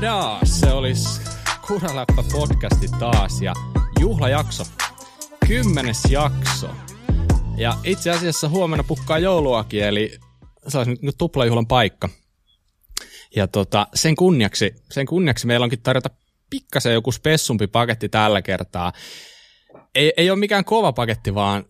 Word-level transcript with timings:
Tadaa! 0.00 0.40
Se 0.44 0.72
olisi 0.72 1.20
Kuraläppä 1.66 2.24
podcasti 2.32 2.86
taas 2.98 3.42
ja 3.42 3.52
juhlajakso. 4.00 4.64
Kymmenes 5.46 6.02
jakso. 6.10 6.70
Ja 7.56 7.74
itse 7.84 8.10
asiassa 8.10 8.48
huomenna 8.48 8.84
pukkaa 8.84 9.18
jouluakin, 9.18 9.84
eli 9.84 10.18
se 10.68 10.78
olisi 10.78 10.98
nyt 11.02 11.14
tuplajuhlan 11.18 11.66
paikka. 11.66 12.08
Ja 13.36 13.48
tota, 13.48 13.86
sen 13.94 14.16
kunniaksi, 14.16 14.74
sen 14.90 15.06
kunniaksi 15.06 15.46
meillä 15.46 15.64
onkin 15.64 15.82
tarjota 15.82 16.10
pikkasen 16.50 16.92
joku 16.92 17.12
spessumpi 17.12 17.66
paketti 17.66 18.08
tällä 18.08 18.42
kertaa. 18.42 18.92
Ei, 19.94 20.12
ei 20.16 20.30
ole 20.30 20.38
mikään 20.38 20.64
kova 20.64 20.92
paketti, 20.92 21.34
vaan 21.34 21.64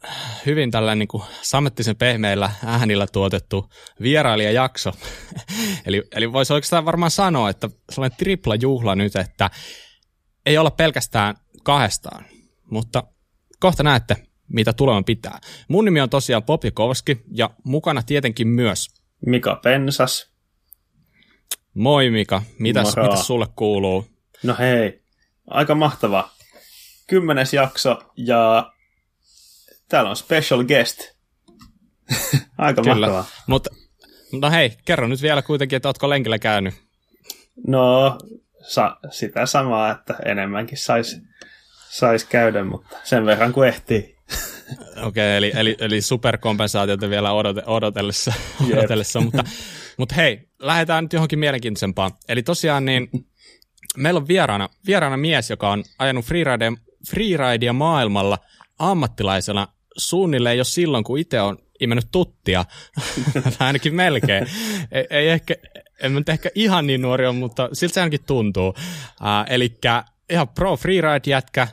hyvin 0.46 0.70
tällainen 0.70 0.98
niin 0.98 1.08
kuin 1.08 1.22
sammettisen 1.42 1.96
pehmeillä 1.96 2.50
äänillä 2.64 3.06
tuotettu 3.12 3.70
vierailijajakso. 4.02 4.92
eli, 5.86 6.02
eli 6.16 6.32
voisi 6.32 6.52
oikeastaan 6.52 6.84
varmaan 6.84 7.10
sanoa, 7.10 7.50
että 7.50 7.70
sellainen 7.92 8.18
tripla 8.18 8.54
juhla 8.54 8.94
nyt, 8.94 9.16
että 9.16 9.50
ei 10.46 10.58
olla 10.58 10.70
pelkästään 10.70 11.34
kahdestaan, 11.62 12.24
mutta 12.70 13.04
kohta 13.60 13.82
näette, 13.82 14.16
mitä 14.48 14.72
tuleman 14.72 15.04
pitää. 15.04 15.38
Mun 15.68 15.84
nimi 15.84 16.00
on 16.00 16.10
tosiaan 16.10 16.42
Popjakovski 16.42 17.20
ja 17.32 17.50
mukana 17.64 18.02
tietenkin 18.02 18.48
myös 18.48 18.88
Mika 19.26 19.60
Pensas. 19.62 20.30
Moi 21.74 22.10
Mika, 22.10 22.42
mitäs, 22.58 22.96
Moro. 22.96 23.02
mitäs 23.02 23.26
sulle 23.26 23.46
kuuluu? 23.56 24.06
No 24.42 24.56
hei, 24.58 25.02
aika 25.46 25.74
mahtava. 25.74 26.30
Kymmenes 27.10 27.54
jakso 27.54 27.98
ja 28.16 28.72
täällä 29.88 30.10
on 30.10 30.16
special 30.16 30.64
guest. 30.64 30.98
aika 32.58 32.82
Kyllä, 32.82 33.06
mahtavaa. 33.06 33.24
mutta 33.46 33.70
no 34.32 34.50
hei, 34.50 34.76
kerro 34.84 35.08
nyt 35.08 35.22
vielä 35.22 35.42
kuitenkin, 35.42 35.76
että 35.76 35.88
ootko 35.88 36.10
lenkillä 36.10 36.38
käynyt. 36.38 36.74
No, 37.66 38.18
sa- 38.62 38.96
sitä 39.10 39.46
samaa, 39.46 39.90
että 39.90 40.16
enemmänkin 40.24 40.78
saisi 40.78 41.16
sais 41.90 42.24
käydä, 42.24 42.64
mutta 42.64 42.96
sen 43.04 43.26
verran 43.26 43.52
kuin 43.52 43.68
ehtii. 43.68 43.98
Okei, 44.96 45.06
okay, 45.06 45.36
eli, 45.36 45.52
eli, 45.54 45.76
eli 45.78 46.00
superkompensaatiota 46.02 47.10
vielä 47.10 47.32
odote, 47.32 47.62
odotellessa, 47.66 48.32
Jep. 48.68 48.78
odotellessa 48.78 49.20
mutta, 49.20 49.44
mutta 49.96 50.14
hei, 50.14 50.48
lähdetään 50.58 51.04
nyt 51.04 51.12
johonkin 51.12 51.38
mielenkiintoisempaan. 51.38 52.10
Eli 52.28 52.42
tosiaan 52.42 52.84
niin, 52.84 53.08
meillä 53.96 54.18
on 54.18 54.28
vieraana, 54.28 54.68
vieraana 54.86 55.16
mies, 55.16 55.50
joka 55.50 55.70
on 55.70 55.84
ajanut 55.98 56.24
freeridea, 56.24 56.72
freeridea 57.10 57.72
maailmalla 57.72 58.38
ammattilaisena 58.78 59.68
suunnilleen 59.96 60.58
jo 60.58 60.64
silloin, 60.64 61.04
kun 61.04 61.18
itse 61.18 61.40
on 61.40 61.58
imennyt 61.80 62.08
tuttia, 62.12 62.64
ainakin 63.58 63.94
melkein. 63.94 64.46
Ei, 64.92 65.06
ei 65.10 65.28
ehkä, 65.28 65.54
en 66.02 66.14
nyt 66.14 66.28
ehkä 66.28 66.50
ihan 66.54 66.86
niin 66.86 67.02
nuori 67.02 67.26
ole, 67.26 67.34
mutta 67.34 67.68
siltä 67.72 67.94
se 67.94 68.00
ainakin 68.00 68.24
tuntuu. 68.26 68.68
Uh, 68.68 68.76
eli 69.50 69.78
ihan 70.30 70.48
pro 70.48 70.76
freeride-jätkä, 70.76 71.68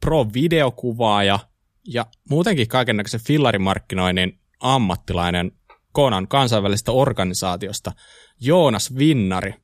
pro 0.00 0.26
videokuvaaja 0.34 1.38
ja 1.84 2.06
muutenkin 2.30 2.68
kaikennäköisen 2.68 3.20
fillarimarkkinoinnin 3.20 4.38
ammattilainen 4.60 5.52
Konan 5.92 6.28
kansainvälisestä 6.28 6.92
organisaatiosta, 6.92 7.92
Joonas 8.40 8.98
Vinnari. 8.98 9.54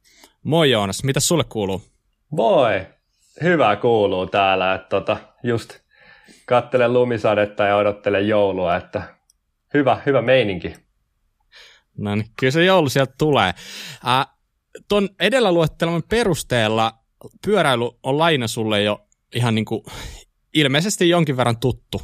Moi 0.43 0.71
Joonas, 0.71 1.05
mitä 1.05 1.21
sulle 1.21 1.45
kuuluu? 1.45 1.83
Moi! 2.31 2.87
Hyvä 3.43 3.77
kuuluu 3.77 4.27
täällä, 4.27 4.75
että 4.75 4.89
tota, 4.89 5.17
just 5.43 5.79
kattelen 6.47 6.93
lumisadetta 6.93 7.65
ja 7.65 7.77
odottelen 7.77 8.29
joulua, 8.29 8.77
että 8.77 9.03
hyvä, 9.75 9.99
hyvä 10.07 10.23
meininki. 10.23 10.75
No 11.99 12.15
niin, 12.15 12.27
kyllä 12.41 12.51
se 12.51 12.65
joulu 12.65 12.89
sieltä 12.89 13.15
tulee. 13.19 13.53
Äh, 14.09 14.27
ton 14.89 15.09
edellä 15.21 15.53
luetteleman 15.53 16.03
perusteella 16.09 16.93
pyöräily 17.47 17.91
on 18.03 18.19
laina 18.19 18.49
sulle 18.49 18.83
jo 18.83 19.07
ihan 19.35 19.55
niin 19.55 19.65
kuin 19.65 19.85
ilmeisesti 20.55 21.09
jonkin 21.09 21.37
verran 21.37 21.61
tuttu. 21.61 22.03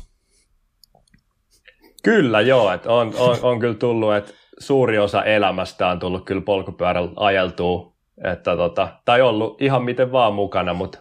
Kyllä 2.03 2.41
joo, 2.41 2.73
että 2.73 2.93
on, 2.93 3.15
on, 3.19 3.37
on 3.43 3.61
kyllä 3.61 3.75
tullut, 3.75 4.15
että 4.15 4.33
suuri 4.59 4.99
osa 4.99 5.25
elämästä 5.25 5.89
on 5.89 5.99
tullut 5.99 6.25
kyllä 6.25 6.43
polkupyörällä 6.43 7.13
ajeltuu, 7.17 7.97
että 8.25 8.57
tota, 8.57 8.89
tai 9.05 9.23
ollut 9.23 9.63
ihan 9.63 9.83
miten 9.83 10.13
vaan 10.13 10.35
mukana, 10.35 10.75
mutta 10.75 10.99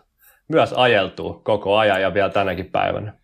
myös 0.49 0.73
ajeltuu 0.73 1.33
koko 1.33 1.77
ajan 1.77 2.01
ja 2.01 2.13
vielä 2.13 2.29
tänäkin 2.29 2.71
päivänä. 2.71 3.19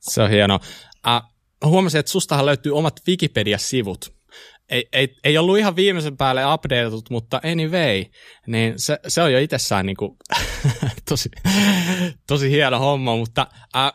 Se 0.00 0.22
on 0.22 0.30
hieno. 0.30 0.60
Äh, 1.06 1.22
huomasin, 1.64 2.00
että 2.00 2.12
sustahan 2.12 2.46
löytyy 2.46 2.76
omat 2.76 3.00
Wikipedia-sivut. 3.08 4.14
Ei, 4.68 4.88
ei, 4.92 5.16
ei 5.24 5.38
ollut 5.38 5.58
ihan 5.58 5.76
viimeisen 5.76 6.16
päälle 6.16 6.54
updatetut, 6.54 7.10
mutta 7.10 7.40
anyway, 7.44 8.04
niin 8.46 8.74
se, 8.76 8.98
se 9.08 9.22
on 9.22 9.32
jo 9.32 9.38
itsessään 9.38 9.86
niin 9.86 9.96
kuin, 9.96 10.16
tosi, 11.08 11.30
tosi 12.26 12.50
hieno 12.50 12.78
homma, 12.78 13.16
mutta 13.16 13.46
äh, 13.76 13.92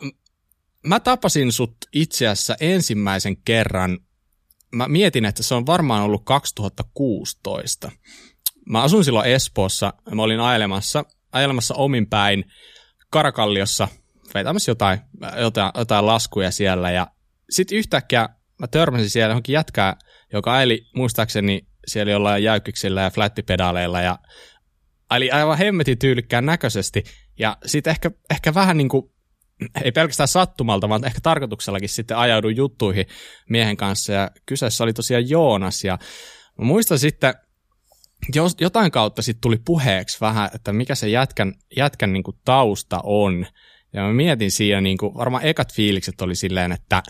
mä 0.88 1.00
tapasin 1.00 1.52
sut 1.52 1.76
itse 1.94 2.28
asiassa 2.28 2.56
ensimmäisen 2.60 3.38
kerran, 3.38 4.00
mä 4.72 4.88
mietin, 4.88 5.26
että 5.26 5.44
se 5.44 5.56
on 5.56 5.66
varmaan 5.66 6.04
ollut 6.04 6.26
2016. 6.26 7.92
Mä 8.70 8.82
asun 8.82 9.06
silloin 9.06 9.32
Espoossa, 9.32 9.94
mä 10.16 10.22
olin 10.22 10.40
ajelemassa, 10.40 11.06
ajelemassa 11.32 11.76
omin 11.76 12.08
päin 12.08 12.44
Karakalliossa, 13.10 13.88
vetämässä 14.34 14.72
jotain, 14.72 15.00
jotain, 15.38 15.72
jotain 15.78 16.06
laskuja 16.06 16.52
siellä, 16.52 16.92
ja 16.92 17.08
sitten 17.50 17.78
yhtäkkiä 17.78 18.30
mä 18.60 18.68
törmäsin 18.68 19.10
siellä 19.10 19.32
johonkin 19.32 19.54
jätkää, 19.54 19.96
joka 20.34 20.54
aili 20.54 20.86
muistaakseni 20.96 21.68
siellä 21.88 22.12
jollain 22.12 22.44
jäykkiksillä 22.44 23.02
ja 23.02 23.10
flättipedaaleilla, 23.10 24.02
ja 24.02 24.20
aili 25.10 25.32
aivan 25.32 25.58
hemmetin 25.58 26.00
tyylikkään 26.00 26.46
näköisesti, 26.46 27.04
ja 27.40 27.58
sitten 27.66 27.92
ehkä, 27.92 28.12
ehkä 28.30 28.54
vähän 28.54 28.78
niin 28.78 28.90
kuin 28.90 29.12
ei 29.84 29.92
pelkästään 29.92 30.28
sattumalta, 30.28 30.90
vaan 30.90 31.06
ehkä 31.06 31.20
tarkoituksellakin 31.24 31.90
sitten 31.90 32.18
ajauduin 32.18 32.56
juttuihin 32.56 33.06
miehen 33.50 33.78
kanssa. 33.78 34.14
Ja 34.14 34.32
kyseessä 34.46 34.84
oli 34.84 34.94
tosiaan 34.94 35.30
Joonas 35.30 35.84
ja 35.84 35.98
mä 36.58 36.66
muistan 36.66 37.00
sitten, 37.00 37.34
jos, 38.36 38.56
jotain 38.62 38.92
kautta 38.92 39.22
sitten 39.22 39.42
tuli 39.42 39.58
puheeksi 39.66 40.18
vähän, 40.22 40.50
että 40.56 40.74
mikä 40.74 40.96
se 40.96 41.10
jätkän, 41.10 41.54
jätkän 41.78 42.14
niin 42.14 42.24
kuin 42.24 42.38
tausta 42.46 43.00
on 43.04 43.46
ja 43.94 44.02
mä 44.02 44.14
mietin 44.14 44.52
siinä 44.52 44.82
niin 44.82 44.98
kuin, 44.98 45.14
varmaan 45.14 45.46
ekat 45.46 45.74
fiilikset 45.74 46.22
oli 46.22 46.36
silleen, 46.36 46.72
että 46.72 47.04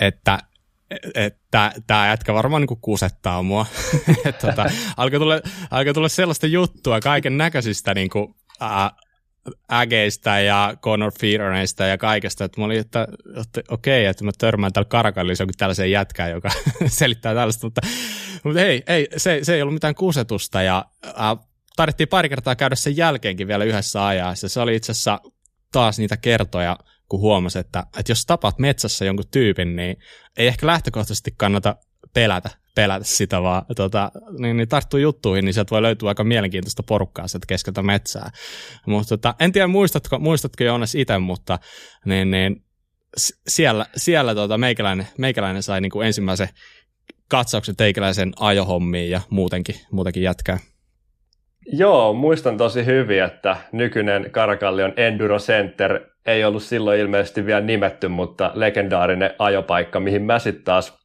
että 0.00 0.38
että 1.14 1.72
tämä 1.86 2.08
jätkä 2.08 2.34
varmaan 2.34 2.62
niin 2.62 2.80
kusettaa 2.80 3.42
mua. 3.42 3.66
tota, 4.46 4.66
alkoi 4.96 5.18
tulla, 5.18 5.40
alkoi 5.70 5.94
tulla 5.94 6.08
sellaista 6.08 6.46
juttua 6.46 7.00
kaiken 7.00 7.38
näköisistä 7.38 7.94
niin 7.94 8.10
kuin, 8.10 8.34
ää, 8.60 8.90
ägeistä 9.72 10.40
ja 10.40 10.74
Conor 10.82 11.12
Fearoneista 11.20 11.84
ja 11.84 11.98
kaikesta, 11.98 12.44
että 12.44 12.60
mä 12.60 12.64
olin, 12.64 12.78
että, 12.78 13.08
okei, 13.68 14.02
okay, 14.02 14.10
että 14.10 14.24
mä 14.24 14.30
törmään 14.38 14.72
täällä 14.72 14.88
Karakallissa 14.88 15.42
jokin 15.42 15.54
tällaisen 15.58 15.90
jätkään, 15.90 16.30
joka 16.30 16.50
selittää 16.86 17.34
tällaista, 17.34 17.66
mutta, 17.66 17.80
mutta 18.44 18.60
hei, 18.60 18.82
ei, 18.86 19.08
se, 19.16 19.38
se 19.42 19.54
ei 19.54 19.62
ollut 19.62 19.74
mitään 19.74 19.94
kusetusta 19.94 20.62
ja 20.62 20.84
äh, 21.06 21.14
tarvittiin 21.76 22.08
pari 22.08 22.28
kertaa 22.28 22.56
käydä 22.56 22.74
sen 22.74 22.96
jälkeenkin 22.96 23.48
vielä 23.48 23.64
yhdessä 23.64 24.06
ajassa. 24.06 24.48
Se 24.48 24.60
oli 24.60 24.76
itse 24.76 24.92
asiassa 24.92 25.20
taas 25.72 25.98
niitä 25.98 26.16
kertoja, 26.16 26.78
kun 27.08 27.20
huomasi, 27.20 27.58
että, 27.58 27.86
että 27.98 28.12
jos 28.12 28.26
tapaat 28.26 28.58
metsässä 28.58 29.04
jonkun 29.04 29.24
tyypin, 29.30 29.76
niin 29.76 29.96
ei 30.36 30.46
ehkä 30.46 30.66
lähtökohtaisesti 30.66 31.34
kannata 31.36 31.76
pelätä, 32.14 32.50
pelätä 32.74 33.04
sitä, 33.04 33.42
vaan 33.42 33.64
tota, 33.76 34.10
niin, 34.38 34.56
niin 34.56 34.68
tarttuu 34.68 35.00
juttuihin, 35.00 35.44
niin 35.44 35.54
sieltä 35.54 35.70
voi 35.70 35.82
löytyä 35.82 36.08
aika 36.08 36.24
mielenkiintoista 36.24 36.82
porukkaa 36.82 37.28
sieltä 37.28 37.46
keskeltä 37.46 37.82
metsää. 37.82 38.30
Mutta 38.86 39.08
tota, 39.08 39.34
en 39.40 39.52
tiedä, 39.52 39.66
muistatko, 39.66 40.18
muistatko 40.18 40.64
Joonas 40.64 40.94
itse, 40.94 41.18
mutta 41.18 41.58
niin, 42.04 42.30
niin, 42.30 42.64
siellä, 43.48 43.86
siellä 43.96 44.34
tota, 44.34 44.58
meikäläinen, 44.58 45.08
meikäläinen 45.18 45.62
sai 45.62 45.80
niin 45.80 45.90
kuin 45.90 46.06
ensimmäisen 46.06 46.48
katsauksen 47.28 47.76
teikäläisen 47.76 48.32
ajohommiin 48.40 49.10
ja 49.10 49.20
muutenkin, 49.30 49.74
muutenkin 49.90 50.22
jätkää. 50.22 50.58
Joo, 51.66 52.12
muistan 52.12 52.56
tosi 52.56 52.86
hyvin, 52.86 53.22
että 53.22 53.56
nykyinen 53.72 54.30
Karakallion 54.30 54.92
Enduro 54.96 55.38
Center 55.38 56.00
ei 56.26 56.44
ollut 56.44 56.62
silloin 56.62 57.00
ilmeisesti 57.00 57.46
vielä 57.46 57.60
nimetty, 57.60 58.08
mutta 58.08 58.50
legendaarinen 58.54 59.30
ajopaikka, 59.38 60.00
mihin 60.00 60.22
mä 60.22 60.38
sitten 60.38 60.64
taas 60.64 61.03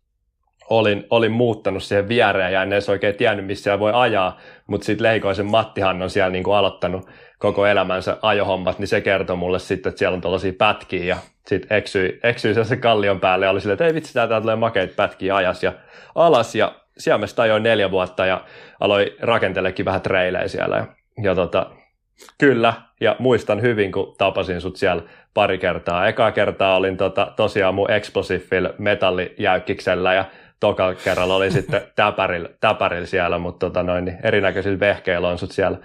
olin, 0.69 1.07
olin 1.09 1.31
muuttanut 1.31 1.83
siihen 1.83 2.07
viereen 2.09 2.53
ja 2.53 2.63
en 2.63 2.73
edes 2.73 2.89
oikein 2.89 3.15
tiennyt, 3.15 3.45
missä 3.45 3.63
siellä 3.63 3.79
voi 3.79 3.91
ajaa, 3.93 4.39
mutta 4.67 4.85
sitten 4.85 5.03
Leikoisen 5.03 5.45
Mattihan 5.45 6.01
on 6.01 6.09
siellä 6.09 6.29
niin 6.29 6.43
kuin 6.43 6.55
aloittanut 6.55 7.09
koko 7.39 7.65
elämänsä 7.65 8.17
ajohommat, 8.21 8.79
niin 8.79 8.87
se 8.87 9.01
kertoi 9.01 9.35
mulle 9.35 9.59
sitten, 9.59 9.89
että 9.89 9.99
siellä 9.99 10.15
on 10.15 10.21
tällaisia 10.21 10.53
pätkiä 10.57 11.03
ja 11.03 11.17
sitten 11.47 11.77
eksyi, 11.77 12.19
eksyi 12.23 12.65
se 12.65 12.77
kallion 12.77 13.19
päälle 13.19 13.45
ja 13.45 13.49
oli 13.49 13.61
silleen, 13.61 13.73
että 13.73 13.85
ei 13.85 13.93
vitsi, 13.93 14.13
täältä 14.13 14.41
tulee 14.41 14.55
makeita 14.55 14.93
pätkiä 14.95 15.35
ajas 15.35 15.63
ja 15.63 15.73
alas 16.15 16.55
ja 16.55 16.75
siellä 16.97 17.17
mä 17.17 17.43
ajoin 17.43 17.63
neljä 17.63 17.91
vuotta 17.91 18.25
ja 18.25 18.43
aloin 18.79 19.07
rakentelekin 19.21 19.85
vähän 19.85 20.01
treilejä 20.01 20.47
siellä 20.47 20.77
ja, 20.77 20.87
ja 21.23 21.35
tota, 21.35 21.71
kyllä, 22.37 22.73
ja 23.01 23.15
muistan 23.19 23.61
hyvin, 23.61 23.91
kun 23.91 24.15
tapasin 24.17 24.61
sut 24.61 24.75
siellä 24.75 25.03
pari 25.33 25.57
kertaa. 25.57 26.07
Eka 26.07 26.31
kertaa 26.31 26.75
olin 26.75 26.97
tota, 26.97 27.33
tosiaan 27.35 27.75
mun 27.75 27.91
Explosifil 27.91 28.69
metallijäykkiksellä 28.77 30.13
ja 30.13 30.25
tokalla 30.59 30.95
kerralla 30.95 31.35
oli 31.35 31.51
sitten 31.51 31.81
täpärillä, 31.95 32.49
täpärillä 32.59 33.05
siellä, 33.05 33.37
mutta 33.37 33.65
tota 33.65 33.83
noin, 33.83 34.05
niin 34.05 34.17
erinäköisillä 34.23 34.79
vehkeillä 34.79 35.27
on 35.27 35.37
sut 35.37 35.51
siellä, 35.51 35.77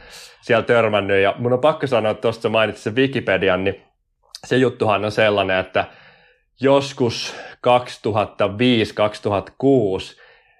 siellä 0.43 0.65
törmännyt. 0.65 1.23
Ja 1.23 1.35
mun 1.39 1.53
on 1.53 1.61
pakko 1.61 1.87
sanoa, 1.87 2.11
että 2.11 2.23
tuosta 2.23 2.49
mainitsit 2.49 2.83
sen 2.83 2.97
Wikipedian, 2.97 3.65
niin 3.65 3.83
se 4.47 4.57
juttuhan 4.57 5.05
on 5.05 5.13
sellainen, 5.13 5.59
että 5.59 5.85
joskus 6.61 7.37
2005-2006 7.67 7.71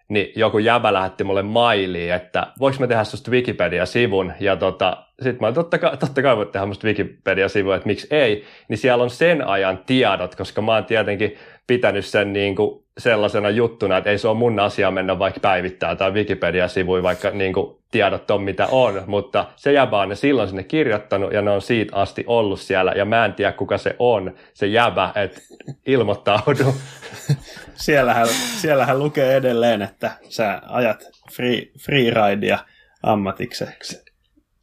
niin 0.09 0.33
joku 0.37 0.59
jäbä 0.59 0.93
lähetti 0.93 1.25
mulle 1.25 1.43
mailiin, 1.43 2.13
että 2.13 2.47
voiko 2.59 2.77
mä 2.81 2.87
tehdä 2.87 3.05
susta 3.05 3.31
Wikipedia-sivun, 3.31 4.33
ja 4.41 4.57
tota, 4.57 5.07
sitten 5.23 5.41
mä 5.41 5.53
totta 5.53 5.79
kai, 5.79 5.97
totta 5.97 6.23
kai 6.23 6.37
voit 6.37 6.53
tehdä 6.53 6.67
musta 6.67 6.87
Wikipedia-sivun, 6.87 7.75
että 7.75 7.87
miksi 7.87 8.07
ei, 8.11 8.45
niin 8.69 8.79
siellä 8.79 9.05
on 9.05 9.11
sen 9.11 9.47
ajan 9.47 9.79
tiedot, 9.87 10.35
koska 10.35 10.63
mä 10.63 10.75
oon 10.75 10.85
tietenkin 10.85 11.37
pitänyt 11.67 12.05
sen 12.05 12.33
niin 12.33 12.57
kuin 12.57 12.84
sellaisena 12.99 13.51
juttuna, 13.51 13.97
että 13.97 14.11
ei 14.11 14.19
se 14.19 14.29
ole 14.29 14.39
mun 14.39 14.61
asia 14.61 14.91
mennä 14.91 15.19
vaikka 15.19 15.41
päivittää 15.41 15.97
tai 15.97 16.11
Wikipedia-sivuja, 16.11 17.03
vaikka 17.03 17.31
niin 17.31 17.53
kuin 17.53 17.77
tiedot 17.91 18.31
on 18.31 18.43
mitä 18.43 18.67
on, 18.71 19.03
mutta 19.07 19.47
se 19.57 19.73
jäbä 19.73 19.99
on 19.99 20.09
ne 20.09 20.15
silloin 20.15 20.49
sinne 20.49 20.63
kirjoittanut 20.63 21.33
ja 21.33 21.43
ne 21.43 21.51
on 21.51 21.63
siitä 21.63 21.97
asti 21.97 22.25
ollut 22.27 22.61
siellä 22.61 22.93
ja 22.93 23.05
mä 23.05 23.25
en 23.25 23.35
tiedä 23.35 23.53
kuka 23.53 23.79
se 23.79 23.97
on, 23.99 24.35
se 24.55 24.67
jäbä, 24.67 25.13
että 25.15 25.41
ilmoittaudu. 25.87 26.75
siellähän, 27.75 28.29
siellähän 28.61 28.99
lukee 28.99 29.37
edelleen, 29.37 29.83
että 29.83 30.11
sä 30.29 30.63
ajat 30.67 31.05
free, 31.33 31.63
freeridea 31.85 32.59
ammatikseksi. 33.03 34.04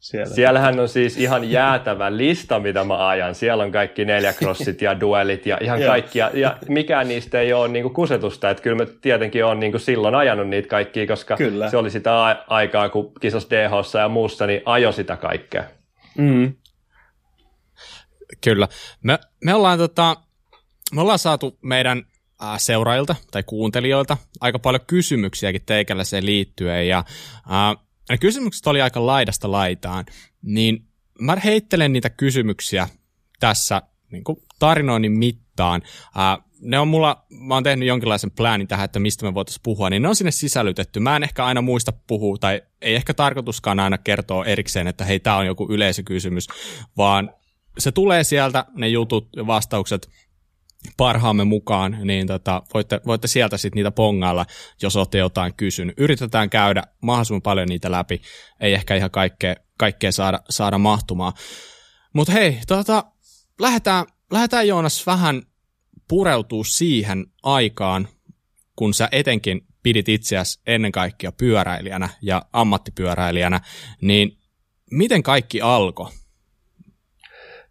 Siellä. 0.02 0.34
Siellähän 0.34 0.80
on 0.80 0.88
siis 0.88 1.16
ihan 1.16 1.50
jäätävä 1.50 2.16
lista, 2.16 2.60
mitä 2.60 2.84
mä 2.84 3.08
ajan. 3.08 3.34
Siellä 3.34 3.64
on 3.64 3.72
kaikki 3.72 4.04
neljäkrossit 4.04 4.82
ja 4.82 5.00
duelit 5.00 5.46
ja 5.46 5.58
ihan 5.60 5.82
kaikki. 5.82 6.18
Ja, 6.18 6.30
ja 6.34 6.58
mikään 6.68 7.08
niistä 7.08 7.40
ei 7.40 7.52
ole 7.52 7.68
niinku 7.68 7.90
kusetusta. 7.90 8.50
Että 8.50 8.62
kyllä 8.62 8.76
mä 8.76 8.90
tietenkin 9.00 9.44
olen 9.44 9.60
niinku 9.60 9.78
silloin 9.78 10.14
ajanut 10.14 10.48
niitä 10.48 10.68
kaikkia, 10.68 11.06
koska 11.06 11.36
kyllä. 11.36 11.70
se 11.70 11.76
oli 11.76 11.90
sitä 11.90 12.26
a- 12.26 12.44
aikaa, 12.46 12.88
kun 12.88 13.12
kisas 13.20 13.46
dh 13.50 14.00
ja 14.00 14.08
muussa, 14.08 14.46
niin 14.46 14.62
ajo 14.64 14.92
sitä 14.92 15.16
kaikkea. 15.16 15.64
Mm. 16.18 16.54
Kyllä. 18.44 18.68
Me, 19.02 19.18
me, 19.44 19.54
ollaan, 19.54 19.78
tota, 19.78 20.16
me 20.94 21.00
ollaan 21.00 21.18
saatu 21.18 21.58
meidän 21.62 22.02
äh, 22.42 22.54
seuraajilta 22.56 23.16
tai 23.30 23.42
kuuntelijoilta 23.42 24.16
aika 24.40 24.58
paljon 24.58 24.86
kysymyksiäkin 24.86 25.62
teikäläiseen 25.66 26.26
liittyen. 26.26 26.88
Ja 26.88 26.98
äh, 26.98 27.84
ne 28.08 28.18
kysymykset 28.18 28.66
oli 28.66 28.82
aika 28.82 29.06
laidasta 29.06 29.50
laitaan, 29.50 30.04
niin 30.42 30.88
mä 31.20 31.36
heittelen 31.36 31.92
niitä 31.92 32.10
kysymyksiä 32.10 32.88
tässä 33.40 33.82
niin 34.12 34.24
kuin 34.24 34.38
tarinoinnin 34.58 35.12
mittaan. 35.12 35.82
Ää, 36.14 36.38
ne 36.60 36.78
on 36.78 36.88
mulla, 36.88 37.26
mä 37.30 37.54
oon 37.54 37.62
tehnyt 37.62 37.88
jonkinlaisen 37.88 38.30
plaanin 38.30 38.68
tähän, 38.68 38.84
että 38.84 38.98
mistä 38.98 39.26
me 39.26 39.34
voitaisiin 39.34 39.62
puhua, 39.62 39.90
niin 39.90 40.02
ne 40.02 40.08
on 40.08 40.16
sinne 40.16 40.30
sisällytetty. 40.30 41.00
Mä 41.00 41.16
en 41.16 41.22
ehkä 41.22 41.44
aina 41.44 41.62
muista 41.62 41.92
puhua, 42.06 42.36
tai 42.40 42.62
ei 42.80 42.94
ehkä 42.94 43.14
tarkoituskaan 43.14 43.80
aina 43.80 43.98
kertoa 43.98 44.44
erikseen, 44.44 44.86
että 44.86 45.04
hei, 45.04 45.20
tämä 45.20 45.36
on 45.36 45.46
joku 45.46 45.66
yleisökysymys, 45.70 46.48
vaan 46.96 47.30
se 47.78 47.92
tulee 47.92 48.24
sieltä, 48.24 48.64
ne 48.74 48.88
jutut 48.88 49.28
ja 49.36 49.46
vastaukset, 49.46 50.08
parhaamme 50.96 51.44
mukaan, 51.44 51.98
niin 52.04 52.26
tota, 52.26 52.62
voitte, 52.74 53.00
voitte 53.06 53.28
sieltä 53.28 53.58
sitten 53.58 53.76
niitä 53.76 53.90
pongailla, 53.90 54.46
jos 54.82 54.96
olette 54.96 55.18
jotain 55.18 55.54
kysynyt. 55.54 55.98
Yritetään 55.98 56.50
käydä 56.50 56.82
mahdollisimman 57.00 57.42
paljon 57.42 57.68
niitä 57.68 57.90
läpi, 57.90 58.22
ei 58.60 58.74
ehkä 58.74 58.94
ihan 58.94 59.10
kaikkea, 59.10 59.54
kaikkea 59.78 60.12
saada, 60.12 60.40
saada 60.50 60.78
mahtumaan. 60.78 61.32
Mutta 62.12 62.32
hei, 62.32 62.58
tota, 62.66 63.04
lähdetään, 63.60 64.06
lähdetään 64.30 64.68
Joonas 64.68 65.06
vähän 65.06 65.42
pureutuu 66.08 66.64
siihen 66.64 67.26
aikaan, 67.42 68.08
kun 68.76 68.94
sä 68.94 69.08
etenkin 69.12 69.66
pidit 69.82 70.08
itseäsi 70.08 70.60
ennen 70.66 70.92
kaikkea 70.92 71.32
pyöräilijänä 71.32 72.08
ja 72.22 72.42
ammattipyöräilijänä, 72.52 73.60
niin 74.00 74.38
miten 74.90 75.22
kaikki 75.22 75.60
alkoi? 75.60 76.10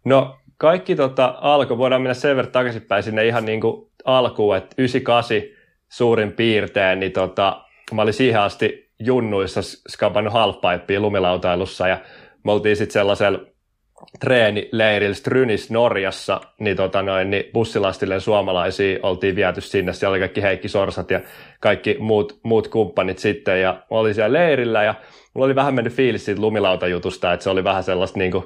No 0.04 0.38
kaikki 0.62 0.96
tota, 0.96 1.34
alkoi, 1.40 1.78
voidaan 1.78 2.02
mennä 2.02 2.14
sen 2.14 2.36
verran 2.36 2.52
takaisinpäin 2.52 3.02
sinne 3.02 3.26
ihan 3.26 3.44
niin 3.44 3.60
kuin 3.60 3.90
alkuun, 4.04 4.56
että 4.56 4.74
98 4.78 5.36
suurin 5.88 6.32
piirtein, 6.32 7.00
niin 7.00 7.12
tota, 7.12 7.64
mä 7.92 8.02
olin 8.02 8.14
siihen 8.14 8.40
asti 8.40 8.90
junnuissa 8.98 9.60
skabannut 9.88 10.32
halfpipea 10.32 11.00
lumilautailussa 11.00 11.88
ja 11.88 11.98
me 12.44 12.52
oltiin 12.52 12.76
sitten 12.76 12.92
sellaisella 12.92 13.38
treenileirillä 14.20 15.14
Strynis 15.14 15.70
Norjassa, 15.70 16.40
niin, 16.58 16.76
tota 16.76 17.02
noin, 17.02 17.30
niin 17.30 17.44
bussilastille 17.54 18.20
suomalaisia 18.20 18.98
oltiin 19.02 19.36
viety 19.36 19.60
sinne. 19.60 19.92
Siellä 19.92 20.12
oli 20.12 20.20
kaikki 20.20 20.42
Heikki 20.42 20.68
Sorsat 20.68 21.10
ja 21.10 21.20
kaikki 21.60 21.96
muut, 21.98 22.40
muut 22.42 22.68
kumppanit 22.68 23.18
sitten. 23.18 23.60
Ja 23.62 23.72
mä 23.72 23.96
olin 23.98 24.14
siellä 24.14 24.38
leirillä 24.38 24.84
ja 24.84 24.94
mulla 25.34 25.44
oli 25.44 25.54
vähän 25.54 25.74
mennyt 25.74 25.92
fiilis 25.92 26.24
siitä 26.24 26.40
lumilautajutusta, 26.40 27.32
että 27.32 27.44
se 27.44 27.50
oli 27.50 27.64
vähän 27.64 27.84
sellaista 27.84 28.18
niin 28.18 28.32
kuin, 28.32 28.44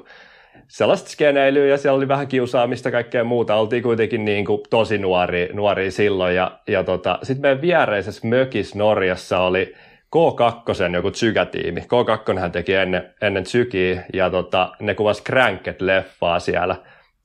sellaista 0.67 1.09
skeneilyä 1.09 1.65
ja 1.65 1.77
siellä 1.77 1.97
oli 1.97 2.07
vähän 2.07 2.27
kiusaamista 2.27 2.91
kaikkea 2.91 3.23
muuta. 3.23 3.55
Oltiin 3.55 3.83
kuitenkin 3.83 4.25
niin 4.25 4.45
kuin 4.45 4.61
tosi 4.69 4.97
nuoria, 4.97 5.47
nuoria 5.53 5.91
silloin 5.91 6.35
ja, 6.35 6.59
ja 6.67 6.83
tota, 6.83 7.19
sitten 7.23 7.41
meidän 7.41 7.61
viereisessä 7.61 8.27
mökissä 8.27 8.77
Norjassa 8.77 9.39
oli 9.39 9.75
K2 10.15 10.95
joku 10.95 11.11
Tsykä-tiimi. 11.11 11.79
K2 11.81 12.39
hän 12.39 12.51
teki 12.51 12.73
ennen, 12.73 13.13
ennen 13.21 13.43
Tsykiä 13.43 14.03
ja 14.13 14.29
tota, 14.29 14.71
ne 14.79 14.95
kuvasi 14.95 15.23
Cranket-leffaa 15.23 16.39
siellä. 16.39 16.75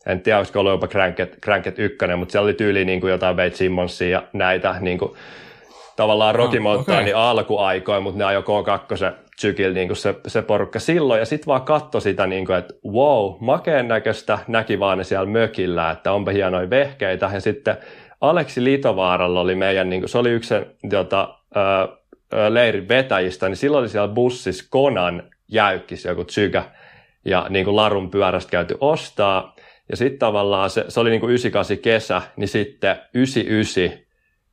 En 0.06 0.20
tiedä, 0.20 0.38
olisiko 0.38 0.60
ollut 0.60 0.72
jopa 0.72 0.88
Cranket, 0.88 1.38
Cranket 1.44 1.78
1, 1.78 1.98
mutta 2.16 2.32
siellä 2.32 2.44
oli 2.44 2.54
tyyli 2.54 2.84
niin 2.84 3.00
kuin 3.00 3.10
jotain 3.10 3.36
Wade 3.36 3.50
Simmonsia 3.50 4.08
ja 4.08 4.22
näitä 4.32 4.76
niin 4.80 4.98
kuin, 4.98 5.12
tavallaan 5.96 6.34
Rocky 6.34 6.58
oh, 6.58 6.80
okay. 6.80 7.04
niin 7.04 7.16
alkuaikoja, 7.16 8.00
mutta 8.00 8.18
ne 8.18 8.24
ajoi 8.24 8.42
K2 8.42 9.14
sykillä 9.38 9.74
niin 9.74 9.96
se, 9.96 10.14
se 10.26 10.42
porukka 10.42 10.78
silloin, 10.78 11.18
ja 11.18 11.26
sitten 11.26 11.46
vaan 11.46 11.62
katso 11.62 12.00
sitä, 12.00 12.26
niin 12.26 12.46
kuin, 12.46 12.58
että 12.58 12.74
wow, 12.84 13.34
makeen 13.40 13.88
näköistä, 13.88 14.38
näki 14.48 14.80
vaan 14.80 14.98
ne 14.98 15.04
siellä 15.04 15.26
mökillä, 15.26 15.90
että 15.90 16.12
onpa 16.12 16.30
hienoja 16.30 16.70
vehkeitä, 16.70 17.30
ja 17.34 17.40
sitten 17.40 17.76
Aleksi 18.20 18.64
Litovaaralla 18.64 19.40
oli 19.40 19.54
meidän, 19.54 19.90
niin 19.90 20.02
kuin, 20.02 20.08
se 20.08 20.18
oli 20.18 20.30
yksi 20.30 20.54
tota, 20.90 21.38
ö, 21.56 21.88
leirin 22.48 22.88
vetäjistä, 22.88 23.48
niin 23.48 23.56
silloin 23.56 23.82
oli 23.82 23.88
siellä 23.88 24.14
bussissa 24.14 24.64
Konan 24.70 25.22
jäykkis 25.48 26.04
joku 26.04 26.24
tsykä, 26.24 26.64
ja 27.24 27.46
niin 27.50 27.64
kuin 27.64 27.76
larun 27.76 28.10
pyörästä 28.10 28.50
käyty 28.50 28.76
ostaa, 28.80 29.56
ja 29.90 29.96
sitten 29.96 30.18
tavallaan 30.18 30.70
se, 30.70 30.84
se 30.88 31.00
oli 31.00 31.10
niin 31.10 31.20
kuin 31.20 31.30
98 31.30 31.78
kesä, 31.78 32.22
niin 32.36 32.48
sitten 32.48 32.96
99 33.14 33.98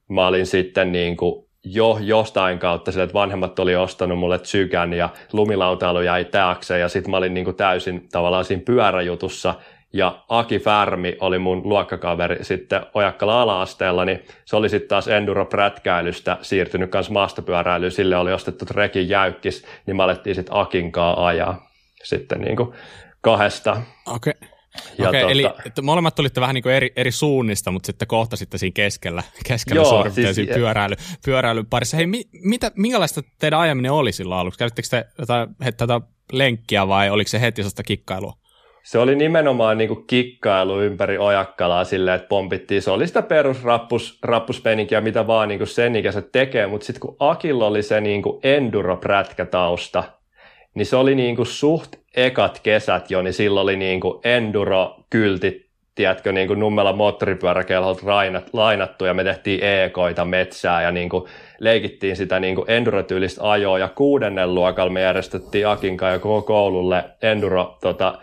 mä 0.09 0.27
olin 0.27 0.45
sitten 0.45 0.91
niin 0.91 1.17
kuin 1.17 1.48
jo 1.63 1.97
jostain 2.01 2.59
kautta 2.59 2.91
sille, 2.91 3.03
että 3.03 3.13
vanhemmat 3.13 3.59
oli 3.59 3.75
ostanut 3.75 4.19
mulle 4.19 4.39
tsykän 4.39 4.93
ja 4.93 5.09
lumilautailu 5.33 6.01
jäi 6.01 6.25
taakse 6.25 6.79
ja 6.79 6.89
sitten 6.89 7.11
mä 7.11 7.17
olin 7.17 7.33
niin 7.33 7.45
kuin 7.45 7.55
täysin 7.55 8.07
tavallaan 8.11 8.45
siinä 8.45 8.63
pyöräjutussa 8.65 9.55
ja 9.93 10.23
Aki 10.29 10.59
Färmi 10.59 11.17
oli 11.19 11.39
mun 11.39 11.61
luokkakaveri 11.63 12.43
sitten 12.43 12.81
Ojakkala 12.93 13.41
ala-asteella, 13.41 14.05
niin 14.05 14.23
se 14.45 14.55
oli 14.55 14.69
sitten 14.69 14.89
taas 14.89 15.07
enduro-prätkäilystä 15.07 16.37
siirtynyt 16.41 16.91
kanssa 16.91 17.13
maastopyöräilyyn, 17.13 17.91
sille 17.91 18.17
oli 18.17 18.33
ostettu 18.33 18.65
rekin 18.71 19.09
jäykkis, 19.09 19.65
niin 19.85 19.97
me 19.97 20.03
alettiin 20.03 20.35
sitten 20.35 20.55
Akinkaa 20.55 21.25
ajaa 21.25 21.69
sitten 22.03 22.41
niin 22.41 22.55
kuin 22.55 22.73
kahdesta. 23.21 23.81
Okei. 24.07 24.33
Okay. 24.39 24.58
Ja 24.97 25.09
Okei, 25.09 25.21
tota... 25.21 25.31
eli 25.31 25.45
että 25.65 25.81
molemmat 25.81 26.15
tulitte 26.15 26.41
vähän 26.41 26.53
niin 26.53 26.63
kuin 26.63 26.75
eri, 26.75 26.93
eri 26.95 27.11
suunnista, 27.11 27.71
mutta 27.71 27.87
sitten 27.87 28.07
kohtasitte 28.07 28.57
siinä 28.57 28.73
keskellä, 28.73 29.23
keskellä 29.47 29.81
Joo, 29.81 29.89
suurin 29.89 30.13
siis, 30.13 30.35
siinä 30.35 30.53
pyöräily, 30.53 30.95
pyöräilyn 31.25 31.65
parissa. 31.65 31.97
Hei, 31.97 32.07
mi, 32.07 32.23
mitä, 32.43 32.71
minkälaista 32.75 33.21
teidän 33.39 33.59
ajaminen 33.59 33.91
oli 33.91 34.11
silloin 34.11 34.39
aluksi? 34.41 34.59
Kävittekö 34.59 34.87
te 34.91 35.05
jotain, 35.19 35.49
tätä 35.77 36.01
lenkkiä 36.31 36.87
vai 36.87 37.09
oliko 37.09 37.27
se 37.27 37.41
heti 37.41 37.61
sellaista 37.61 37.83
kikkailua? 37.83 38.33
Se 38.83 38.99
oli 38.99 39.15
nimenomaan 39.15 39.77
niin 39.77 39.87
kuin 39.87 40.07
kikkailu 40.07 40.81
ympäri 40.81 41.17
Ojakkalaa 41.17 41.83
silleen, 41.83 42.15
että 42.15 42.27
pompittiin. 42.27 42.81
Se 42.81 42.91
oli 42.91 43.07
sitä 43.07 43.21
perusrappuspeninkiä, 43.21 45.01
mitä 45.01 45.27
vaan 45.27 45.47
niin 45.47 45.59
kuin 45.59 45.67
sen 45.67 45.95
ikäiset 45.95 46.31
tekee, 46.31 46.67
mutta 46.67 46.85
sitten 46.85 46.99
kun 46.99 47.15
Akilla 47.19 47.67
oli 47.67 47.83
se 47.83 48.01
niin 48.01 48.21
kuin 48.21 48.39
enduro-prätkätausta, 48.43 50.03
niin 50.79 50.85
se 50.85 50.95
oli 50.95 51.15
niin 51.15 51.35
kuin 51.35 51.45
suht 51.45 51.95
ekat 52.15 52.59
kesät 52.63 53.11
jo, 53.11 53.21
niin 53.21 53.33
silloin 53.33 53.63
oli 53.63 53.75
niin 53.75 53.99
kuin 53.99 54.19
enduro-kyltit, 54.23 55.65
tiedätkö, 55.95 56.31
niin 56.31 56.47
kuin 56.47 56.59
Nummela 56.59 56.93
moottoripyöräkelholta 56.93 58.01
lainattu 58.53 59.05
ja 59.05 59.13
me 59.13 59.23
tehtiin 59.23 59.63
EKoita 59.63 60.25
metsää 60.25 60.81
ja 60.81 60.91
niin 60.91 61.09
kuin 61.09 61.23
leikittiin 61.59 62.15
sitä 62.15 62.39
niin 62.39 62.55
kuin 62.55 62.69
enduro-tyylistä 62.69 63.51
ajoa 63.51 63.79
ja 63.79 63.87
kuudennen 63.87 64.55
luokalla 64.55 64.91
me 64.91 65.01
järjestettiin 65.01 65.67
Akinka 65.67 66.07
ja 66.07 66.19
koko 66.19 66.41
koululle 66.41 67.03
enduro 67.21 67.77
tota, 67.81 68.17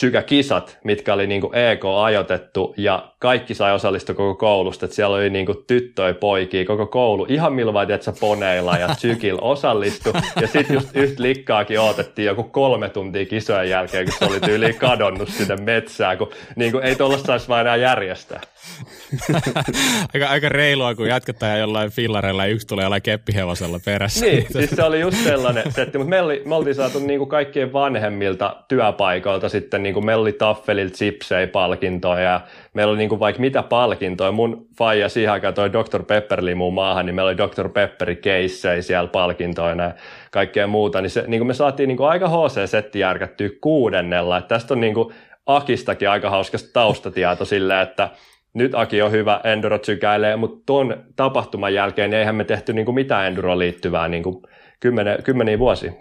Chykä-kisat, 0.00 0.78
mitkä 0.84 1.14
oli 1.14 1.26
niin 1.26 1.40
kuin 1.40 1.54
EK 1.54 1.84
ajoitettu 2.02 2.74
ja 2.76 3.12
kaikki 3.18 3.54
sai 3.54 3.74
osallistua 3.74 4.14
koko 4.14 4.34
koulusta, 4.34 4.86
että 4.86 4.94
siellä 4.94 5.16
oli 5.16 5.30
niin 5.30 5.46
kuin 5.46 5.64
tyttöjä, 5.66 6.14
poikia, 6.14 6.64
koko 6.64 6.86
koulu, 6.86 7.26
ihan 7.28 7.52
vaan, 7.72 7.90
että 7.90 8.12
poneilla 8.20 8.76
ja 8.76 8.88
Chykil 8.98 9.38
osallistu. 9.40 10.12
Ja 10.40 10.46
sitten 10.46 10.74
just 10.74 10.96
yhtä 10.96 11.22
likkaakin 11.22 11.80
odotettiin 11.80 12.26
joku 12.26 12.42
kolme 12.42 12.88
tuntia 12.88 13.26
kisojen 13.26 13.70
jälkeen, 13.70 14.04
kun 14.04 14.14
se 14.18 14.24
oli 14.24 14.40
tyyliin 14.40 14.74
kadonnut 14.74 15.28
sinne 15.28 15.56
metsään, 15.56 16.18
kun 16.18 16.30
niin 16.56 16.72
kuin 16.72 16.84
ei 16.84 16.96
tuollaista 16.96 17.26
saisi 17.26 17.48
vaan 17.48 17.60
enää 17.60 17.76
järjestää. 17.76 18.40
aika, 20.14 20.26
aika 20.28 20.48
reilua, 20.48 20.94
kun 20.94 21.08
jatketaan 21.08 21.58
jollain 21.58 21.90
fillareilla 21.90 22.46
ja 22.46 22.52
yksi 22.52 22.66
tulee 22.66 22.82
jollain 22.82 23.02
keppihevosella 23.02 23.80
perässä. 23.84 24.26
Niin, 24.26 24.46
siis 24.50 24.70
se 24.70 24.82
oli 24.82 25.00
just 25.00 25.24
sellainen 25.24 25.72
setti, 25.72 25.98
mutta 25.98 26.10
me, 26.10 26.20
oli, 26.20 26.42
me 26.44 26.54
oltiin 26.54 26.74
saatu 26.74 26.98
niin 26.98 27.18
kuin 27.18 27.28
kaikkien 27.28 27.72
vanhemmilta 27.72 28.56
työpaikoilta 28.68 29.48
sitten, 29.48 29.82
niin 29.82 29.94
kuin 29.94 30.06
meillä 30.06 30.22
oli 30.22 30.32
Taffelilta 30.32 30.94
chipsei 30.94 31.46
palkintoja 31.46 32.22
ja 32.22 32.40
meillä 32.74 32.90
oli 32.90 32.98
niin 32.98 33.08
kuin 33.08 33.20
vaikka 33.20 33.40
mitä 33.40 33.62
palkintoja. 33.62 34.32
Mun 34.32 34.66
faija 34.78 35.08
siihen 35.08 35.32
aikaan 35.32 35.54
toi 35.54 35.72
Dr. 35.72 36.02
Pepper 36.02 36.54
muun 36.54 36.74
maahan, 36.74 37.06
niin 37.06 37.14
meillä 37.14 37.28
oli 37.28 37.38
Dr. 37.38 37.68
Pepperi 37.68 38.16
keissei 38.16 38.82
siellä 38.82 39.08
palkintoina 39.08 39.82
ja 39.82 39.94
kaikkea 40.30 40.66
muuta. 40.66 41.00
Niin, 41.00 41.10
se, 41.10 41.24
niin 41.26 41.40
kuin 41.40 41.46
me 41.46 41.54
saatiin 41.54 41.88
niin 41.88 41.96
kuin 41.96 42.08
aika 42.08 42.28
HC-setti 42.28 42.98
järkättyä 42.98 43.48
kuudennella. 43.60 44.38
Että 44.38 44.48
tästä 44.48 44.74
on 44.74 44.80
niin 44.80 44.94
kuin 44.94 45.14
Akistakin 45.46 46.10
aika 46.10 46.30
hauskasta 46.30 46.70
taustatieto 46.72 47.44
silleen, 47.44 47.80
että 47.80 48.10
nyt 48.54 48.74
Aki 48.74 49.02
on 49.02 49.12
hyvä, 49.12 49.40
Enduro 49.44 49.78
sykäilee, 49.82 50.36
mutta 50.36 50.62
tuon 50.66 51.04
tapahtuman 51.16 51.74
jälkeen 51.74 52.10
niin 52.10 52.18
eihän 52.18 52.36
me 52.36 52.44
tehty 52.44 52.72
niin 52.72 52.84
kuin 52.84 52.94
mitään 52.94 53.26
Enduroon 53.26 53.58
liittyvää 53.58 54.08
niin 54.08 54.22
kuin 54.22 54.42
kymmenen, 54.80 55.22
kymmeniä 55.22 55.58
vuosia. 55.58 55.92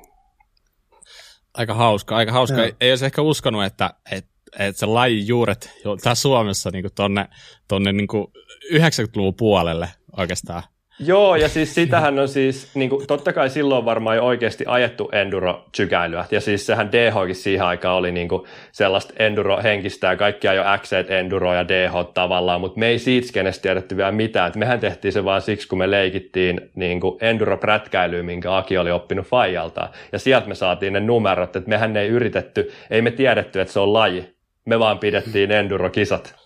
Aika 1.53 1.74
hauska, 1.74 2.15
aika 2.15 2.31
hauska. 2.31 2.63
Ei, 2.63 2.74
ei 2.81 2.91
olisi 2.91 3.05
ehkä 3.05 3.22
uskonut, 3.22 3.63
että, 3.63 3.93
että, 4.12 4.31
että 4.60 4.79
se 4.79 4.86
lajin 4.86 5.27
juuret 5.27 5.72
tässä 6.03 6.22
Suomessa 6.22 6.70
niin 6.72 6.84
kuin 6.84 6.93
tonne, 6.96 7.27
tonne 7.67 7.91
niin 7.91 8.08
kuin 8.08 8.27
90-luvun 8.74 9.36
puolelle 9.36 9.88
oikeastaan 10.17 10.63
Joo, 11.05 11.36
ja 11.36 11.50
siis 11.50 11.75
sitähän 11.75 12.20
on 12.20 12.27
siis, 12.27 12.75
niin 12.75 12.89
kuin, 12.89 13.08
totta 13.08 13.34
kai 13.34 13.50
silloin 13.50 13.86
varmaan 13.86 14.15
jo 14.15 14.24
oikeasti 14.24 14.63
ajettu 14.67 15.10
enduro-sykäilyä, 15.12 16.25
ja 16.31 16.41
siis 16.41 16.65
sehän 16.65 16.91
DHkin 16.91 17.36
siihen 17.36 17.65
aikaan 17.65 17.96
oli 17.96 18.12
niin 18.12 18.27
kuin 18.27 18.43
sellaista 18.72 19.13
enduro-henkistä, 19.20 20.08
ja 20.08 20.17
kaikkia 20.17 20.53
jo 20.53 20.63
X, 20.77 20.93
enduro 20.93 21.53
ja 21.53 21.67
DH 21.67 21.93
tavallaan, 22.13 22.62
mutta 22.62 22.79
me 22.79 22.88
ei 22.88 23.00
siitä 23.00 23.27
skenestä 23.27 23.62
tiedetty 23.62 23.98
vielä 23.98 24.12
mitään, 24.12 24.48
että 24.48 24.60
mehän 24.60 24.79
tehtiin 24.79 25.12
se 25.12 25.25
vaan 25.25 25.41
siksi, 25.41 25.67
kun 25.67 25.77
me 25.77 25.91
leikittiin 25.91 26.62
niin 26.75 27.00
kuin 27.00 27.17
enduro-prätkäilyä, 27.22 28.24
minkä 28.24 28.58
Aki 28.58 28.77
oli 28.77 28.91
oppinut 28.91 29.27
Fajalta, 29.27 29.89
ja 30.12 30.20
sieltä 30.20 30.48
me 30.48 30.55
saatiin 30.55 30.93
ne 30.93 31.00
numerot, 31.00 31.55
että 31.55 31.70
mehän 31.70 31.98
ei 31.98 32.08
yritetty, 32.08 32.72
ei 32.89 33.01
me 33.01 33.12
tiedetty, 33.12 33.62
että 33.62 33.74
se 33.74 33.79
on 33.79 33.93
laji, 33.93 34.36
me 34.65 34.79
vaan 34.79 35.00
pidettiin 35.00 35.51
enduro-kisat. 35.51 36.40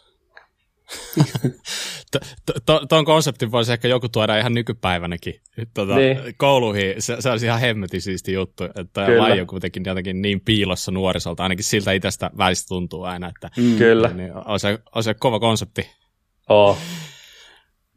Tuon 2.89 3.05
konseptin 3.05 3.51
voisi 3.51 3.71
ehkä 3.71 3.87
joku 3.87 4.09
tuoda 4.09 4.37
ihan 4.37 4.53
nykypäivänäkin 4.53 5.41
tuota, 5.73 5.95
niin. 5.95 6.17
kouluihin. 6.37 7.01
Se, 7.01 7.15
se 7.19 7.29
olisi 7.29 7.45
ihan 7.45 7.59
hemmetin 7.59 8.01
siisti 8.01 8.33
juttu, 8.33 8.63
että 8.63 9.01
laji 9.17 9.41
on 9.41 9.47
kuitenkin 9.47 9.83
jotenkin 9.85 10.21
niin 10.21 10.41
piilossa 10.41 10.91
nuorisolta, 10.91 11.43
ainakin 11.43 11.63
siltä 11.65 11.91
itsestä 11.91 12.31
välistä 12.37 12.67
tuntuu 12.67 13.03
aina, 13.03 13.27
että 13.27 13.49
mm. 13.57 13.77
Kyllä. 13.77 14.07
Niin, 14.07 14.31
on, 14.45 14.59
se, 14.59 14.79
on 14.95 15.03
se 15.03 15.13
kova 15.13 15.39
konsepti. 15.39 15.89
Oh. 16.49 16.77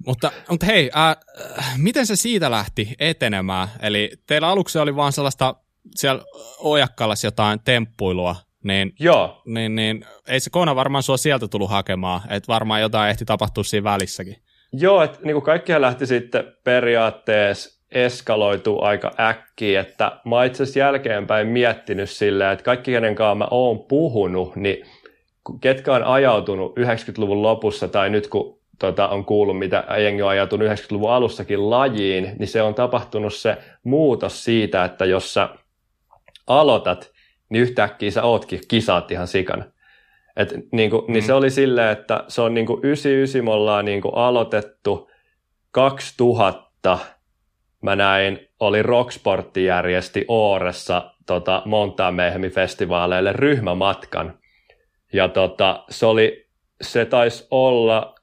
Mutta, 0.07 0.33
mutta 0.51 0.67
hei, 0.67 0.91
äh, 0.97 1.17
miten 1.77 2.07
se 2.07 2.17
siitä 2.17 2.51
lähti 2.51 2.95
etenemään? 2.99 3.69
Eli 3.81 4.11
teillä 4.27 4.49
aluksi 4.49 4.79
oli 4.79 4.97
vaan 4.97 5.13
sellaista 5.13 5.55
siellä 5.97 6.25
Ojakkalassa 6.59 7.27
jotain 7.27 7.61
temppuilua, 7.65 8.37
niin, 8.65 8.93
Joo. 9.01 9.43
Niin, 9.47 9.75
niin, 9.75 10.05
ei 10.29 10.41
se 10.41 10.51
kona 10.51 10.77
varmaan 10.77 11.03
sua 11.03 11.17
sieltä 11.17 11.49
tullut 11.49 11.71
hakemaan, 11.71 12.21
että 12.31 12.49
varmaan 12.49 12.81
jotain 12.81 13.11
ehti 13.11 13.25
tapahtua 13.25 13.65
siinä 13.65 13.85
välissäkin. 13.85 14.37
Joo, 14.73 15.03
että 15.03 15.19
niin 15.23 15.43
kaikkihan 15.43 15.83
lähti 15.83 16.07
sitten 16.07 16.45
periaatteessa 16.65 17.79
eskaloitu 17.93 18.81
aika 18.81 19.13
äkkiä, 19.21 19.81
että 19.81 20.21
mä 20.25 20.45
itse 20.45 20.63
asiassa 20.63 20.79
jälkeenpäin 20.79 21.47
miettinyt 21.47 22.11
silleen, 22.11 22.53
että 22.53 22.65
kaikki 22.65 22.91
kenen 22.91 23.15
kanssa 23.15 23.35
mä 23.35 23.49
oon 23.51 23.79
puhunut, 23.79 24.57
niin 24.57 24.87
ketkä 25.61 25.93
on 25.93 26.05
ajautunut 26.05 26.79
90-luvun 26.79 27.43
lopussa 27.43 27.89
tai 27.89 28.11
nyt 28.11 28.29
kun 28.29 28.59
tota, 28.79 29.09
on 29.09 29.25
kuullut, 29.25 29.59
mitä 29.59 29.85
jengi 29.99 30.23
on 30.23 30.29
ajautunut 30.29 30.69
90-luvun 30.69 31.11
alussakin 31.11 31.71
lajiin, 31.71 32.33
niin 32.39 32.49
se 32.49 32.63
on 32.63 32.75
tapahtunut 32.75 33.35
se 33.35 33.57
muutos 33.85 34.45
siitä, 34.45 34.85
että 34.85 35.05
jos 35.05 35.35
sä 35.35 35.49
aloitat 36.47 37.11
niin 37.49 37.63
yhtäkkiä 37.63 38.11
sä 38.11 38.23
ootkin 38.23 38.61
kisaat 38.69 39.11
ihan 39.11 39.29
sikana. 39.29 39.65
Et, 40.37 40.55
niin, 40.73 40.91
kuin, 40.91 41.05
mm. 41.05 41.13
niin 41.13 41.23
se 41.23 41.33
oli 41.33 41.51
silleen, 41.51 41.93
että 41.93 42.25
se 42.29 42.43
on 42.43 42.55
niin 42.55 42.67
kuin 42.67 42.81
99 42.85 43.45
me 43.45 43.51
ollaan 43.51 43.85
niin 43.85 44.01
kuin 44.01 44.15
aloitettu 44.15 45.11
2000 45.71 46.99
mä 47.83 47.97
näin, 47.97 48.49
oli 48.61 48.83
Rocksportti 48.83 49.65
järjesti 49.65 50.25
Ooressa 50.29 51.15
tota, 51.27 51.63
Montaanmehmi-festivaaleille 51.65 53.33
ryhmämatkan. 53.33 54.39
Ja 55.13 55.29
tota, 55.29 55.85
se, 55.91 56.07
oli, 56.07 56.49
se 56.81 57.05
taisi 57.05 57.47
olla 57.51 58.15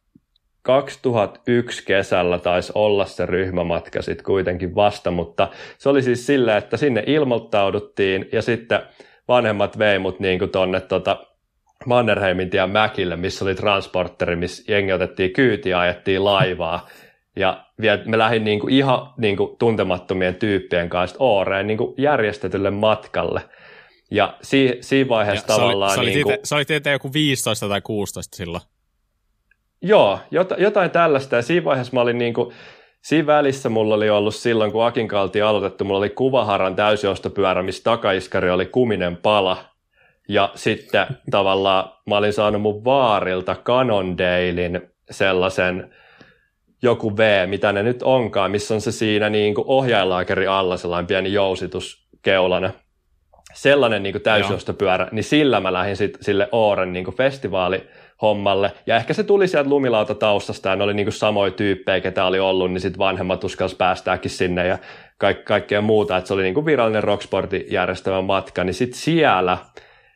2001 0.61 1.85
kesällä 1.85 2.39
taisi 2.39 2.71
olla 2.75 3.05
se 3.05 3.25
ryhmämatka 3.25 4.01
sitten 4.01 4.25
kuitenkin 4.25 4.75
vasta, 4.75 5.11
mutta 5.11 5.47
se 5.77 5.89
oli 5.89 6.01
siis 6.01 6.25
silleen, 6.25 6.57
että 6.57 6.77
sinne 6.77 7.03
ilmoittauduttiin 7.07 8.29
ja 8.31 8.41
sitten 8.41 8.79
vanhemmat 9.27 9.79
vei 9.79 9.99
mut 9.99 10.19
niin 10.19 10.49
tuonne 10.51 10.81
tota 10.81 11.25
Mannerheimin 11.85 12.49
tien 12.49 12.69
Mäkille, 12.69 13.15
missä 13.15 13.45
oli 13.45 13.55
transporteri, 13.55 14.35
missä 14.35 14.71
jengi 14.71 14.93
otettiin 14.93 15.33
kyytiä 15.33 15.71
ja 15.75 15.79
ajettiin 15.79 16.23
laivaa. 16.23 16.87
Ja 17.35 17.65
me 18.05 18.17
lähdin 18.17 18.43
niin 18.43 18.59
kuin 18.59 18.73
ihan 18.73 19.13
niin 19.17 19.37
kuin 19.37 19.57
tuntemattomien 19.57 20.35
tyyppien 20.35 20.89
kanssa 20.89 21.17
Ooreen 21.19 21.67
niin 21.67 21.77
kuin 21.77 21.93
järjestetylle 21.97 22.71
matkalle. 22.71 23.41
Ja 24.11 24.37
si- 24.41 24.77
siinä 24.81 25.09
vaiheessa 25.09 25.53
ja 25.53 25.57
tavallaan... 25.57 25.93
Se 25.93 25.99
oli, 25.99 26.09
niin 26.09 26.23
kuin... 26.23 26.37
se 26.43 26.55
oli 26.55 26.65
tietenkin 26.65 26.95
joku 26.95 27.13
15 27.13 27.69
tai 27.69 27.81
16 27.81 28.37
silloin. 28.37 28.63
Joo, 29.81 30.19
jot, 30.31 30.49
jotain 30.57 30.91
tällaista. 30.91 31.35
Ja 31.35 31.41
siinä 31.41 31.65
vaiheessa 31.65 31.93
mä 31.93 32.01
olin 32.01 32.17
niin 32.17 32.33
kuin, 32.33 32.53
Siinä 33.05 33.27
välissä 33.27 33.69
mulla 33.69 33.95
oli 33.95 34.09
ollut 34.09 34.35
silloin, 34.35 34.71
kun 34.71 34.85
Akin 34.85 35.07
kalti 35.07 35.41
aloitettu, 35.41 35.85
mulla 35.85 35.99
oli 35.99 36.09
kuvaharan 36.09 36.75
täysiostopyörä, 36.75 37.63
missä 37.63 37.83
takaiskari 37.83 38.49
oli 38.49 38.65
kuminen 38.65 39.17
pala. 39.17 39.57
Ja 40.29 40.51
sitten 40.55 41.07
tavallaan 41.31 41.91
mä 42.07 42.17
olin 42.17 42.33
saanut 42.33 42.61
mun 42.61 42.85
vaarilta 42.85 43.55
Cannondalein 43.55 44.81
sellaisen 45.11 45.93
joku 46.81 47.17
V, 47.17 47.47
mitä 47.49 47.71
ne 47.71 47.83
nyt 47.83 48.03
onkaan, 48.03 48.51
missä 48.51 48.73
on 48.73 48.81
se 48.81 48.91
siinä 48.91 49.29
niin 49.29 49.55
kuin 49.55 49.65
ohjailaakerin 49.67 50.49
alla 50.49 50.77
sellainen 50.77 51.07
pieni 51.07 51.33
jousitus 51.33 52.07
keulana. 52.21 52.71
Sellainen 53.53 54.03
niin 54.03 54.13
kuin 54.13 54.21
täysiostopyörä, 54.21 55.07
niin 55.11 55.23
sillä 55.23 55.59
mä 55.59 55.73
lähdin 55.73 55.97
sit, 55.97 56.17
sille 56.21 56.49
Ooren 56.51 56.93
niin 56.93 57.05
kuin 57.05 57.17
festivaali 57.17 57.87
hommalle. 58.21 58.71
Ja 58.87 58.95
ehkä 58.95 59.13
se 59.13 59.23
tuli 59.23 59.47
sieltä 59.47 59.69
lumilauta 59.69 60.15
taustasta 60.15 60.69
ja 60.69 60.75
ne 60.75 60.83
oli 60.83 60.93
niinku 60.93 61.11
samoja 61.11 61.51
tyyppejä, 61.51 62.01
ketä 62.01 62.25
oli 62.25 62.39
ollut, 62.39 62.71
niin 62.71 62.81
sitten 62.81 62.99
vanhemmat 62.99 63.43
uskalsi 63.43 63.75
päästääkin 63.75 64.31
sinne 64.31 64.67
ja 64.67 64.77
kaik- 65.17 65.45
kaikkea 65.45 65.81
muuta. 65.81 66.17
Että 66.17 66.27
se 66.27 66.33
oli 66.33 66.43
niinku 66.43 66.65
virallinen 66.65 67.03
Rocksportin 67.03 67.65
järjestämä 67.69 68.21
matka. 68.21 68.63
Niin 68.63 68.73
sitten 68.73 68.99
siellä 68.99 69.57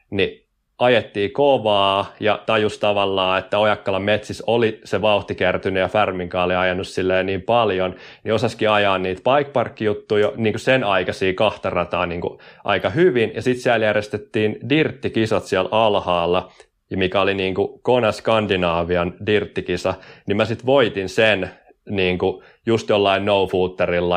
niin 0.09 0.49
ajettiin 0.79 1.31
kovaa 1.31 2.13
ja 2.19 2.39
tajus 2.45 2.79
tavallaan, 2.79 3.39
että 3.39 3.57
Ojakkalan 3.57 4.01
metsissä 4.01 4.43
oli 4.47 4.81
se 4.83 5.01
vauhti 5.01 5.35
kertynyt 5.35 5.81
ja 5.81 5.87
Färminkaan 5.87 6.45
oli 6.45 6.55
ajanut 6.55 6.87
silleen 6.87 7.25
niin 7.25 7.41
paljon, 7.41 7.95
niin 8.23 8.33
osaskin 8.33 8.69
ajaa 8.69 8.97
niitä 8.97 9.21
bike 9.21 9.51
park-juttuja 9.51 10.31
niin 10.35 10.53
kuin 10.53 10.61
sen 10.61 10.83
aikaisia 10.83 11.33
kahta 11.33 11.69
rataa 11.69 12.05
niin 12.05 12.21
kuin 12.21 12.39
aika 12.63 12.89
hyvin. 12.89 13.31
Ja 13.35 13.41
sitten 13.41 13.63
siellä 13.63 13.85
järjestettiin 13.85 14.59
dirttikisat 14.69 15.43
siellä 15.43 15.69
alhaalla, 15.71 16.51
ja 16.89 16.98
mikä 16.98 17.22
oli 17.22 17.34
niin 17.34 17.55
kuin 17.55 17.79
Kona 17.81 18.12
Skandinaavian 18.12 19.13
dirttikisa, 19.25 19.93
niin 20.27 20.38
mä 20.38 20.46
sitten 20.46 20.65
voitin 20.65 21.10
sen 21.10 21.51
niin 21.89 22.17
kuin 22.17 22.43
just 22.65 22.89
jollain 22.89 23.25
no 23.25 23.48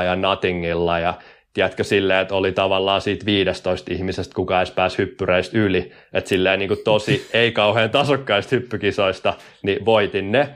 ja 0.04 0.16
nothingilla 0.16 0.98
ja 0.98 1.14
tiedätkö 1.52 1.84
silleen, 1.84 2.20
että 2.20 2.34
oli 2.34 2.52
tavallaan 2.52 3.00
siitä 3.00 3.26
15 3.26 3.94
ihmisestä 3.94 4.34
kuka 4.34 4.58
edes 4.58 4.70
pääsi 4.70 4.98
hyppyreistä 4.98 5.58
yli, 5.58 5.92
että 6.12 6.28
silleen 6.28 6.58
niin 6.58 6.68
kuin 6.68 6.80
tosi 6.84 7.28
ei 7.32 7.52
kauhean 7.52 7.90
tasokkaista 7.90 8.56
hyppykisoista, 8.56 9.34
niin 9.62 9.84
voitin 9.84 10.32
ne. 10.32 10.48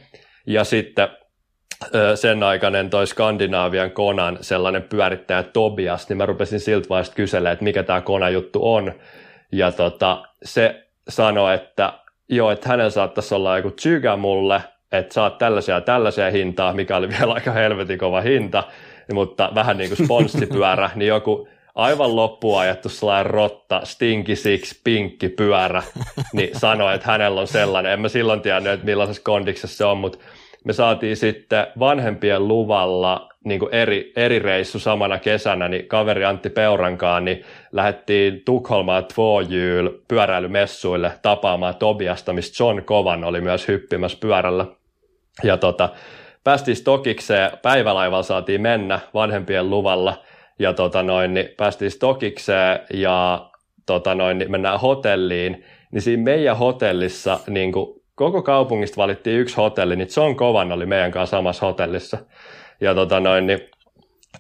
Ja 0.47 0.65
sitten 0.65 1.09
sen 2.15 2.43
aikainen 2.43 2.91
toi 2.91 3.07
Skandinaavian 3.07 3.91
konan 3.91 4.39
sellainen 4.41 4.83
pyörittäjä 4.83 5.43
Tobias, 5.43 6.09
niin 6.09 6.17
mä 6.17 6.27
rupesin 6.27 6.61
siltä 6.61 6.89
vaiheesta 6.89 7.15
kyselemään, 7.15 7.53
että 7.53 7.65
mikä 7.65 7.83
tämä 7.83 8.01
kona 8.01 8.31
juttu 8.31 8.75
on. 8.75 8.93
Ja 9.53 9.73
tota, 9.73 10.23
se 10.45 10.87
sanoi, 11.09 11.55
että 11.55 11.93
joo, 12.29 12.51
että 12.51 12.69
hänellä 12.69 12.91
saattaisi 12.91 13.35
olla 13.35 13.57
joku 13.57 13.71
tsykä 13.71 14.17
mulle, 14.17 14.63
että 14.93 15.15
saat 15.15 15.39
tällaisia 15.39 15.75
ja 15.75 15.81
tällaisia 15.81 16.31
hintaa, 16.31 16.73
mikä 16.73 16.97
oli 16.97 17.09
vielä 17.09 17.33
aika 17.33 17.53
helvetin 17.53 17.99
kova 17.99 18.21
hinta, 18.21 18.65
mutta 19.13 19.51
vähän 19.55 19.77
niin 19.77 19.91
kuin 19.91 20.05
sponssipyörä, 20.07 20.91
niin 20.95 21.09
joku 21.09 21.49
aivan 21.75 22.17
loppuun 22.17 22.61
ajettu 22.61 22.89
sellainen 22.89 23.27
rotta, 23.27 23.81
stinky 23.85 24.37
six, 24.37 24.81
pinkki 24.85 25.29
pyörä, 25.29 25.83
niin 26.33 26.51
sanoi, 26.59 26.95
että 26.95 27.11
hänellä 27.11 27.41
on 27.41 27.47
sellainen. 27.47 27.93
En 27.93 28.01
mä 28.01 28.09
silloin 28.09 28.41
tiennyt, 28.41 28.73
että 28.73 28.87
millaisessa 28.87 29.23
kondiksessa 29.23 29.77
se 29.77 29.85
on, 29.85 29.99
mutta 29.99 30.19
me 30.65 30.73
saatiin 30.73 31.17
sitten 31.17 31.67
vanhempien 31.79 32.49
luvalla 32.49 33.29
niin 33.45 33.61
kuin 33.61 33.75
eri, 33.75 34.13
eri 34.17 34.39
reissu 34.39 34.79
samana 34.79 35.19
kesänä, 35.19 35.69
niin 35.69 35.87
kaveri 35.87 36.25
Antti 36.25 36.51
Peurankaan, 36.51 37.25
niin 37.25 37.45
lähdettiin 37.77 38.43
Tukholmaan 38.45 39.05
Tvojyl 39.05 39.91
pyöräilymessuille 40.09 41.13
tapaamaan 41.23 41.77
Tobiasta, 41.77 42.33
mistä 42.33 42.65
John 42.65 42.83
Kovan 42.85 43.25
oli 43.25 43.41
myös 43.41 43.69
hyppimässä 43.69 44.19
pyörällä. 44.21 44.67
Ja 45.43 45.57
tota, 45.57 45.89
päästiin 46.45 46.77
Stokikseen, 46.77 47.51
päivälaivalla 47.63 48.23
saatiin 48.23 48.61
mennä 48.61 49.01
vanhempien 49.15 49.71
luvalla, 49.71 50.23
ja 50.59 50.73
tota 50.73 51.03
noin, 51.03 51.35
niin 51.35 51.49
päästiin 51.57 51.91
Stokikseen 51.91 52.81
ja 52.93 53.51
tota 53.87 54.15
noin, 54.15 54.39
niin 54.39 54.51
mennään 54.51 54.81
hotelliin, 54.81 55.65
niin 55.91 56.03
siinä 56.03 56.23
meidän 56.23 56.57
hotellissa 56.57 57.41
niin 57.49 57.73
kuin 57.73 58.03
koko 58.15 58.43
kaupungista 58.43 58.97
valittiin 58.97 59.41
yksi 59.41 59.57
hotelli, 59.57 59.97
niin 59.97 60.09
John 60.17 60.37
Kovan 60.37 60.73
oli 60.73 60.87
meidän 60.87 61.11
kanssa 61.11 61.37
samassa 61.37 61.67
hotellissa. 61.67 62.19
Ja 62.81 62.95
tota 62.95 63.21
noin, 63.21 63.47
niin 63.47 63.61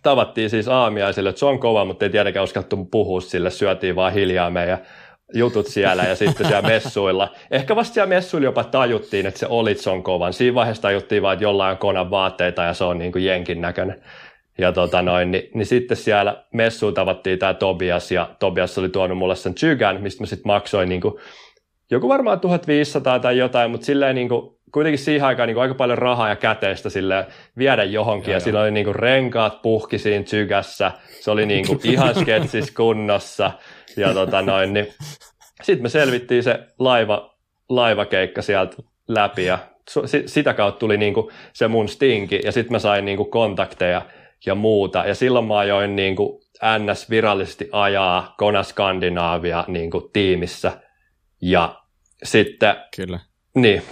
tavattiin 0.02 0.50
siis 0.50 0.68
aamiaisille 0.68 1.34
John 1.42 1.58
Kova, 1.58 1.84
mutta 1.84 2.04
ei 2.04 2.10
tietenkään 2.10 2.44
uskallettu 2.44 2.84
puhua 2.84 3.20
sille, 3.20 3.50
syötiin 3.50 3.96
vaan 3.96 4.12
hiljaa 4.12 4.50
meidän 4.50 4.78
jutut 5.34 5.66
siellä 5.66 6.02
ja 6.02 6.16
sitten 6.16 6.46
siellä 6.46 6.68
messuilla. 6.74 7.32
Ehkä 7.50 7.76
vasta 7.76 7.94
siellä 7.94 8.08
messuilla 8.08 8.44
jopa 8.44 8.64
tajuttiin, 8.64 9.26
että 9.26 9.40
se 9.40 9.46
oli 9.50 9.76
John 9.86 10.02
Kovan. 10.02 10.32
Siinä 10.32 10.54
vaiheessa 10.54 10.82
tajuttiin 10.82 11.22
vaan, 11.22 11.32
että 11.32 11.44
jollain 11.44 11.72
on 11.72 11.78
konan 11.78 12.10
vaatteita 12.10 12.62
ja 12.62 12.74
se 12.74 12.84
on 12.84 12.98
niin 12.98 13.12
kuin 13.12 13.24
jenkin 13.24 13.60
näköinen. 13.60 14.02
Ja 14.58 14.72
tota 14.72 15.02
noin, 15.02 15.30
niin, 15.30 15.50
niin, 15.54 15.66
sitten 15.66 15.96
siellä 15.96 16.44
messuun 16.52 16.94
tavattiin 16.94 17.38
tämä 17.38 17.54
Tobias 17.54 18.12
ja 18.12 18.30
Tobias 18.38 18.78
oli 18.78 18.88
tuonut 18.88 19.18
mulle 19.18 19.36
sen 19.36 19.54
Chygän, 19.54 20.02
mistä 20.02 20.22
mä 20.22 20.26
sitten 20.26 20.46
maksoin 20.46 20.88
niin 20.88 21.00
kuin, 21.00 21.14
joku 21.90 22.08
varmaan 22.08 22.40
1500 22.40 23.18
tai 23.18 23.38
jotain, 23.38 23.70
mutta 23.70 23.84
silleen 23.84 24.14
niin 24.14 24.28
kuin, 24.28 24.55
kuitenkin 24.76 24.98
siihen 24.98 25.26
aikaan 25.26 25.46
niin 25.46 25.58
aika 25.58 25.74
paljon 25.74 25.98
rahaa 25.98 26.28
ja 26.28 26.36
käteistä 26.36 26.90
sille 26.90 27.26
viedä 27.58 27.84
johonkin, 27.84 28.30
ja, 28.30 28.36
ja 28.36 28.40
sillä 28.40 28.60
oli 28.60 28.70
niin 28.70 28.84
kuin 28.84 28.94
renkaat 28.94 29.62
puhki 29.62 29.98
siinä 29.98 30.24
tsykässä, 30.24 30.92
se 31.20 31.30
oli 31.30 31.46
niin 31.46 31.66
kuin 31.66 31.80
ihan 31.92 32.14
sketsis 32.14 32.70
kunnossa, 32.70 33.50
ja 33.96 34.14
tota 34.14 34.42
noin, 34.42 34.72
niin 34.72 34.86
sitten 35.62 35.82
me 35.82 35.88
selvittiin 35.88 36.42
se 36.42 36.60
laiva, 36.78 37.36
laivakeikka 37.68 38.42
sieltä 38.42 38.76
läpi, 39.08 39.44
ja 39.44 39.58
sitä 40.26 40.54
kautta 40.54 40.78
tuli 40.78 40.96
niin 40.96 41.14
kuin 41.14 41.28
se 41.52 41.68
mun 41.68 41.88
stinki, 41.88 42.40
ja 42.44 42.52
sitten 42.52 42.72
mä 42.72 42.78
sain 42.78 43.04
niin 43.04 43.16
kuin 43.16 43.30
kontakteja 43.30 44.02
ja 44.46 44.54
muuta, 44.54 45.04
ja 45.06 45.14
silloin 45.14 45.44
mä 45.44 45.58
ajoin 45.58 45.96
niin 45.96 46.16
kuin 46.16 46.40
NS 46.78 47.10
virallisesti 47.10 47.68
ajaa 47.72 48.34
Kona 48.38 48.62
Skandinaavia 48.62 49.64
niin 49.68 49.90
kuin 49.90 50.04
tiimissä, 50.12 50.72
ja 51.42 51.82
sitten... 52.22 52.76
Kyllä. 52.96 53.20
Niin, 53.54 53.82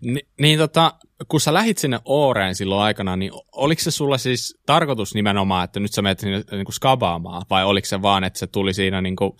Ni, 0.00 0.20
niin 0.40 0.58
tota, 0.58 0.92
kun 1.28 1.40
sä 1.40 1.54
lähit 1.54 1.78
sinne 1.78 1.98
Ooreen 2.04 2.54
silloin 2.54 2.82
aikana, 2.82 3.16
niin 3.16 3.32
oliko 3.52 3.82
se 3.82 3.90
sulla 3.90 4.18
siis 4.18 4.58
tarkoitus 4.66 5.14
nimenomaan, 5.14 5.64
että 5.64 5.80
nyt 5.80 5.92
sä 5.92 6.02
menet 6.02 6.18
sinne 6.18 6.42
niin 6.50 6.64
kuin 6.64 6.74
skabaamaan, 6.74 7.42
vai 7.50 7.64
oliko 7.64 7.86
se 7.86 8.02
vaan, 8.02 8.24
että 8.24 8.38
se 8.38 8.46
tuli 8.46 8.74
siinä 8.74 9.00
niin 9.00 9.16
kuin, 9.16 9.32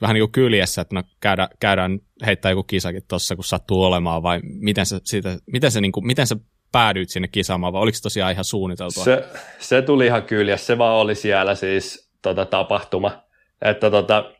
vähän 0.00 0.14
niin 0.14 0.22
kuin 0.22 0.32
kyljessä, 0.32 0.82
että 0.82 0.94
no 0.94 1.02
käydään, 1.20 1.48
käydään 1.60 1.98
heittää 2.26 2.50
joku 2.50 2.62
kisakin 2.62 3.02
tuossa, 3.08 3.34
kun 3.34 3.44
sattuu 3.44 3.82
olemaan, 3.82 4.22
vai 4.22 4.40
miten 4.42 4.86
se, 4.86 5.00
siitä, 5.04 5.38
miten 5.46 5.70
se, 5.70 5.80
niin 5.80 5.92
kuin, 5.92 6.06
miten 6.06 6.26
se 6.26 6.36
päädyit 6.72 7.10
sinne 7.10 7.28
kisaamaan, 7.28 7.72
vai 7.72 7.82
oliko 7.82 7.96
se 7.96 8.02
tosiaan 8.02 8.32
ihan 8.32 8.44
suunniteltua? 8.44 9.04
Se, 9.04 9.28
se 9.58 9.82
tuli 9.82 10.06
ihan 10.06 10.22
kyljessä, 10.22 10.66
se 10.66 10.78
vaan 10.78 10.94
oli 10.94 11.14
siellä 11.14 11.54
siis 11.54 12.10
tota, 12.22 12.46
tapahtuma, 12.46 13.22
että 13.62 13.90
tota, 13.90 14.32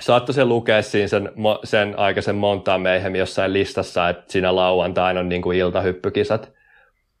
saattoi 0.00 0.34
se 0.34 0.44
lukea 0.44 0.82
siinä 0.82 1.08
sen, 1.08 1.32
sen 1.64 1.98
aikaisen 1.98 2.34
montaa 2.34 2.78
meihin 2.78 3.16
jossain 3.16 3.52
listassa, 3.52 4.08
että 4.08 4.32
siinä 4.32 4.56
lauantaina 4.56 5.20
on 5.20 5.28
niin 5.28 5.42
kuin 5.42 5.58
iltahyppykisat 5.58 6.52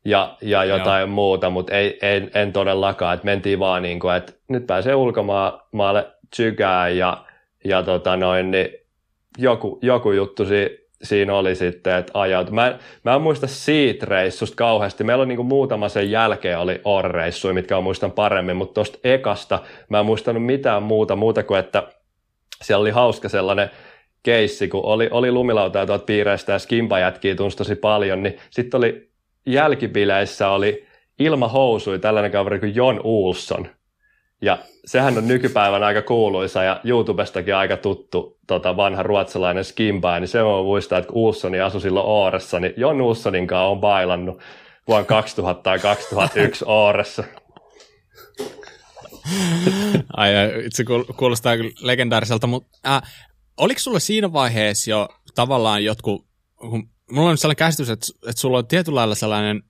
ja, 0.04 0.36
ja 0.40 0.64
jotain 0.64 1.00
Joo. 1.00 1.06
muuta, 1.06 1.50
mutta 1.50 1.72
ei, 1.72 1.98
ei, 2.02 2.30
en 2.34 2.52
todellakaan, 2.52 3.14
että 3.14 3.24
mentiin 3.24 3.58
vaan 3.58 3.82
niin 3.82 4.00
kuin, 4.00 4.16
että 4.16 4.32
nyt 4.48 4.66
pääsee 4.66 4.94
ulkomaalle 4.94 6.06
tsykään 6.30 6.96
ja, 6.96 7.24
ja 7.64 7.82
tota 7.82 8.16
noin, 8.16 8.50
niin 8.50 8.68
joku, 9.38 9.78
joku 9.82 10.12
juttu 10.12 10.44
si, 10.44 10.88
siinä 11.02 11.34
oli 11.34 11.54
sitten, 11.54 11.94
että 11.96 12.20
ajaut. 12.20 12.50
Mä, 12.50 12.78
mä 13.04 13.14
en 13.14 13.22
muista 13.22 13.46
siitä 13.46 14.06
reissusta 14.06 14.56
kauheasti. 14.56 15.04
Meillä 15.04 15.22
on 15.22 15.28
niin 15.28 15.36
kuin 15.36 15.48
muutama 15.48 15.88
sen 15.88 16.10
jälkeen 16.10 16.58
oli 16.58 16.80
orreissuja, 16.84 17.54
mitkä 17.54 17.76
on 17.76 17.84
muistan 17.84 18.12
paremmin, 18.12 18.56
mutta 18.56 18.74
tuosta 18.74 18.98
ekasta 19.04 19.58
mä 19.88 20.00
en 20.00 20.06
muistanut 20.06 20.46
mitään 20.46 20.82
muuta, 20.82 21.16
muuta 21.16 21.42
kuin, 21.42 21.60
että 21.60 21.82
siellä 22.62 22.82
oli 22.82 22.90
hauska 22.90 23.28
sellainen 23.28 23.70
keissi, 24.22 24.68
kun 24.68 24.84
oli, 24.84 25.08
oli 25.10 25.32
lumilauta 25.32 25.78
ja 25.78 25.86
tuot 25.86 26.06
piireistä 26.06 26.52
ja 26.52 26.58
skimpajätkiä 26.58 27.34
tunsi 27.34 27.56
tosi 27.56 27.74
paljon, 27.74 28.22
niin 28.22 28.38
sitten 28.50 28.78
oli 28.78 29.10
jälkibileissä 29.46 30.48
oli 30.48 30.86
ilmahousui 31.18 31.98
tällainen 31.98 32.32
kaveri 32.32 32.58
kuin 32.58 32.74
Jon 32.74 33.00
Ulsson. 33.04 33.68
Ja 34.42 34.58
sehän 34.84 35.18
on 35.18 35.28
nykypäivän 35.28 35.82
aika 35.82 36.02
kuuluisa 36.02 36.62
ja 36.62 36.80
YouTubestakin 36.84 37.54
aika 37.54 37.76
tuttu 37.76 38.38
tota, 38.46 38.76
vanha 38.76 39.02
ruotsalainen 39.02 39.64
skimpa, 39.64 40.20
niin 40.20 40.28
se 40.28 40.42
on 40.42 40.64
muistaa, 40.64 40.98
että 40.98 41.12
Ulssoni 41.12 41.60
asui 41.60 41.80
silloin 41.80 42.06
Ooressa, 42.06 42.60
niin 42.60 42.74
Jon 42.76 43.00
Ulssonin 43.00 43.46
kanssa 43.46 43.64
on 43.64 43.80
bailannut 43.80 44.38
vuonna 44.88 45.04
2000 45.04 45.62
tai 45.62 45.78
2001 45.78 46.64
Ooressa. 46.68 47.24
Ai, 50.16 50.30
se 50.72 50.84
kuulostaa 51.16 51.54
legendaariselta, 51.80 52.46
mutta 52.46 52.78
äh, 52.86 53.02
oliko 53.56 53.80
sulla 53.80 53.98
siinä 53.98 54.32
vaiheessa 54.32 54.90
jo 54.90 55.08
tavallaan 55.34 55.84
jotkut, 55.84 56.26
kun 56.56 56.90
mulla 57.10 57.30
on 57.30 57.38
sellainen 57.38 57.56
käsitys, 57.56 57.90
että, 57.90 58.06
että 58.28 58.40
sulla 58.40 58.58
on 58.58 58.66
tietyllä 58.66 58.96
lailla 58.96 59.14
sellainen 59.14 59.62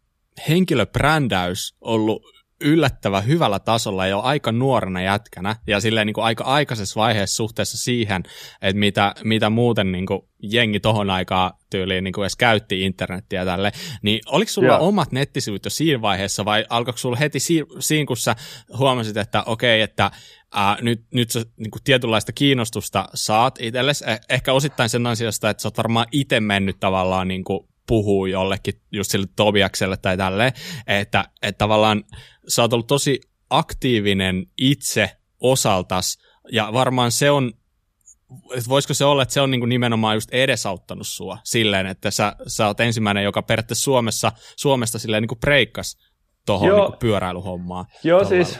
henkilöbrändäys 0.48 1.74
ollut 1.80 2.22
yllättävän 2.64 3.26
hyvällä 3.26 3.58
tasolla 3.58 4.06
jo 4.06 4.20
aika 4.20 4.52
nuorena 4.52 5.02
jätkänä 5.02 5.56
ja 5.66 5.80
silleen 5.80 6.06
niin 6.06 6.14
kuin 6.14 6.24
aika 6.24 6.44
aikaisessa 6.44 7.00
vaiheessa 7.00 7.36
suhteessa 7.36 7.78
siihen, 7.78 8.22
että 8.62 8.78
mitä, 8.78 9.14
mitä 9.24 9.50
muuten 9.50 9.92
niin 9.92 10.06
kuin 10.06 10.20
jengi 10.42 10.80
tohon 10.80 11.10
aikaan 11.10 11.52
tyyliin 11.70 12.04
niin 12.04 12.12
kuin 12.12 12.22
edes 12.22 12.36
käytti 12.36 12.82
internettiä 12.82 13.44
tälle, 13.44 13.72
niin 14.02 14.20
oliko 14.26 14.50
sulla 14.50 14.68
yeah. 14.68 14.82
omat 14.82 15.12
nettisivut 15.12 15.64
jo 15.64 15.70
siinä 15.70 16.02
vaiheessa 16.02 16.44
vai 16.44 16.66
alkoiko 16.68 16.98
sulla 16.98 17.16
heti 17.16 17.40
si- 17.40 17.66
siinä, 17.78 18.06
kun 18.06 18.16
sä 18.16 18.36
huomasit, 18.78 19.16
että 19.16 19.42
okei, 19.42 19.76
okay, 19.76 19.80
että 19.80 20.10
ää, 20.54 20.78
nyt, 20.80 21.04
nyt 21.14 21.30
sä 21.30 21.44
niin 21.56 21.70
kuin 21.70 21.82
tietynlaista 21.84 22.32
kiinnostusta 22.32 23.08
saat 23.14 23.58
itsellesi, 23.60 24.04
eh- 24.04 24.24
ehkä 24.28 24.52
osittain 24.52 24.88
sen 24.88 25.06
ansiosta, 25.06 25.50
että 25.50 25.60
sä 25.62 25.68
oot 25.68 25.78
varmaan 25.78 26.06
itse 26.12 26.40
mennyt 26.40 26.80
tavallaan 26.80 27.28
niin 27.28 27.44
kuin 27.44 27.68
puhuu 27.86 28.26
jollekin 28.26 28.74
just 28.92 29.10
sille 29.10 29.26
Tobiakselle 29.36 29.96
tai 29.96 30.16
tälleen, 30.16 30.52
että, 30.86 31.24
että 31.42 31.58
tavallaan 31.58 32.04
sä 32.48 32.62
oot 32.62 32.72
ollut 32.72 32.86
tosi 32.86 33.20
aktiivinen 33.50 34.46
itse 34.58 35.10
osaltas, 35.40 36.18
ja 36.52 36.70
varmaan 36.72 37.12
se 37.12 37.30
on, 37.30 37.52
että 38.56 38.68
voisiko 38.68 38.94
se 38.94 39.04
olla, 39.04 39.22
että 39.22 39.32
se 39.32 39.40
on 39.40 39.50
niinku 39.50 39.66
nimenomaan 39.66 40.16
just 40.16 40.34
edesauttanut 40.34 41.06
sua 41.06 41.38
silleen, 41.44 41.86
että 41.86 42.10
sä, 42.10 42.36
sä 42.46 42.66
oot 42.66 42.80
ensimmäinen, 42.80 43.24
joka 43.24 43.42
periaatteessa 43.42 43.84
Suomessa, 43.84 44.32
Suomesta 44.56 44.98
silleen 44.98 45.22
niinku 45.22 45.36
breikkas 45.36 45.96
tuohon 46.46 46.68
niinku 46.68 46.96
pyöräilyhommaan. 46.98 47.86
Joo, 48.04 48.24
tavalla. 48.24 48.44
siis 48.44 48.58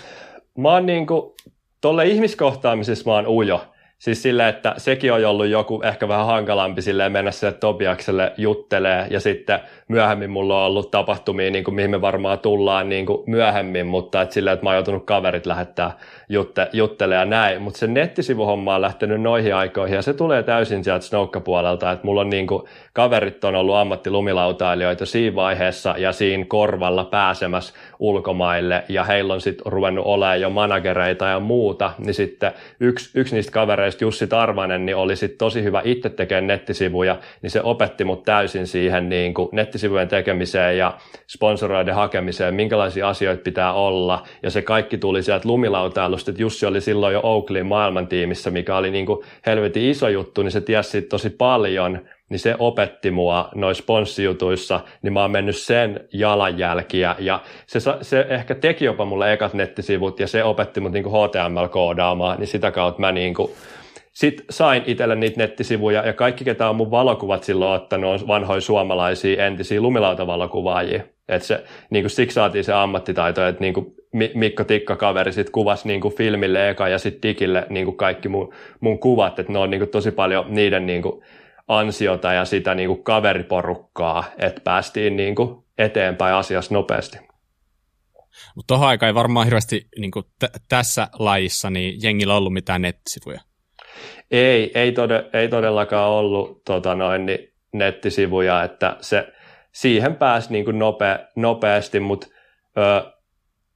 mä 0.58 0.68
oon 0.68 0.86
niinku, 0.86 1.36
tolle 1.80 2.06
ihmiskohtaamisessa 2.06 3.10
mä 3.10 3.14
oon 3.14 3.26
ujo, 3.26 3.73
Siis 4.04 4.22
sille, 4.22 4.48
että 4.48 4.74
sekin 4.76 5.12
on 5.12 5.24
ollut 5.24 5.46
joku 5.46 5.82
ehkä 5.82 6.08
vähän 6.08 6.26
hankalampi 6.26 6.82
silleen 6.82 7.12
mennä 7.12 7.30
sille 7.30 7.52
Tobiakselle 7.52 8.32
juttelee 8.36 9.06
ja 9.10 9.20
sitten 9.20 9.60
myöhemmin 9.88 10.30
mulla 10.30 10.60
on 10.60 10.66
ollut 10.66 10.90
tapahtumia, 10.90 11.50
niin 11.50 11.64
kuin, 11.64 11.74
mihin 11.74 11.90
me 11.90 12.00
varmaan 12.00 12.38
tullaan 12.38 12.88
niin 12.88 13.06
kuin 13.06 13.22
myöhemmin, 13.26 13.86
mutta 13.86 14.22
et 14.22 14.32
silleen, 14.32 14.54
että 14.54 14.64
mä 14.64 14.70
oon 14.70 14.76
joutunut 14.76 15.06
kaverit 15.06 15.46
lähettää 15.46 15.90
jutte, 16.28 16.68
juttelemaan 16.72 17.28
ja 17.28 17.30
näin. 17.30 17.62
Mutta 17.62 17.78
se 17.78 17.86
nettisivuhomma 17.86 18.74
on 18.74 18.80
lähtenyt 18.80 19.20
noihin 19.20 19.54
aikoihin 19.54 19.94
ja 19.96 20.02
se 20.02 20.14
tulee 20.14 20.42
täysin 20.42 20.84
sieltä 20.84 21.06
Snowka-puolelta, 21.06 21.92
että 21.92 22.06
mulla 22.06 22.20
on 22.20 22.30
niin 22.30 22.46
kuin, 22.46 22.62
kaverit 22.92 23.44
on 23.44 23.54
ollut 23.54 23.76
ammattilumilautailijoita 23.76 25.06
siinä 25.06 25.36
vaiheessa 25.36 25.94
ja 25.98 26.12
siinä 26.12 26.44
korvalla 26.48 27.04
pääsemässä 27.04 27.74
ulkomaille 27.98 28.84
ja 28.88 29.04
heillä 29.04 29.34
on 29.34 29.40
sitten 29.40 29.72
ruvennut 29.72 30.06
olemaan 30.06 30.40
jo 30.40 30.50
managereita 30.50 31.26
ja 31.26 31.40
muuta, 31.40 31.92
niin 31.98 32.14
sitten 32.14 32.52
yksi, 32.80 33.10
yksi 33.14 33.34
niistä 33.34 33.52
kavereista, 33.52 33.93
Jussi 34.00 34.26
Tarvanen, 34.26 34.86
niin 34.86 34.96
oli 34.96 35.16
sitten 35.16 35.38
tosi 35.38 35.62
hyvä 35.62 35.82
itse 35.84 36.08
tekemään 36.10 36.46
nettisivuja, 36.46 37.18
niin 37.42 37.50
se 37.50 37.60
opetti 37.62 38.04
mut 38.04 38.22
täysin 38.22 38.66
siihen 38.66 39.08
niin 39.08 39.34
kuin 39.34 39.48
nettisivujen 39.52 40.08
tekemiseen 40.08 40.78
ja 40.78 40.98
sponsoroiden 41.28 41.94
hakemiseen, 41.94 42.54
minkälaisia 42.54 43.08
asioita 43.08 43.42
pitää 43.42 43.72
olla. 43.72 44.22
Ja 44.42 44.50
se 44.50 44.62
kaikki 44.62 44.98
tuli 44.98 45.22
sieltä 45.22 45.48
lumilautailusta, 45.48 46.30
että 46.30 46.42
Jussi 46.42 46.66
oli 46.66 46.80
silloin 46.80 47.14
jo 47.14 47.20
Oakleyin 47.22 47.66
maailmantiimissä, 47.66 48.50
mikä 48.50 48.76
oli 48.76 48.90
niin 48.90 49.06
kuin 49.06 49.24
helvetin 49.46 49.90
iso 49.90 50.08
juttu, 50.08 50.42
niin 50.42 50.52
se 50.52 50.60
tiesi 50.60 51.02
tosi 51.02 51.30
paljon, 51.30 52.00
niin 52.28 52.38
se 52.38 52.54
opetti 52.58 53.10
mua 53.10 53.48
noissa 53.54 53.82
sponssijutuissa, 53.82 54.80
niin 55.02 55.12
mä 55.12 55.20
oon 55.20 55.30
mennyt 55.30 55.56
sen 55.56 56.00
jalanjälkiä, 56.12 57.16
ja 57.18 57.40
se, 57.66 57.80
se 58.02 58.26
ehkä 58.28 58.54
teki 58.54 58.84
jopa 58.84 59.04
mulle 59.04 59.32
ekat 59.32 59.54
nettisivut, 59.54 60.20
ja 60.20 60.26
se 60.26 60.44
opetti 60.44 60.80
mut 60.80 60.92
niin 60.92 61.04
HTML-koodaamaan, 61.04 62.38
niin 62.38 62.46
sitä 62.46 62.70
kautta 62.70 63.00
mä 63.00 63.12
niin 63.12 63.34
kuin 63.34 63.50
sitten 64.14 64.46
sain 64.50 64.82
itselle 64.86 65.14
niitä 65.14 65.38
nettisivuja, 65.38 66.06
ja 66.06 66.12
kaikki, 66.12 66.44
ketä 66.44 66.70
on 66.70 66.76
mun 66.76 66.90
valokuvat 66.90 67.44
silloin 67.44 67.82
ottanut, 67.82 68.22
on 68.22 68.28
vanhoja 68.28 68.60
suomalaisia 68.60 69.46
entisiä 69.46 69.80
lumilautavalokuvaajia. 69.80 71.02
Et 71.28 71.42
se, 71.42 71.64
niin 71.90 72.02
kuin 72.02 72.10
siksi 72.10 72.34
saatiin 72.34 72.64
se 72.64 72.72
ammattitaito, 72.72 73.46
että 73.46 73.60
niin 73.60 73.74
kuin 73.74 73.94
Mikko 74.34 74.64
Tikka-kaveri 74.64 75.32
sit 75.32 75.50
kuvasi 75.50 75.88
niin 75.88 76.00
kuin 76.00 76.14
filmille 76.14 76.70
eka 76.70 76.88
ja 76.88 76.98
sitten 76.98 77.30
digille 77.30 77.66
niin 77.70 77.84
kuin 77.84 77.96
kaikki 77.96 78.28
mun, 78.28 78.54
mun 78.80 78.98
kuvat, 78.98 79.38
että 79.38 79.52
ne 79.52 79.58
on 79.58 79.70
niin 79.70 79.80
kuin 79.80 79.90
tosi 79.90 80.10
paljon 80.10 80.44
niiden 80.48 80.86
niin 80.86 81.02
kuin 81.02 81.22
ansiota 81.68 82.32
ja 82.32 82.44
sitä 82.44 82.74
niin 82.74 82.88
kuin 82.88 83.04
kaveriporukkaa, 83.04 84.24
että 84.38 84.60
päästiin 84.64 85.16
niin 85.16 85.34
kuin 85.34 85.64
eteenpäin 85.78 86.34
asiassa 86.34 86.74
nopeasti. 86.74 87.18
Mutta 88.56 88.66
tuohon 88.66 88.88
aikaan 88.88 89.08
ei 89.08 89.14
varmaan 89.14 89.46
hirveästi 89.46 89.88
niin 89.98 90.10
t- 90.38 90.62
tässä 90.68 91.08
lajissa 91.18 91.70
niin 91.70 92.02
jengillä 92.02 92.36
ollut 92.36 92.52
mitään 92.52 92.82
nettisivuja. 92.82 93.40
Ei, 94.30 94.70
ei, 94.74 94.92
tode, 94.92 95.24
ei 95.32 95.48
todellakaan 95.48 96.10
ollut 96.10 96.64
tota 96.64 96.94
noin, 96.94 97.26
niin 97.26 97.52
nettisivuja, 97.72 98.62
että 98.62 98.96
se, 99.00 99.26
siihen 99.72 100.16
pääsi 100.16 100.52
niin 100.52 100.64
kuin 100.64 100.78
nope, 100.78 101.18
nopeasti, 101.36 102.00
mutta 102.00 102.26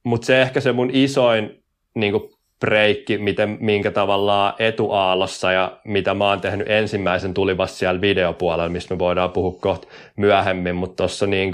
mut 0.03 0.23
se 0.23 0.41
ehkä 0.41 0.59
se 0.59 0.71
mun 0.71 0.89
isoin 0.93 1.63
niin 1.95 2.11
kuin 2.11 2.33
breikki, 2.59 3.17
miten, 3.17 3.57
minkä 3.59 3.91
tavallaan 3.91 4.53
etuaalossa 4.59 5.51
ja 5.51 5.79
mitä 5.83 6.13
mä 6.13 6.29
oon 6.29 6.41
tehnyt 6.41 6.69
ensimmäisen 6.69 7.33
tuli 7.33 7.57
vasta 7.57 7.77
siellä 7.77 8.01
videopuolella, 8.01 8.69
mistä 8.69 8.93
me 8.93 8.99
voidaan 8.99 9.31
puhua 9.31 9.59
kohta 9.61 9.87
myöhemmin, 10.15 10.75
mutta 10.75 10.95
tuossa 10.95 11.27
niin 11.27 11.51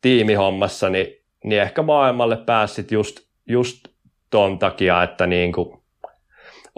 tiimihommassa, 0.00 0.88
niin, 0.88 1.06
niin 1.44 1.62
ehkä 1.62 1.82
maailmalle 1.82 2.36
pääsit 2.36 2.92
just, 2.92 3.20
just 3.46 3.88
ton 4.30 4.58
takia, 4.58 5.02
että 5.02 5.26
niin 5.26 5.52
kuin 5.52 5.78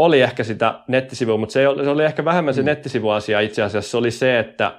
oli 0.05 0.21
ehkä 0.21 0.45
sitä 0.45 0.75
nettisivua, 0.89 1.37
mutta 1.37 1.53
se 1.53 1.69
oli, 1.69 1.85
se 1.85 1.91
oli 1.91 2.05
ehkä 2.05 2.25
vähemmän 2.25 2.55
se 2.55 2.63
mm. 2.63 2.67
nettisivuasia 2.67 3.41
itse 3.41 3.63
asiassa. 3.63 3.91
Se 3.91 3.97
oli 3.97 4.11
se, 4.11 4.39
että 4.39 4.73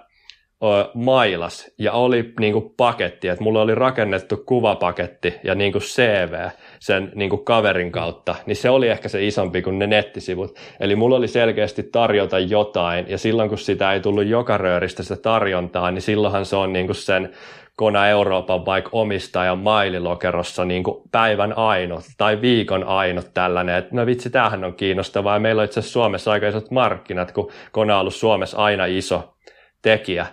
mailas 0.94 1.72
ja 1.78 1.92
oli 1.92 2.34
niin 2.40 2.54
kuin 2.54 2.74
paketti, 2.78 3.28
että 3.28 3.44
mulla 3.44 3.62
oli 3.62 3.76
rakennettu 3.76 4.38
kuvapaketti 4.38 5.34
ja 5.44 5.56
niin 5.56 5.72
kuin 5.72 5.82
CV 5.82 6.34
sen 6.80 7.12
niin 7.16 7.30
kuin 7.30 7.46
kaverin 7.46 7.92
kautta, 7.92 8.36
niin 8.46 8.56
se 8.56 8.70
oli 8.70 8.88
ehkä 8.88 9.10
se 9.10 9.26
isompi 9.26 9.62
kuin 9.62 9.80
ne 9.80 9.88
nettisivut. 9.88 10.60
Eli 10.80 10.96
mulla 10.96 11.16
oli 11.16 11.28
selkeästi 11.28 11.84
tarjota 11.84 12.40
jotain 12.40 13.06
ja 13.10 13.18
silloin 13.18 13.50
kun 13.50 13.58
sitä 13.58 13.94
ei 13.94 14.00
tullut 14.00 14.26
joka 14.26 14.58
rööristä 14.58 15.04
sitä 15.04 15.16
tarjontaa, 15.16 15.92
niin 15.92 16.02
silloinhan 16.02 16.46
se 16.46 16.56
on 16.56 16.74
niin 16.74 16.86
kuin 16.86 16.96
sen 16.96 17.30
Kona 17.76 18.08
Euroopan 18.08 18.66
vaikka 18.66 18.90
omistajan 18.94 19.60
maililokerossa 19.60 20.66
niin 20.66 20.84
kuin 20.84 21.02
päivän 21.12 21.58
ainut 21.58 22.04
tai 22.18 22.42
viikon 22.42 22.84
ainut 22.84 23.34
tällainen, 23.34 23.76
että 23.76 23.96
no 23.96 24.06
vitsi, 24.06 24.30
tämähän 24.30 24.64
on 24.64 24.74
kiinnostavaa. 24.74 25.36
Ja 25.36 25.40
meillä 25.40 25.60
on 25.60 25.66
itse 25.66 25.80
asiassa 25.80 25.94
Suomessa 25.94 26.32
aika 26.32 26.48
isot 26.48 26.72
markkinat, 26.72 27.32
kun 27.32 27.52
Kona 27.72 27.96
on 27.96 28.02
ollut 28.02 28.16
Suomessa 28.16 28.58
aina 28.58 28.86
iso 28.86 29.34
tekijä. 29.82 30.26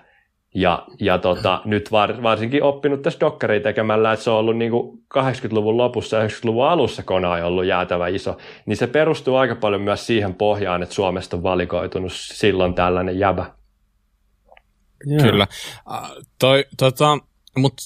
Ja, 0.54 0.86
ja 1.00 1.18
tota, 1.18 1.60
nyt 1.64 1.92
var, 1.92 2.22
varsinkin 2.22 2.62
oppinut 2.62 3.02
tässä 3.02 3.20
dokkaria 3.20 3.60
tekemällä, 3.60 4.12
että 4.12 4.24
se 4.24 4.30
on 4.30 4.36
ollut 4.36 4.56
niin 4.56 4.70
kuin 4.70 4.98
80-luvun 5.18 5.76
lopussa 5.76 6.16
ja 6.16 6.26
90-luvun 6.26 6.68
alussa 6.68 7.02
kona 7.02 7.30
on 7.30 7.42
ollut 7.42 7.64
jäätävä 7.64 8.08
iso, 8.08 8.36
niin 8.66 8.76
se 8.76 8.86
perustuu 8.86 9.36
aika 9.36 9.54
paljon 9.54 9.82
myös 9.82 10.06
siihen 10.06 10.34
pohjaan, 10.34 10.82
että 10.82 10.94
Suomesta 10.94 11.36
on 11.36 11.42
valikoitunut 11.42 12.12
silloin 12.14 12.74
tällainen 12.74 13.18
jäbä. 13.18 13.46
Yeah. 15.10 15.22
Kyllä. 15.22 15.46
Uh, 15.90 16.24
toi, 16.38 16.64
tota, 16.76 17.18
mutta 17.58 17.82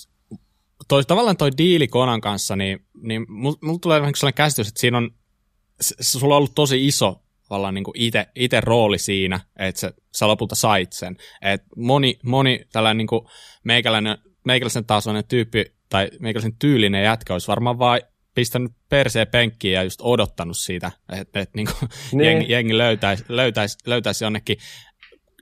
toi, 0.89 1.05
tavallaan 1.05 1.37
toi 1.37 1.51
diili 1.59 1.89
Konan 1.89 2.21
kanssa, 2.21 2.57
niin, 2.57 2.87
niin 3.03 3.27
mulla 3.29 3.59
mul 3.63 3.77
tulee 3.77 4.01
vähän 4.01 4.15
sellainen 4.15 4.35
käsitys, 4.35 4.69
että 4.69 4.81
siinä 4.81 4.99
on, 4.99 5.11
sulla 6.01 6.35
on 6.35 6.37
ollut 6.37 6.55
tosi 6.55 6.87
iso 6.87 7.23
tavallaan 7.53 7.75
niin 7.75 7.85
ite, 7.95 8.27
ite 8.35 8.61
rooli 8.61 8.99
siinä, 8.99 9.41
että 9.57 9.81
sä, 9.81 9.93
sä 10.15 10.29
lopulta 10.29 10.55
sait 10.55 10.93
sen. 10.93 11.17
Et 11.43 11.63
moni, 11.77 12.19
moni 12.25 12.65
tällainen 12.73 12.99
niin 12.99 13.07
kuin 13.07 13.27
meikäläinen, 13.65 14.19
meikäläisen 14.45 14.85
tasoinen 14.85 15.25
tyyppi 15.25 15.65
tai 15.89 16.11
meikäläisen 16.21 16.57
tyylinen 16.59 17.05
jätkä 17.05 17.33
olisi 17.33 17.49
varmaan 17.49 17.79
vain 17.79 18.03
pistänyt 18.35 18.73
perseen 18.89 19.27
penkkiin 19.27 19.75
ja 19.75 19.83
just 19.83 20.01
odottanut 20.03 20.57
siitä, 20.57 20.93
että 21.13 21.41
et, 21.41 21.55
niin 21.55 21.69
niin. 22.13 22.25
jengi, 22.25 22.53
jengi 22.53 22.79
löytäisi, 22.79 23.25
löytäisi, 23.29 23.79
löytäisi 23.87 24.25
jonnekin 24.25 24.57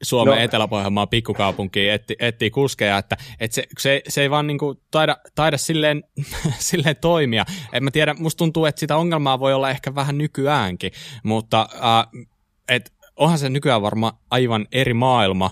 Suomen 0.02 0.34
no. 0.34 0.40
Etelä-Pohjanmaan 0.40 1.08
pikkukaupunkiin 1.08 1.92
etti, 1.92 2.16
etsii 2.18 2.50
kuskeja, 2.50 2.98
että, 2.98 3.16
että 3.40 3.54
se, 3.54 3.64
se, 3.78 4.02
se 4.08 4.22
ei 4.22 4.30
vaan 4.30 4.46
niinku 4.46 4.82
taida, 4.90 5.16
taida 5.34 5.58
silleen, 5.58 6.04
silleen 6.58 6.96
toimia. 7.00 7.44
En 7.72 7.84
mä 7.84 7.90
tiedä, 7.90 8.14
musta 8.14 8.38
tuntuu, 8.38 8.64
että 8.64 8.80
sitä 8.80 8.96
ongelmaa 8.96 9.40
voi 9.40 9.54
olla 9.54 9.70
ehkä 9.70 9.94
vähän 9.94 10.18
nykyäänkin, 10.18 10.92
mutta 11.22 11.68
äh, 11.74 12.24
et, 12.68 12.92
onhan 13.16 13.38
se 13.38 13.48
nykyään 13.48 13.82
varmaan 13.82 14.12
aivan 14.30 14.66
eri 14.72 14.94
maailma 14.94 15.50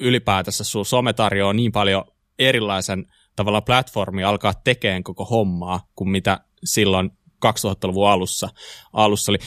ylipäätänsä. 0.00 0.64
Sun 0.64 0.86
some 0.86 1.12
tarjoaa 1.12 1.52
niin 1.52 1.72
paljon 1.72 2.04
erilaisen 2.38 3.06
tavalla 3.36 3.60
platformi 3.60 4.24
alkaa 4.24 4.54
tekemään 4.54 5.02
koko 5.02 5.24
hommaa 5.24 5.80
kuin 5.96 6.10
mitä 6.10 6.40
silloin 6.64 7.10
2000-luvun 7.46 8.08
alussa, 8.08 8.48
alussa 8.92 9.32
oli. 9.32 9.38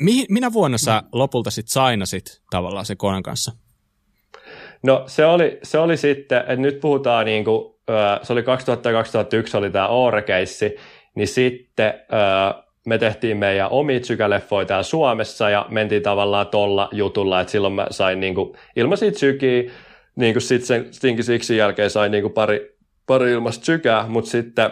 Mi, 0.00 0.26
minä 0.28 0.52
vuonna 0.52 0.78
sä 0.78 1.02
lopulta 1.12 1.50
sitten 1.50 1.72
sainasit 1.72 2.42
tavallaan 2.50 2.86
se 2.86 2.96
Konan 2.96 3.22
kanssa? 3.22 3.52
No 4.84 5.02
se 5.06 5.26
oli, 5.26 5.58
se 5.62 5.78
oli 5.78 5.96
sitten, 5.96 6.38
että 6.38 6.56
nyt 6.56 6.80
puhutaan 6.80 7.26
niin 7.26 7.44
kuin, 7.44 7.74
se 8.22 8.32
oli 8.32 8.42
2000 8.42 8.92
2001 8.92 9.56
oli 9.56 9.70
tämä 9.70 9.88
Oore-keissi, 9.88 10.76
niin 11.14 11.28
sitten 11.28 11.94
me 12.86 12.98
tehtiin 12.98 13.36
meidän 13.36 13.70
omia 13.70 14.00
tsykäleffoja 14.00 14.66
täällä 14.66 14.82
Suomessa 14.82 15.50
ja 15.50 15.66
mentiin 15.68 16.02
tavallaan 16.02 16.46
tolla 16.46 16.88
jutulla, 16.92 17.40
että 17.40 17.50
silloin 17.50 17.74
mä 17.74 17.86
sain 17.90 18.20
niin 18.20 18.34
kuin, 18.34 18.52
ilmaisia 18.76 19.12
tsykiä, 19.12 19.62
niin 20.16 20.34
kuin 20.34 20.42
sitten 20.42 20.86
sen 20.90 21.22
Sixin 21.24 21.56
jälkeen 21.56 21.90
sain 21.90 22.12
niin 22.12 22.22
kuin 22.22 22.34
pari, 22.34 22.76
pari 23.06 23.32
ilmasta 23.32 23.62
tsykää, 23.62 24.06
mutta 24.08 24.30
sitten 24.30 24.70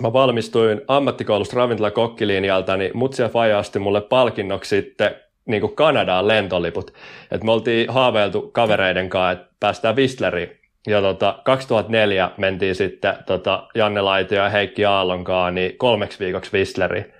mä 0.00 0.12
valmistuin 0.12 0.80
ammattikoulusta 0.88 1.56
ravintola 1.56 1.90
kokkilinjalta, 1.90 2.76
niin 2.76 2.90
mutsia 2.94 3.28
Faja 3.28 3.58
asti 3.58 3.78
mulle 3.78 4.00
palkinnoksi 4.00 4.68
sitten 4.68 5.14
niin 5.46 5.60
kuin 5.60 5.74
Kanadaan 5.74 6.28
lentoliput. 6.28 6.92
Et 7.30 7.44
me 7.44 7.52
oltiin 7.52 7.90
haaveiltu 7.90 8.50
kavereiden 8.52 9.08
kanssa, 9.08 9.30
että 9.30 9.54
päästään 9.60 9.96
Whistleriin. 9.96 10.62
Ja 10.86 11.00
tota, 11.00 11.38
2004 11.44 12.30
mentiin 12.36 12.74
sitten 12.74 13.14
tota, 13.26 13.68
Janne 13.74 14.00
Laitio 14.00 14.42
ja 14.42 14.48
Heikki 14.48 14.84
Aallon 14.84 15.24
kanssa 15.24 15.50
niin 15.50 15.78
kolmeksi 15.78 16.18
viikoksi 16.18 16.52
Whistleriin. 16.52 17.12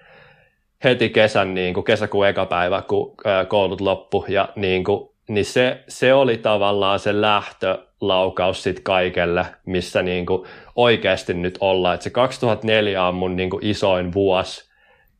Heti 0.84 1.08
kesän, 1.10 1.54
niin 1.54 1.74
kuin 1.74 1.84
kesäkuun 1.84 2.26
eka 2.26 2.46
päivä, 2.46 2.82
kun 2.82 3.14
ää, 3.24 3.44
koulut 3.44 3.80
loppu. 3.80 4.24
Ja 4.28 4.48
niin, 4.56 4.84
kuin, 4.84 5.10
niin 5.28 5.44
se, 5.44 5.84
se, 5.88 6.14
oli 6.14 6.38
tavallaan 6.38 6.98
se 6.98 7.20
lähtölaukaus 7.20 8.62
sitten 8.62 8.84
kaikelle, 8.84 9.46
missä 9.66 10.02
niin 10.02 10.26
kuin 10.26 10.48
oikeasti 10.76 11.34
nyt 11.34 11.58
ollaan. 11.60 11.94
Et 11.94 12.02
se 12.02 12.10
2004 12.10 13.04
on 13.06 13.14
mun 13.14 13.36
niin 13.36 13.50
kuin 13.50 13.66
isoin 13.66 14.12
vuosi. 14.12 14.72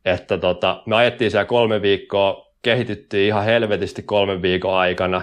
Että 0.05 0.37
tota, 0.37 0.83
me 0.85 0.95
ajettiin 0.95 1.31
siellä 1.31 1.45
kolme 1.45 1.81
viikkoa 1.81 2.42
kehityttiin 2.63 3.27
ihan 3.27 3.43
helvetisti 3.43 4.03
kolmen 4.03 4.41
viikon 4.41 4.73
aikana. 4.73 5.21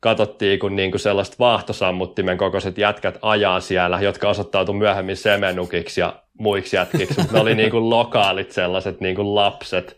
Katsottiin, 0.00 0.58
kun 0.58 0.76
niinku 0.76 0.98
sellaiset 0.98 1.38
vaahtosammuttimen 1.38 2.38
kokoiset 2.38 2.78
jätkät 2.78 3.18
ajaa 3.22 3.60
siellä, 3.60 4.00
jotka 4.00 4.28
osoittautui 4.28 4.74
myöhemmin 4.74 5.16
semenukiksi 5.16 6.00
ja 6.00 6.22
muiksi 6.38 6.76
jätkiksi, 6.76 7.20
mutta 7.20 7.34
ne 7.34 7.40
oli 7.40 7.54
niinku 7.54 7.90
lokaalit 7.90 8.52
sellaiset 8.52 9.00
niinku 9.00 9.34
lapset. 9.34 9.96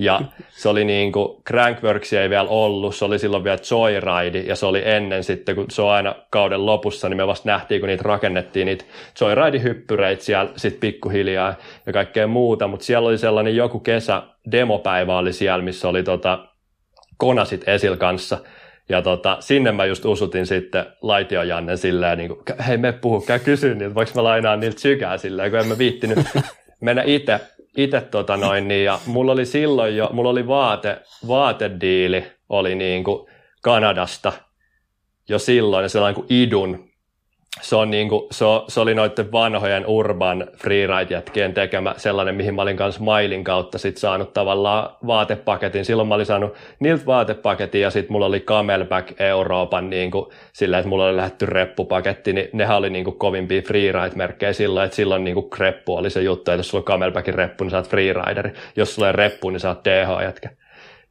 Ja 0.00 0.20
se 0.48 0.68
oli 0.68 0.84
niin 0.84 1.12
kuin, 1.12 1.42
Crankworks 1.46 2.12
ei 2.12 2.30
vielä 2.30 2.48
ollut, 2.48 2.96
se 2.96 3.04
oli 3.04 3.18
silloin 3.18 3.44
vielä 3.44 3.58
Joyride, 3.70 4.40
ja 4.40 4.56
se 4.56 4.66
oli 4.66 4.82
ennen 4.84 5.24
sitten, 5.24 5.54
kun 5.54 5.66
se 5.70 5.82
on 5.82 5.90
aina 5.90 6.14
kauden 6.30 6.66
lopussa, 6.66 7.08
niin 7.08 7.16
me 7.16 7.26
vasta 7.26 7.48
nähtiin, 7.48 7.80
kun 7.80 7.88
niitä 7.88 8.02
rakennettiin, 8.02 8.66
niitä 8.66 8.84
Joyride-hyppyreitä 9.20 10.22
siellä 10.22 10.50
sitten 10.56 10.80
pikkuhiljaa 10.80 11.54
ja 11.86 11.92
kaikkea 11.92 12.26
muuta, 12.26 12.68
mutta 12.68 12.86
siellä 12.86 13.08
oli 13.08 13.18
sellainen 13.18 13.56
joku 13.56 13.80
kesä, 13.80 14.22
demopäivä 14.52 15.18
oli 15.18 15.32
siellä, 15.32 15.64
missä 15.64 15.88
oli 15.88 16.02
tota, 16.02 16.38
konasit 17.16 17.68
esil 17.68 17.96
kanssa, 17.96 18.38
ja 18.88 19.02
tota, 19.02 19.36
sinne 19.40 19.72
mä 19.72 19.84
just 19.84 20.04
usutin 20.04 20.46
sitten 20.46 20.86
Laitio 21.02 21.42
Janne 21.42 21.76
silleen, 21.76 22.18
niin 22.18 22.28
kuin, 22.28 22.58
hei 22.66 22.76
me 22.76 22.92
puhu, 22.92 23.20
käy 23.20 23.38
kysyn, 23.38 23.78
niin 23.78 23.94
voiko 23.94 24.12
mä 24.14 24.24
lainaa 24.24 24.56
niiltä 24.56 24.80
sykää 24.80 25.18
silleen, 25.18 25.50
kun 25.50 25.60
en 25.60 25.66
mä 25.66 25.78
viittinyt 25.78 26.18
mennä 26.80 27.02
itse 27.06 27.40
itse 27.76 28.00
tota 28.00 28.36
noin, 28.36 28.68
niin, 28.68 28.84
ja 28.84 28.98
mulla 29.06 29.32
oli 29.32 29.46
silloin 29.46 29.96
jo, 29.96 30.10
mulla 30.12 30.30
oli 30.30 30.46
vaate, 30.46 31.02
vaatediili, 31.28 32.32
oli 32.48 32.74
niin 32.74 33.04
kuin 33.04 33.30
Kanadasta 33.62 34.32
jo 35.28 35.38
silloin, 35.38 35.82
ja 35.82 35.88
sellainen 35.88 36.14
kuin 36.14 36.26
idun, 36.30 36.89
se, 37.62 37.76
on 37.76 37.90
niinku, 37.90 38.28
se, 38.30 38.44
se 38.68 38.80
oli 38.80 38.94
noiden 38.94 39.32
vanhojen 39.32 39.86
Urban 39.86 40.46
freeride-jätkien 40.56 41.54
tekemä 41.54 41.94
sellainen, 41.96 42.34
mihin 42.34 42.54
mä 42.54 42.62
olin 42.62 42.76
kanssa 42.76 43.02
Mailin 43.02 43.44
kautta 43.44 43.78
sit 43.78 43.96
saanut 43.96 44.32
tavallaan 44.32 44.96
vaatepaketin. 45.06 45.84
Silloin 45.84 46.08
mä 46.08 46.14
olin 46.14 46.26
saanut 46.26 46.54
niiltä 46.80 47.06
vaatepaketin 47.06 47.80
ja 47.80 47.90
sitten 47.90 48.12
mulla 48.12 48.26
oli 48.26 48.40
Camelback 48.40 49.20
Euroopan 49.20 49.90
niinku, 49.90 50.32
sillä, 50.52 50.78
että 50.78 50.88
mulla 50.88 51.06
oli 51.06 51.16
lähetty 51.16 51.46
reppupaketti, 51.46 52.32
niin 52.32 52.48
nehän 52.52 52.76
oli 52.76 52.90
niinku 52.90 53.12
kovimpia 53.12 53.62
freeride-merkkejä 53.62 54.52
silloin, 54.52 54.84
että 54.84 54.96
silloin 54.96 55.24
niinku 55.24 55.42
kreppu 55.42 55.96
oli 55.96 56.10
se 56.10 56.22
juttu, 56.22 56.50
että 56.50 56.58
jos 56.58 56.68
sulla 56.68 56.82
on 56.82 56.86
Camelbackin 56.86 57.34
reppu, 57.34 57.64
niin 57.64 57.70
sä 57.70 57.76
oot 57.76 57.88
freerideri. 57.88 58.52
Jos 58.76 58.94
sulla 58.94 59.08
on 59.08 59.14
reppu, 59.14 59.50
niin 59.50 59.60
sä 59.60 59.68
oot 59.68 59.84
DH-jätkä. 59.84 60.50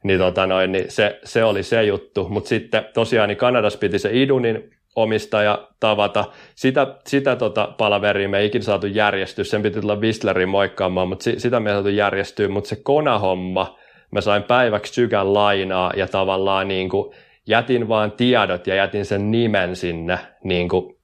Niin, 0.02 0.18
tota 0.18 0.46
noin, 0.46 0.72
niin 0.72 0.90
se, 0.90 1.20
se, 1.24 1.44
oli 1.44 1.62
se 1.62 1.82
juttu. 1.82 2.28
Mutta 2.28 2.48
sitten 2.48 2.86
tosiaan 2.94 3.28
niin 3.28 3.36
Kanadassa 3.36 3.78
piti 3.78 3.98
se 3.98 4.10
Idunin 4.12 4.70
omistaja 5.02 5.68
tavata. 5.80 6.24
Sitä, 6.54 6.94
sitä 7.06 7.36
tota 7.36 7.74
palaveria 7.78 8.28
me 8.28 8.38
ei 8.38 8.46
ikinä 8.46 8.64
saatu 8.64 8.86
järjestyä, 8.86 9.44
sen 9.44 9.62
piti 9.62 9.80
tulla 9.80 9.96
Whistlerin 9.96 10.48
moikkaamaan, 10.48 11.08
mutta 11.08 11.22
si, 11.22 11.40
sitä 11.40 11.60
me 11.60 11.70
ei 11.70 11.74
saatu 11.74 11.88
järjestyä, 11.88 12.48
mutta 12.48 12.68
se 12.68 12.76
konahomma, 12.76 13.78
mä 14.10 14.20
sain 14.20 14.42
päiväksi 14.42 14.92
sykän 14.92 15.34
lainaa 15.34 15.92
ja 15.96 16.06
tavallaan 16.06 16.68
niin 16.68 16.88
kuin 16.88 17.14
jätin 17.46 17.88
vaan 17.88 18.12
tiedot 18.12 18.66
ja 18.66 18.74
jätin 18.74 19.04
sen 19.04 19.30
nimen 19.30 19.76
sinne 19.76 20.18
niin 20.44 20.68
kuin 20.68 20.96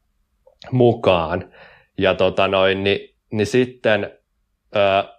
mukaan. 0.70 1.52
Ja 1.98 2.14
tota 2.14 2.48
noin, 2.48 2.85
niin, 2.85 3.14
niin 3.32 3.46
sitten 3.46 4.11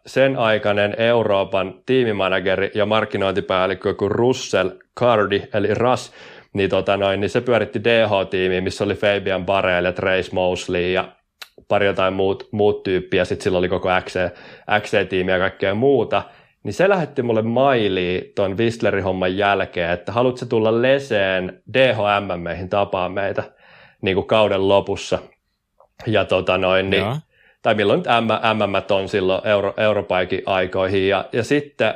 sen 0.05 0.37
aikainen 0.37 0.95
Euroopan 0.97 1.81
tiimimanageri 1.85 2.71
ja 2.73 2.85
markkinointipäällikkö 2.85 3.93
kuin 3.93 4.11
Russell 4.11 4.69
Cardi, 4.99 5.41
eli 5.53 5.73
Ras, 5.73 6.13
niin, 6.57 6.69
tota 6.69 6.97
noin, 6.97 7.19
niin 7.19 7.29
se 7.29 7.41
pyöritti 7.41 7.83
DH-tiimiä, 7.83 8.61
missä 8.61 8.83
oli 8.83 8.95
Fabian 8.95 9.45
Barrel 9.45 9.85
ja 9.85 9.91
Trace 9.91 10.29
Mosley 10.33 10.91
ja 10.91 11.11
pari 11.67 11.85
jotain 11.85 12.13
muut, 12.13 12.49
muut 12.51 12.83
tyyppiä, 12.83 13.25
sitten 13.25 13.43
sillä 13.43 13.57
oli 13.57 13.69
koko 13.69 13.89
XC, 14.05 14.19
XC-tiimi 14.81 15.31
ja 15.31 15.39
kaikkea 15.39 15.75
muuta, 15.75 16.23
niin 16.63 16.73
se 16.73 16.89
lähetti 16.89 17.21
mulle 17.21 17.41
mailiin 17.41 18.31
ton 18.35 18.57
Whistlerin 18.57 19.03
homman 19.03 19.37
jälkeen, 19.37 19.91
että 19.91 20.11
haluatko 20.11 20.45
tulla 20.45 20.81
leseen 20.81 21.61
DHM-meihin 21.73 22.69
tapaa 22.69 23.09
meitä 23.09 23.43
niin 24.01 24.15
kuin 24.15 24.27
kauden 24.27 24.67
lopussa. 24.67 25.19
Ja 26.05 26.25
tota 26.25 26.57
noin, 26.57 26.89
niin, 26.89 27.05
tai 27.61 27.75
milloin 27.75 27.97
nyt 27.99 28.07
MM 28.53 28.95
on 28.95 29.09
silloin 29.09 29.47
Euro, 29.47 29.73
Europaikin 29.77 30.41
aikoihin, 30.45 31.07
ja, 31.07 31.25
ja 31.33 31.43
sitten, 31.43 31.93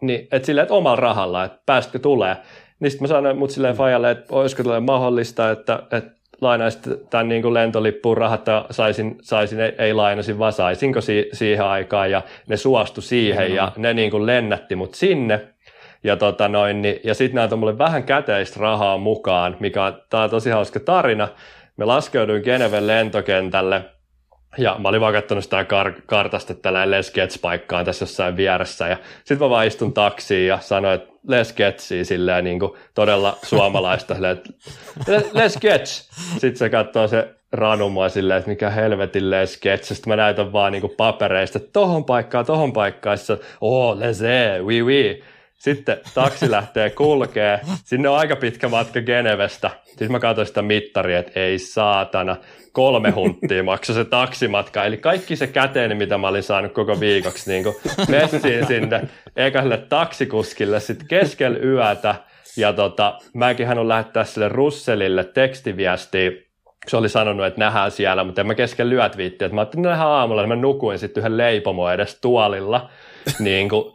niin, 0.00 0.28
että 0.32 0.46
silleen, 0.46 0.62
että 0.62 0.74
omalla 0.74 0.96
rahalla, 0.96 1.44
että 1.44 1.58
päästkö 1.66 1.98
tulee. 1.98 2.36
Niin 2.80 2.90
sitten 2.90 3.04
mä 3.04 3.14
sanoin 3.14 3.38
mut 3.38 3.50
silleen 3.50 3.76
Fajalle, 3.76 4.10
että 4.10 4.34
olisiko 4.34 4.62
tälle 4.62 4.80
mahdollista, 4.80 5.50
että, 5.50 5.82
että 5.92 6.20
lainaisit 6.40 7.10
tämän 7.10 7.28
niin 7.28 7.42
kuin 7.42 7.54
lentolippuun 7.54 8.16
rahat 8.16 8.46
saisin, 8.70 9.18
saisin 9.22 9.60
ei, 9.60 9.72
ei 9.78 9.94
lainasin, 9.94 10.38
vaan 10.38 10.52
saisinko 10.52 11.00
si, 11.00 11.28
siihen 11.32 11.64
aikaan 11.64 12.10
ja 12.10 12.22
ne 12.46 12.56
suostu 12.56 13.00
siihen 13.00 13.42
mm-hmm. 13.42 13.56
ja 13.56 13.72
ne 13.76 13.94
niin 13.94 14.10
kuin 14.10 14.26
lennätti 14.26 14.76
mut 14.76 14.94
sinne. 14.94 15.40
Ja, 16.04 16.16
tota 16.16 16.48
noin, 16.48 16.82
niin, 16.82 17.00
ja 17.04 17.14
sitten 17.14 17.34
näytä 17.34 17.56
mulle 17.56 17.78
vähän 17.78 18.04
käteistä 18.04 18.60
rahaa 18.60 18.98
mukaan, 18.98 19.56
mikä 19.60 19.84
on, 19.84 20.02
tää 20.10 20.22
on 20.22 20.30
tosi 20.30 20.50
hauska 20.50 20.80
tarina. 20.80 21.28
Me 21.76 21.84
laskeuduin 21.84 22.42
Geneven 22.42 22.86
lentokentälle– 22.86 23.84
ja 24.58 24.76
mä 24.78 24.88
olin 24.88 25.00
vaan 25.00 25.12
katsonut 25.12 25.44
sitä 25.44 25.62
kar- 25.62 26.02
kartasta, 26.06 26.52
että 26.52 26.62
tällainen 26.62 26.90
Les 26.90 27.12
paikkaan 27.42 27.84
tässä 27.84 28.02
jossain 28.02 28.36
vieressä. 28.36 28.88
Ja 28.88 28.96
sitten 29.24 29.38
mä 29.38 29.50
vaan 29.50 29.66
istun 29.66 29.92
taksiin 29.92 30.46
ja 30.46 30.58
sanoin, 30.60 30.94
että 30.94 31.12
Les 31.28 31.52
Getsia 31.52 32.04
silleen 32.04 32.44
niin 32.44 32.60
kuin 32.60 32.72
todella 32.94 33.38
suomalaista. 33.42 34.14
silleen, 34.14 34.32
että. 34.32 34.50
Sitten 36.38 36.56
se 36.56 36.70
katsoo 36.70 37.08
se 37.08 37.28
Ranu 37.52 37.88
mua 37.90 38.08
silleen, 38.08 38.38
että 38.38 38.50
mikä 38.50 38.70
helvetin 38.70 39.30
Les 39.30 39.60
Gets. 39.60 39.88
Sitten 39.88 40.10
mä 40.10 40.16
näytän 40.16 40.52
vaan 40.52 40.72
niin 40.72 40.80
kuin 40.80 40.94
papereista, 40.96 41.58
että 41.58 41.70
tohon 41.72 42.04
paikkaan, 42.04 42.46
tohon 42.46 42.72
paikkaan. 42.72 43.18
Sitten 43.18 43.38
oh, 43.60 43.98
Les 43.98 44.22
oui, 44.62 44.82
oui. 44.82 45.22
Sitten 45.60 46.00
taksi 46.14 46.50
lähtee 46.50 46.90
kulkee. 46.90 47.60
Sinne 47.84 48.08
on 48.08 48.18
aika 48.18 48.36
pitkä 48.36 48.68
matka 48.68 49.00
Genevestä. 49.00 49.70
Sitten 49.84 50.12
mä 50.12 50.18
katsoin 50.18 50.46
sitä 50.46 50.62
mittaria, 50.62 51.18
että 51.18 51.40
ei 51.40 51.58
saatana 51.58 52.36
kolme 52.72 53.10
hunttia 53.10 53.62
maksoi 53.62 53.96
se 53.96 54.04
taksimatka. 54.04 54.84
Eli 54.84 54.96
kaikki 54.96 55.36
se 55.36 55.46
käteen, 55.46 55.96
mitä 55.96 56.18
mä 56.18 56.28
olin 56.28 56.42
saanut 56.42 56.72
koko 56.72 57.00
viikoksi, 57.00 57.50
niin 57.50 57.64
messiin 58.08 58.66
sinne 58.66 59.02
ekalle 59.36 59.76
taksikuskille 59.76 60.80
sitten 60.80 61.08
keskellä 61.08 61.58
yötä. 61.58 62.14
Ja 62.56 62.72
tota, 62.72 63.18
mäkin 63.34 63.66
hän 63.66 63.78
on 63.78 63.88
lähettää 63.88 64.24
sille 64.24 64.48
Russellille 64.48 65.24
tekstiviestiä, 65.24 66.30
se 66.88 66.96
oli 66.96 67.08
sanonut, 67.08 67.46
että 67.46 67.60
nähdään 67.60 67.90
siellä, 67.90 68.24
mutta 68.24 68.40
en 68.40 68.46
mä 68.46 68.54
kesken 68.54 68.90
lyöt 68.90 69.16
viitti, 69.16 69.44
että 69.44 69.54
mä 69.54 69.60
ajattelin, 69.60 69.86
että 69.86 70.06
aamulla, 70.06 70.42
niin 70.42 70.48
mä 70.48 70.56
nukuin 70.56 70.98
sitten 70.98 71.20
yhden 71.20 71.36
leipomo 71.36 71.90
edes 71.90 72.18
tuolilla, 72.20 72.90
niin 73.38 73.68
kuin 73.68 73.94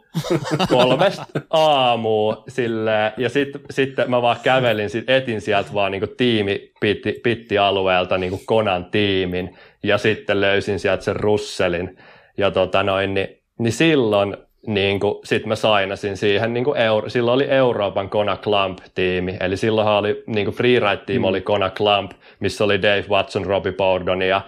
kolmesta 0.68 1.26
aamua 1.50 2.44
silleen, 2.48 3.12
ja 3.16 3.28
sitten 3.28 3.60
sit 3.70 3.94
mä 4.06 4.22
vaan 4.22 4.36
kävelin, 4.42 4.90
sit 4.90 5.10
etin 5.10 5.40
sieltä 5.40 5.74
vaan 5.74 5.92
niin 5.92 6.00
kuin 6.00 6.16
tiimi 6.16 6.72
pitti, 6.80 7.20
pitti 7.22 7.58
alueelta 7.58 8.18
niin 8.18 8.30
kuin 8.30 8.46
Konan 8.46 8.84
tiimin, 8.84 9.56
ja 9.82 9.98
sitten 9.98 10.40
löysin 10.40 10.80
sieltä 10.80 11.04
sen 11.04 11.16
Russelin, 11.16 11.98
ja 12.36 12.50
tota 12.50 12.82
noin, 12.82 13.14
niin, 13.14 13.42
niin 13.58 13.72
silloin 13.72 14.36
niin 14.66 15.00
kuin, 15.00 15.14
sit 15.24 15.46
mä 15.46 15.56
sainasin 15.56 16.16
siihen, 16.16 16.54
niin 16.54 16.64
kuin 16.64 16.78
Euro, 16.78 17.08
silloin 17.08 17.34
oli 17.34 17.50
Euroopan 17.50 18.10
Kona 18.10 18.36
Clamp-tiimi, 18.36 19.36
eli 19.40 19.56
silloinhan 19.56 19.94
oli, 19.94 20.22
niin 20.26 20.46
kuin 20.46 20.54
freeride-tiimi 20.54 21.18
mm. 21.18 21.24
oli 21.24 21.40
Kona 21.40 21.70
Clamp, 21.70 22.12
missä 22.40 22.64
oli 22.64 22.82
Dave 22.82 23.04
Watson, 23.08 23.46
Robbie 23.46 23.72
Bowden 23.72 24.22
ja 24.22 24.40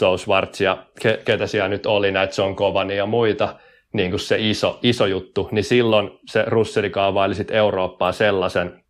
Joe 0.00 0.18
Schwartz 0.18 0.60
ja 0.60 0.78
ke, 1.00 1.20
ketä 1.24 1.46
siellä 1.46 1.68
nyt 1.68 1.86
oli, 1.86 2.12
näitä 2.12 2.42
John 2.42 2.56
Kovani 2.56 2.96
ja 2.96 3.06
muita, 3.06 3.54
niin 3.96 4.10
kuin 4.10 4.20
se 4.20 4.36
iso, 4.38 4.78
iso 4.82 5.06
juttu, 5.06 5.48
niin 5.52 5.64
silloin 5.64 6.10
se 6.26 6.44
Russeli 6.46 6.90
kaavaili 6.90 7.34
sitten 7.34 7.56
Eurooppaa 7.56 8.12
sellaisen, 8.12 8.84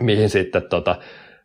mihin 0.00 0.30
sitten 0.30 0.62
tota, 0.70 0.96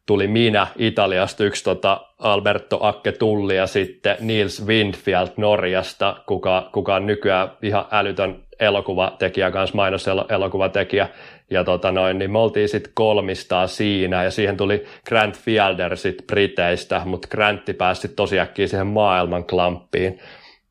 tuli 0.06 0.28
minä 0.28 0.68
Italiasta, 0.78 1.44
yksi 1.44 1.64
tota 1.64 2.02
Alberto 2.20 2.80
Akke 2.82 3.12
Tulli 3.12 3.56
ja 3.56 3.68
sitten 3.68 4.18
Niels 4.20 4.66
Windfield 4.68 5.28
Norjasta, 5.38 6.16
kuka, 6.28 6.70
kuka 6.74 6.96
on 6.96 7.06
nykyään 7.08 7.52
ihan 7.62 7.86
älytön 7.92 8.44
elokuvatekijä, 8.60 9.52
kanssa 9.52 9.76
mainoselokuvatekijä. 9.76 11.10
Ja 11.50 11.64
tota 11.64 11.92
noin, 11.92 12.20
niin 12.20 12.32
me 12.32 12.40
oltiin 12.40 12.70
sitten 12.70 12.92
kolmistaa 12.96 13.68
siinä 13.68 14.24
ja 14.24 14.32
siihen 14.32 14.58
tuli 14.58 14.86
Grant 15.08 15.40
Fielder 15.40 15.98
sitten 15.98 16.28
Briteistä, 16.28 17.02
mutta 17.06 17.28
Grantti 17.28 17.74
pääsi 17.74 18.08
tosi 18.08 18.40
äkkiä 18.40 18.68
siihen 18.68 18.88
maailman 18.88 19.44
klamppiin. 19.44 20.20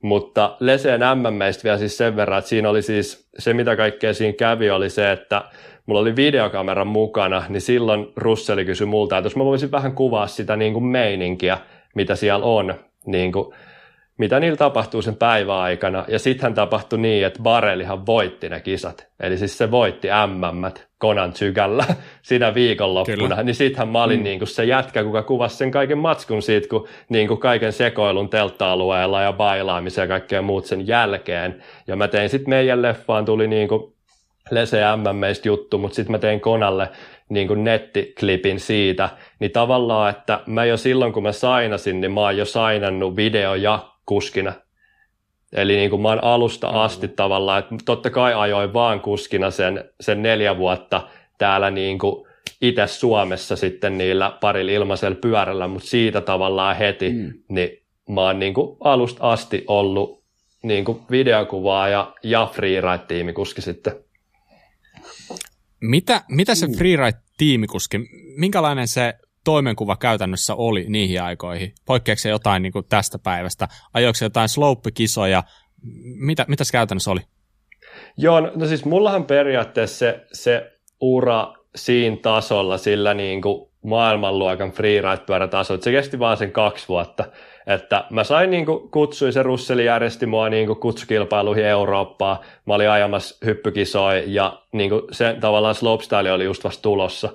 Mutta 0.02 0.56
Leseen 0.60 1.00
MMistä 1.14 1.64
vielä 1.64 1.78
siis 1.78 1.96
sen 1.96 2.16
verran, 2.16 2.38
että 2.38 2.48
siinä 2.48 2.68
oli 2.68 2.82
siis 2.82 3.28
se, 3.38 3.54
mitä 3.54 3.76
kaikkea 3.76 4.14
siinä 4.14 4.32
kävi, 4.32 4.70
oli 4.70 4.90
se, 4.90 5.12
että 5.12 5.44
mulla 5.86 6.00
oli 6.00 6.16
videokamera 6.16 6.84
mukana, 6.84 7.42
niin 7.48 7.60
silloin 7.60 8.06
Russeli 8.16 8.64
kysyi 8.64 8.86
multa, 8.86 9.18
että 9.18 9.26
jos 9.26 9.36
mä 9.36 9.44
voisin 9.44 9.70
vähän 9.70 9.94
kuvaa 9.94 10.26
sitä 10.26 10.56
niin 10.56 10.72
kuin 10.72 10.84
meininkiä, 10.84 11.58
mitä 11.94 12.16
siellä 12.16 12.46
on, 12.46 12.74
niin 13.06 13.32
kuin, 13.32 13.54
mitä 14.18 14.40
niillä 14.40 14.56
tapahtuu 14.56 15.02
sen 15.02 15.16
päivän 15.16 15.56
aikana. 15.56 16.04
Ja 16.08 16.18
sittenhän 16.18 16.54
tapahtui 16.54 16.98
niin, 16.98 17.26
että 17.26 17.42
Barelihan 17.42 18.06
voitti 18.06 18.48
ne 18.48 18.60
kisat. 18.60 19.08
Eli 19.20 19.38
siis 19.38 19.58
se 19.58 19.70
voitti 19.70 20.08
MM 20.26 20.72
Konan 21.00 21.32
Zykällä 21.32 21.84
siinä 22.22 22.54
viikonloppuna. 22.54 23.16
Kyllä. 23.16 23.42
Niin 23.42 23.54
sittenhän 23.54 23.88
mä 23.88 24.02
olin 24.02 24.18
mm. 24.18 24.24
niin 24.24 24.38
kuin 24.38 24.48
se 24.48 24.64
jätkä, 24.64 25.04
kuka 25.04 25.22
kuvasi 25.22 25.56
sen 25.56 25.70
kaiken 25.70 25.98
matskun 25.98 26.42
siitä, 26.42 26.68
kun 26.68 26.88
niin 27.08 27.28
kuin 27.28 27.40
kaiken 27.40 27.72
sekoilun 27.72 28.28
teltta-alueella 28.28 29.22
ja 29.22 29.32
bailaamisen 29.32 30.02
ja 30.02 30.08
kaikkea 30.08 30.42
muut 30.42 30.66
sen 30.66 30.86
jälkeen. 30.86 31.62
Ja 31.86 31.96
mä 31.96 32.08
tein 32.08 32.28
sitten 32.28 32.50
meidän 32.50 32.82
leffaan, 32.82 33.24
tuli 33.24 33.48
niin 33.48 33.68
kuin 33.68 33.94
Lese 34.50 34.80
MMistä 34.96 35.48
juttu, 35.48 35.78
mutta 35.78 35.94
sitten 35.94 36.12
mä 36.12 36.18
tein 36.18 36.40
Konalle 36.40 36.88
niin 37.28 37.48
kuin 37.48 37.64
nettiklipin 37.64 38.60
siitä, 38.60 39.08
niin 39.38 39.50
tavallaan, 39.50 40.10
että 40.10 40.40
mä 40.46 40.64
jo 40.64 40.76
silloin 40.76 41.12
kun 41.12 41.22
mä 41.22 41.32
sainasin, 41.32 42.00
niin 42.00 42.12
mä 42.12 42.20
oon 42.20 42.36
jo 42.36 42.44
sainannut 42.44 43.16
video 43.16 43.54
ja 43.54 43.78
kuskina. 44.06 44.52
Eli 45.52 45.76
niin 45.76 45.90
kuin 45.90 46.02
mä 46.02 46.08
oon 46.08 46.24
alusta 46.24 46.68
asti 46.68 47.06
mm. 47.06 47.12
tavallaan, 47.12 47.58
että 47.58 47.74
totta 47.84 48.10
kai 48.10 48.34
ajoin 48.34 48.72
vaan 48.72 49.00
kuskina 49.00 49.50
sen, 49.50 49.84
sen 50.00 50.22
neljä 50.22 50.56
vuotta 50.56 51.08
täällä 51.38 51.70
niin 51.70 51.98
kuin 51.98 52.26
itse 52.60 52.86
Suomessa 52.86 53.56
sitten 53.56 53.98
niillä 53.98 54.38
parilla 54.40 54.72
ilmaisella 54.72 55.18
pyörällä, 55.20 55.68
mutta 55.68 55.88
siitä 55.88 56.20
tavallaan 56.20 56.76
heti, 56.76 57.10
mm. 57.10 57.32
niin 57.48 57.82
mä 58.08 58.20
oon 58.20 58.38
niin 58.38 58.54
kuin 58.54 58.76
alusta 58.80 59.32
asti 59.32 59.64
ollut 59.66 60.22
niin 60.62 60.84
kuin 60.84 61.00
videokuvaa 61.10 61.88
ja, 61.88 62.14
ja 62.22 62.50
freeride-tiimikuski 62.52 63.60
sitten. 63.60 63.92
Mitä, 65.80 66.24
mitä 66.28 66.54
se 66.54 66.66
mm. 66.66 66.72
freeride-tiimikuski, 66.72 67.98
minkälainen 68.36 68.88
se 68.88 69.14
toimenkuva 69.44 69.96
käytännössä 69.96 70.54
oli 70.54 70.86
niihin 70.88 71.22
aikoihin? 71.22 71.74
Poikkeako 71.86 72.18
se 72.18 72.28
jotain 72.28 72.62
niin 72.62 72.72
kuin 72.72 72.84
tästä 72.88 73.18
päivästä? 73.18 73.68
Ajoiko 73.94 74.18
jotain 74.22 74.48
slope-kisoja? 74.48 75.42
Mitä, 76.02 76.44
mitä 76.48 76.64
se 76.64 76.72
käytännössä 76.72 77.10
oli? 77.10 77.20
Joo, 78.16 78.40
no, 78.40 78.52
no 78.54 78.66
siis 78.66 78.84
mullahan 78.84 79.24
periaatteessa 79.24 79.98
se, 79.98 80.26
se 80.32 80.72
ura 81.00 81.54
siinä 81.76 82.16
tasolla, 82.22 82.78
sillä 82.78 83.14
niin 83.14 83.42
kuin 83.42 83.70
maailmanluokan 83.82 84.72
freeride-pyörätasot. 84.72 85.82
Se 85.82 85.90
kesti 85.90 86.18
vaan 86.18 86.36
sen 86.36 86.52
kaksi 86.52 86.88
vuotta. 86.88 87.24
Että 87.66 88.04
mä 88.10 88.24
sain 88.24 88.50
niin 88.50 88.66
kuin, 88.66 88.90
kutsui, 88.90 89.32
se 89.32 89.42
Russeli 89.42 89.84
järjesti 89.84 90.26
mua 90.26 90.48
niin 90.48 90.66
kuin, 90.66 90.80
kutsukilpailuihin 90.80 91.64
Eurooppaan. 91.64 92.38
Mä 92.66 92.74
olin 92.74 92.90
ajamassa 92.90 93.36
hyppykisoi 93.44 94.24
ja 94.26 94.62
niin 94.72 94.90
kuin, 94.90 95.02
se 95.12 95.36
tavallaan 95.40 95.74
slopestyle 95.74 96.32
oli 96.32 96.44
just 96.44 96.64
vasta 96.64 96.82
tulossa. 96.82 97.28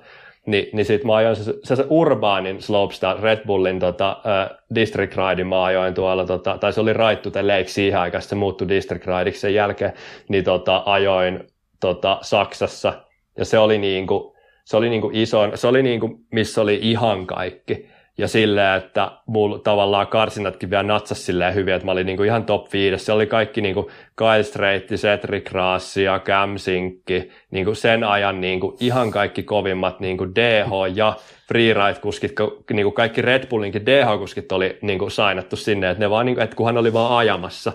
Ni, 0.45 0.69
niin 0.73 0.85
sit 0.85 1.03
mä 1.03 1.15
ajoin 1.15 1.35
se, 1.35 1.53
se, 1.63 1.75
se 1.75 1.85
urbaanin 1.89 2.61
slopestyle, 2.61 3.21
Red 3.21 3.45
Bullin 3.45 3.79
tota, 3.79 4.21
äh, 4.25 4.57
District 4.75 5.17
Ride, 5.17 5.43
mä 5.43 5.63
ajoin 5.63 5.93
tuolla, 5.93 6.25
tota, 6.25 6.57
tai 6.57 6.73
se 6.73 6.81
oli 6.81 6.93
Ride 6.93 7.15
to 7.15 7.31
the 7.31 7.41
siihen 7.65 7.99
aikaan, 7.99 8.21
se 8.21 8.35
muuttui 8.35 8.69
District 8.69 9.07
Rideiksi 9.07 9.41
sen 9.41 9.53
jälkeen, 9.53 9.93
niin 10.29 10.43
tota, 10.43 10.83
ajoin 10.85 11.43
tota, 11.79 12.17
Saksassa, 12.21 12.93
ja 13.37 13.45
se 13.45 13.59
oli 13.59 13.77
niin 13.77 14.07
kuin, 14.07 14.35
se 14.65 14.77
oli 14.77 14.89
niin 14.89 15.01
kuin 15.01 15.15
iso, 15.15 15.51
se 15.55 15.67
oli 15.67 15.83
niin 15.83 15.99
kuin, 15.99 16.15
missä 16.31 16.61
oli 16.61 16.79
ihan 16.81 17.27
kaikki 17.27 17.89
ja 18.17 18.27
silleen, 18.27 18.77
että 18.77 19.11
mulla 19.25 19.59
tavallaan 19.59 20.07
karsinatkin 20.07 20.69
vielä 20.69 20.83
natsas 20.83 21.25
silleen 21.25 21.55
hyvin, 21.55 21.73
että 21.73 21.85
mä 21.85 21.91
olin 21.91 22.05
niinku 22.05 22.23
ihan 22.23 22.45
top 22.45 22.73
5. 22.73 23.05
Se 23.05 23.11
oli 23.11 23.27
kaikki 23.27 23.61
niinku 23.61 23.91
Kyle 24.15 24.43
Strait, 24.43 24.87
Cedric 24.89 25.51
Rassi 25.51 26.03
ja 26.03 26.19
Cam 26.19 26.57
Sinkki, 26.57 27.29
niinku 27.51 27.75
sen 27.75 28.03
ajan 28.03 28.41
niinku 28.41 28.77
ihan 28.79 29.11
kaikki 29.11 29.43
kovimmat 29.43 29.99
niinku 29.99 30.27
DH 30.35 30.95
ja 30.95 31.13
freeride-kuskit, 31.47 32.31
niinku 32.73 32.91
kaikki 32.91 33.21
Red 33.21 33.47
Bullinkin 33.47 33.85
DH-kuskit 33.85 34.51
oli 34.51 34.77
niinku 34.81 35.09
sainattu 35.09 35.55
sinne, 35.55 35.89
että 35.89 36.03
ne 36.03 36.09
vaan, 36.09 36.25
niinku, 36.25 36.41
että 36.41 36.55
kunhan 36.55 36.77
oli 36.77 36.93
vaan 36.93 37.17
ajamassa. 37.17 37.73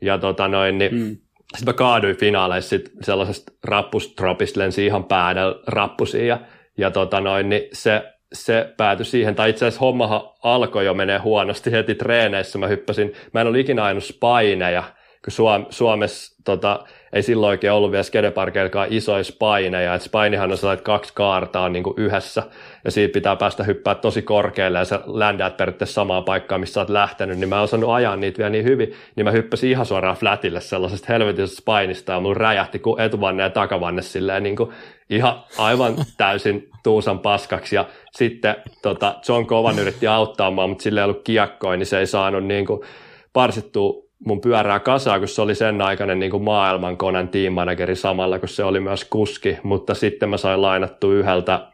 Ja 0.00 0.18
tota 0.18 0.48
noin, 0.48 0.78
niin 0.78 0.94
mm. 0.94 1.16
sitten 1.56 1.66
mä 1.66 1.72
kaaduin 1.72 2.16
finaaleissa 2.16 2.68
sit 2.68 2.90
sellaisesta 3.02 3.52
rappustropista, 3.64 4.60
lensi 4.60 4.86
ihan 4.86 5.04
päädellä 5.04 5.54
rappusiin 5.66 6.26
ja, 6.26 6.40
ja 6.78 6.90
tota 6.90 7.20
noin, 7.20 7.48
niin 7.48 7.62
se 7.72 8.02
se 8.32 8.74
päätyi 8.76 9.04
siihen, 9.04 9.34
tai 9.34 9.50
itse 9.50 9.66
asiassa 9.66 9.80
hommahan 9.80 10.20
alkoi 10.42 10.84
jo 10.84 10.94
menee 10.94 11.18
huonosti 11.18 11.72
heti 11.72 11.94
treeneissä. 11.94 12.58
Mä 12.58 12.66
hyppäsin, 12.66 13.12
mä 13.34 13.40
en 13.40 13.46
ole 13.46 13.60
ikinä 13.60 13.84
ajanut 13.84 14.04
spaineja, 14.04 14.82
kun 15.24 15.32
Suom- 15.32 15.66
Suomessa 15.70 16.42
tota, 16.44 16.84
ei 17.12 17.22
silloin 17.22 17.50
oikein 17.50 17.72
ollut 17.72 17.90
vielä 17.90 18.02
skedeparkeilkaan 18.02 18.88
isoja 18.90 19.24
spaineja, 19.24 19.94
että 19.94 20.04
spainihan 20.04 20.50
on 20.50 20.56
sellainen, 20.56 20.78
että 20.78 20.86
kaksi 20.86 21.12
kaartaa 21.14 21.64
on 21.64 21.72
niin 21.72 21.82
kuin 21.82 21.94
yhdessä, 21.96 22.42
ja 22.84 22.90
siitä 22.90 23.12
pitää 23.12 23.36
päästä 23.36 23.64
hyppää 23.64 23.94
tosi 23.94 24.22
korkealle, 24.22 24.78
ja 24.78 24.84
sä 24.84 25.00
ländäät 25.06 25.56
periaatteessa 25.56 25.94
samaan 25.94 26.24
paikkaan, 26.24 26.60
missä 26.60 26.74
sä 26.74 26.80
oot 26.80 26.90
lähtenyt, 26.90 27.38
niin 27.38 27.48
mä 27.48 27.56
en 27.56 27.62
osannut 27.62 27.90
ajaa 27.90 28.16
niitä 28.16 28.38
vielä 28.38 28.50
niin 28.50 28.64
hyvin, 28.64 28.94
niin 29.16 29.24
mä 29.24 29.30
hyppäsin 29.30 29.70
ihan 29.70 29.86
suoraan 29.86 30.16
flatille 30.16 30.60
sellaisesta 30.60 31.12
helvetisesta 31.12 31.56
spainista, 31.56 32.12
ja 32.12 32.20
mun 32.20 32.36
räjähti 32.36 32.78
kuin 32.78 33.00
etuvanne 33.00 33.42
ja 33.42 33.50
takavanne 33.50 34.02
silleen 34.02 34.42
niin 34.42 34.56
kuin 34.56 34.70
ihan 35.10 35.42
aivan 35.58 35.94
täysin 36.16 36.68
tuusan 36.82 37.18
paskaksi, 37.18 37.76
ja 37.76 37.84
sitten 38.12 38.56
tota, 38.82 39.14
John 39.28 39.46
Kovan 39.46 39.78
yritti 39.78 40.06
auttaa 40.06 40.50
mua, 40.50 40.66
mutta 40.66 40.82
sillä 40.82 41.00
ei 41.00 41.04
ollut 41.04 41.24
kiekkoa, 41.24 41.76
niin 41.76 41.86
se 41.86 41.98
ei 41.98 42.06
saanut 42.06 42.44
niin 42.44 42.66
kuin, 42.66 42.80
parsittua 43.32 44.07
mun 44.26 44.40
pyörää 44.40 44.80
kasaa, 44.80 45.18
kun 45.18 45.28
se 45.28 45.42
oli 45.42 45.54
sen 45.54 45.82
aikainen 45.82 46.18
niin 46.18 46.30
kuin 46.30 46.42
maailmankonan 46.42 47.28
teammanageri 47.28 47.96
samalla, 47.96 48.38
kun 48.38 48.48
se 48.48 48.64
oli 48.64 48.80
myös 48.80 49.04
kuski, 49.04 49.58
mutta 49.62 49.94
sitten 49.94 50.28
mä 50.28 50.36
sain 50.36 50.62
lainattua 50.62 51.12
yhdeltä, 51.12 51.68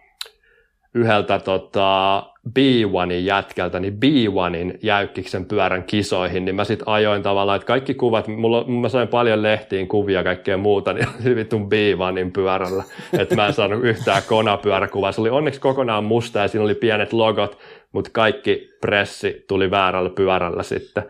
yhdeltä 0.95 1.39
tota, 1.39 2.23
B1in 2.49 3.25
jätkältä, 3.25 3.81
niin 3.81 3.93
B1in 3.93 4.79
jäykkiksen 4.83 5.45
pyörän 5.45 5.85
kisoihin, 5.85 6.45
niin 6.45 6.55
mä 6.55 6.65
sitten 6.65 6.89
ajoin 6.89 7.23
tavallaan, 7.23 7.57
että 7.57 7.67
kaikki 7.67 7.95
kuvat, 7.95 8.29
mulla, 8.29 8.65
mä 8.65 8.89
sain 8.89 9.09
paljon 9.09 9.43
lehtiin 9.43 9.89
kuvia 9.89 10.19
ja 10.19 10.25
kaikkea 10.25 10.57
muuta, 10.57 10.93
niin 10.93 11.07
hyvitun 11.25 11.63
B1in 11.63 12.31
pyörällä, 12.33 12.85
että 13.19 13.35
mä 13.37 13.47
en 13.47 13.53
saanut 13.53 13.85
yhtään 13.85 14.23
konapyöräkuvaa. 14.29 15.13
Se 15.13 15.21
oli 15.21 15.31
onneksi 15.31 15.61
kokonaan 15.61 16.05
musta 16.05 16.39
ja 16.39 16.49
siinä 16.49 16.65
oli 16.65 16.75
pienet 16.75 17.13
logot, 17.13 17.59
mutta 17.93 18.11
kaikki 18.13 18.69
pressi 18.81 19.45
tuli 19.49 19.71
väärällä 19.71 20.11
pyörällä 20.11 20.63
sitten. 20.63 21.03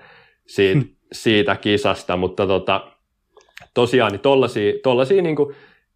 Siitä, 0.47 0.81
siitä 1.13 1.57
kisasta, 1.57 2.17
mutta 2.17 2.47
tota, 2.47 2.87
tosiaan 3.75 4.13
niin 4.13 4.21
tollaisia, 4.21 4.73
tollaisia 4.83 5.23
niin 5.23 5.37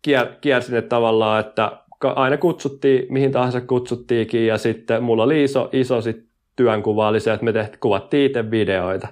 kier, 0.03 0.27
kiersin, 0.41 0.77
että 0.77 0.89
tavallaan, 0.89 1.41
että 1.41 1.73
aina 2.05 2.37
kutsuttiin, 2.37 3.07
mihin 3.09 3.33
tahansa 3.33 3.61
kutsuttiinkin, 3.61 4.47
ja 4.47 4.59
sitten 4.59 5.03
mulla 5.03 5.23
oli 5.23 5.45
iso, 5.45 5.69
iso 5.73 6.01
sit 6.01 6.29
työnkuva 6.57 7.09
oli 7.09 7.21
se, 7.21 7.33
että 7.33 7.45
me 7.45 7.53
tehtiin, 7.53 7.81
kuvattiin 7.81 8.27
itse 8.27 8.51
videoita. 8.51 9.09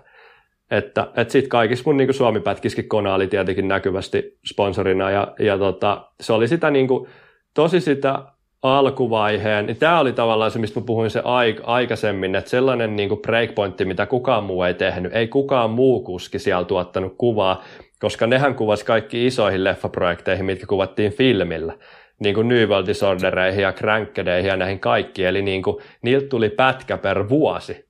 Että, 0.70 1.09
että 1.16 1.32
sitten 1.32 1.48
kaikissa 1.48 1.82
mun 1.87 1.96
niin 1.96 2.14
Suomi-pätkiskin 2.14 2.88
Kona 2.88 3.14
oli 3.14 3.26
tietenkin 3.26 3.68
näkyvästi 3.68 4.38
sponsorina, 4.46 5.11
ja, 5.11 5.35
ja 5.38 5.59
tota, 5.59 6.11
se 6.20 6.32
oli 6.32 6.48
sitä 6.48 6.70
niin 6.70 6.88
kuin, 6.88 7.09
tosi 7.54 7.80
sitä 7.80 8.22
alkuvaiheen, 8.62 9.66
niin 9.66 9.77
tämä 9.77 10.01
oli 10.01 10.12
tavallaan 10.12 10.51
se, 10.51 10.59
mistä 10.59 10.81
mä 10.81 10.87
puhuin 10.87 11.11
se 11.11 11.21
aik- 11.21 11.62
aikaisemmin, 11.62 12.35
että 12.35 12.51
sellainen 12.51 12.97
niin 12.97 13.09
kuin 13.09 13.23
breakpointti, 13.23 13.85
mitä 13.85 14.07
kukaan 14.07 14.45
muu 14.45 14.62
ei 14.62 14.75
tehnyt, 14.75 15.14
ei 15.14 15.29
kukaan 15.29 15.71
muu 15.71 16.01
kuski 16.01 16.38
siellä 16.38 16.64
tuottanut 16.64 17.14
kuvaa, 17.19 17.62
koska 18.01 18.27
nehän 18.27 18.55
kuvasi 18.55 18.85
kaikki 18.85 19.27
isoihin 19.27 19.64
leffaprojekteihin, 19.64 20.45
mitkä 20.45 20.66
kuvattiin 20.66 21.12
filmillä, 21.12 21.75
niin 22.19 22.35
kuin 22.35 22.49
New 22.49 22.69
World 22.69 22.87
Disordereihin 22.87 23.62
ja 23.62 23.73
Crankkedeihin 23.73 24.49
ja 24.49 24.57
näihin 24.57 24.81
kaikkiin, 24.81 25.29
eli 25.29 25.42
niin 25.42 25.62
kuin, 25.62 25.77
niiltä 26.03 26.29
tuli 26.29 26.49
pätkä 26.49 26.99
per 26.99 27.29
vuosi. 27.29 27.87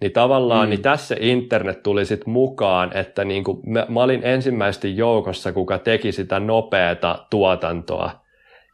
Niin 0.00 0.12
tavallaan 0.12 0.66
mm. 0.66 0.70
niin 0.70 0.82
tässä 0.82 1.16
internet 1.20 1.82
tuli 1.82 2.04
sitten 2.04 2.32
mukaan, 2.32 2.96
että 2.96 3.24
niin 3.24 3.44
kuin 3.44 3.58
mä, 3.66 3.86
mä 3.88 4.02
olin 4.02 4.20
ensimmäisesti 4.24 4.96
joukossa, 4.96 5.52
kuka 5.52 5.78
teki 5.78 6.12
sitä 6.12 6.40
nopeata 6.40 7.26
tuotantoa, 7.30 8.10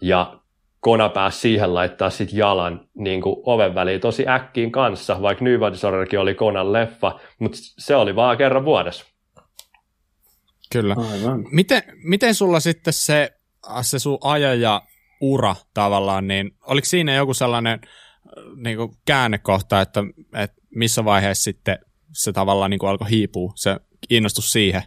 ja 0.00 0.37
Kona 0.80 1.08
pääsi 1.08 1.40
siihen 1.40 1.74
laittaa 1.74 2.10
sit 2.10 2.32
jalan 2.32 2.88
niin 2.94 3.22
kuin 3.22 3.36
oven 3.42 3.74
väliin 3.74 4.00
tosi 4.00 4.28
äkkiin 4.28 4.72
kanssa, 4.72 5.22
vaikka 5.22 5.44
New 5.44 5.72
Disorderkin 5.72 6.18
oli 6.18 6.34
Konan 6.34 6.72
leffa, 6.72 7.20
mutta 7.38 7.58
se 7.78 7.96
oli 7.96 8.16
vaan 8.16 8.36
kerran 8.36 8.64
vuodessa. 8.64 9.06
Kyllä. 10.72 10.96
Aivan. 11.12 11.44
Miten, 11.50 11.82
miten 12.04 12.34
sulla 12.34 12.60
sitten 12.60 12.92
se, 12.92 13.32
se 13.82 13.98
sun 13.98 14.18
ajaja 14.20 14.82
ura 15.20 15.54
tavallaan, 15.74 16.28
niin 16.28 16.50
oliko 16.66 16.84
siinä 16.84 17.14
joku 17.14 17.34
sellainen 17.34 17.80
niin 18.56 18.76
kuin 18.76 18.92
käännekohta, 19.06 19.80
että, 19.80 20.00
että 20.34 20.62
missä 20.74 21.04
vaiheessa 21.04 21.44
sitten 21.44 21.78
se 22.12 22.32
tavallaan 22.32 22.70
niin 22.70 22.78
kuin 22.78 22.90
alkoi 22.90 23.10
hiipua, 23.10 23.52
se 23.54 23.76
innostus 24.10 24.52
siihen? 24.52 24.82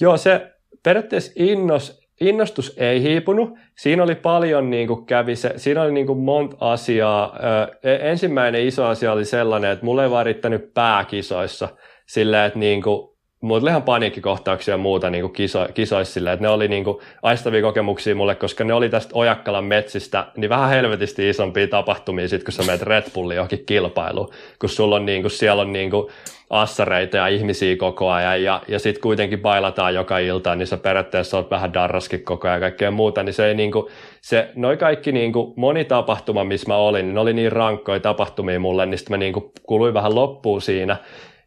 Joo, 0.00 0.16
se 0.16 0.52
periaatteessa 0.82 1.32
innos, 1.36 2.00
innostus 2.28 2.74
ei 2.76 3.02
hiipunut. 3.02 3.54
Siinä 3.74 4.02
oli 4.02 4.14
paljon 4.14 4.70
niin 4.70 4.88
kuin 4.88 5.06
kävi 5.06 5.36
se, 5.36 5.52
siinä 5.56 5.82
oli 5.82 5.92
niin 5.92 6.06
kuin 6.06 6.18
monta 6.18 6.56
asiaa. 6.60 7.36
Ö, 7.82 7.90
e, 7.90 8.10
ensimmäinen 8.10 8.66
iso 8.66 8.84
asia 8.84 9.12
oli 9.12 9.24
sellainen, 9.24 9.70
että 9.70 9.84
mulle 9.84 10.02
ei 10.02 10.10
vaan 10.10 10.26
riittänyt 10.26 10.74
pääkisoissa 10.74 11.68
sillä, 12.06 12.44
että 12.44 12.58
niin 12.58 12.82
kuin, 12.82 13.14
mulla 13.40 13.70
ihan 13.70 13.82
paniikkikohtauksia 13.82 14.74
ja 14.74 14.78
muuta 14.78 15.10
niin 15.10 15.22
kuin 15.22 15.32
kiso, 15.32 15.68
kisoissa 15.74 16.14
sillä, 16.14 16.32
että 16.32 16.42
ne 16.42 16.48
oli 16.48 16.68
niin 16.68 16.84
kuin 16.84 16.98
aistavia 17.22 17.62
kokemuksia 17.62 18.14
mulle, 18.14 18.34
koska 18.34 18.64
ne 18.64 18.74
oli 18.74 18.88
tästä 18.88 19.14
Ojakkalan 19.14 19.64
metsistä, 19.64 20.26
niin 20.36 20.48
vähän 20.48 20.70
helvetisti 20.70 21.28
isompia 21.28 21.68
tapahtumia 21.68 22.28
sit, 22.28 22.44
kun 22.44 22.52
sä 22.52 22.62
menet 22.62 22.82
Red 22.82 23.04
Bullin 23.14 23.36
johonkin 23.36 23.66
kilpailuun, 23.66 24.30
kun 24.60 24.68
sulla 24.68 24.96
on 24.96 25.06
niin 25.06 25.22
kuin, 25.22 25.30
siellä 25.30 25.62
on 25.62 25.72
niin 25.72 25.90
kuin 25.90 26.06
assareita 26.50 27.16
ja 27.16 27.26
ihmisiä 27.26 27.76
koko 27.76 28.10
ajan. 28.10 28.42
Ja, 28.42 28.62
ja 28.68 28.78
sitten 28.78 29.02
kuitenkin 29.02 29.40
bailataan 29.40 29.94
joka 29.94 30.18
ilta, 30.18 30.54
niin 30.54 30.66
sä 30.66 30.76
periaatteessa 30.76 31.36
oot 31.36 31.50
vähän 31.50 31.74
darraskin 31.74 32.24
koko 32.24 32.48
ajan 32.48 32.56
ja 32.56 32.60
kaikkea 32.60 32.90
muuta, 32.90 33.22
niin 33.22 33.34
se 33.34 33.46
ei 33.46 33.54
niinku, 33.54 33.90
se, 34.20 34.50
noi 34.54 34.76
kaikki 34.76 35.12
niinku, 35.12 35.54
moni 35.56 35.84
tapahtuma, 35.84 36.44
missä 36.44 36.68
mä 36.68 36.76
olin, 36.76 37.06
niin 37.06 37.14
ne 37.14 37.20
oli 37.20 37.32
niin 37.32 37.52
rankkoja 37.52 38.00
tapahtumia 38.00 38.60
mulle, 38.60 38.86
niin 38.86 38.98
sitten 38.98 39.12
mä 39.12 39.16
niinku 39.16 39.52
kuluin 39.62 39.94
vähän 39.94 40.14
loppuun 40.14 40.60
siinä. 40.60 40.96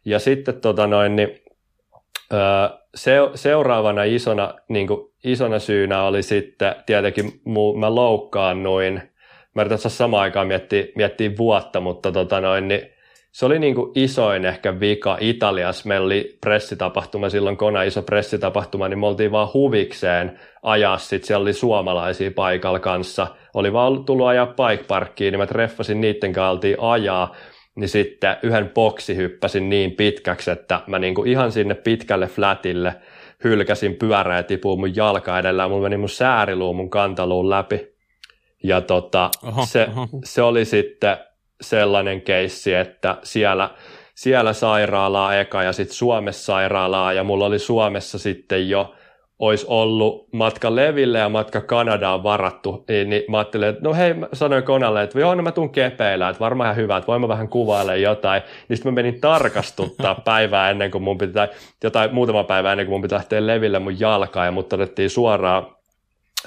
Ja 0.04 0.18
sitten 0.18 0.60
tota 0.60 0.86
noin, 0.86 1.16
niin, 1.16 1.40
öö, 2.32 2.40
se, 2.94 3.16
seuraavana 3.34 4.04
isona, 4.04 4.54
niinku, 4.68 5.12
isona 5.24 5.58
syynä 5.58 6.02
oli 6.02 6.22
sitten 6.22 6.74
tietenkin 6.86 7.40
mu, 7.44 7.72
mä 7.72 7.94
loukkaannuin, 7.94 9.02
mä 9.54 9.62
yritän 9.62 9.78
samaan 9.78 10.22
aikaan 10.22 10.46
miettiä, 10.46 10.84
miettiä 10.96 11.30
vuotta, 11.38 11.80
mutta 11.80 12.12
tota 12.12 12.40
noin, 12.40 12.68
niin 12.68 12.97
se 13.32 13.46
oli 13.46 13.58
niin 13.58 13.74
kuin 13.74 13.92
isoin 13.94 14.44
ehkä 14.44 14.80
vika 14.80 15.16
Italiassa. 15.20 15.88
Meillä 15.88 16.04
oli 16.04 16.38
pressitapahtuma, 16.40 17.28
silloin 17.28 17.56
kona 17.56 17.82
iso 17.82 18.02
pressitapahtuma, 18.02 18.88
niin 18.88 18.98
me 18.98 19.06
oltiin 19.06 19.32
vaan 19.32 19.48
huvikseen 19.54 20.40
ajaa. 20.62 20.98
Sitten 20.98 21.26
siellä 21.26 21.42
oli 21.42 21.52
suomalaisia 21.52 22.30
paikalla 22.30 22.78
kanssa. 22.78 23.26
Oli 23.54 23.72
vaan 23.72 24.04
tullut 24.04 24.26
ajaa 24.26 24.46
bike 24.46 24.84
parkkiin, 24.88 25.32
niin 25.32 25.40
mä 25.40 25.46
treffasin 25.46 26.00
niiden 26.00 26.32
kanssa, 26.32 26.68
ajaa. 26.78 27.34
Niin 27.76 27.88
sitten 27.88 28.36
yhden 28.42 28.68
boksi 28.68 29.16
hyppäsin 29.16 29.68
niin 29.68 29.92
pitkäksi, 29.92 30.50
että 30.50 30.80
mä 30.86 30.98
niin 30.98 31.14
kuin 31.14 31.30
ihan 31.30 31.52
sinne 31.52 31.74
pitkälle 31.74 32.26
flatille 32.26 32.94
hylkäsin 33.44 33.94
pyörää 33.94 34.36
ja 34.36 34.42
tipuin 34.42 34.80
mun 34.80 34.96
jalka 34.96 35.38
edellä. 35.38 35.62
Ja 35.62 35.68
mulla 35.68 35.82
meni 35.82 35.96
mun 35.96 36.08
sääriluu 36.08 36.74
mun 36.74 36.90
kantaluun 36.90 37.50
läpi. 37.50 37.88
Ja 38.64 38.80
tota, 38.80 39.30
oho, 39.46 39.66
se, 39.66 39.88
oho. 39.96 40.08
se 40.24 40.42
oli 40.42 40.64
sitten 40.64 41.16
sellainen 41.60 42.22
keissi, 42.22 42.74
että 42.74 43.16
siellä, 43.22 43.70
siellä 44.14 44.52
sairaalaa 44.52 45.36
eka 45.36 45.62
ja 45.62 45.72
sitten 45.72 45.96
Suomessa 45.96 46.44
sairaalaa 46.44 47.12
ja 47.12 47.24
mulla 47.24 47.46
oli 47.46 47.58
Suomessa 47.58 48.18
sitten 48.18 48.68
jo 48.68 48.94
olisi 49.38 49.66
ollut 49.68 50.28
matka 50.32 50.76
Leville 50.76 51.18
ja 51.18 51.28
matka 51.28 51.60
Kanadaan 51.60 52.22
varattu, 52.22 52.84
niin, 52.88 53.10
niin 53.10 53.22
mä 53.28 53.38
ajattelin, 53.38 53.68
että 53.68 53.80
no 53.82 53.94
hei, 53.94 54.14
mä 54.14 54.28
sanoin 54.32 54.62
Konalle, 54.62 55.02
että 55.02 55.20
joo, 55.20 55.34
no 55.34 55.42
mä 55.42 55.52
tuun 55.52 55.70
kepeillä, 55.70 56.28
että 56.28 56.40
varmaan 56.40 56.66
ihan 56.66 56.76
hyvä, 56.76 56.96
että 56.96 57.06
voin 57.06 57.20
mä 57.20 57.28
vähän 57.28 57.48
kuvailla 57.48 57.94
jotain. 57.94 58.42
Niin 58.68 58.76
sitten 58.76 58.92
mä 58.92 58.94
menin 58.94 59.20
tarkastuttaa 59.20 60.14
päivää 60.24 60.70
ennen 60.70 60.90
kuin 60.90 61.02
mun 61.02 61.18
pitää, 61.18 61.48
jotain 61.84 62.14
muutama 62.14 62.44
päivä 62.44 62.72
ennen 62.72 62.86
kuin 62.86 62.94
mun 62.94 63.02
pitää 63.02 63.16
lähteä 63.16 63.46
Leville 63.46 63.78
mun 63.78 64.00
jalkaa, 64.00 64.44
ja 64.44 64.52
mut 64.52 64.72
otettiin 64.72 65.10
suoraan 65.10 65.66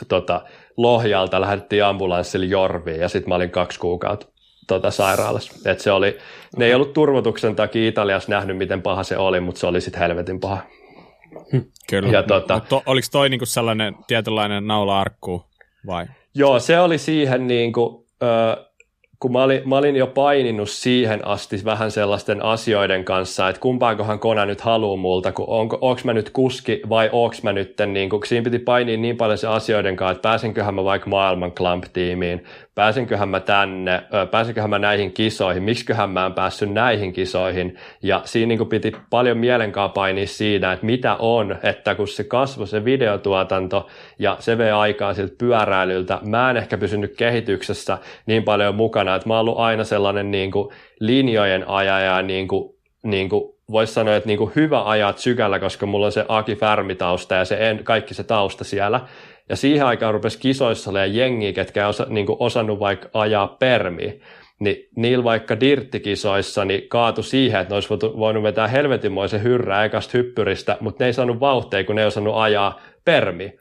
tota, 0.08 0.42
Lohjalta, 0.78 1.42
lähdettiin 1.42 1.86
ambulanssilla 1.86 2.46
Jorviin, 2.46 3.00
ja 3.00 3.10
sitten 3.10 3.30
mä 3.30 3.36
olin 3.36 3.52
kaksi 3.52 3.80
kuukautta 3.80 4.31
tota, 4.76 4.92
sairaalassa. 4.92 5.70
Et 5.70 5.80
se 5.80 5.92
oli, 5.92 6.18
ne 6.58 6.66
ei 6.66 6.74
ollut 6.74 6.94
turvotuksen 6.94 7.56
takia 7.56 7.88
Italiassa 7.88 8.32
nähnyt, 8.32 8.58
miten 8.58 8.82
paha 8.82 9.04
se 9.04 9.18
oli, 9.18 9.40
mutta 9.40 9.60
se 9.60 9.68
oli 9.68 9.82
sitten 9.82 10.02
helvetin 10.02 10.40
paha. 10.40 10.62
Kyllä. 11.90 12.12
Ja 12.12 12.24
tota, 12.24 12.62
to, 12.70 12.84
oliko 12.86 13.08
toi 13.12 13.30
niinku 13.30 13.46
sellainen 13.46 13.96
tietynlainen 14.08 14.68
naula-arkku 14.68 15.46
vai? 15.88 16.06
Joo, 16.36 16.60
se 16.60 16.80
oli 16.80 16.98
siihen 16.98 17.48
niinku, 17.48 18.06
ö, 18.24 18.66
kun 19.20 19.32
mä 19.32 19.44
olin, 19.44 19.70
mä 19.70 19.78
olin 19.78 19.96
jo 19.96 20.08
paininut 20.08 20.70
siihen 20.70 21.28
asti 21.28 21.62
vähän 21.66 21.92
sellaisten 21.92 22.44
asioiden 22.44 23.06
kanssa, 23.06 23.50
että 23.50 23.62
kumpaankohan 23.62 24.20
Kona 24.20 24.46
nyt 24.46 24.62
haluaa 24.62 24.98
multa, 24.98 25.32
kun 25.32 25.46
onko, 25.48 25.78
onko 25.82 26.02
mä 26.04 26.14
nyt 26.14 26.30
kuski 26.30 26.82
vai 26.90 27.10
onko 27.12 27.36
mä 27.44 27.54
nyt, 27.54 27.76
niin 27.88 28.10
kun 28.10 28.22
siinä 28.26 28.44
piti 28.44 28.60
painia 28.60 28.98
niin 28.98 29.18
paljon 29.18 29.38
se 29.38 29.48
asioiden 29.48 29.96
kanssa, 29.96 30.12
että 30.12 30.30
pääsenköhän 30.30 30.76
mä 30.76 30.84
vaikka 30.84 31.10
maailman 31.10 31.52
Clamp-tiimiin, 31.52 32.44
pääsenköhän 32.82 33.30
mä 33.30 33.40
tänne, 33.40 34.04
pääsenköhän 34.32 34.70
mä 34.70 34.80
näihin 34.80 35.12
kisoihin, 35.12 35.64
miksiköhän 35.64 36.10
mä 36.10 36.26
en 36.26 36.34
päässyt 36.34 36.74
näihin 36.74 37.14
kisoihin, 37.14 37.78
ja 38.04 38.22
siinä 38.26 38.48
niin 38.48 38.68
piti 38.68 38.92
paljon 39.10 39.38
mielenkaa 39.38 39.90
painia 39.90 40.28
siinä, 40.28 40.72
että 40.72 40.86
mitä 40.86 41.16
on, 41.16 41.58
että 41.64 41.96
kun 41.96 42.08
se 42.08 42.24
kasvoi 42.24 42.68
se 42.68 42.86
videotuotanto, 42.86 43.88
ja 44.20 44.36
se 44.40 44.58
vei 44.58 44.72
aikaa 44.72 45.14
siltä 45.14 45.36
pyöräilyltä, 45.38 46.20
mä 46.22 46.50
en 46.50 46.58
ehkä 46.58 46.78
pysynyt 46.78 47.16
kehityksessä 47.18 47.98
niin 48.26 48.44
paljon 48.44 48.76
mukana, 48.76 49.16
että 49.16 49.28
mä 49.28 49.34
oon 49.34 49.42
ollut 49.42 49.60
aina 49.60 49.84
sellainen 49.84 50.32
niin 50.32 50.52
kuin 50.52 50.70
linjojen 51.00 51.68
ajaja, 51.68 52.22
niin 52.22 52.48
kuin, 52.48 52.76
niin 53.04 53.30
kuin 53.30 53.44
voisi 53.72 53.94
sanoa, 53.94 54.16
että 54.16 54.28
niin 54.28 54.38
kuin 54.38 54.52
hyvä 54.56 54.84
ajat 54.84 55.18
sykällä, 55.18 55.60
koska 55.60 55.86
mulla 55.86 56.06
on 56.06 56.12
se 56.12 56.26
Aki 56.28 56.56
Färmi-tausta 56.56 57.36
ja 57.36 57.46
se 57.46 57.70
en, 57.70 57.84
kaikki 57.84 58.14
se 58.14 58.24
tausta 58.24 58.64
siellä, 58.64 59.02
ja 59.50 59.56
siihen 59.56 59.86
aikaan 59.86 60.14
rupesi 60.14 60.40
kisoissa 60.40 60.90
olemaan 60.90 61.16
jengiä, 61.16 61.54
ketkä 61.54 61.88
osa, 61.88 62.06
niin 62.10 62.28
osannut 62.30 62.80
vaikka 62.80 63.10
ajaa 63.14 63.48
permiä. 63.48 64.14
Niin 64.60 64.90
niillä 64.96 65.24
vaikka 65.24 65.60
dirttikisoissa 65.60 66.66
niin 66.66 66.90
kaatu 66.90 67.24
siihen, 67.24 67.62
että 67.62 67.72
ne 67.72 67.76
olisi 67.76 67.90
voinut 67.90 68.44
vetää 68.44 68.68
helvetinmoisen 68.68 69.44
hyrrää 69.44 69.86
ekasta 69.86 70.18
hyppyristä, 70.18 70.78
mutta 70.80 71.04
ne 71.04 71.08
ei 71.08 71.14
saanut 71.14 71.40
vauhteja, 71.40 71.84
kun 71.84 71.96
ne 71.96 72.02
ei 72.02 72.08
osannut 72.08 72.36
ajaa 72.38 72.82
permi. 73.06 73.54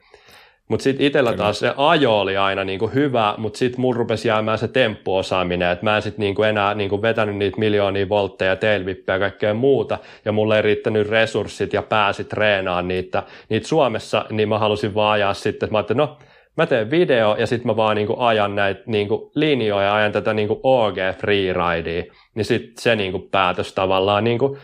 Mutta 0.71 0.83
sitten 0.83 1.05
itsellä 1.05 1.33
taas 1.33 1.59
se 1.59 1.73
ajo 1.77 2.19
oli 2.19 2.37
aina 2.37 2.63
niinku 2.63 2.87
hyvä, 2.87 3.35
mutta 3.37 3.57
sitten 3.57 3.81
mun 3.81 3.95
rupesi 3.95 4.27
jäämään 4.27 4.57
se 4.57 4.67
temppuosaaminen, 4.67 5.71
että 5.71 5.85
mä 5.85 5.95
en 5.95 6.01
sitten 6.01 6.23
niinku 6.23 6.43
enää 6.43 6.73
niinku 6.73 7.01
vetänyt 7.01 7.35
niitä 7.35 7.57
miljoonia 7.57 8.09
voltteja, 8.09 8.55
tailvippejä 8.55 9.15
ja 9.15 9.19
kaikkea 9.19 9.53
muuta, 9.53 9.97
ja 10.25 10.31
mulle 10.31 10.55
ei 10.55 10.61
riittänyt 10.61 11.09
resurssit 11.09 11.73
ja 11.73 11.81
pääsi 11.81 12.23
treenaamaan 12.23 12.87
niitä, 12.87 13.23
niitä 13.49 13.67
Suomessa, 13.67 14.25
niin 14.29 14.49
mä 14.49 14.59
halusin 14.59 14.95
vaan 14.95 15.11
ajaa 15.11 15.33
sitten, 15.33 15.67
että 15.67 15.71
mä 15.71 15.77
ajattelin, 15.77 15.97
no 15.97 16.17
mä 16.57 16.65
teen 16.65 16.91
video 16.91 17.35
ja 17.35 17.47
sitten 17.47 17.67
mä 17.67 17.75
vaan 17.75 17.95
niinku 17.95 18.15
ajan 18.17 18.55
näitä 18.55 18.83
niinku 18.85 19.31
linjoja, 19.35 19.95
ajan 19.95 20.11
tätä 20.11 20.33
niinku 20.33 20.59
OG 20.63 20.97
freeridea, 21.17 22.03
niin 22.35 22.45
sitten 22.45 22.83
se 22.83 22.95
niinku 22.95 23.19
päätös 23.19 23.73
tavallaan 23.73 24.23
niinku, 24.23 24.57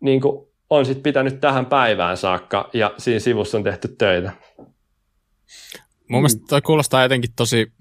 niinku 0.00 0.52
on 0.70 0.86
sitten 0.86 1.02
pitänyt 1.02 1.40
tähän 1.40 1.66
päivään 1.66 2.16
saakka 2.16 2.70
ja 2.72 2.94
siinä 2.98 3.20
sivussa 3.20 3.58
on 3.58 3.64
tehty 3.64 3.88
töitä. 3.98 4.32
Mun 6.08 6.08
mm. 6.08 6.22
mielestä 6.22 6.42
toi 6.48 6.62
kuulostaa 6.62 7.02
jotenkin 7.02 7.32
tosi 7.36 7.72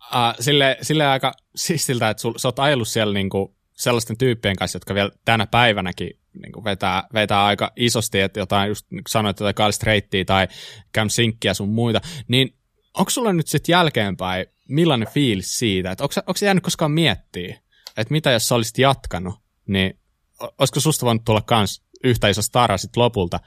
uh, 0.00 0.34
sille, 0.40 0.78
sille 0.82 1.06
aika 1.06 1.32
sistiltä, 1.56 2.10
että 2.10 2.20
sul, 2.20 2.34
sä 2.36 2.48
oot 2.48 2.58
ajellut 2.58 2.88
siellä 2.88 3.14
niinku 3.14 3.56
sellaisten 3.72 4.18
tyyppien 4.18 4.56
kanssa, 4.56 4.76
jotka 4.76 4.94
vielä 4.94 5.10
tänä 5.24 5.46
päivänäkin 5.46 6.10
niinku 6.42 6.64
vetää, 6.64 7.04
vetää 7.14 7.44
aika 7.44 7.72
isosti, 7.76 8.20
että 8.20 8.40
jotain, 8.40 8.68
just 8.68 8.86
niin 8.90 9.02
sanoit, 9.08 9.40
jotain 9.40 9.54
Carl 9.54 9.72
Straighttia 9.72 10.24
tai 10.24 10.48
Cam 10.94 11.08
Sinkkiä 11.08 11.54
sun 11.54 11.68
muita, 11.68 12.00
niin 12.28 12.56
onko 12.94 13.10
sulla 13.10 13.32
nyt 13.32 13.46
sitten 13.46 13.72
jälkeenpäin 13.72 14.46
millainen 14.68 15.08
fiilis 15.08 15.58
siitä, 15.58 15.90
että 15.90 16.04
onko, 16.04 16.14
onko 16.26 16.38
jäänyt 16.42 16.64
koskaan 16.64 16.90
miettiä, 16.90 17.60
että 17.96 18.12
mitä 18.12 18.30
jos 18.30 18.48
sä 18.48 18.54
olisit 18.54 18.78
jatkanut, 18.78 19.34
niin 19.66 19.98
olisiko 20.58 20.80
susta 20.80 21.06
voinut 21.06 21.24
tulla 21.24 21.42
kans 21.42 21.82
yhtä 22.04 22.28
iso 22.28 22.42
stara 22.42 22.78
sit 22.78 22.96
lopulta 22.96 23.40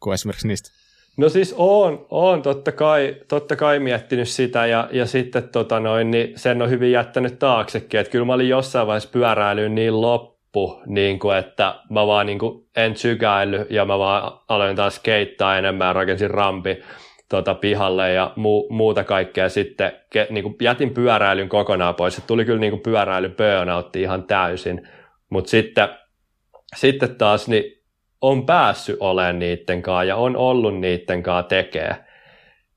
kuin 0.00 0.14
esimerkiksi 0.14 0.48
niistä? 0.48 0.70
No 1.16 1.28
siis 1.28 1.54
on, 1.58 2.06
on 2.10 2.42
totta, 2.42 2.72
kai, 2.72 3.16
totta 3.28 3.56
kai 3.56 3.78
miettinyt 3.78 4.28
sitä 4.28 4.66
ja, 4.66 4.88
ja 4.92 5.06
sitten 5.06 5.48
tota 5.48 5.80
noin, 5.80 6.10
niin 6.10 6.32
sen 6.36 6.62
on 6.62 6.70
hyvin 6.70 6.92
jättänyt 6.92 7.38
taaksekin, 7.38 8.00
että 8.00 8.10
kyllä 8.10 8.24
mä 8.24 8.32
olin 8.32 8.48
jossain 8.48 8.86
vaiheessa 8.86 9.08
pyöräilyyn 9.12 9.74
niin 9.74 10.00
loppu, 10.00 10.80
niin 10.86 11.18
kuin, 11.18 11.36
että 11.36 11.74
mä 11.90 12.06
vaan 12.06 12.26
niin 12.26 12.38
kuin 12.38 12.66
en 12.76 12.96
sykäily 12.96 13.66
ja 13.70 13.84
mä 13.84 13.98
vaan 13.98 14.32
aloin 14.48 14.76
taas 14.76 14.98
keittaa 14.98 15.58
enemmän, 15.58 15.94
rakensin 15.94 16.30
rampi 16.30 16.82
tota, 17.28 17.54
pihalle 17.54 18.12
ja 18.12 18.32
mu, 18.36 18.66
muuta 18.70 19.04
kaikkea. 19.04 19.48
Sitten 19.48 19.92
ke, 20.10 20.26
niin 20.30 20.42
kuin 20.42 20.56
jätin 20.60 20.94
pyöräilyn 20.94 21.48
kokonaan 21.48 21.94
pois, 21.94 22.18
että 22.18 22.26
tuli 22.26 22.44
kyllä 22.44 22.60
niin 22.60 22.72
kuin 22.72 22.82
pyöräily 22.82 23.28
burnoutti 23.28 24.02
ihan 24.02 24.22
täysin, 24.22 24.88
mutta 25.30 25.50
sitten, 25.50 25.88
sitten 26.76 27.16
taas 27.16 27.48
niin 27.48 27.83
on 28.24 28.46
päässyt 28.46 28.96
olemaan 29.00 29.38
niiden 29.38 29.82
kanssa 29.82 30.04
ja 30.04 30.16
on 30.16 30.36
ollut 30.36 30.80
niiden 30.80 31.22
kanssa 31.22 31.48
tekee. 31.48 31.96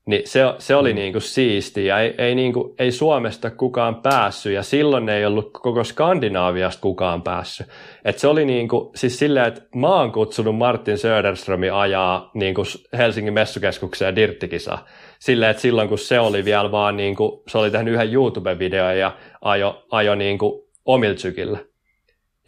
Niin 0.06 0.22
se, 0.28 0.40
se 0.58 0.74
oli 0.74 0.92
mm. 0.92 0.94
niin 0.94 1.12
kuin 1.12 1.22
siistiä. 1.22 2.00
Ei, 2.00 2.14
ei, 2.18 2.34
niin 2.34 2.52
kuin, 2.52 2.74
ei 2.78 2.92
Suomesta 2.92 3.50
kukaan 3.50 3.96
päässyt 4.02 4.52
ja 4.52 4.62
silloin 4.62 5.08
ei 5.08 5.26
ollut 5.26 5.50
koko 5.52 5.84
Skandinaaviasta 5.84 6.80
kukaan 6.80 7.22
päässyt. 7.22 7.66
Et 8.04 8.18
se 8.18 8.28
oli 8.28 8.44
niin 8.44 8.68
kuin, 8.68 8.90
siis 8.94 9.18
silleen, 9.18 9.46
että 9.46 9.62
mä 9.76 9.94
oon 9.94 10.12
kutsunut 10.12 10.56
Martin 10.56 10.98
Söderströmi 10.98 11.70
ajaa 11.70 12.30
niin 12.34 12.54
kuin 12.54 12.66
Helsingin 12.98 13.34
messukeskukseen 13.34 14.16
dirttikisa. 14.16 14.78
Silleen, 15.18 15.50
että 15.50 15.60
silloin 15.60 15.88
kun 15.88 15.98
se 15.98 16.20
oli 16.20 16.44
vielä 16.44 16.70
vaan, 16.70 16.96
niin 16.96 17.16
kuin, 17.16 17.42
se 17.48 17.58
oli 17.58 17.70
tehnyt 17.70 17.94
yhden 17.94 18.12
YouTube-videon 18.12 18.98
ja 18.98 19.16
ajo, 19.40 19.82
ajo 19.90 20.14
niin 20.14 20.38
kuin 20.38 20.62
omiltsykillä. 20.84 21.58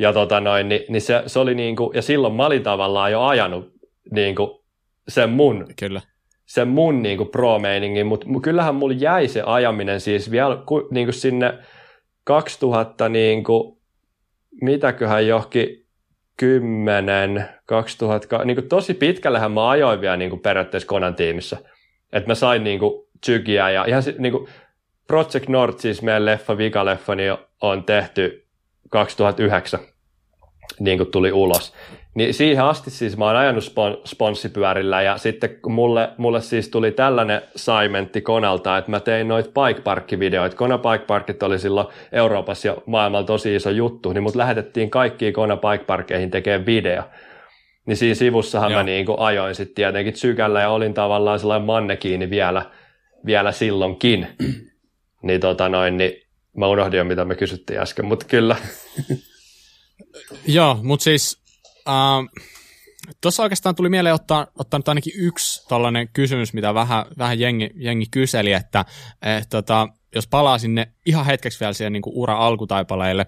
Ja 0.00 0.12
tota 0.12 0.40
noin, 0.40 0.68
niin, 0.68 0.84
niin 0.88 1.02
se, 1.02 1.22
se 1.26 1.38
oli 1.38 1.54
niin 1.54 1.76
kuin, 1.76 1.94
ja 1.94 2.02
silloin 2.02 2.34
mä 2.34 2.46
olin 2.46 2.62
tavallaan 2.62 3.12
jo 3.12 3.22
ajanut 3.22 3.72
niin 4.10 4.34
kuin 4.34 4.50
sen 5.08 5.30
mun, 5.30 5.66
Kyllä. 5.78 6.00
sen 6.46 6.68
mun 6.68 7.02
niin 7.02 7.16
kuin 7.16 7.28
pro-meiningin, 7.28 8.06
mutta 8.06 8.26
kyllähän 8.42 8.74
mulla 8.74 8.94
jäi 8.98 9.28
se 9.28 9.42
ajaminen 9.46 10.00
siis 10.00 10.30
vielä 10.30 10.56
niin 10.90 11.06
kuin 11.06 11.14
sinne 11.14 11.58
2000 12.24 13.08
niin 13.08 13.44
kuin, 13.44 13.78
mitäköhän 14.62 15.26
johonkin 15.26 15.86
10, 16.36 17.48
2000, 17.66 18.44
niin 18.44 18.56
kuin 18.56 18.68
tosi 18.68 18.94
pitkällähän 18.94 19.52
mä 19.52 19.70
ajoin 19.70 20.00
vielä 20.00 20.16
niin 20.16 20.30
kuin 20.30 20.40
periaatteessa 20.40 20.88
Konan 20.88 21.14
tiimissä. 21.14 21.56
Että 22.12 22.30
mä 22.30 22.34
sain 22.34 22.64
niin 22.64 22.78
kuin 22.78 23.06
tsykiä 23.20 23.70
ja 23.70 23.84
ihan 23.84 24.02
niin 24.18 24.32
kuin 24.32 24.48
Project 25.06 25.48
Nord, 25.48 25.74
siis 25.78 26.02
meidän 26.02 26.24
leffa, 26.24 26.58
vikaleffa, 26.58 27.14
niin 27.14 27.36
on 27.60 27.84
tehty 27.84 28.46
2009 28.90 29.80
niin 30.80 30.98
kuin 30.98 31.10
tuli 31.10 31.32
ulos. 31.32 31.74
Niin 32.14 32.34
siihen 32.34 32.64
asti 32.64 32.90
siis 32.90 33.16
mä 33.16 33.24
oon 33.24 33.36
ajanut 33.36 33.64
spon- 33.64 34.00
sponssipyörillä 34.04 35.02
ja 35.02 35.18
sitten 35.18 35.56
mulle, 35.68 36.08
mulle 36.16 36.40
siis 36.40 36.68
tuli 36.68 36.92
tällainen 36.92 37.42
saimentti 37.56 38.20
Konalta, 38.20 38.78
että 38.78 38.90
mä 38.90 39.00
tein 39.00 39.28
noita 39.28 39.50
bike 39.50 39.80
park-videoita. 39.80 40.56
Kona 40.56 40.78
bike 40.78 41.04
parkit 41.06 41.42
oli 41.42 41.58
silloin 41.58 41.86
Euroopassa 42.12 42.68
ja 42.68 42.76
maailmalla 42.86 43.26
tosi 43.26 43.54
iso 43.54 43.70
juttu, 43.70 44.12
niin 44.12 44.22
mut 44.22 44.34
lähetettiin 44.34 44.90
kaikkiin 44.90 45.32
Kona 45.32 45.56
bike 45.56 45.84
parkeihin 45.84 46.30
tekemään 46.30 46.66
video. 46.66 47.02
Niin 47.86 47.96
siinä 47.96 48.14
sivussahan 48.14 48.70
Joo. 48.70 48.80
mä 48.80 48.84
niin 48.84 49.06
kuin 49.06 49.18
ajoin 49.18 49.54
sitten 49.54 49.74
tietenkin 49.74 50.16
sykällä 50.16 50.60
ja 50.60 50.70
olin 50.70 50.94
tavallaan 50.94 51.38
sellainen 51.38 51.66
mannekiini 51.66 52.30
vielä, 52.30 52.62
vielä 53.26 53.52
silloinkin. 53.52 54.26
niin 55.22 55.40
tota 55.40 55.68
noin, 55.68 55.96
niin 55.96 56.30
Mä 56.56 56.66
unohdin 56.66 56.98
jo, 56.98 57.04
mitä 57.04 57.24
me 57.24 57.34
kysyttiin 57.34 57.80
äsken, 57.80 58.04
mutta 58.04 58.26
kyllä. 58.28 58.56
Joo, 60.46 60.80
mutta 60.82 61.04
siis 61.04 61.42
äh, 61.88 62.44
tuossa 63.20 63.42
oikeastaan 63.42 63.74
tuli 63.74 63.88
mieleen 63.88 64.14
ottaa, 64.14 64.46
ottaa 64.58 64.78
nyt 64.78 64.88
ainakin 64.88 65.12
yksi 65.16 65.68
tällainen 65.68 66.08
kysymys, 66.12 66.52
mitä 66.52 66.74
vähän, 66.74 67.04
vähän 67.18 67.40
jengi, 67.40 67.70
jengi 67.74 68.06
kyseli, 68.10 68.52
että 68.52 68.84
et, 69.22 69.48
tota, 69.48 69.88
jos 70.14 70.26
palaa 70.26 70.58
sinne 70.58 70.92
ihan 71.06 71.26
hetkeksi 71.26 71.60
vielä 71.60 71.72
siihen 71.72 71.92
niin 71.92 72.02
ura 72.06 72.36
alkutaipaleille, 72.36 73.26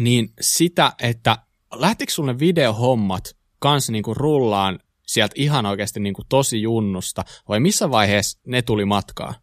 niin 0.00 0.32
sitä, 0.40 0.92
että 1.02 1.38
lähtikö 1.74 2.12
sulle 2.12 2.38
videohommat 2.38 3.36
kanssa 3.58 3.92
niin 3.92 4.04
rullaan 4.06 4.78
sieltä 5.06 5.34
ihan 5.36 5.66
oikeasti 5.66 6.00
niin 6.00 6.14
tosi 6.28 6.62
junnusta, 6.62 7.24
vai 7.48 7.60
missä 7.60 7.90
vaiheessa 7.90 8.40
ne 8.46 8.62
tuli 8.62 8.84
matkaan? 8.84 9.34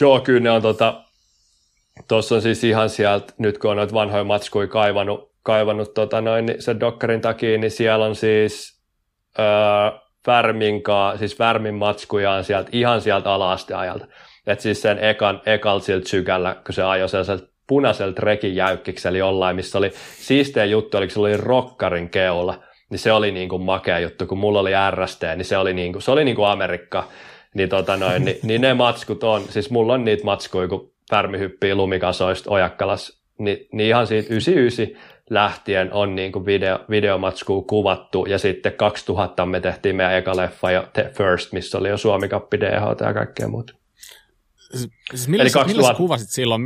Joo, 0.00 0.20
kyllä 0.20 0.40
ne 0.40 0.50
on 0.50 0.62
tota, 0.62 1.04
tuossa 2.08 2.34
on 2.34 2.42
siis 2.42 2.64
ihan 2.64 2.90
sieltä, 2.90 3.32
nyt 3.38 3.58
kun 3.58 3.70
on 3.70 3.76
noita 3.76 3.94
vanhoja 3.94 4.24
matskuja 4.24 4.66
kaivannut, 4.66 5.32
kaivannut 5.42 5.94
tota 5.94 6.20
noin, 6.20 6.46
niin 6.46 6.62
sen 6.62 6.80
dokkarin 6.80 7.20
takia, 7.20 7.58
niin 7.58 7.70
siellä 7.70 8.04
on 8.04 8.16
siis 8.16 8.80
öö, 9.38 9.44
Värminkaa, 10.26 11.16
siis 11.16 11.38
Värmin 11.38 11.74
matskujaan 11.74 12.44
sieltä, 12.44 12.68
ihan 12.72 13.00
sieltä 13.00 13.32
ala-asteajalta. 13.32 14.06
Että 14.46 14.62
siis 14.62 14.82
sen 14.82 14.98
ekan, 14.98 15.42
ekan 15.46 15.80
siltä 15.80 16.08
sykällä, 16.08 16.56
kun 16.66 16.74
se 16.74 16.82
ajoi 16.82 17.08
sellaiselta 17.08 17.46
punaiselta 17.66 18.20
rekin 18.22 18.54
jäykkiksi, 18.56 19.08
eli 19.08 19.18
jollain, 19.18 19.56
missä 19.56 19.78
oli 19.78 19.92
siisteä 20.20 20.64
juttu, 20.64 20.96
eli 20.96 21.10
se 21.10 21.20
oli 21.20 21.36
rokkarin 21.36 22.10
keula, 22.10 22.62
niin 22.90 22.98
se 22.98 23.12
oli 23.12 23.32
niin 23.32 23.48
kuin 23.48 23.62
makea 23.62 23.98
juttu, 23.98 24.26
kun 24.26 24.38
mulla 24.38 24.60
oli 24.60 24.70
RST, 24.90 25.22
niin 25.36 25.44
se 25.44 25.56
oli 25.56 25.74
niin 25.74 25.92
kuin, 25.92 26.02
se 26.02 26.10
oli 26.10 26.24
niin 26.24 26.36
kuin 26.36 26.48
Amerikka, 26.48 27.08
niin, 27.54 27.68
tota 27.68 27.96
noin, 27.96 28.24
niin, 28.24 28.38
niin, 28.42 28.60
ne 28.60 28.74
matskut 28.74 29.24
on, 29.24 29.42
siis 29.48 29.70
mulla 29.70 29.94
on 29.94 30.04
niitä 30.04 30.24
matskuja, 30.24 30.68
kun 30.68 30.92
Pärmi 31.10 31.38
hyppii 31.38 31.74
lumikasoista 31.74 32.50
Ojakkalas, 32.50 33.22
niin, 33.38 33.68
niin 33.72 33.88
ihan 33.88 34.06
siitä 34.06 34.28
99 34.28 35.08
lähtien 35.30 35.92
on 35.92 36.14
niin 36.14 36.32
kuin 36.32 36.46
video, 36.46 36.78
videomatskua 36.90 37.62
kuvattu, 37.62 38.26
ja 38.26 38.38
sitten 38.38 38.72
2000 38.72 39.46
me 39.46 39.60
tehtiin 39.60 39.96
meidän 39.96 40.14
eka 40.14 40.36
leffa 40.36 40.70
ja 40.70 40.88
The 40.92 41.10
First, 41.14 41.52
missä 41.52 41.78
oli 41.78 41.88
jo 41.88 41.96
Suomi 41.96 42.28
Cup, 42.28 42.52
DHT 42.52 43.00
ja 43.00 43.14
kaikkea 43.14 43.48
muuta. 43.48 43.72
Siis 44.70 45.28
millä, 45.28 45.42
Eli 45.42 45.50
2000... 45.50 45.66
millä 45.66 45.88
sä 45.88 45.96
kuvasit 45.96 46.30
silloin? 46.30 46.62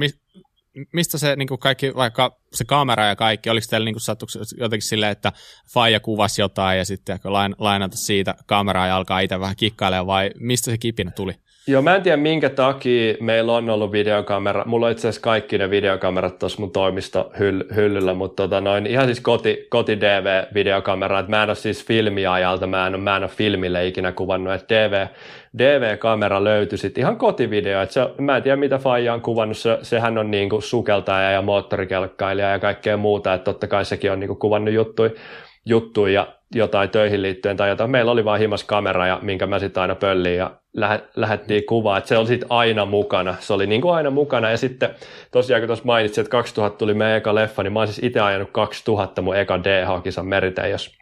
mistä 0.93 1.19
se 1.19 1.37
niin 1.37 1.49
kuin 1.49 1.59
kaikki, 1.59 1.95
vaikka 1.95 2.39
se 2.53 2.65
kamera 2.65 3.07
ja 3.07 3.17
kaikki, 3.17 3.51
oliko 3.51 3.67
teillä 3.71 3.85
niin 3.85 3.95
kuin 3.95 4.37
jotenkin 4.59 4.89
silleen, 4.89 5.13
että 5.13 5.33
Faija 5.73 6.01
kuvasi 6.01 6.43
jotain 6.43 6.79
ja 6.79 6.85
sitten 6.85 7.19
lain, 7.25 7.55
lainata 7.59 7.97
siitä 7.97 8.35
kameraa 8.47 8.87
ja 8.87 8.97
alkaa 8.97 9.21
itse 9.21 9.41
vähän 9.41 9.57
kikkailemaan 9.57 10.07
vai 10.07 10.31
mistä 10.41 10.71
se 10.71 10.79
kipinä 10.79 11.11
tuli? 11.11 11.35
Joo, 11.67 11.83
mä 11.83 11.97
en 11.97 12.03
tiedä 12.03 12.17
minkä 12.17 12.49
takia 12.49 13.15
meillä 13.21 13.53
on 13.53 13.71
ollut 13.71 13.93
videokamera. 13.93 14.65
Mulla 14.67 14.87
on 14.87 14.93
itse 14.93 15.09
asiassa 15.09 15.21
kaikki 15.21 15.59
ne 15.59 15.71
videokamerat 15.71 16.39
tuossa 16.39 16.61
mun 16.61 16.73
toimisto 16.73 17.33
hyll- 17.39 17.75
hyllyllä, 17.75 18.15
mutta 18.15 18.43
tota 18.43 18.61
noin, 18.61 18.87
ihan 18.87 19.05
siis 19.07 19.21
koti, 19.21 19.67
koti 19.71 20.01
DV-videokamera. 20.01 21.19
Et 21.19 21.29
mä 21.29 21.43
en 21.43 21.49
ole 21.49 21.55
siis 21.55 21.87
filmiajalta, 21.87 22.67
mä 22.67 22.87
en 22.87 23.01
mä 23.01 23.17
en 23.17 23.23
ole 23.23 23.31
filmille 23.31 23.87
ikinä 23.87 24.13
kuvannut, 24.13 24.55
että 24.55 24.75
DV, 24.75 25.07
DV-kamera 25.59 26.45
löytyi 26.45 26.79
sitten 26.79 27.03
ihan 27.03 27.17
kotivideo. 27.17 27.83
Et 27.83 27.91
se, 27.91 28.01
mä 28.19 28.37
en 28.37 28.43
tiedä 28.43 28.57
mitä 28.57 28.79
Faija 28.79 29.15
on 29.15 29.21
kuvannut, 29.21 29.57
se, 29.57 29.79
sehän 29.83 30.19
on 30.19 30.31
niinku 30.31 30.61
sukeltaja 30.61 31.31
ja 31.31 31.43
moottorikelkkailija 31.43 32.51
ja 32.51 32.59
kaikkea 32.59 32.97
muuta, 32.97 33.35
että 33.35 33.45
totta 33.45 33.67
kai 33.67 33.85
sekin 33.85 34.13
on 34.13 34.21
niinku 34.21 34.35
kuvannut 34.37 34.75
juttuja 34.75 35.11
juttuja 35.67 36.13
ja 36.13 36.27
jotain 36.55 36.91
töihin 36.91 37.23
liittyen 37.23 37.57
tai 37.57 37.69
jotain. 37.69 37.91
Meillä 37.91 38.13
oli 38.13 38.25
vaan 38.25 38.41
himas 38.41 38.65
kamera, 38.65 39.07
ja 39.07 39.19
minkä 39.23 39.47
mä 39.47 39.59
sitten 39.59 39.81
aina 39.81 39.95
pölliin 39.95 40.37
ja 40.37 40.51
lähettiin 41.17 41.67
kuvaa, 41.67 41.99
että 41.99 42.09
se 42.09 42.17
oli 42.17 42.27
sitten 42.27 42.47
aina 42.51 42.87
mukana. 42.87 43.35
Se 43.41 43.53
oli 43.53 43.67
niin 43.67 43.81
kuin 43.81 43.95
aina 43.95 44.11
mukana 44.11 44.51
ja 44.51 44.57
sitten 44.57 44.91
tosiaan 45.31 45.63
kun 45.63 45.67
tuossa 45.67 45.85
mainitsin, 45.85 46.23
että 46.23 46.31
2000 46.31 46.79
tuli 46.79 46.95
meidän 46.95 47.17
eka 47.17 47.35
leffa, 47.35 47.63
niin 47.63 47.73
mä 47.73 47.81
oon 47.81 47.87
siis 47.87 48.07
itse 48.07 48.21
ajanut 48.21 48.49
2000 48.53 49.23
mun 49.23 49.37
eka 49.37 49.59
DH-kisan 49.65 50.27
meriteijos. 50.27 50.97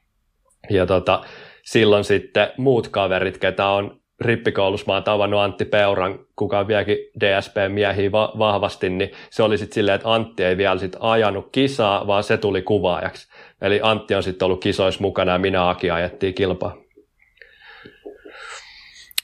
Ja 0.71 0.87
tota, 0.87 1.21
silloin 1.62 2.05
sitten 2.05 2.49
muut 2.57 2.89
kaverit, 2.89 3.39
ketä 3.39 3.66
on 3.66 4.01
rippikoulussa, 4.21 4.87
mä 4.87 4.95
oon 4.95 5.03
tavannut 5.03 5.41
Antti 5.41 5.64
Peuran, 5.64 6.18
kuka 6.37 6.59
on 6.59 6.68
vieläkin 6.68 6.97
DSP-miehiä 7.21 8.12
va- 8.12 8.33
vahvasti, 8.39 8.91
niin 8.91 9.11
se 9.31 9.43
oli 9.43 9.59
sitten 9.59 9.75
silleen, 9.75 9.95
että 9.95 10.12
Antti 10.12 10.45
ei 10.45 10.57
vielä 10.57 10.79
sit 10.79 10.97
ajanut 11.01 11.49
kisaa, 11.53 12.07
vaan 12.07 12.23
se 12.23 12.37
tuli 12.37 12.62
kuvaajaksi. 12.62 13.29
Eli 13.62 13.81
Antti 13.83 14.14
on 14.14 14.23
sitten 14.23 14.47
ollut 14.47 14.62
kisoissa 14.62 15.01
mukana 15.01 15.33
ja 15.33 15.39
minä 15.39 15.68
Aki 15.68 15.91
ajettiin 15.91 16.35
kilpaa. 16.35 16.80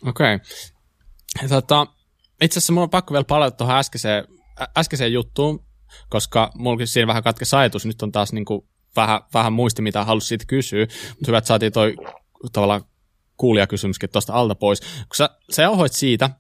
Okei. 0.06 0.34
Okay. 0.34 1.48
Tota, 1.48 1.86
itse 2.40 2.58
asiassa 2.58 2.72
mulla 2.72 2.84
on 2.84 2.90
pakko 2.90 3.12
vielä 3.12 3.24
palata 3.24 3.56
tuohon 3.56 3.76
äskeiseen, 3.76 4.24
äskeiseen 4.78 5.12
juttuun, 5.12 5.64
koska 6.08 6.50
mulla 6.54 6.86
siinä 6.86 7.06
vähän 7.06 7.22
katkesi 7.22 7.56
ajatus. 7.56 7.86
Nyt 7.86 8.02
on 8.02 8.12
taas 8.12 8.32
niin 8.32 8.44
kuin 8.44 8.68
vähän, 8.96 9.20
vähän 9.34 9.52
muisti, 9.52 9.82
mitä 9.82 10.04
halusin 10.04 10.28
siitä 10.28 10.44
kysyä. 10.48 10.86
Mutta 11.08 11.26
hyvä, 11.26 11.38
että 11.38 11.48
saatiin 11.48 11.72
toi 11.72 11.96
tavallaan 12.52 12.84
kuulijakysymyskin 13.36 14.10
tuosta 14.10 14.32
alta 14.32 14.54
pois. 14.54 14.80
Kun 14.80 15.16
sä, 15.16 15.30
sä 15.50 15.62
jauhoit 15.62 15.92
siitä, 15.92 16.30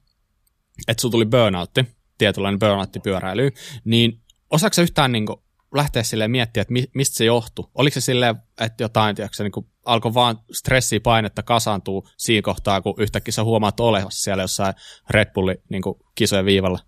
että 0.88 1.00
sulla 1.00 1.12
tuli 1.12 1.26
burnoutti, 1.26 1.84
tietynlainen 2.18 2.58
burnoutti 2.58 3.00
pyöräily, 3.00 3.50
niin 3.84 4.20
osaako 4.50 4.82
yhtään 4.82 5.12
niin 5.12 5.26
kuin, 5.26 5.40
lähteä 5.74 6.02
silleen 6.02 6.30
miettiä, 6.30 6.60
että 6.60 6.72
mi, 6.72 6.84
mistä 6.94 7.16
se 7.16 7.24
johtuu? 7.24 7.70
Oliko 7.74 7.94
se 7.94 8.00
silleen, 8.00 8.36
että 8.60 8.84
jotain, 8.84 9.16
tiedätkö, 9.16 9.42
niin 9.42 9.52
kuin 9.52 9.66
alkoi 9.86 10.14
vaan 10.14 10.36
stressiä 10.52 11.00
painetta 11.02 11.42
kasaantuu 11.42 12.08
siinä 12.16 12.42
kohtaa, 12.42 12.80
kun 12.80 12.94
yhtäkkiä 12.98 13.32
sä 13.32 13.44
huomaat 13.44 13.80
olevassa 13.80 14.22
siellä 14.22 14.42
jossain 14.42 14.74
Red 15.10 15.32
Bullin 15.34 15.56
niin 15.68 15.82
kuin, 15.82 15.98
kisojen 16.14 16.44
viivalla? 16.44 16.78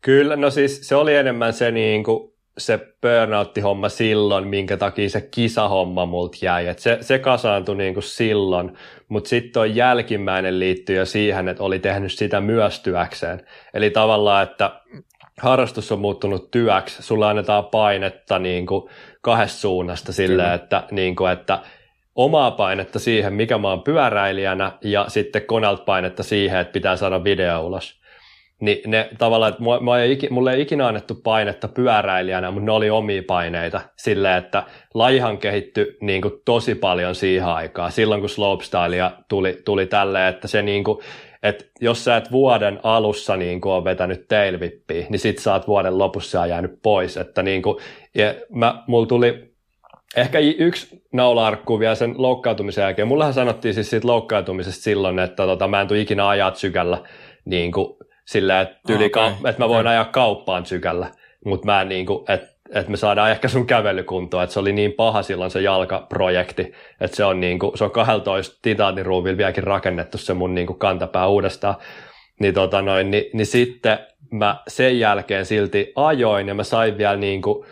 Kyllä, 0.00 0.36
no 0.36 0.50
siis 0.50 0.88
se 0.88 0.94
oli 0.94 1.16
enemmän 1.16 1.52
se, 1.52 1.70
niin 1.70 2.04
kuin, 2.04 2.30
se 2.58 2.78
burnoutti-homma 3.02 3.88
silloin, 3.88 4.48
minkä 4.48 4.76
takia 4.76 5.08
se 5.08 5.20
kisahomma 5.20 6.06
multa 6.06 6.38
jäi. 6.42 6.66
Et 6.66 6.78
se, 6.78 6.98
se 7.00 7.18
kasaantui 7.18 7.76
niin 7.76 7.94
kuin 7.94 8.04
silloin, 8.04 8.78
mutta 9.08 9.28
sitten 9.28 9.52
tuo 9.52 9.64
jälkimmäinen 9.64 10.58
liittyy 10.58 10.96
jo 10.96 11.06
siihen, 11.06 11.48
että 11.48 11.62
oli 11.62 11.78
tehnyt 11.78 12.12
sitä 12.12 12.40
myös 12.40 12.80
työkseen. 12.80 13.46
Eli 13.74 13.90
tavallaan, 13.90 14.42
että 14.42 14.80
harrastus 15.40 15.92
on 15.92 15.98
muuttunut 15.98 16.50
työksi, 16.50 17.02
sulla 17.02 17.28
annetaan 17.30 17.64
painetta 17.64 18.38
niin 18.38 18.66
kuin 18.66 18.90
kahdesta 19.20 19.58
suunnasta 19.58 20.12
silleen, 20.12 20.54
että, 20.54 20.84
niin 20.90 21.16
kuin, 21.16 21.32
että 21.32 21.62
omaa 22.14 22.50
painetta 22.50 22.98
siihen, 22.98 23.32
mikä 23.32 23.58
mä 23.58 23.68
oon 23.68 23.82
pyöräilijänä, 23.82 24.72
ja 24.84 25.04
sitten 25.08 25.46
konalt 25.46 25.84
painetta 25.84 26.22
siihen, 26.22 26.60
että 26.60 26.72
pitää 26.72 26.96
saada 26.96 27.24
video 27.24 27.66
ulos. 27.66 28.00
Niin 28.60 28.90
ne 28.90 29.08
tavallaan, 29.18 29.50
että 29.52 29.62
mua 29.62 29.98
ei, 29.98 30.18
mulle 30.30 30.52
ei 30.52 30.60
ikinä 30.60 30.86
annettu 30.86 31.14
painetta 31.14 31.68
pyöräilijänä, 31.68 32.50
mutta 32.50 32.66
ne 32.66 32.72
oli 32.72 32.90
omia 32.90 33.22
paineita 33.26 33.80
silleen, 33.96 34.38
että 34.38 34.62
lajihan 34.94 35.38
kehittyi 35.38 35.96
niin 36.00 36.22
kuin, 36.22 36.34
tosi 36.44 36.74
paljon 36.74 37.14
siihen 37.14 37.46
aikaan. 37.46 37.92
Silloin 37.92 38.20
kun 38.20 38.30
slopestylea 38.30 39.10
tuli, 39.28 39.62
tuli 39.64 39.86
tälleen, 39.86 40.34
että 40.34 40.48
se 40.48 40.62
niin 40.62 40.84
kuin, 40.84 40.98
että 41.42 41.64
jos 41.80 42.04
sä 42.04 42.16
et 42.16 42.32
vuoden 42.32 42.80
alussa 42.82 43.36
niin 43.36 43.60
kuin 43.60 43.72
on 43.72 43.84
vetänyt 43.84 44.28
tailvippiä, 44.28 45.06
niin 45.08 45.18
sit 45.18 45.38
sä 45.38 45.52
oot 45.52 45.66
vuoden 45.68 45.98
lopussa 45.98 46.46
jäänyt 46.46 46.82
pois. 46.82 47.16
Että 47.16 47.42
niin 47.42 47.62
kuin, 47.62 47.76
ja 48.14 48.34
mä, 48.48 48.82
mulla 48.86 49.06
tuli 49.06 49.49
ehkä 50.16 50.38
yksi 50.38 51.02
naula 51.12 51.58
vielä 51.78 51.94
sen 51.94 52.14
loukkaantumisen 52.18 52.82
jälkeen. 52.82 53.08
Mullahan 53.08 53.34
sanottiin 53.34 53.74
siis 53.74 53.90
siitä 53.90 54.08
loukkaantumisesta 54.08 54.82
silloin, 54.82 55.18
että 55.18 55.46
tota, 55.46 55.68
mä 55.68 55.80
en 55.80 55.88
tule 55.88 56.00
ikinä 56.00 56.28
ajaa 56.28 56.54
sykällä 56.54 56.98
niin 57.44 57.72
kuin, 57.72 57.96
sillä, 58.24 58.60
että, 58.60 58.94
okay. 58.94 59.08
ka- 59.08 59.32
että 59.48 59.62
mä 59.62 59.68
voin 59.68 59.80
okay. 59.80 59.92
ajaa 59.92 60.04
kauppaan 60.04 60.66
sykällä, 60.66 61.10
mutta 61.44 61.66
mä 61.66 61.80
en 61.80 61.88
niin 61.88 62.06
kuin, 62.06 62.24
että 62.28 62.50
että 62.74 62.90
me 62.90 62.96
saadaan 62.96 63.30
ehkä 63.30 63.48
sun 63.48 63.66
kävelykuntoa, 63.66 64.42
että 64.42 64.52
se 64.52 64.60
oli 64.60 64.72
niin 64.72 64.92
paha 64.92 65.22
silloin 65.22 65.50
se 65.50 65.60
jalkaprojekti, 65.60 66.72
että 67.00 67.16
se 67.16 67.24
on, 67.24 67.40
niin 67.40 67.58
kuin, 67.58 67.78
se 67.78 67.84
on 67.84 67.90
12 67.90 68.58
titaaniruuvilla 68.62 69.36
vieläkin 69.36 69.64
rakennettu 69.64 70.18
se 70.18 70.34
mun 70.34 70.54
niin 70.54 70.66
kuin 70.66 70.78
kantapää 70.78 71.26
uudestaan, 71.26 71.74
niin, 72.40 72.54
tota 72.54 72.82
noin, 72.82 73.10
niin, 73.10 73.24
niin 73.32 73.46
sitten 73.46 73.98
mä 74.30 74.56
sen 74.68 74.98
jälkeen 74.98 75.46
silti 75.46 75.92
ajoin 75.96 76.48
ja 76.48 76.54
mä 76.54 76.64
sain 76.64 76.98
vielä 76.98 77.16
niin 77.16 77.42
kuin 77.42 77.66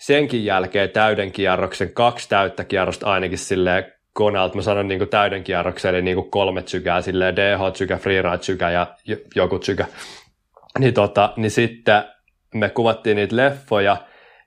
senkin 0.00 0.44
jälkeen 0.44 0.90
täyden 0.90 1.32
kierroksen, 1.32 1.92
kaksi 1.92 2.28
täyttä 2.28 2.64
kierrosta 2.64 3.06
ainakin 3.06 3.38
silleen 3.38 3.92
konalta, 4.12 4.56
mä 4.56 4.62
sanon 4.62 4.88
niin 4.88 4.98
kuin 4.98 5.10
täyden 5.10 5.44
kierroksen, 5.44 5.94
eli 5.94 6.02
niin 6.02 6.16
kuin 6.16 6.30
kolme 6.30 6.62
tsykää, 6.62 7.00
silleen 7.00 7.36
DH-tsykä, 7.36 7.96
freeride-tsykä 7.96 8.70
ja 8.70 8.86
joku 9.34 9.58
tsykä. 9.58 9.86
Niin, 10.78 10.94
tota, 10.94 11.32
niin 11.36 11.50
sitten 11.50 12.04
me 12.54 12.70
kuvattiin 12.70 13.16
niitä 13.16 13.36
leffoja, 13.36 13.96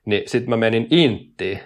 niin 0.05 0.23
sitten 0.25 0.49
mä 0.49 0.57
menin 0.57 0.87
Inttiin. 0.91 1.59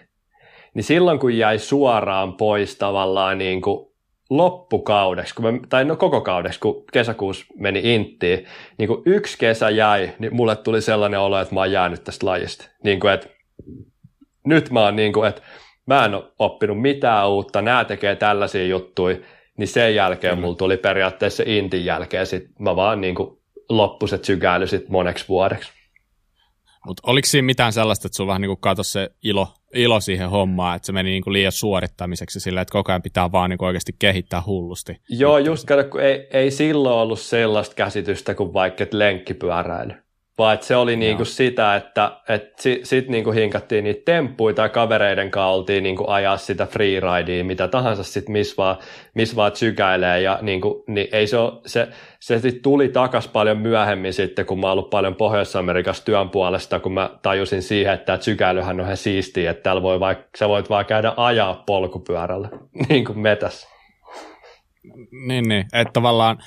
Niin 0.73 0.83
silloin 0.83 1.19
kun 1.19 1.37
jäi 1.37 1.59
suoraan 1.59 2.33
pois 2.33 2.75
tavallaan 2.75 3.37
niin 3.37 3.61
kuin 3.61 3.91
loppukaudeksi, 4.29 5.35
kun 5.35 5.45
mä, 5.45 5.59
tai 5.69 5.85
no 5.85 5.95
koko 5.95 6.21
kaudeksi, 6.21 6.59
kun 6.59 6.83
kesäkuussa 6.93 7.45
meni 7.59 7.95
Inttiin, 7.95 8.45
niin 8.77 8.87
kun 8.87 9.03
yksi 9.05 9.37
kesä 9.37 9.69
jäi, 9.69 10.11
niin 10.19 10.35
mulle 10.35 10.55
tuli 10.55 10.81
sellainen 10.81 11.19
olo, 11.19 11.39
että 11.39 11.53
mä 11.53 11.59
oon 11.59 11.71
jäänyt 11.71 12.03
tästä 12.03 12.25
lajista. 12.25 12.69
Niin 12.83 12.99
kuin, 12.99 13.13
että 13.13 13.27
nyt 14.45 14.69
mä 14.69 14.83
oon 14.83 14.95
niin 14.95 15.13
kuin, 15.13 15.29
että 15.29 15.41
mä 15.85 16.05
en 16.05 16.15
ole 16.15 16.31
oppinut 16.39 16.81
mitään 16.81 17.29
uutta, 17.29 17.61
nämä 17.61 17.85
tekee 17.85 18.15
tällaisia 18.15 18.65
juttuja, 18.65 19.17
niin 19.57 19.67
sen 19.67 19.95
jälkeen 19.95 20.37
mm. 20.37 20.41
mulla 20.41 20.55
tuli 20.55 20.77
periaatteessa 20.77 21.43
Intin 21.45 21.85
jälkeen, 21.85 22.27
sit 22.27 22.59
mä 22.59 22.75
vaan 22.75 23.01
niin 23.01 23.15
kuin 23.15 23.37
loppuset 23.69 24.25
sykäily 24.25 24.67
sit 24.67 24.89
moneksi 24.89 25.27
vuodeksi. 25.27 25.71
Mutta 26.85 27.03
oliko 27.05 27.25
siinä 27.25 27.45
mitään 27.45 27.73
sellaista, 27.73 28.07
että 28.07 28.15
sulla 28.15 28.27
vähän 28.27 28.41
niin 28.41 28.57
kato 28.59 28.83
se 28.83 29.09
ilo, 29.23 29.47
ilo 29.73 29.99
siihen 29.99 30.29
hommaan, 30.29 30.75
että 30.75 30.85
se 30.85 30.91
meni 30.91 31.09
niin 31.09 31.23
kuin 31.23 31.33
liian 31.33 31.51
suorittamiseksi 31.51 32.39
sillä, 32.39 32.61
että 32.61 32.71
koko 32.71 32.91
ajan 32.91 33.01
pitää 33.01 33.31
vaan 33.31 33.49
niin 33.49 33.57
kuin 33.57 33.67
oikeasti 33.67 33.95
kehittää 33.99 34.43
hullusti? 34.45 34.97
Joo, 35.09 35.37
just 35.37 35.67
kato, 35.67 35.83
kun 35.83 36.01
ei, 36.01 36.27
ei 36.31 36.51
silloin 36.51 36.95
ollut 36.95 37.19
sellaista 37.19 37.75
käsitystä 37.75 38.35
kuin 38.35 38.53
vaikka 38.53 38.85
lenkkipyöräily 38.91 39.93
vaan 40.37 40.53
että 40.53 40.65
se 40.65 40.75
oli 40.75 40.95
niinku 40.95 41.25
sitä, 41.25 41.75
että 41.75 42.11
et 42.29 42.59
sitten 42.59 42.85
sit 42.85 43.07
niinku 43.07 43.31
hinkattiin 43.31 43.83
niitä 43.83 44.01
temppuja 44.05 44.55
tai 44.55 44.69
kavereiden 44.69 45.31
kanssa 45.31 45.47
oltiin 45.47 45.83
niinku 45.83 46.05
ajaa 46.07 46.37
sitä 46.37 46.65
freeridea, 46.65 47.43
mitä 47.43 47.67
tahansa 47.67 48.03
sitten 48.03 48.31
missä 48.33 48.55
vaan, 48.57 48.77
miss 49.13 49.35
vaan 49.35 49.55
sykäilee 49.55 50.21
ja 50.21 50.39
niinku, 50.41 50.83
niin 50.87 51.07
ei 51.11 51.27
se, 51.27 51.37
ole, 51.37 51.53
se, 51.65 51.87
se 52.19 52.39
sit 52.39 52.61
tuli 52.61 52.89
takas 52.89 53.27
paljon 53.27 53.57
myöhemmin 53.57 54.13
sitten, 54.13 54.45
kun 54.45 54.59
mä 54.59 54.67
oon 54.67 54.71
ollut 54.71 54.89
paljon 54.89 55.15
Pohjois-Amerikassa 55.15 56.05
työn 56.05 56.29
puolesta, 56.29 56.79
kun 56.79 56.93
mä 56.93 57.09
tajusin 57.21 57.63
siihen, 57.63 57.93
että 57.93 58.17
sykäilyhän 58.21 58.79
on 58.79 58.85
ihan 58.85 58.97
siistiä, 58.97 59.51
että 59.51 59.63
täällä 59.63 59.81
voi 59.81 59.99
vaikka, 59.99 60.25
sä 60.37 60.49
voit 60.49 60.69
vaan 60.69 60.85
käydä 60.85 61.13
ajaa 61.17 61.63
polkupyörällä, 61.65 62.49
niin 62.89 63.05
kuin 63.05 63.19
metässä. 63.19 63.67
Niin, 65.27 65.49
niin. 65.49 65.65
Että 65.73 65.91
tavallaan, 65.93 66.37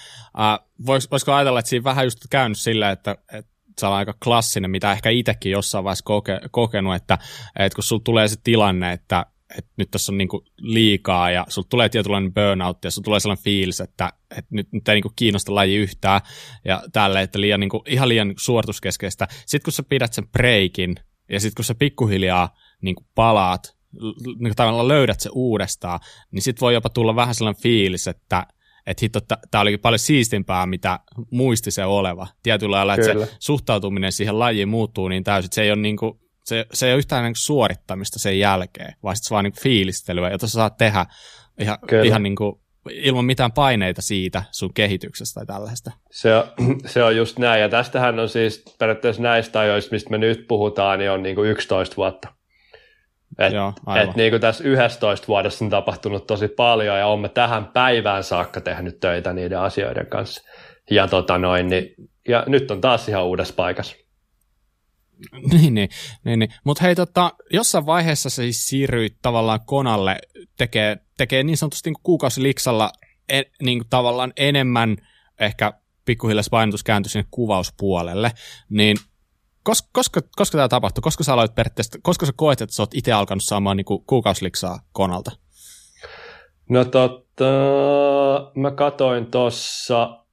äh, 0.40 0.58
vois, 0.86 1.10
voisiko 1.10 1.32
ajatella, 1.32 1.58
että 1.58 1.68
siinä 1.68 1.84
vähän 1.84 2.06
just 2.06 2.18
käynyt 2.30 2.58
sillä, 2.58 2.90
että, 2.90 3.16
että 3.32 3.53
se 3.78 3.86
on 3.86 3.92
aika 3.92 4.14
klassinen, 4.24 4.70
mitä 4.70 4.92
ehkä 4.92 5.10
itsekin 5.10 5.52
jossain 5.52 5.84
vaiheessa 5.84 6.04
koke, 6.04 6.40
kokenut, 6.50 6.94
että, 6.94 7.18
että 7.58 7.76
kun 7.76 7.84
sulla 7.84 8.02
tulee 8.04 8.28
se 8.28 8.36
tilanne, 8.44 8.92
että, 8.92 9.26
että 9.58 9.70
nyt 9.76 9.90
tässä 9.90 10.12
on 10.12 10.18
niinku 10.18 10.44
liikaa 10.58 11.30
ja 11.30 11.46
sulla 11.48 11.68
tulee 11.70 11.88
tietynlainen 11.88 12.34
burnout 12.34 12.84
ja 12.84 12.90
sulla 12.90 13.04
tulee 13.04 13.20
sellainen 13.20 13.44
fiilis, 13.44 13.80
että, 13.80 14.12
että 14.30 14.54
nyt, 14.54 14.72
nyt 14.72 14.88
ei 14.88 14.94
niinku 14.94 15.12
kiinnosta 15.16 15.54
laji 15.54 15.76
yhtään 15.76 16.20
ja 16.64 16.82
tälle, 16.92 17.22
että 17.22 17.40
liian, 17.40 17.60
niinku, 17.60 17.82
ihan 17.86 18.08
liian 18.08 18.34
suorituskeskeistä. 18.38 19.28
Sitten 19.46 19.64
kun 19.64 19.72
sä 19.72 19.82
pidät 19.82 20.12
sen 20.12 20.28
breikin 20.28 20.96
ja 21.28 21.40
sitten 21.40 21.54
kun 21.56 21.64
sä 21.64 21.74
pikkuhiljaa 21.74 22.56
niinku 22.82 23.06
palaat, 23.14 23.76
niin 24.38 24.54
tavallaan 24.56 24.88
löydät 24.88 25.20
se 25.20 25.30
uudestaan, 25.32 26.00
niin 26.30 26.42
sitten 26.42 26.60
voi 26.60 26.74
jopa 26.74 26.88
tulla 26.88 27.16
vähän 27.16 27.34
sellainen 27.34 27.62
fiilis, 27.62 28.08
että 28.08 28.46
että 28.86 29.00
hitto, 29.02 29.20
tämä 29.50 29.62
olikin 29.62 29.80
paljon 29.80 29.98
siistimpää, 29.98 30.66
mitä 30.66 30.98
muisti 31.30 31.70
se 31.70 31.84
oleva. 31.84 32.26
Tietyllä 32.42 32.76
lailla, 32.76 32.94
että 32.94 33.06
se 33.06 33.36
suhtautuminen 33.38 34.12
siihen 34.12 34.38
lajiin 34.38 34.68
muuttuu 34.68 35.08
niin 35.08 35.24
täysin, 35.24 35.46
että 35.46 35.54
se 35.54 35.62
ei 35.62 35.70
ole, 35.70 35.80
niin 35.80 35.96
kuin, 35.96 36.12
se, 36.44 36.66
se 36.72 36.86
ei 36.86 36.92
ole 36.92 36.98
yhtään 36.98 37.24
niin 37.24 37.36
suorittamista 37.36 38.18
sen 38.18 38.38
jälkeen, 38.38 38.94
vaan 39.02 39.16
se 39.16 39.34
vaan 39.34 39.44
niin 39.44 39.60
fiilistelyä, 39.60 40.30
jota 40.30 40.46
sä 40.46 40.52
saat 40.52 40.76
tehdä 40.76 41.06
ihan, 41.58 41.78
ihan 42.04 42.22
niin 42.22 42.36
kuin, 42.36 42.54
ilman 42.90 43.24
mitään 43.24 43.52
paineita 43.52 44.02
siitä 44.02 44.42
sun 44.52 44.74
kehityksestä 44.74 45.34
tai 45.34 45.46
tällaista. 45.46 45.90
Se 46.10 46.36
on, 46.36 46.44
se 46.86 47.02
on 47.02 47.16
just 47.16 47.38
näin, 47.38 47.62
ja 47.62 47.68
tästähän 47.68 48.20
on 48.20 48.28
siis 48.28 48.64
periaatteessa 48.78 49.22
näistä 49.22 49.60
ajoista, 49.60 49.94
mistä 49.94 50.10
me 50.10 50.18
nyt 50.18 50.46
puhutaan, 50.48 50.98
niin 50.98 51.10
on 51.10 51.22
niin 51.22 51.34
kuin 51.34 51.50
11 51.50 51.96
vuotta. 51.96 52.28
Et, 53.38 53.52
Joo, 53.52 53.72
et 54.02 54.16
niin 54.16 54.30
kuin 54.30 54.40
tässä 54.40 54.64
11 54.64 55.26
vuodessa 55.28 55.64
on 55.64 55.70
tapahtunut 55.70 56.26
tosi 56.26 56.48
paljon 56.48 56.98
ja 56.98 57.06
olemme 57.06 57.28
tähän 57.28 57.66
päivään 57.66 58.24
saakka 58.24 58.60
tehnyt 58.60 59.00
töitä 59.00 59.32
niiden 59.32 59.60
asioiden 59.60 60.06
kanssa. 60.06 60.42
Ja, 60.90 61.08
tota 61.08 61.38
noin, 61.38 61.66
niin, 61.66 61.94
ja 62.28 62.44
nyt 62.46 62.70
on 62.70 62.80
taas 62.80 63.08
ihan 63.08 63.24
uudessa 63.24 63.54
paikassa. 63.54 63.96
Niin, 65.52 65.74
niin, 65.74 65.88
niin, 66.24 66.38
niin. 66.38 66.54
mutta 66.64 66.84
hei, 66.84 66.94
tota, 66.94 67.32
jossain 67.52 67.86
vaiheessa 67.86 68.30
se 68.30 68.34
siis 68.34 68.66
siirryit 68.66 69.16
tavallaan 69.22 69.60
Konalle 69.66 70.18
tekee, 70.56 70.96
tekee 71.16 71.42
niin 71.42 71.56
sanotusti 71.56 71.90
niin 71.90 72.02
kuukausiliksalla 72.02 72.90
en, 73.28 73.44
niin 73.62 73.78
kuin 73.78 73.88
tavallaan 73.90 74.32
enemmän 74.36 74.96
ehkä 75.40 75.72
pikkuhiljaa 76.04 76.42
painotus 76.50 76.84
kääntyi 76.84 77.10
sinne 77.10 77.26
kuvauspuolelle, 77.30 78.32
niin 78.68 78.96
koska, 79.64 79.88
koska, 79.92 80.20
koska 80.36 80.58
tämä 80.58 80.68
tapahtui? 80.68 81.02
Koska 81.02 81.24
sä 81.24 81.32
aloit 81.32 81.54
periaatteessa, 81.54 81.98
koska 82.02 82.26
sä 82.26 82.32
koet, 82.36 82.60
että 82.60 82.76
sä 82.76 82.82
oot 82.82 82.94
itse 82.94 83.12
alkanut 83.12 83.44
saamaan 83.44 83.76
niin 83.76 84.02
kuukausiliksaa 84.06 84.80
konalta? 84.92 85.30
No 86.68 86.84
totta, 86.84 87.44
mä 88.54 88.70
katoin 88.70 89.30
tuossa 89.30 90.24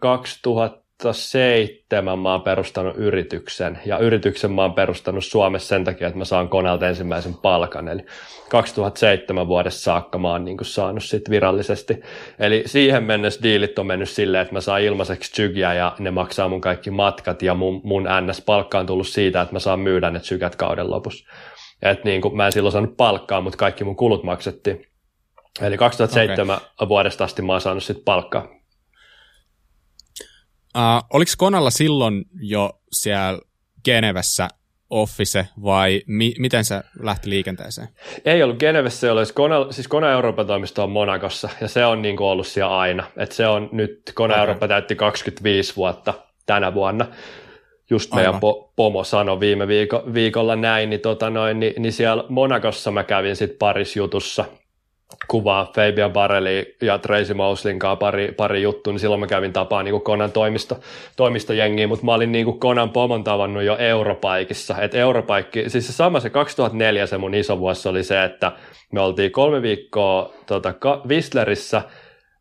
2000 0.00 0.87
2007 1.02 2.18
mä 2.18 2.32
oon 2.32 2.42
perustanut 2.42 2.96
yrityksen, 2.96 3.78
ja 3.86 3.98
yrityksen 3.98 4.52
mä 4.52 4.62
oon 4.62 4.74
perustanut 4.74 5.24
Suomessa 5.24 5.68
sen 5.68 5.84
takia, 5.84 6.06
että 6.06 6.18
mä 6.18 6.24
saan 6.24 6.48
koneelta 6.48 6.88
ensimmäisen 6.88 7.34
palkan, 7.34 7.88
eli 7.88 8.02
2007 8.50 9.48
vuodessa 9.48 9.80
saakka 9.80 10.18
mä 10.18 10.30
oon 10.30 10.44
niin 10.44 10.56
saanut 10.62 11.04
sit 11.04 11.30
virallisesti. 11.30 12.00
Eli 12.38 12.62
siihen 12.66 13.04
mennessä 13.04 13.42
diilit 13.42 13.78
on 13.78 13.86
mennyt 13.86 14.08
silleen, 14.08 14.42
että 14.42 14.54
mä 14.54 14.60
saan 14.60 14.82
ilmaiseksi 14.82 15.32
tsygiä 15.32 15.74
ja 15.74 15.96
ne 15.98 16.10
maksaa 16.10 16.48
mun 16.48 16.60
kaikki 16.60 16.90
matkat, 16.90 17.42
ja 17.42 17.54
mun, 17.54 17.80
mun 17.84 18.02
NS-palkka 18.02 18.78
on 18.78 18.86
tullut 18.86 19.08
siitä, 19.08 19.40
että 19.40 19.54
mä 19.54 19.58
saan 19.58 19.80
myydä 19.80 20.10
ne 20.10 20.20
tsygät 20.20 20.56
kauden 20.56 20.90
lopussa. 20.90 21.28
Et 21.82 22.04
niin 22.04 22.20
kuin, 22.20 22.36
mä 22.36 22.46
en 22.46 22.52
silloin 22.52 22.72
saanut 22.72 22.96
palkkaa, 22.96 23.40
mutta 23.40 23.56
kaikki 23.56 23.84
mun 23.84 23.96
kulut 23.96 24.22
maksettiin. 24.22 24.86
Eli 25.62 25.76
2007 25.76 26.56
okay. 26.56 26.88
vuodesta 26.88 27.24
asti 27.24 27.42
mä 27.42 27.52
oon 27.52 27.60
saanut 27.60 27.84
sitten 27.84 28.04
palkkaa. 28.04 28.57
Uh, 30.78 31.06
oliko 31.12 31.32
Konalla 31.38 31.70
silloin 31.70 32.24
jo 32.40 32.80
siellä 32.92 33.40
Genevessä 33.84 34.48
office 34.90 35.48
vai 35.62 36.02
mi- 36.06 36.34
miten 36.38 36.64
se 36.64 36.80
lähti 37.00 37.30
liikenteeseen? 37.30 37.88
Ei 38.24 38.42
ollut 38.42 38.58
Genevessä, 38.58 39.06
ei 39.06 39.10
ollut. 39.10 39.32
Kona, 39.32 39.72
siis 39.72 39.88
Kona 39.88 40.10
Euroopan 40.10 40.46
toimisto 40.46 40.82
on 40.82 40.90
Monakossa 40.90 41.48
ja 41.60 41.68
se 41.68 41.84
on 41.84 42.02
niin 42.02 42.16
kuin 42.16 42.26
ollut 42.26 42.46
siellä 42.46 42.78
aina. 42.78 43.04
Et 43.16 43.32
se 43.32 43.46
on 43.46 43.68
nyt, 43.72 44.02
Kona 44.14 44.34
okay. 44.34 44.40
Eurooppa 44.42 44.68
täytti 44.68 44.96
25 44.96 45.76
vuotta 45.76 46.14
tänä 46.46 46.74
vuonna. 46.74 47.06
Just 47.90 48.14
meidän 48.14 48.34
po- 48.34 48.72
pomo 48.76 49.04
sanoi 49.04 49.40
viime 49.40 49.64
viiko- 49.68 50.14
viikolla 50.14 50.56
näin, 50.56 50.90
niin, 50.90 51.00
tota 51.00 51.30
noin, 51.30 51.60
niin, 51.60 51.82
niin 51.82 51.92
siellä 51.92 52.24
Monakossa 52.28 52.90
mä 52.90 53.04
kävin 53.04 53.36
sitten 53.36 53.58
parissa 53.58 53.98
jutussa– 53.98 54.44
kuvaa 55.28 55.72
Fabian 55.74 56.12
Barreli 56.12 56.76
ja 56.82 56.98
Tracy 56.98 57.34
Mouslin 57.34 57.78
kanssa 57.78 57.96
pari, 57.96 58.32
pari 58.32 58.62
juttu, 58.62 58.90
niin 58.90 59.00
silloin 59.00 59.20
mä 59.20 59.26
kävin 59.26 59.52
tapaan 59.52 59.84
niin 59.84 60.00
Konan 60.00 60.32
toimisto, 60.32 60.80
toimistojengiä, 61.16 61.86
mutta 61.86 62.04
mä 62.04 62.14
olin 62.14 62.32
niin 62.32 62.58
Konan 62.58 62.90
pomon 62.90 63.24
tavannut 63.24 63.62
jo 63.62 63.76
Europaikissa. 63.76 64.80
Et 64.80 64.94
Europaikki, 64.94 65.70
siis 65.70 65.86
se 65.86 65.92
sama 65.92 66.20
se 66.20 66.30
2004 66.30 67.06
se 67.06 67.18
mun 67.18 67.34
iso 67.34 67.58
vuosi 67.58 67.88
oli 67.88 68.04
se, 68.04 68.24
että 68.24 68.52
me 68.92 69.00
oltiin 69.00 69.32
kolme 69.32 69.62
viikkoa 69.62 70.32
tota, 70.46 70.74
Whistlerissä, 71.06 71.82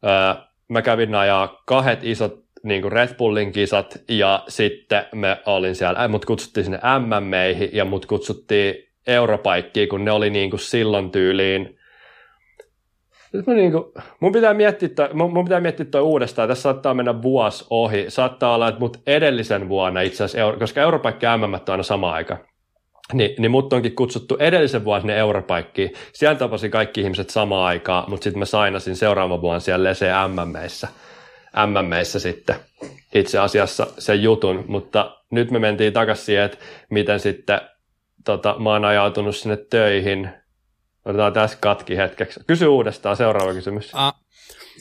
öö, 0.06 0.44
mä 0.70 0.82
kävin 0.82 1.16
ajaa 1.16 1.62
kahdet 1.66 2.00
isot 2.04 2.48
niin 2.64 2.82
kuin 2.82 2.92
Red 2.92 3.16
Bullin 3.18 3.52
kisat 3.52 4.00
ja 4.10 4.44
sitten 4.48 5.06
me 5.16 5.38
olin 5.46 5.76
siellä, 5.76 6.08
mut 6.08 6.26
kutsuttiin 6.26 6.64
sinne 6.64 6.80
MMEihin 7.00 7.70
ja 7.74 7.86
mut 7.86 8.06
kutsuttiin 8.06 8.76
Europaikkiin, 9.08 9.90
kun 9.90 10.06
ne 10.06 10.12
oli 10.12 10.30
niin 10.30 10.50
kuin 10.50 10.60
silloin 10.60 11.12
tyyliin 11.12 11.77
Mä 13.48 13.54
niin 13.54 13.72
kuin, 13.72 13.84
mun, 14.20 14.32
pitää 14.32 14.54
miettiä 14.54 14.90
mun 15.14 15.46
pitää 15.46 15.62
miettiä 15.62 15.86
toi 15.86 16.02
uudestaan. 16.02 16.48
Tässä 16.48 16.62
saattaa 16.62 16.94
mennä 16.94 17.22
vuosi 17.22 17.66
ohi. 17.70 18.06
Saattaa 18.08 18.56
olla, 18.56 18.68
että 18.68 18.80
mut 18.80 18.98
edellisen 19.08 19.70
vuonna 19.70 20.02
itse 20.02 20.24
asiassa, 20.24 20.60
koska 20.60 20.82
Europaikki 20.82 21.26
ja 21.26 21.38
MM 21.38 21.54
on 21.54 21.62
aina 21.68 21.84
sama 21.84 22.12
aika, 22.12 22.38
niin, 23.14 23.36
niin 23.40 23.52
mut 23.52 23.74
onkin 23.74 23.96
kutsuttu 23.96 24.38
edellisen 24.40 24.86
vuonna 24.86 25.02
sinne 25.02 25.18
Europaikkiin. 25.18 25.94
Siellä 26.14 26.40
tapasin 26.40 26.72
kaikki 26.72 27.02
ihmiset 27.02 27.30
samaan 27.30 27.68
aikaan, 27.68 28.10
mutta 28.10 28.24
sitten 28.24 28.40
mä 28.40 28.46
sainasin 28.46 28.96
seuraavan 28.96 29.42
vuonna 29.42 29.60
siellä 29.60 29.90
Lese 29.90 30.12
MMEissä. 30.28 30.88
MMEissä 31.68 32.20
sitten 32.20 32.56
itse 33.16 33.40
asiassa 33.40 33.88
sen 33.98 34.24
jutun, 34.24 34.66
mutta 34.68 35.18
nyt 35.32 35.52
me 35.52 35.60
mentiin 35.60 35.94
takaisin 35.94 36.26
siihen, 36.26 36.46
että 36.46 36.58
miten 36.90 37.20
sitten 37.20 37.62
tota, 38.26 38.56
mä 38.60 38.70
oon 38.70 38.86
ajautunut 38.86 39.36
sinne 39.36 39.58
töihin– 39.70 40.30
Otetaan 41.08 41.34
tässä 41.34 41.58
katki 41.62 41.98
hetkeksi. 41.98 42.40
Kysy 42.48 42.68
uudestaan, 42.68 43.18
seuraava 43.18 43.54
kysymys. 43.54 43.94
Uh, 43.94 44.24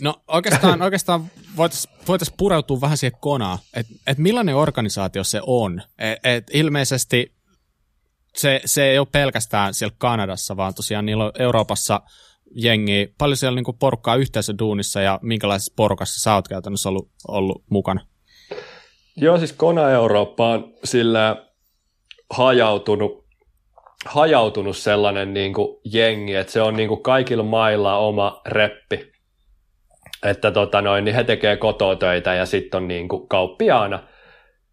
no 0.01 0.15
oikeastaan, 0.29 0.83
oikeastaan 0.89 1.25
voitaisiin 1.57 1.95
voitais 2.09 2.33
pureutua 2.37 2.81
vähän 2.81 2.97
siihen 2.97 3.21
konaan, 3.21 3.59
että 3.75 3.93
et 4.07 4.19
millainen 4.19 4.57
organisaatio 4.57 5.25
se 5.25 5.41
on. 5.47 5.83
Et, 5.99 6.19
et 6.25 6.45
ilmeisesti 6.53 7.33
se, 8.37 8.61
se 8.65 8.85
ei 8.85 8.99
ole 8.99 9.09
pelkästään 9.13 9.75
siellä 9.75 9.95
Kanadassa, 9.99 10.57
vaan 10.57 10.75
tosiaan 10.75 11.07
niillä 11.07 11.25
on 11.25 11.33
Euroopassa 11.39 12.01
jengi, 12.55 13.15
paljon 13.19 13.37
siellä 13.37 13.57
niinku 13.57 13.73
porukkaa 13.73 14.17
yhteisöduunissa 14.17 15.01
ja 15.01 15.19
minkälaisessa 15.23 15.73
porukassa 15.77 16.21
sä 16.21 16.35
oot 16.35 16.49
käytännössä 16.49 16.89
ollut, 16.89 17.09
ollut 17.29 17.65
mukana? 17.71 18.07
Joo, 19.17 19.39
siis 19.39 19.53
Kona 19.53 19.91
Eurooppa 19.91 20.49
on 20.49 20.75
sillä 20.85 21.47
hajautunut 22.31 23.26
hajautunut 24.07 24.77
sellainen 24.77 25.35
niin 25.35 25.53
kuin 25.53 25.79
jengi, 25.93 26.35
että 26.35 26.53
se 26.53 26.63
on 26.63 26.77
niin 26.77 26.89
kuin 26.89 27.03
kaikilla 27.03 27.43
mailla 27.43 27.99
oma 27.99 28.41
reppi. 28.47 29.13
Että 30.25 30.51
tota 30.51 30.83
noin, 30.83 31.05
niin 31.05 31.15
he 31.15 31.25
tekee 31.25 31.57
kototöitä 31.57 32.35
ja 32.35 32.47
sitten 32.47 32.79
on 32.79 32.89
niin 32.89 33.09
kuin 33.09 33.29
kauppiaana 33.29 34.03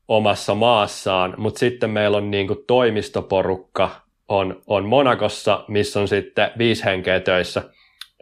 omassa 0.07 0.55
maassaan, 0.55 1.33
mutta 1.37 1.59
sitten 1.59 1.89
meillä 1.89 2.17
on 2.17 2.31
niin 2.31 2.47
kuin 2.47 2.59
toimistoporukka 2.67 3.89
on, 4.27 4.61
on 4.67 4.85
Monakossa, 4.85 5.65
missä 5.67 5.99
on 5.99 6.07
sitten 6.07 6.51
viisi 6.57 6.85
henkeä 6.85 7.19
töissä. 7.19 7.63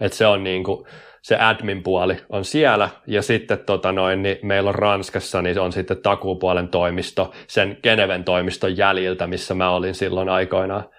Että 0.02 0.18
se 0.18 0.28
on 0.28 0.44
niin 0.44 0.64
kuin, 0.64 0.86
se 1.22 1.36
admin-puoli 1.36 2.18
on 2.30 2.46
siellä, 2.46 2.90
ja 3.08 3.22
sitten 3.22 3.60
tota 3.60 3.92
noin, 3.92 4.24
niin 4.24 4.38
meillä 4.44 4.68
on 4.68 4.76
Ranskassa, 4.76 5.42
niin 5.42 5.60
on 5.60 5.72
sitten 5.72 6.02
takuupuolen 6.02 6.68
toimisto, 6.68 7.32
sen 7.48 7.78
Geneven 7.84 8.24
toimiston 8.24 8.78
jäljiltä, 8.78 9.28
missä 9.28 9.54
mä 9.54 9.70
olin 9.70 9.96
silloin 9.96 10.30
aikoinaan 10.30 10.90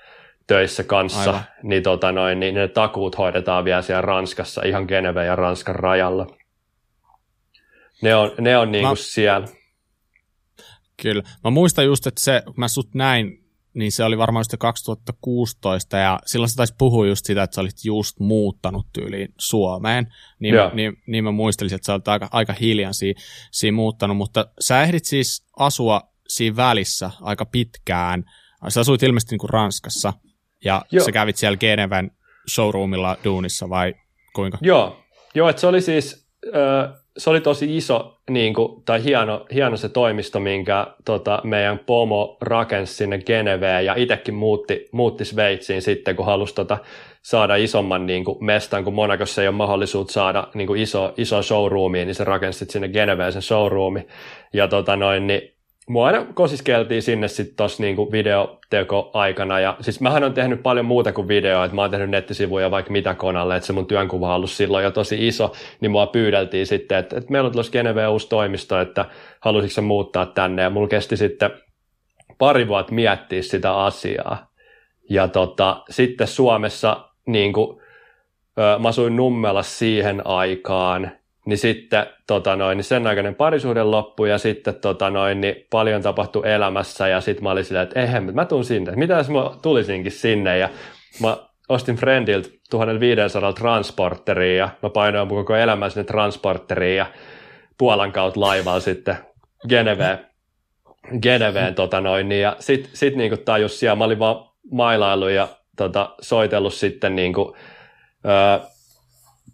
töissä 0.53 0.85
kanssa, 0.85 1.21
Aivan. 1.31 1.43
niin, 1.63 1.83
tota 1.83 2.13
noin, 2.13 2.41
niin 2.41 2.55
ne 2.55 2.69
takuut 2.69 3.19
hoidetaan 3.19 3.65
vielä 3.65 3.83
siellä 3.83 4.01
Ranskassa, 4.01 4.63
ihan 4.65 4.85
Geneve 4.89 5.25
ja 5.25 5.37
Ranskan 5.37 5.75
rajalla. 5.75 6.27
Ne 8.03 8.15
on, 8.15 8.31
ne 8.41 8.57
on 8.57 8.73
niin 8.73 8.83
kuin 8.83 8.91
mä... 8.91 8.97
siellä. 8.97 9.49
Kyllä. 11.03 11.23
Mä 11.45 11.51
muistan 11.51 11.85
just, 11.85 12.07
että 12.07 12.21
se, 12.21 12.43
kun 12.45 12.55
mä 12.57 12.69
sut 12.69 12.95
näin, 12.95 13.45
niin 13.75 13.93
se 13.93 14.05
oli 14.05 14.19
varmaan 14.19 14.41
just 14.41 14.55
2016, 14.59 15.97
ja 15.97 16.19
silloin 16.27 16.49
sä 16.49 16.57
taisi 16.57 16.75
puhua 16.79 17.07
just 17.07 17.27
sitä, 17.27 17.43
että 17.43 17.55
sä 17.55 17.61
olit 17.61 17.85
just 17.85 18.21
muuttanut 18.21 18.87
tyyliin 18.93 19.29
Suomeen, 19.39 20.07
niin, 20.39 20.55
mä, 20.55 20.71
niin, 20.75 21.03
niin 21.07 21.25
mä 21.25 21.33
muistelisin, 21.33 21.77
että 21.77 21.87
sä 21.87 21.95
olit 21.95 22.09
aika, 22.09 22.29
aika 22.33 22.53
hiljan 22.53 22.95
siinä, 22.95 23.21
siinä 23.51 23.75
muuttanut, 23.75 24.17
mutta 24.17 24.47
sä 24.61 24.83
ehdit 24.83 25.05
siis 25.05 25.47
asua 25.59 26.01
siinä 26.29 26.57
välissä 26.57 27.11
aika 27.21 27.45
pitkään, 27.45 28.25
sä 28.69 28.81
asuit 28.81 29.03
ilmeisesti 29.03 29.33
niin 29.33 29.39
kuin 29.39 29.51
Ranskassa, 29.51 30.13
ja 30.65 30.83
Joo. 30.91 31.05
sä 31.05 31.13
kävit 31.13 31.37
siellä 31.37 31.57
Geneven 31.57 32.11
showroomilla 32.51 33.17
duunissa 33.25 33.69
vai 33.69 33.95
kuinka? 34.35 34.59
Joo, 34.61 35.03
Joo, 35.35 35.49
että 35.49 35.61
se 35.61 35.67
oli 35.67 35.81
siis, 35.81 36.29
se 37.19 37.31
oli 37.31 37.41
tosi 37.41 37.77
iso 37.77 38.21
niin 38.31 38.55
kuin, 38.55 38.85
tai 38.85 39.05
hieno, 39.05 39.47
hieno 39.55 39.77
se 39.77 39.89
toimisto, 39.89 40.41
minkä 40.41 40.87
tota, 41.05 41.41
meidän 41.45 41.79
pomo 41.79 42.37
rakensi 42.41 42.95
sinne 42.95 43.19
Geneveen 43.19 43.85
ja 43.85 43.95
itsekin 43.97 44.35
muutti, 44.35 44.89
muutti 44.93 45.25
Sveitsiin 45.25 45.83
sitten, 45.83 46.17
kun 46.17 46.27
halusi 46.27 46.55
tota, 46.55 46.79
saada 47.23 47.57
isomman 47.57 48.07
niin 48.07 48.25
kuin, 48.25 48.45
mestan, 48.45 48.85
kun 48.85 48.95
Monacossa 48.95 49.43
ei 49.43 49.49
ole 49.49 49.57
mahdollisuutta 49.57 50.13
saada 50.13 50.49
niin 50.55 50.67
kuin, 50.67 50.81
iso, 50.81 51.15
iso 51.17 51.43
showroomia, 51.43 52.05
niin 52.05 52.15
se 52.15 52.25
rakensi 52.25 52.65
sinne 52.69 52.89
Geneveen 52.89 53.33
sen 53.33 53.43
showroomi. 53.43 54.07
Ja 54.53 54.69
tota, 54.69 54.97
noin, 54.97 55.27
niin 55.27 55.43
mua 55.89 56.07
aina 56.07 56.27
kosiskeltiin 56.35 57.03
sinne 57.03 57.29
sitten 57.29 57.57
tuossa 57.57 57.83
niinku 57.83 58.13
videoteko 58.13 59.11
aikana. 59.15 59.61
Ja 59.61 59.77
siis 59.81 60.01
mähän 60.01 60.25
on 60.25 60.35
tehnyt 60.35 60.63
paljon 60.63 60.87
muuta 60.87 61.13
kuin 61.13 61.29
videoa, 61.29 61.65
että 61.65 61.75
mä 61.75 61.83
oon 61.83 61.91
tehnyt 61.91 62.11
nettisivuja 62.11 62.71
vaikka 62.71 62.93
mitä 62.93 63.15
konalle, 63.15 63.57
että 63.57 63.67
se 63.67 63.73
mun 63.73 63.87
työnkuva 63.87 64.29
on 64.29 64.35
ollut 64.35 64.51
silloin 64.51 64.85
jo 64.85 64.91
tosi 64.91 65.29
iso, 65.29 65.53
niin 65.81 65.91
mua 65.91 66.07
pyydeltiin 66.07 66.67
sitten, 66.67 66.99
että, 66.99 67.17
että 67.17 67.33
meillä 67.33 67.47
on 67.47 67.53
tuossa 67.53 67.73
Geneve 67.73 68.09
uusi 68.09 68.29
toimisto, 68.29 68.81
että 68.81 69.05
halusitko 69.41 69.83
muuttaa 69.83 70.27
tänne, 70.27 70.63
ja 70.63 70.71
mulla 70.71 70.89
kesti 70.89 71.17
sitten 71.17 71.51
pari 72.39 72.69
vuotta 72.69 72.93
miettiä 72.93 73.43
sitä 73.43 73.77
asiaa. 73.77 74.53
Ja 75.11 75.29
tota, 75.29 75.83
sitten 75.91 76.27
Suomessa 76.27 77.09
niin 77.27 77.53
kuin, 77.53 77.83
mä 78.79 78.89
asuin 78.89 79.17
Nummela 79.17 79.63
siihen 79.63 80.27
aikaan, 80.27 81.13
niin 81.45 81.59
sitten 81.59 82.07
tota 82.27 82.57
noin, 82.57 82.77
niin 82.77 82.85
sen 82.85 83.07
aikainen 83.07 83.35
parisuhde 83.35 83.83
loppui 83.83 84.31
ja 84.31 84.39
sitten 84.39 84.75
tota 84.75 85.11
noin, 85.11 85.41
niin 85.41 85.67
paljon 85.71 86.03
tapahtui 86.03 86.51
elämässä 86.51 87.09
ja 87.09 87.21
sitten 87.21 87.43
mä 87.43 87.51
olin 87.51 87.65
silleen, 87.65 87.83
että 87.83 88.01
eihän, 88.01 88.35
mä 88.35 88.45
tuun 88.45 88.65
sinne. 88.65 88.93
Mitä 88.97 89.15
jos 89.15 89.31
mä 89.31 89.51
tulisinkin 89.63 90.13
sinne 90.13 90.59
ja 90.59 90.69
mä 91.21 91.37
ostin 91.69 91.97
Friendiltä 91.97 92.49
1500 92.71 93.53
transporteriin 93.53 94.59
ja 94.59 94.69
mä 94.83 94.91
painoin 94.91 95.29
mun 95.29 95.39
koko 95.39 95.57
elämän 95.57 95.91
sinne 95.91 96.05
transporteriin 96.05 96.97
ja 96.97 97.07
Puolan 97.79 98.13
kautta 98.13 98.41
laivalla 98.41 98.81
sitten 98.81 99.17
Geneveen, 99.69 100.19
Geneveen 101.23 101.75
tota 101.75 102.01
noin, 102.01 102.29
niin, 102.29 102.43
ja 102.43 102.57
sitten 102.59 102.91
sit 102.95 103.17
niinku 103.17 103.37
tajus 103.37 103.81
siellä, 103.81 103.97
mä 103.97 104.05
olin 104.05 104.19
vaan 104.19 104.49
mailailu 104.71 105.29
ja 105.29 105.49
tota, 105.77 106.15
soitellut 106.21 106.75
sitten 106.75 107.17
niinku, 107.17 107.57
öö, 108.27 108.67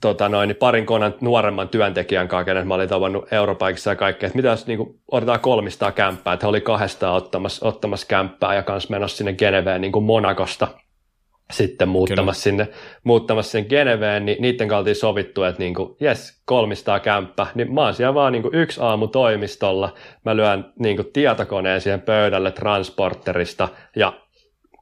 tota 0.01 0.29
noin, 0.29 0.57
parin 0.59 0.87
konan 0.87 1.15
nuoremman 1.21 1.69
työntekijän 1.69 2.29
kanssa, 2.29 2.45
kenen 2.45 2.69
mä 2.69 2.75
olin 2.75 2.89
tavannut 2.89 3.33
Europaikissa 3.33 3.91
ja 3.91 3.97
kaikkea, 3.97 4.27
että 4.27 4.37
mitä 4.37 4.49
jos 4.49 4.67
niin 4.67 4.79
kuin, 4.79 5.01
otetaan 5.11 5.41
300 5.41 5.93
kämppää, 5.93 6.33
että 6.33 6.47
he 6.47 6.49
oli 6.49 6.61
kahdestaan 6.61 7.15
ottamassa, 7.15 7.69
ottamassa 7.69 8.07
kämppää 8.07 8.55
ja 8.55 8.63
kanssa 8.63 8.91
menossa 8.91 9.17
sinne 9.17 9.33
Geneveen 9.33 9.81
niin 9.81 9.93
kuin 9.93 10.05
Monakosta 10.05 10.69
sitten 11.53 11.89
muuttamassa 11.89 12.43
sinne, 12.43 12.69
muuttamassa 13.05 13.51
sen 13.51 13.67
Geneveen, 13.69 14.27
niin 14.27 14.43
niiden 14.43 14.69
kanssa 14.69 14.95
sovittu, 14.95 15.43
että 15.43 15.63
niin 15.63 15.75
kuin, 15.75 15.97
yes, 16.03 16.43
300 16.45 17.01
kämppä, 17.01 17.47
niin 17.55 17.75
mä 17.75 17.85
oon 17.85 17.95
siellä 17.95 18.15
vaan 18.15 18.33
niin 18.33 18.43
kuin 18.43 18.55
yksi 18.55 18.81
aamu 18.83 19.07
toimistolla, 19.07 19.95
mä 20.25 20.37
lyön 20.37 20.73
niin 20.79 20.97
kuin 20.97 21.13
tietokoneen 21.13 21.81
siihen 21.81 22.01
pöydälle 22.01 22.51
transporterista 22.51 23.69
ja 23.97 24.13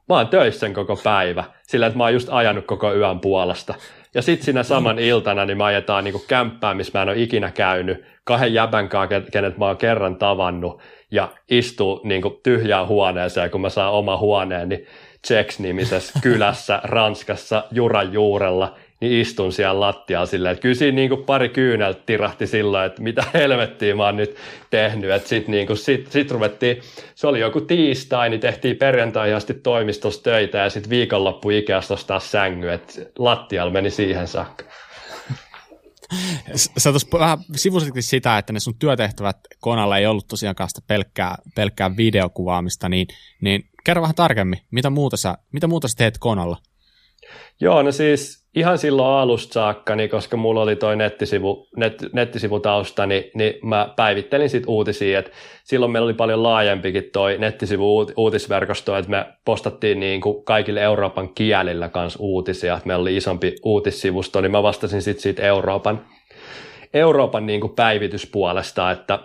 mä 0.09 0.15
oon 0.15 0.27
töissä 0.27 0.59
sen 0.59 0.73
koko 0.73 0.95
päivä, 1.03 1.43
sillä 1.67 1.87
että 1.87 1.97
mä 1.97 2.03
oon 2.03 2.13
just 2.13 2.29
ajanut 2.31 2.65
koko 2.65 2.93
yön 2.93 3.19
puolesta. 3.19 3.73
Ja 4.13 4.21
sitten 4.21 4.45
siinä 4.45 4.63
saman 4.63 4.99
iltana 4.99 5.45
niin 5.45 5.57
me 5.57 5.63
ajetaan 5.63 6.03
niin 6.03 6.21
kämppää, 6.27 6.73
missä 6.73 6.99
mä 6.99 7.01
en 7.01 7.09
ole 7.09 7.21
ikinä 7.21 7.51
käynyt, 7.51 8.05
kahden 8.23 8.53
jäbän 8.53 8.89
kanssa, 8.89 9.21
kenet 9.31 9.57
mä 9.57 9.65
oon 9.65 9.77
kerran 9.77 10.15
tavannut, 10.15 10.81
ja 11.11 11.29
istuu 11.49 12.01
niin 12.03 12.23
tyhjään 12.43 12.87
huoneeseen, 12.87 13.51
kun 13.51 13.61
mä 13.61 13.69
saan 13.69 13.93
oma 13.93 14.17
huoneen, 14.17 14.69
niin 14.69 14.87
Czechs-nimisessä 15.27 16.19
kylässä 16.23 16.81
Ranskassa 16.83 17.63
Juran 17.71 18.13
juurella, 18.13 18.75
niin 18.99 19.21
istun 19.21 19.53
siellä 19.53 19.79
lattialla 19.79 20.25
silleen, 20.25 20.51
että 20.51 20.61
kyllä 20.61 20.75
siinä 20.75 20.95
niin 20.95 21.09
kuin 21.09 21.23
pari 21.23 21.49
kyyneltä 21.49 22.01
tirahti 22.05 22.47
silloin, 22.47 22.85
että 22.85 23.01
mitä 23.01 23.23
helvettiä 23.33 23.95
mä 23.95 24.05
oon 24.05 24.17
nyt 24.17 24.35
tehnyt, 24.69 25.11
että 25.11 25.29
sitten 25.29 25.51
niin 25.51 25.67
kuin, 25.67 25.77
sit, 25.77 26.11
sit 26.11 26.31
ruvettiin, 26.31 26.81
se 27.15 27.27
oli 27.27 27.39
joku 27.39 27.61
tiistai, 27.61 28.29
niin 28.29 28.39
tehtiin 28.39 28.77
perjantai 28.77 29.33
asti 29.33 29.53
toimistossa 29.53 30.23
töitä 30.23 30.57
ja 30.57 30.69
sitten 30.69 30.89
viikonloppu 30.89 31.49
Ikeasta 31.49 31.95
taas 32.07 32.31
sängy, 32.31 32.69
että 32.69 32.93
lattialla 33.17 33.71
meni 33.71 33.89
siihen 33.89 34.27
saakka. 34.27 34.65
Sä 36.55 36.89
tuossa 36.89 37.19
vähän 37.19 37.37
sivusitkin 37.55 38.03
sitä, 38.03 38.37
että 38.37 38.53
ne 38.53 38.59
sun 38.59 38.79
työtehtävät 38.79 39.37
Konalla 39.59 39.97
ei 39.97 40.05
ollut 40.05 40.27
tosiaankaan 40.27 40.69
sitä 40.69 40.81
pelkkää, 40.87 41.35
pelkkää 41.55 41.97
videokuvaamista, 41.97 42.89
niin, 42.89 43.07
niin 43.41 43.69
kerro 43.83 44.01
vähän 44.01 44.15
tarkemmin, 44.15 44.59
mitä 44.71 44.89
muuta 44.89 45.17
sä, 45.17 45.37
mitä 45.51 45.67
muuta 45.67 45.87
sä 45.87 45.93
teet 45.97 46.17
Konalla? 46.17 46.57
Joo, 47.59 47.83
no 47.83 47.91
siis 47.91 48.46
ihan 48.57 48.77
silloin 48.77 49.13
alusta 49.13 49.53
saakka, 49.53 49.95
niin 49.95 50.09
koska 50.09 50.37
mulla 50.37 50.61
oli 50.61 50.75
toi 50.75 50.95
nettisivu, 50.95 51.67
net, 51.75 52.05
nettisivutausta, 52.13 53.05
niin, 53.05 53.23
niin 53.33 53.53
mä 53.63 53.93
päivittelin 53.95 54.49
sit 54.49 54.63
uutisia, 54.67 55.19
että 55.19 55.31
silloin 55.63 55.91
meillä 55.91 56.05
oli 56.05 56.13
paljon 56.13 56.43
laajempikin 56.43 57.09
toi 57.13 57.37
nettisivu 57.37 58.07
uutisverkosto, 58.17 58.97
että 58.97 59.11
me 59.11 59.25
postattiin 59.45 59.99
niin 59.99 60.21
kuin 60.21 60.43
kaikille 60.43 60.81
Euroopan 60.81 61.33
kielillä 61.33 61.89
kanssa 61.89 62.19
uutisia, 62.21 62.75
että 62.75 62.87
meillä 62.87 63.01
oli 63.01 63.17
isompi 63.17 63.55
uutissivusto, 63.63 64.41
niin 64.41 64.51
mä 64.51 64.63
vastasin 64.63 65.01
sitten 65.01 65.21
siitä 65.21 65.43
Euroopan, 65.43 66.05
Euroopan 66.93 67.45
niin 67.45 67.61
kuin 67.61 67.75
päivityspuolesta, 67.75 68.91
että 68.91 69.19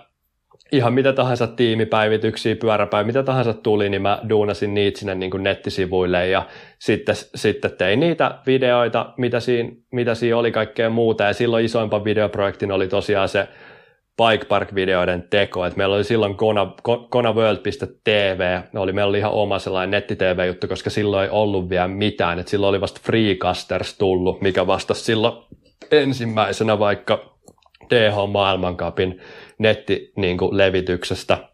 ihan 0.72 0.92
mitä 0.92 1.12
tahansa 1.12 1.46
tiimipäivityksiä, 1.46 2.56
pyöräpäin, 2.56 3.06
mitä 3.06 3.22
tahansa 3.22 3.54
tuli, 3.54 3.88
niin 3.88 4.02
mä 4.02 4.18
duunasin 4.28 4.74
niitä 4.74 4.98
sinne 4.98 5.14
niin 5.14 5.30
kuin 5.30 5.42
nettisivuille 5.42 6.28
ja 6.28 6.46
sitten, 6.78 7.14
sitten 7.34 7.70
tein 7.78 8.00
niitä 8.00 8.38
videoita, 8.46 9.14
mitä 9.16 9.40
siinä, 9.40 9.70
mitä 9.92 10.14
siinä 10.14 10.36
oli 10.36 10.52
kaikkea 10.52 10.90
muuta. 10.90 11.24
Ja 11.24 11.32
silloin 11.32 11.64
isoimpan 11.64 12.04
videoprojektin 12.04 12.72
oli 12.72 12.88
tosiaan 12.88 13.28
se 13.28 13.48
Bike 14.16 14.44
Park-videoiden 14.44 15.26
teko, 15.30 15.66
että 15.66 15.76
meillä 15.76 15.96
oli 15.96 16.04
silloin 16.04 16.36
Kona, 16.36 16.72
konaworld.tv, 17.08 18.60
oli, 18.74 18.92
meillä 18.92 19.08
oli 19.08 19.18
ihan 19.18 19.32
oma 19.32 19.58
sellainen 19.58 19.90
netti-tv-juttu, 19.90 20.68
koska 20.68 20.90
silloin 20.90 21.24
ei 21.24 21.30
ollut 21.30 21.68
vielä 21.70 21.88
mitään, 21.88 22.38
että 22.38 22.50
silloin 22.50 22.70
oli 22.70 22.80
vasta 22.80 23.00
Freecasters 23.04 23.98
tullut, 23.98 24.40
mikä 24.40 24.66
vastasi 24.66 25.04
silloin 25.04 25.34
ensimmäisenä 25.90 26.78
vaikka 26.78 27.32
DH-maailmankapin 27.90 29.20
nettilevityksestä, 29.62 31.34
niin, 31.34 31.48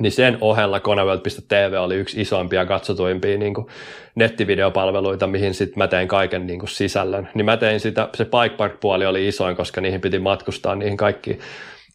niin 0.00 0.12
sen 0.12 0.38
ohella 0.40 0.80
Koneworld.tv 0.80 1.74
oli 1.80 1.94
yksi 1.94 2.20
isoimpia 2.20 2.66
katsotuimpia 2.66 3.38
niin 3.38 3.54
kuin 3.54 3.66
nettivideopalveluita, 4.14 5.26
mihin 5.26 5.54
sitten 5.54 5.78
mä 5.78 5.88
tein 5.88 6.08
kaiken 6.08 6.46
niin 6.46 6.58
kuin 6.58 6.68
sisällön. 6.68 7.28
Niin 7.34 7.44
mä 7.44 7.56
tein 7.56 7.80
sitä, 7.80 8.08
se 8.14 8.24
Bike 8.24 8.56
Park-puoli 8.56 9.06
oli 9.06 9.28
isoin, 9.28 9.56
koska 9.56 9.80
niihin 9.80 10.00
piti 10.00 10.18
matkustaa 10.18 10.74
niihin 10.74 10.96
kaikkiin 10.96 11.40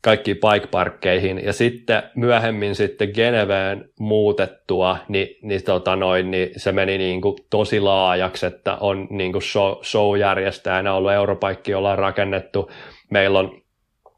kaikkiin 0.01 0.37
bike-parkkeihin. 0.37 1.45
Ja 1.45 1.53
sitten 1.53 2.03
myöhemmin 2.15 2.75
sitten 2.75 3.09
Geneveen 3.13 3.89
muutettua, 3.99 4.97
niin, 5.07 5.27
niin, 5.41 5.63
tota 5.63 5.95
noin, 5.95 6.31
niin 6.31 6.49
se 6.57 6.71
meni 6.71 6.97
niin 6.97 7.21
kuin 7.21 7.35
tosi 7.49 7.79
laajaksi, 7.79 8.45
että 8.45 8.75
on 8.75 9.07
niin 9.09 9.31
kuin 9.31 9.41
show, 9.41 9.73
show-järjestäjänä 9.83 10.93
ollut 10.93 11.11
Europaikki, 11.11 11.73
ollaan 11.73 11.97
rakennettu. 11.97 12.71
Meillä 13.09 13.39
on 13.39 13.61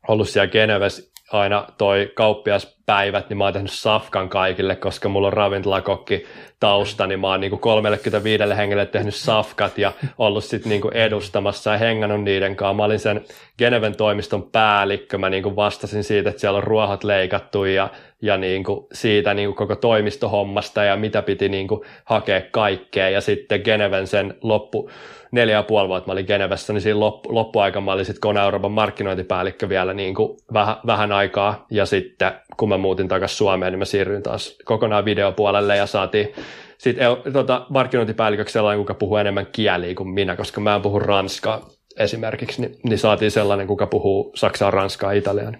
ollut 0.08 0.30
siellä 0.30 0.52
Genevessä 0.52 1.13
aina 1.34 1.68
toi 1.78 2.12
kauppiaspäivät, 2.16 3.30
niin 3.30 3.38
mä 3.38 3.44
oon 3.44 3.54
tehnyt 3.54 3.72
safkan 3.72 4.30
kaikille, 4.30 4.76
koska 4.76 5.10
mulla 5.10 5.28
on 5.28 5.34
ravintolakokki 5.34 6.26
tausta, 6.60 7.08
niin 7.08 7.20
mä 7.20 7.28
oon 7.28 7.40
niinku 7.42 7.58
35 7.58 8.44
hengelle 8.58 8.86
tehnyt 8.86 9.16
safkat 9.16 9.78
ja 9.78 9.92
ollut 10.18 10.44
sitten 10.44 10.70
niinku 10.70 10.90
edustamassa 10.94 11.72
ja 11.72 11.78
hengannut 11.78 12.24
niiden 12.24 12.56
kanssa. 12.56 12.74
Mä 12.74 12.84
olin 12.84 13.00
sen 13.00 13.26
Geneven 13.58 13.98
toimiston 13.98 14.50
päällikkö, 14.52 15.18
mä 15.18 15.30
niinku 15.30 15.56
vastasin 15.56 16.04
siitä, 16.04 16.30
että 16.30 16.40
siellä 16.40 16.58
on 16.58 16.64
ruohot 16.64 17.04
leikattu 17.04 17.66
ja, 17.66 17.90
ja 18.22 18.38
niinku 18.38 18.88
siitä 18.94 19.34
niinku 19.34 19.56
koko 19.56 19.76
toimistohommasta 19.76 20.84
ja 20.84 20.96
mitä 20.96 21.22
piti 21.22 21.50
niinku 21.50 21.86
hakea 22.06 22.42
kaikkea 22.52 23.10
ja 23.10 23.22
sitten 23.22 23.62
Geneven 23.64 24.08
sen 24.08 24.38
loppu, 24.42 24.90
neljä 25.34 25.56
ja 25.56 25.64
puoli 25.64 25.88
vuotta 25.88 26.08
mä 26.08 26.14
olin 26.14 26.26
Genevessä, 26.26 26.74
niin 26.74 26.82
siinä 26.82 27.00
loppu, 27.00 27.36
loppuaika 27.36 27.82
mä 27.82 27.92
olin 27.92 28.06
sitten 28.06 28.22
Kone 28.22 28.42
Euroopan 28.42 28.72
markkinointipäällikkö 28.72 29.70
vielä 29.70 29.94
niin 29.94 30.16
kuin 30.16 30.38
vähän, 30.54 30.76
vähän 30.86 31.12
aikaa, 31.12 31.66
ja 31.72 31.86
sitten 31.86 32.32
kun 32.58 32.70
mä 32.70 32.78
muutin 32.78 33.08
takaisin 33.08 33.38
Suomeen, 33.38 33.72
niin 33.72 33.80
mä 33.80 33.86
siirryin 33.86 34.24
taas 34.24 34.58
kokonaan 34.66 35.06
videopuolelle 35.06 35.78
ja 35.78 35.86
saatiin 35.86 36.34
sitten 36.78 37.08
tota, 37.34 37.66
markkinointipäälliköksi 37.70 38.54
sellainen, 38.54 38.80
kuka 38.80 38.94
puhuu 38.94 39.18
enemmän 39.18 39.48
kieliä 39.52 39.96
kuin 39.96 40.10
minä, 40.10 40.36
koska 40.36 40.62
mä 40.62 40.76
en 40.76 40.82
puhu 40.82 41.00
ranskaa 41.00 41.70
esimerkiksi, 41.98 42.62
niin, 42.62 42.76
niin 42.84 43.00
saatiin 43.00 43.32
sellainen, 43.32 43.68
kuka 43.68 43.88
puhuu 43.88 44.32
saksaa, 44.36 44.72
ranskaa, 44.72 45.12
italiaa. 45.12 45.52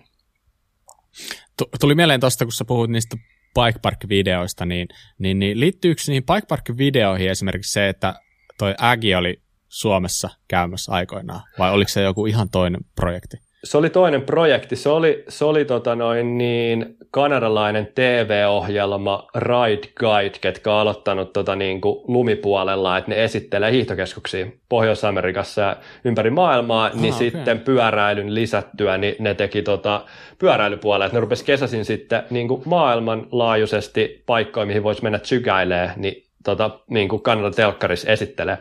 Tuli 1.80 1.96
mieleen 1.96 2.20
tuosta, 2.20 2.46
kun 2.46 2.52
sä 2.52 2.66
puhut 2.66 2.90
niistä 2.90 3.18
Bike 3.56 3.80
Park-videoista, 3.82 4.66
niin, 4.66 4.88
niin, 5.20 5.40
niin 5.40 5.60
liittyykö 5.60 6.02
niihin 6.08 6.24
Bike 6.26 6.48
Park-videoihin 6.48 7.30
esimerkiksi 7.30 7.72
se, 7.72 7.90
että 7.90 8.14
toi 8.58 8.76
Agi 8.78 9.16
oli 9.16 9.43
Suomessa 9.74 10.30
käymässä 10.48 10.92
aikoinaan, 10.92 11.42
vai 11.60 11.72
oliko 11.72 11.90
se 11.90 12.02
joku 12.02 12.26
ihan 12.26 12.50
toinen 12.50 12.82
projekti? 12.96 13.38
se 13.64 13.78
oli 13.78 13.90
toinen 13.90 14.22
projekti. 14.22 14.76
Se 14.76 14.90
oli, 14.90 15.24
se 15.30 15.46
oli 15.46 15.66
tota 15.66 15.96
noin 15.96 16.38
niin, 16.38 16.96
kanadalainen 17.12 17.88
TV-ohjelma 17.96 19.28
Ride 19.36 19.88
Guide, 20.00 20.38
ketkä 20.42 20.74
on 20.74 20.80
aloittanut 20.80 21.34
tota 21.34 21.56
niin 21.56 21.82
kuin 21.82 22.00
lumipuolella, 22.08 22.98
että 22.98 23.12
ne 23.12 23.24
esittelee 23.24 23.72
hiihtokeskuksia 23.72 24.48
Pohjois-Amerikassa 24.70 25.62
ja 25.62 25.76
ympäri 26.06 26.30
maailmaa, 26.30 26.86
ah, 26.86 26.94
niin 26.94 27.14
okay. 27.14 27.30
sitten 27.30 27.60
pyöräilyn 27.60 28.36
lisättyä, 28.36 28.98
niin 28.98 29.16
ne 29.20 29.34
teki 29.34 29.62
tota 29.62 30.06
pyöräilypuolella, 30.40 31.06
että 31.06 31.18
ne 31.18 31.22
rupesi 31.22 31.46
kesäsin 31.46 31.86
sitten 31.86 32.24
niin 32.30 32.48
kuin 32.48 32.62
maailmanlaajuisesti 32.66 34.24
paikkoja, 34.26 34.66
mihin 34.66 34.84
voisi 34.84 35.04
mennä 35.04 35.20
sykäilee, 35.24 35.92
niin 35.96 36.24
tota, 36.44 36.80
niin 36.90 37.10
kuin 37.10 37.22
Kanada 37.22 37.52
Telkkaris 37.52 38.06
esittelee. 38.06 38.58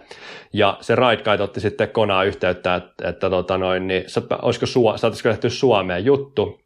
Ja 0.53 0.78
se 0.80 0.96
Ride 0.96 1.42
otti 1.42 1.61
sitten 1.61 1.88
Konaa 1.88 2.24
yhteyttä, 2.24 2.74
että, 2.74 3.09
että 3.09 3.30
tota 3.30 3.59
noin, 3.59 3.86
niin, 3.86 4.05
olisiko 4.42 4.66
Suo, 4.66 4.96
saataisiko 4.96 5.28
tehty 5.28 5.50
Suomeen 5.50 6.05
juttu. 6.05 6.61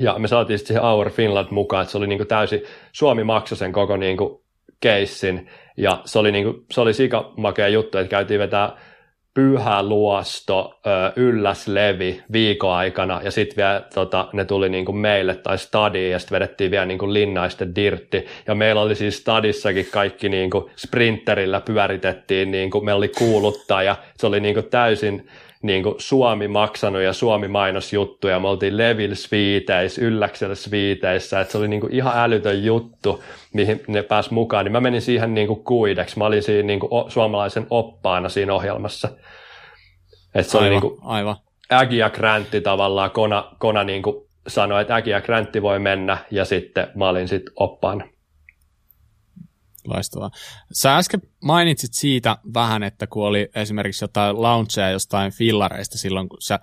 Ja 0.00 0.18
me 0.18 0.28
saatiin 0.28 0.58
sitten 0.58 0.76
siihen 0.76 0.90
Our 0.90 1.10
Finland 1.10 1.48
mukaan, 1.50 1.82
että 1.82 1.92
se 1.92 1.98
oli 1.98 2.06
niin 2.06 2.18
kuin 2.18 2.28
täysin, 2.28 2.62
Suomi 2.92 3.24
maksoi 3.24 3.58
sen 3.58 3.72
koko 3.72 3.96
niin 3.96 4.16
keissin. 4.80 5.50
Ja 5.76 6.00
se 6.04 6.18
oli, 6.18 6.32
niin 6.32 6.44
kuin, 6.44 6.64
se 6.70 6.80
oli 6.80 6.94
sikamakea 6.94 7.68
juttu, 7.68 7.98
että 7.98 8.10
käytiin 8.10 8.40
vetää 8.40 8.76
pyhä 9.34 9.82
luosto, 9.82 10.80
ylläslevi 11.16 12.22
viikon 12.32 12.72
aikana 12.72 13.20
ja 13.24 13.30
sitten 13.30 13.56
vielä 13.56 13.82
tota, 13.94 14.28
ne 14.32 14.44
tuli 14.44 14.68
niinku 14.68 14.92
meille 14.92 15.34
tai 15.34 15.58
stadiin 15.58 16.12
ja 16.12 16.18
sitten 16.18 16.36
vedettiin 16.36 16.70
vielä 16.70 16.86
niinku 16.86 17.12
linnaisten 17.12 17.74
dirtti. 17.74 18.26
Ja 18.46 18.54
meillä 18.54 18.80
oli 18.80 18.94
siis 18.94 19.16
stadissakin 19.16 19.88
kaikki 19.92 20.28
niinku 20.28 20.70
sprinterillä 20.76 21.60
pyöritettiin, 21.60 22.50
niinku, 22.50 22.80
meillä 22.80 22.98
oli 22.98 23.08
kuuluttaja, 23.08 23.96
se 24.16 24.26
oli 24.26 24.40
niinku 24.40 24.62
täysin 24.62 25.28
niin 25.62 25.82
kuin 25.82 25.94
Suomi 25.98 26.48
maksanut 26.48 27.02
ja 27.02 27.12
Suomi 27.12 27.48
mainosjuttuja. 27.48 28.40
Me 28.40 28.48
oltiin 28.48 28.76
Levil 28.76 29.14
Sviiteissä, 29.14 30.02
Ylläksellä 30.04 30.54
Sviiteissä, 30.54 31.40
että 31.40 31.52
se 31.52 31.58
oli 31.58 31.68
niin 31.68 31.80
kuin 31.80 31.94
ihan 31.94 32.12
älytön 32.16 32.64
juttu, 32.64 33.22
mihin 33.52 33.80
ne 33.86 34.02
pääsi 34.02 34.34
mukaan. 34.34 34.64
Niin 34.64 34.72
mä 34.72 34.80
menin 34.80 35.02
siihen 35.02 35.34
niin 35.34 35.46
kuin 35.46 35.64
kuideksi. 35.64 36.18
Mä 36.18 36.24
olin 36.24 36.42
siinä 36.42 36.66
niin 36.66 36.80
kuin 36.80 37.10
suomalaisen 37.10 37.66
oppaana 37.70 38.28
siinä 38.28 38.54
ohjelmassa. 38.54 39.08
Että 40.34 40.52
se 40.52 40.58
aivan, 40.58 40.66
oli 40.66 40.70
niin 40.70 40.80
kuin 40.80 40.98
aivan. 41.02 41.36
Ägi 41.72 41.96
ja 41.96 42.10
Gräntti 42.10 42.60
tavallaan, 42.60 43.10
Kona, 43.10 43.44
Kona 43.58 43.84
niin 43.84 44.02
kuin 44.02 44.16
sanoi, 44.46 44.80
että 44.80 44.94
Ägi 44.94 45.10
ja 45.10 45.20
Gräntti 45.20 45.62
voi 45.62 45.78
mennä, 45.78 46.18
ja 46.30 46.44
sitten 46.44 46.88
mä 46.94 47.08
olin 47.08 47.28
sitten 47.28 47.52
oppaana. 47.56 48.04
Loistavaa. 49.84 50.30
Sä 50.72 50.96
äsken 50.96 51.22
mainitsit 51.42 51.94
siitä 51.94 52.36
vähän, 52.54 52.82
että 52.82 53.06
kun 53.06 53.26
oli 53.26 53.48
esimerkiksi 53.54 54.04
jotain 54.04 54.42
launcheja 54.42 54.90
jostain 54.90 55.32
fillareista 55.32 55.98
silloin, 55.98 56.28
kun 56.28 56.42
sä, 56.42 56.60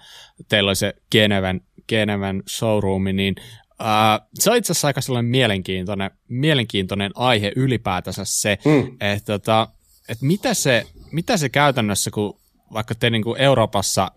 teillä 0.48 0.70
oli 0.70 0.76
se 0.76 0.94
Geneven, 1.12 1.62
Geneven 1.88 2.44
showroomi, 2.50 3.14
niin 3.14 3.36
Uh, 3.82 4.28
se 4.34 4.52
on 4.52 4.58
itse 4.58 4.72
asiassa 4.72 4.88
aika 4.88 5.02
sellainen 5.02 5.32
mielenkiintoinen, 5.32 6.12
mielenkiintoinen 6.28 7.12
aihe 7.16 7.52
ylipäätänsä 7.56 8.22
se, 8.26 8.58
mm. 8.66 8.98
että 9.02 9.34
tota, 9.34 9.68
et 10.10 10.22
mitä, 10.22 10.54
se, 10.54 10.86
mitä 11.12 11.38
se 11.38 11.50
käytännössä, 11.50 12.12
kun 12.12 12.40
vaikka 12.74 12.96
te 12.96 13.10
niin 13.10 13.24
kuin 13.24 13.42
Euroopassa 13.42 14.12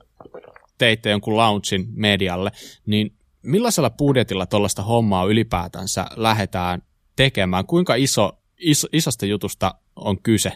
teitte 0.78 1.10
jonkun 1.10 1.36
launchin 1.36 1.86
medialle, 1.94 2.52
niin 2.86 3.14
millaisella 3.42 3.90
budjetilla 3.90 4.46
tuollaista 4.46 4.82
hommaa 4.82 5.24
ylipäätänsä 5.24 6.06
lähdetään 6.16 6.82
tekemään? 7.16 7.66
Kuinka 7.66 7.94
iso 7.94 8.39
iso, 8.60 8.88
isosta 8.92 9.26
jutusta 9.26 9.74
on 9.96 10.22
kyse? 10.22 10.52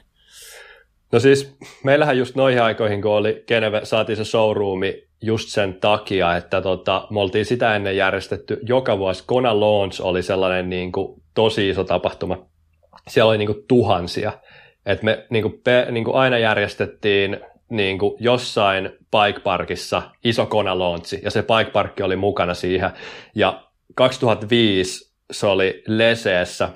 No 1.12 1.20
siis 1.20 1.56
meillähän 1.84 2.18
just 2.18 2.34
noihin 2.34 2.62
aikoihin, 2.62 3.02
kun 3.02 3.10
oli 3.10 3.44
Geneve, 3.46 3.80
saatiin 3.84 4.16
se 4.16 4.24
showroomi 4.24 5.04
just 5.22 5.48
sen 5.48 5.74
takia, 5.74 6.36
että 6.36 6.60
tota, 6.60 7.06
me 7.10 7.20
oltiin 7.20 7.44
sitä 7.44 7.76
ennen 7.76 7.96
järjestetty 7.96 8.58
joka 8.62 8.98
vuosi. 8.98 9.24
Kona 9.26 9.60
Launch 9.60 10.00
oli 10.02 10.22
sellainen 10.22 10.70
niin 10.70 10.92
kuin, 10.92 11.22
tosi 11.34 11.68
iso 11.68 11.84
tapahtuma. 11.84 12.46
Siellä 13.08 13.28
oli 13.28 13.38
niin 13.38 13.46
kuin, 13.46 13.64
tuhansia. 13.68 14.32
Et 14.86 15.02
me 15.02 15.26
niin 15.30 15.42
kuin, 15.42 15.60
pe, 15.64 15.86
niin 15.90 16.04
kuin 16.04 16.16
aina 16.16 16.38
järjestettiin 16.38 17.36
niin 17.70 17.98
kuin 17.98 18.16
jossain 18.20 18.90
bike 18.90 19.40
parkissa 19.40 20.02
iso 20.24 20.46
Kona 20.46 20.78
Launchi, 20.78 21.20
ja 21.22 21.30
se 21.30 21.42
bike 21.42 21.70
parkki 21.70 22.02
oli 22.02 22.16
mukana 22.16 22.54
siihen. 22.54 22.90
Ja 23.34 23.64
2005 23.94 25.14
se 25.30 25.46
oli 25.46 25.82
Leseessä, 25.86 26.68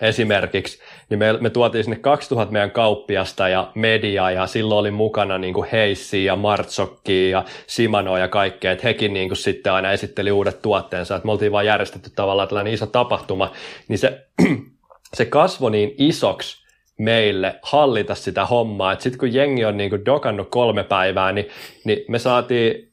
esimerkiksi, 0.00 0.78
niin 1.08 1.18
me, 1.18 1.32
me 1.32 1.50
tuotiin 1.50 1.84
sinne 1.84 1.96
2000 1.96 2.52
meidän 2.52 2.70
kauppiasta 2.70 3.48
ja 3.48 3.72
mediaa 3.74 4.30
ja 4.30 4.46
silloin 4.46 4.78
oli 4.78 4.90
mukana 4.90 5.38
niin 5.38 5.54
kuin 5.54 5.68
Heissi 5.72 6.24
ja 6.24 6.36
Martsokki 6.36 7.30
ja 7.30 7.44
Simano 7.66 8.18
ja 8.18 8.28
kaikkea, 8.28 8.72
että 8.72 8.86
hekin 8.86 9.12
niin 9.12 9.28
kuin 9.28 9.36
sitten 9.36 9.72
aina 9.72 9.92
esitteli 9.92 10.32
uudet 10.32 10.62
tuotteensa, 10.62 11.16
että 11.16 11.26
me 11.26 11.32
oltiin 11.32 11.52
vaan 11.52 11.66
järjestetty 11.66 12.10
tavallaan 12.16 12.48
tällainen 12.48 12.74
iso 12.74 12.86
tapahtuma, 12.86 13.52
niin 13.88 13.98
se, 13.98 14.26
se 15.14 15.24
kasvoi 15.24 15.70
niin 15.70 15.94
isoksi 15.98 16.60
meille 16.98 17.58
hallita 17.62 18.14
sitä 18.14 18.46
hommaa, 18.46 18.92
että 18.92 19.02
sitten 19.02 19.18
kun 19.18 19.34
jengi 19.34 19.64
on 19.64 19.76
niin 19.76 19.90
kuin 19.90 20.04
dokannut 20.04 20.48
kolme 20.50 20.84
päivää, 20.84 21.32
niin, 21.32 21.48
niin 21.84 22.04
me 22.08 22.18
saatiin 22.18 22.89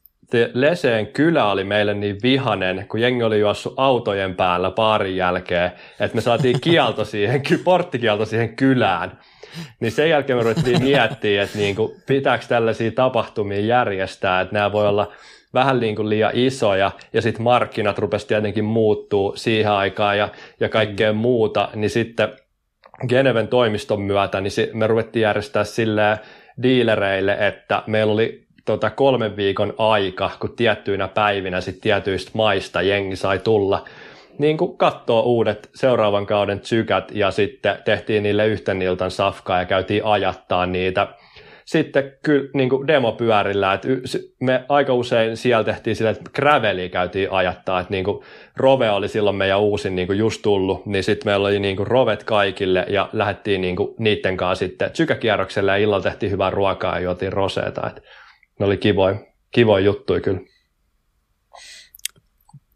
Leseen 0.54 1.08
kylä 1.08 1.52
oli 1.52 1.64
meille 1.64 1.94
niin 1.94 2.18
vihanen, 2.24 2.86
kun 2.90 3.02
jengi 3.02 3.24
oli 3.24 3.40
juossut 3.40 3.74
autojen 3.78 4.36
päällä 4.36 4.72
paarin 4.72 5.16
jälkeen, 5.16 5.72
että 6.00 6.16
me 6.16 6.22
saatiin 6.22 6.62
kielto 6.72 7.06
siihen, 7.06 7.42
porttikielto 7.64 8.26
siihen 8.26 8.56
kylään. 8.56 9.20
Niin 9.80 9.92
sen 9.92 10.10
jälkeen 10.10 10.38
me 10.38 10.44
ruvettiin 10.44 10.84
miettiä, 10.84 11.44
että 11.44 11.58
niin 11.58 11.76
kuin, 11.76 11.92
pitääkö 12.08 12.46
tällaisia 12.48 12.92
tapahtumia 12.92 13.60
järjestää, 13.60 14.42
että 14.42 14.54
nämä 14.54 14.72
voi 14.72 14.88
olla 14.88 15.12
vähän 15.54 15.80
niin 15.80 15.96
kuin 15.96 16.10
liian 16.10 16.32
isoja, 16.34 16.92
ja 17.14 17.22
sitten 17.22 17.44
markkinat 17.44 18.00
rupesi 18.00 18.28
tietenkin 18.28 18.66
muuttuu 18.66 19.34
siihen 19.36 19.72
aikaan 19.72 20.18
ja, 20.18 20.30
ja 20.60 20.70
kaikkea 20.70 21.14
mm. 21.14 21.20
muuta, 21.20 21.70
niin 21.76 21.90
sitten 21.90 22.30
Geneven 23.08 23.48
toimiston 23.48 24.02
myötä, 24.02 24.42
niin 24.42 24.52
me 24.74 24.88
ruvettiin 24.88 25.24
järjestää 25.24 25.64
silleen 25.64 26.18
diilereille, 26.64 27.38
että 27.48 27.84
meillä 27.88 28.14
oli 28.14 28.47
tota, 28.68 28.90
kolmen 28.90 29.36
viikon 29.36 29.74
aika, 29.78 30.32
kun 30.40 30.56
tiettyinä 30.56 31.08
päivinä 31.08 31.62
sit 31.62 31.82
tietyistä 31.82 32.32
maista 32.34 32.82
jengi 32.82 33.16
sai 33.16 33.40
tulla 33.40 33.86
niin 34.38 34.58
kuin 34.58 34.78
kattoo 34.78 35.22
uudet 35.22 35.70
seuraavan 35.76 36.26
kauden 36.26 36.60
tsykät 36.60 37.12
ja 37.12 37.32
sitten 37.32 37.78
tehtiin 37.86 38.24
niille 38.24 38.48
yhten 38.48 38.82
iltan 38.82 39.12
safkaa 39.12 39.60
ja 39.60 39.66
käytiin 39.66 40.06
ajattaa 40.06 40.66
niitä. 40.66 41.08
Sitten 41.66 42.14
kyllä 42.24 42.50
niin 42.54 42.70
kuin 42.70 42.88
demopyörillä, 42.88 43.74
että 43.74 43.88
me 44.40 44.66
aika 44.70 44.94
usein 44.94 45.38
siellä 45.38 45.64
tehtiin 45.64 45.96
sillä, 45.96 46.10
että 46.10 46.30
graveli 46.36 46.90
käytiin 46.90 47.32
ajattaa, 47.32 47.80
että 47.80 47.92
niin 47.92 48.04
kuin 48.04 48.24
Rove 48.56 48.90
oli 48.92 49.08
silloin 49.08 49.36
meidän 49.36 49.60
uusin 49.60 49.96
niin 49.96 50.08
kuin 50.08 50.20
just 50.20 50.42
tullut, 50.42 50.86
niin 50.86 51.04
sitten 51.04 51.32
meillä 51.32 51.48
oli 51.48 51.60
niin 51.60 51.76
kuin 51.78 51.88
Rovet 51.88 52.24
kaikille 52.24 52.86
ja 52.90 53.10
lähdettiin 53.14 53.62
niin 53.62 53.76
kuin 53.76 53.96
niiden 54.00 54.38
kanssa 54.38 54.66
sitten 54.66 54.92
tsykäkierrokselle 54.92 55.72
ja 55.72 55.78
illalla 55.78 56.04
tehtiin 56.04 56.32
hyvää 56.32 56.50
ruokaa 56.50 56.96
ja 56.96 57.02
juotiin 57.02 57.34
roseeta. 57.34 57.88
Että 57.88 58.02
ne 58.60 58.66
oli 58.66 58.78
kivoja, 58.78 59.20
kivoja 59.52 59.86
juttuja 59.86 60.22
kyllä. 60.22 60.40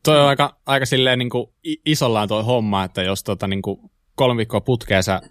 Toi 0.03 0.21
on 0.21 0.27
aika, 0.27 0.55
aika 0.65 0.85
silleen 0.85 1.19
niin 1.19 1.29
kuin 1.29 1.47
isollaan 1.85 2.27
tuo 2.27 2.43
homma, 2.43 2.83
että 2.83 3.01
jos 3.01 3.23
tota, 3.23 3.47
niin 3.47 3.61
kuin 3.61 3.91
kolme 4.15 4.37
viikkoa 4.37 4.61
putkeen 4.61 5.03
sä 5.03 5.21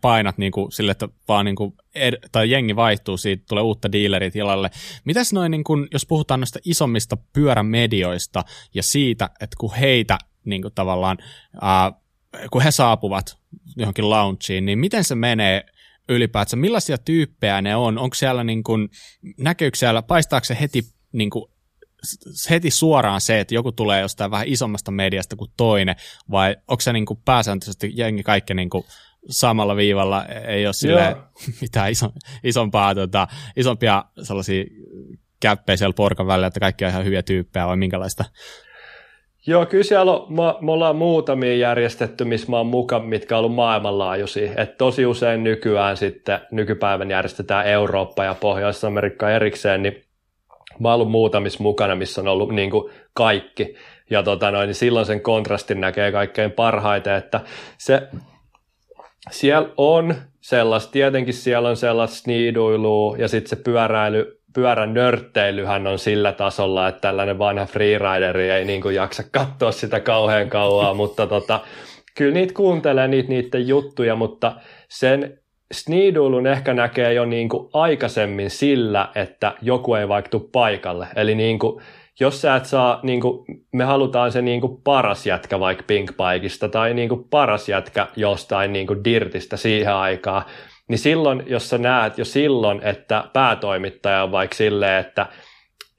painat 0.00 0.38
niin 0.38 0.52
kuin 0.52 0.72
sille, 0.72 0.90
että 0.90 1.08
vaan 1.28 1.44
niin 1.44 1.56
kuin 1.56 1.74
ed- 1.94 2.28
tai 2.32 2.50
jengi 2.50 2.76
vaihtuu, 2.76 3.16
siitä 3.16 3.44
tulee 3.48 3.62
uutta 3.62 3.92
dealeria 3.92 4.30
tilalle. 4.30 4.70
Mitäs 5.04 5.32
noin, 5.32 5.50
niin 5.50 5.64
kuin, 5.64 5.88
jos 5.92 6.06
puhutaan 6.06 6.40
noista 6.40 6.58
isommista 6.64 7.16
pyörämedioista 7.32 8.44
ja 8.74 8.82
siitä, 8.82 9.30
että 9.40 9.56
kun 9.60 9.74
heitä 9.74 10.18
niin 10.44 10.62
kuin 10.62 10.74
tavallaan, 10.74 11.18
ää, 11.62 11.92
kun 12.50 12.62
he 12.62 12.70
saapuvat 12.70 13.38
johonkin 13.76 14.10
launchiin, 14.10 14.66
niin 14.66 14.78
miten 14.78 15.04
se 15.04 15.14
menee 15.14 15.66
ylipäätään, 16.08 16.60
millaisia 16.60 16.98
tyyppejä 16.98 17.62
ne 17.62 17.76
on? 17.76 17.98
Onko 17.98 18.14
siellä 18.14 18.44
niin 18.44 18.64
kuin, 18.64 18.88
näkyykö 19.38 19.78
siellä, 19.78 20.02
paistaako 20.02 20.44
se 20.44 20.56
heti 20.60 20.82
niin 21.12 21.30
kuin, 21.30 21.44
heti 22.50 22.70
suoraan 22.70 23.20
se, 23.20 23.40
että 23.40 23.54
joku 23.54 23.72
tulee 23.72 24.00
jostain 24.00 24.30
vähän 24.30 24.48
isommasta 24.48 24.90
mediasta 24.90 25.36
kuin 25.36 25.50
toinen, 25.56 25.96
vai 26.30 26.56
onko 26.68 26.80
se 26.80 26.92
niin 26.92 27.06
kuin 27.06 27.20
pääsääntöisesti 27.24 27.92
jengi 27.94 28.22
kaikki 28.22 28.54
niin 28.54 28.70
kuin 28.70 28.84
samalla 29.30 29.76
viivalla, 29.76 30.26
ei 30.26 30.66
ole 30.66 30.72
sille 30.72 31.16
mitään 31.60 31.90
iso, 31.90 32.12
isompaa, 32.44 32.94
tota, 32.94 33.28
isompia 33.56 34.04
sellaisia 34.22 34.64
käppejä 35.40 35.76
siellä 35.76 35.92
porkan 35.92 36.26
välillä, 36.26 36.46
että 36.46 36.60
kaikki 36.60 36.84
on 36.84 36.90
ihan 36.90 37.04
hyviä 37.04 37.22
tyyppejä, 37.22 37.66
vai 37.66 37.76
minkälaista 37.76 38.24
Joo, 39.46 39.66
kyllä 39.66 39.84
siellä 39.84 40.12
on, 40.12 40.32
me, 40.32 40.42
me 40.60 40.72
ollaan 40.72 40.96
muutamia 40.96 41.56
järjestetty, 41.56 42.24
missä 42.24 42.50
mä 42.50 42.56
oon 42.56 42.66
mukaan, 42.66 43.04
mitkä 43.04 43.36
on 43.36 43.38
ollut 43.38 43.54
maailmanlaajuisia. 43.54 44.52
Et 44.56 44.78
tosi 44.78 45.06
usein 45.06 45.44
nykyään 45.44 45.96
sitten, 45.96 46.40
nykypäivän 46.50 47.10
järjestetään 47.10 47.66
Eurooppa 47.66 48.24
ja 48.24 48.34
Pohjois-Amerikka 48.34 49.30
erikseen, 49.30 49.82
niin 49.82 50.04
mä 50.78 50.88
oon 50.88 50.94
ollut 50.94 51.10
muutamissa 51.10 51.62
mukana, 51.62 51.94
missä 51.94 52.20
on 52.20 52.28
ollut 52.28 52.50
niin 52.50 52.70
kuin 52.70 52.92
kaikki. 53.14 53.74
Ja 54.10 54.22
tota 54.22 54.50
noin, 54.50 54.66
niin 54.66 54.74
silloin 54.74 55.06
sen 55.06 55.20
kontrastin 55.20 55.80
näkee 55.80 56.12
kaikkein 56.12 56.52
parhaiten, 56.52 57.14
että 57.14 57.40
se, 57.78 58.08
siellä 59.30 59.68
on 59.76 60.14
sellaista, 60.40 60.92
tietenkin 60.92 61.34
siellä 61.34 61.68
on 61.68 61.76
sellaista 61.76 62.16
sniiduilua 62.16 63.16
ja 63.16 63.28
sitten 63.28 63.50
se 63.50 63.56
pyöräily 63.56 64.40
pyörän 64.54 64.94
nörtteilyhän 64.94 65.86
on 65.86 65.98
sillä 65.98 66.32
tasolla, 66.32 66.88
että 66.88 67.00
tällainen 67.00 67.38
vanha 67.38 67.66
freerideri 67.66 68.50
ei 68.50 68.64
niin 68.64 68.80
kuin 68.80 68.94
jaksa 68.94 69.22
katsoa 69.32 69.72
sitä 69.72 70.00
kauhean 70.00 70.48
kauaa, 70.48 70.94
mutta 71.04 71.26
tota, 71.26 71.60
kyllä 72.16 72.34
niitä 72.34 72.54
kuuntelee 72.54 73.08
niitä 73.08 73.28
niiden 73.28 73.68
juttuja, 73.68 74.16
mutta 74.16 74.52
sen 74.88 75.38
Sneedulun 75.72 76.46
ehkä 76.46 76.74
näkee 76.74 77.12
jo 77.12 77.24
niin 77.24 77.48
kuin 77.48 77.68
aikaisemmin 77.72 78.50
sillä, 78.50 79.08
että 79.14 79.52
joku 79.62 79.94
ei 79.94 80.08
vaikka 80.08 80.40
paikalle. 80.52 81.06
Eli 81.16 81.34
niin 81.34 81.58
kuin, 81.58 81.82
jos 82.20 82.40
sä 82.40 82.56
et 82.56 82.64
saa, 82.64 83.00
niin 83.02 83.20
kuin, 83.20 83.44
me 83.72 83.84
halutaan 83.84 84.32
se 84.32 84.42
niin 84.42 84.60
kuin 84.60 84.82
paras 84.82 85.26
jätkä 85.26 85.60
vaikka 85.60 85.84
Pinkpaikista 85.86 86.68
tai 86.68 86.94
niin 86.94 87.08
kuin 87.08 87.24
paras 87.30 87.68
jätkä 87.68 88.06
jostain 88.16 88.72
niin 88.72 88.86
kuin 88.86 89.04
Dirtistä 89.04 89.56
siihen 89.56 89.94
aikaan, 89.94 90.42
niin 90.88 90.98
silloin, 90.98 91.42
jos 91.46 91.70
sä 91.70 91.78
näet 91.78 92.18
jo 92.18 92.24
silloin, 92.24 92.82
että 92.82 93.24
päätoimittaja 93.32 94.22
on 94.22 94.32
vaikka 94.32 94.56
silleen, 94.56 95.00
että 95.00 95.26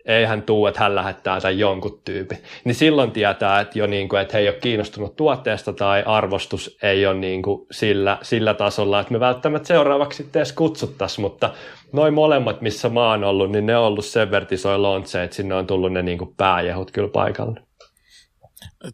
ei 0.06 0.26
hän 0.26 0.42
tuu, 0.42 0.68
että 0.68 0.80
hän 0.80 0.96
lähettää 0.96 1.40
sen 1.40 1.60
jonkun 1.60 2.02
tyypin, 2.06 2.38
niin 2.64 2.76
silloin 2.76 3.12
tietää, 3.12 3.60
että, 3.60 3.80
jo 3.80 3.88
niin 3.88 4.10
kuin, 4.10 4.22
että 4.22 4.38
he 4.38 4.40
ei 4.40 4.50
ole 4.50 4.58
kiinnostunut 4.62 5.16
tuotteesta 5.16 5.74
tai 5.74 6.04
arvostus 6.06 6.78
ei 6.82 7.06
ole 7.06 7.16
niin 7.16 7.42
kuin 7.42 7.68
sillä, 7.72 8.18
sillä 8.22 8.54
tasolla, 8.54 9.00
että 9.00 9.14
me 9.14 9.20
välttämättä 9.20 9.68
seuraavaksi 9.68 10.18
sitten 10.18 10.40
edes 10.40 10.54
kutsuttaisiin, 10.54 11.22
mutta 11.22 11.54
noin 11.94 12.14
molemmat, 12.14 12.62
missä 12.62 12.90
mä 12.90 13.10
oon 13.10 13.24
ollut, 13.24 13.52
niin 13.52 13.66
ne 13.66 13.78
on 13.78 13.84
ollut 13.84 14.06
sen 14.06 14.32
vertisoi 14.32 14.78
että 15.24 15.36
sinne 15.36 15.56
on 15.56 15.68
tullut 15.68 15.94
ne 15.94 16.02
niin 16.02 16.18
kuin 16.18 16.34
pääjehut 16.38 16.92
kyllä 16.92 17.10
paikalle. 17.10 17.62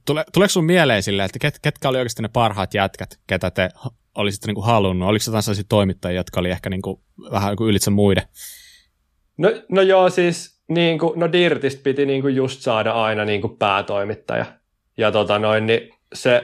Tule, 0.05 0.25
tuleeko 0.33 0.49
sun 0.49 0.65
mieleen 0.65 1.03
silleen, 1.03 1.25
että 1.25 1.39
ket, 1.39 1.59
ketkä 1.61 1.89
oli 1.89 1.97
oikeasti 1.97 2.21
ne 2.21 2.29
parhaat 2.33 2.73
jätkät, 2.73 3.19
ketä 3.27 3.51
te 3.51 3.69
olisitte 4.15 4.47
niin 4.47 4.55
kuin 4.55 4.65
halunnut? 4.65 5.09
Oliko 5.09 5.23
jotain 5.27 5.43
sellaisia 5.43 5.65
toimittajia, 5.69 6.19
jotka 6.19 6.39
oli 6.39 6.49
ehkä 6.49 6.69
niin 6.69 6.81
kuin, 6.81 6.99
vähän 7.31 7.55
kuin 7.55 7.69
ylitse 7.69 7.91
muiden? 7.91 8.23
No, 9.37 9.51
no 9.69 9.81
joo, 9.81 10.09
siis 10.09 10.61
niin 10.67 10.99
kuin, 10.99 11.19
no 11.19 11.31
Dirtistä 11.31 11.83
piti 11.83 12.05
niin 12.05 12.21
kuin 12.21 12.35
just 12.35 12.61
saada 12.61 12.91
aina 12.91 13.25
niin 13.25 13.41
kuin 13.41 13.57
päätoimittaja. 13.57 14.45
Ja 14.97 15.11
tota 15.11 15.39
noin, 15.39 15.65
niin 15.65 15.93
se, 16.13 16.41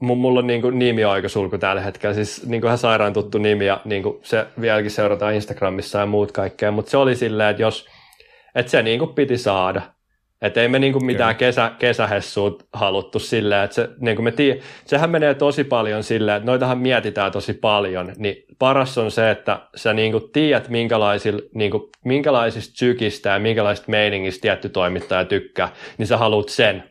mulla 0.00 0.38
on 0.38 0.46
niin 0.46 0.62
kuin 0.62 0.78
nimioikosulku 0.78 1.58
tällä 1.58 1.82
hetkellä, 1.82 2.14
siis 2.14 2.46
niin 2.46 2.60
kuin 2.60 2.68
ihan 2.68 2.78
sairaan 2.78 3.12
tuttu 3.12 3.38
nimi 3.38 3.66
ja 3.66 3.80
niin 3.84 4.02
kuin 4.02 4.18
se 4.22 4.46
vieläkin 4.60 4.90
seurataan 4.90 5.34
Instagramissa 5.34 5.98
ja 5.98 6.06
muut 6.06 6.32
kaikkea, 6.32 6.70
mutta 6.70 6.90
se 6.90 6.96
oli 6.96 7.16
silleen, 7.16 7.50
että 7.50 7.62
jos, 7.62 7.86
että 8.54 8.70
se 8.70 8.82
niin 8.82 8.98
kuin 8.98 9.14
piti 9.14 9.38
saada. 9.38 9.82
Että 10.42 10.62
ei 10.62 10.68
me 10.68 10.78
niinku 10.78 11.00
mitään 11.00 11.36
kesä, 11.36 11.72
kesähessuut 11.78 12.66
haluttu 12.72 13.18
silleen, 13.18 13.64
että 13.64 13.74
se, 13.74 13.88
niinku 13.98 14.22
me 14.22 14.32
tii, 14.32 14.60
sehän 14.84 15.10
menee 15.10 15.34
tosi 15.34 15.64
paljon 15.64 16.02
silleen, 16.02 16.36
että 16.36 16.46
noitahan 16.46 16.78
mietitään 16.78 17.32
tosi 17.32 17.54
paljon, 17.54 18.12
niin 18.16 18.44
paras 18.58 18.98
on 18.98 19.10
se, 19.10 19.30
että 19.30 19.60
sä 19.76 19.92
niinku 19.92 20.20
tiedät 20.20 20.68
niinku, 21.54 21.90
minkälaisista 22.04 22.74
sykistä 22.76 23.30
ja 23.30 23.38
minkälaisista 23.38 23.90
meiningistä 23.90 24.42
tietty 24.42 24.68
toimittaja 24.68 25.24
tykkää, 25.24 25.68
niin 25.98 26.06
sä 26.06 26.16
haluat 26.16 26.48
sen. 26.48 26.84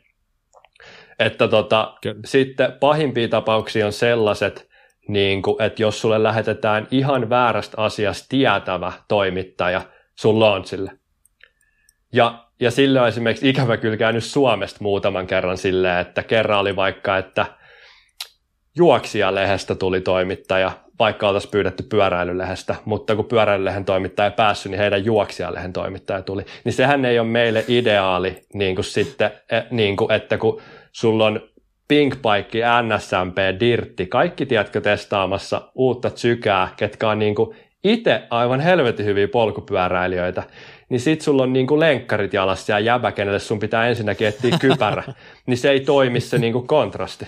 Että 1.20 1.48
tota, 1.48 1.94
sitten 2.26 2.72
pahimpia 2.80 3.28
tapauksia 3.28 3.86
on 3.86 3.94
sellaiset, 3.94 4.70
niin 5.08 5.42
kuin, 5.42 5.62
että 5.62 5.82
jos 5.82 6.02
sulle 6.02 6.24
lähetetään 6.24 6.88
ihan 6.92 7.30
väärästä 7.30 7.82
asiasta 7.82 8.26
tietävä 8.30 8.94
toimittaja 9.08 9.82
sun 10.16 10.40
launchille, 10.40 10.92
ja 12.14 12.49
ja 12.60 12.72
sillä 12.72 13.02
on 13.02 13.08
esimerkiksi 13.08 13.50
ikävä 13.50 13.78
kyllä 13.78 13.98
käynyt 13.98 14.24
Suomesta 14.24 14.78
muutaman 14.82 15.28
kerran 15.28 15.58
silleen, 15.58 16.00
että 16.00 16.24
kerran 16.24 16.60
oli 16.60 16.76
vaikka, 16.76 17.18
että 17.18 17.46
juoksijalehdestä 18.78 19.76
tuli 19.76 20.02
toimittaja, 20.02 20.72
vaikka 21.00 21.28
oltaisiin 21.28 21.52
pyydetty 21.52 21.84
pyöräilylehdestä, 21.84 22.76
mutta 22.86 23.16
kun 23.16 23.26
pyöräilylehen 23.26 23.86
toimittaja 23.86 24.30
ei 24.30 24.36
päässyt, 24.36 24.72
niin 24.72 24.80
heidän 24.80 25.06
juoksijalehen 25.06 25.74
toimittaja 25.74 26.22
tuli. 26.22 26.46
Niin 26.64 26.74
sehän 26.74 27.06
ei 27.06 27.20
ole 27.20 27.28
meille 27.28 27.66
ideaali, 27.68 28.42
niin 28.54 28.76
kuin 28.76 28.86
sitten, 28.86 29.32
e, 29.52 29.62
niin 29.72 29.96
kuin, 29.96 30.12
että 30.12 30.38
kun 30.38 30.62
sulla 30.92 31.26
on 31.26 31.42
Pinkpaikki, 31.88 32.58
NSMP, 32.58 33.38
Dirtti, 33.60 34.08
kaikki 34.08 34.46
tiedätkö 34.46 34.82
testaamassa 34.82 35.72
uutta 35.76 36.12
sykää, 36.16 36.70
ketkä 36.78 37.10
on 37.10 37.20
niin 37.20 37.36
kuin 37.36 37.56
itse 37.84 38.24
aivan 38.30 38.60
helvetin 38.60 39.06
hyviä 39.06 39.28
polkupyöräilijöitä, 39.28 40.44
niin 40.90 41.00
sit 41.00 41.22
sulla 41.22 41.44
on 41.44 41.54
niinku 41.54 41.80
lenkkarit 41.80 42.34
jalassa 42.34 42.72
ja 42.72 42.80
jäbä, 42.80 43.12
kenelle 43.12 43.40
sun 43.40 43.60
pitää 43.60 43.88
ensinnäkin 43.88 44.28
etsiä 44.28 44.58
kypärä, 44.60 45.04
niin 45.46 45.58
se 45.58 45.70
ei 45.70 45.80
toimi 45.80 46.20
se 46.20 46.38
niinku 46.38 46.62
kontrasti. 46.62 47.28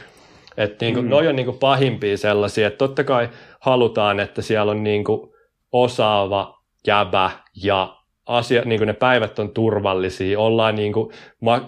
Että 0.58 0.86
niinku, 0.86 1.02
mm. 1.02 1.10
noi 1.10 1.28
on 1.28 1.36
niinku 1.36 1.54
pahimpia 1.54 2.18
sellaisia, 2.18 2.68
että 2.68 2.78
totta 2.78 3.04
kai 3.04 3.30
halutaan, 3.60 4.20
että 4.20 4.42
siellä 4.42 4.72
on 4.72 4.84
niinku 4.84 5.36
osaava 5.72 6.58
jäbä 6.88 7.32
ja 7.64 7.98
asia, 8.26 8.62
niin 8.66 8.88
ne 8.88 8.94
päivät 8.94 9.40
on 9.40 9.50
turvallisia, 9.50 10.40
ollaan 10.40 10.76
niin 10.76 10.94
kuin, 10.94 11.12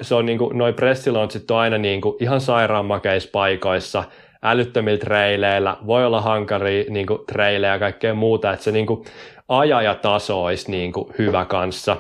se 0.02 0.16
on 0.16 0.26
niin 0.26 0.38
kuin, 0.38 0.58
noi 0.58 0.74
pressilauncit 0.74 1.52
on 1.52 1.58
aina 1.58 1.78
niin 1.78 2.02
kuin, 2.02 2.16
ihan 2.20 2.42
sairaan 2.42 2.86
makeissa 2.86 3.30
paikoissa, 3.32 4.04
älyttömillä 4.44 4.98
treileillä, 4.98 5.78
voi 5.88 6.06
olla 6.06 6.22
hankaria 6.22 6.84
niin 6.90 7.08
kuin, 7.08 7.20
treilejä 7.28 7.74
ja 7.74 7.80
kaikkea 7.80 8.14
muuta, 8.14 8.54
että 8.54 8.64
se 8.64 8.72
niin 8.72 8.86
kuin, 8.86 9.06
ajajataso 9.48 10.44
olisi 10.44 10.72
niin 10.72 10.94
kuin 10.94 11.14
hyvä 11.18 11.46
kanssa, 11.46 11.98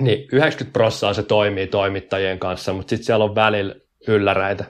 niin 0.00 0.28
90 0.32 0.72
prosenttia 0.72 1.14
se 1.14 1.22
toimii 1.22 1.66
toimittajien 1.66 2.38
kanssa, 2.38 2.72
mutta 2.72 2.90
sitten 2.90 3.06
siellä 3.06 3.24
on 3.24 3.34
välillä 3.34 3.74
ylläräitä. 4.08 4.64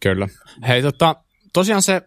Kyllä. 0.00 0.28
Hei, 0.68 0.82
tota, 0.82 1.16
tosiaan 1.52 1.82
se 1.82 2.02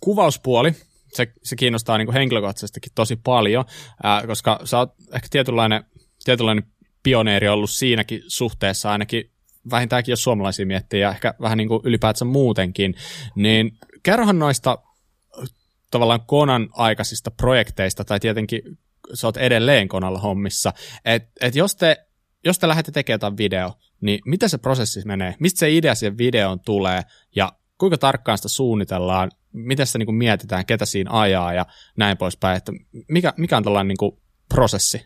kuvauspuoli, 0.00 0.72
se, 1.12 1.26
se 1.42 1.56
kiinnostaa 1.56 1.98
niin 1.98 2.06
kuin 2.06 2.14
henkilökohtaisestikin 2.14 2.92
tosi 2.94 3.16
paljon, 3.16 3.64
ää, 4.02 4.26
koska 4.26 4.60
sä 4.64 4.78
oot 4.78 4.94
ehkä 5.14 5.28
tietynlainen, 5.30 5.84
tietynlainen 6.24 6.64
pioneeri 7.02 7.48
ollut 7.48 7.70
siinäkin 7.70 8.22
suhteessa 8.26 8.90
ainakin 8.92 9.30
vähintäänkin 9.70 10.12
jos 10.12 10.22
suomalaisia 10.22 10.66
miettii 10.66 11.00
ja 11.00 11.10
ehkä 11.10 11.34
vähän 11.40 11.58
niin 11.58 11.68
kuin 11.68 11.80
ylipäätänsä 11.84 12.24
muutenkin, 12.24 12.94
niin 13.34 13.72
kerrohan 14.02 14.38
noista 14.38 14.78
tavallaan 15.90 16.26
Konan 16.26 16.68
aikaisista 16.72 17.30
projekteista, 17.30 18.04
tai 18.04 18.20
tietenkin 18.20 18.62
sä 19.14 19.26
oot 19.26 19.36
edelleen 19.36 19.88
Konalla 19.88 20.18
hommissa, 20.18 20.72
että 21.04 21.30
et 21.40 21.54
jos 21.54 21.76
te 21.76 21.96
jos 22.44 22.58
te 22.58 22.68
lähdette 22.68 22.92
tekemään 22.92 23.14
jotain 23.14 23.36
video, 23.36 23.72
niin 24.00 24.20
miten 24.26 24.48
se 24.48 24.58
prosessi 24.58 25.02
menee? 25.04 25.34
Mistä 25.40 25.58
se 25.58 25.70
idea 25.70 25.94
siihen 25.94 26.18
videoon 26.18 26.60
tulee 26.60 27.02
ja 27.36 27.52
kuinka 27.78 27.98
tarkkaan 27.98 28.38
sitä 28.38 28.48
suunnitellaan? 28.48 29.30
Miten 29.52 29.86
sitä 29.86 29.98
niin 29.98 30.06
kuin 30.06 30.16
mietitään, 30.16 30.66
ketä 30.66 30.84
siinä 30.84 31.10
ajaa 31.20 31.52
ja 31.52 31.66
näin 31.96 32.16
poispäin? 32.16 32.56
Että 32.56 32.72
mikä, 33.08 33.32
mikä 33.36 33.56
on 33.56 33.62
tällainen 33.62 33.88
niin 33.88 33.98
kuin 33.98 34.18
prosessi? 34.48 35.04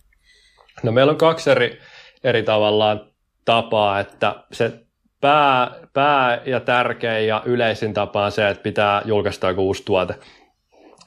No 0.82 0.92
meillä 0.92 1.10
on 1.10 1.18
kaksi 1.18 1.50
eri, 1.50 1.80
eri 2.24 2.42
tavallaan 2.42 3.10
tapaa, 3.44 4.00
että 4.00 4.44
se 4.52 4.86
pää, 5.20 5.70
pää 5.92 6.42
ja 6.46 6.60
tärkein 6.60 7.28
ja 7.28 7.42
yleisin 7.44 7.94
tapa 7.94 8.24
on 8.24 8.32
se, 8.32 8.48
että 8.48 8.62
pitää 8.62 9.02
julkaista 9.04 9.48
joku 9.48 9.66
uusi 9.66 9.82
tuote 9.84 10.14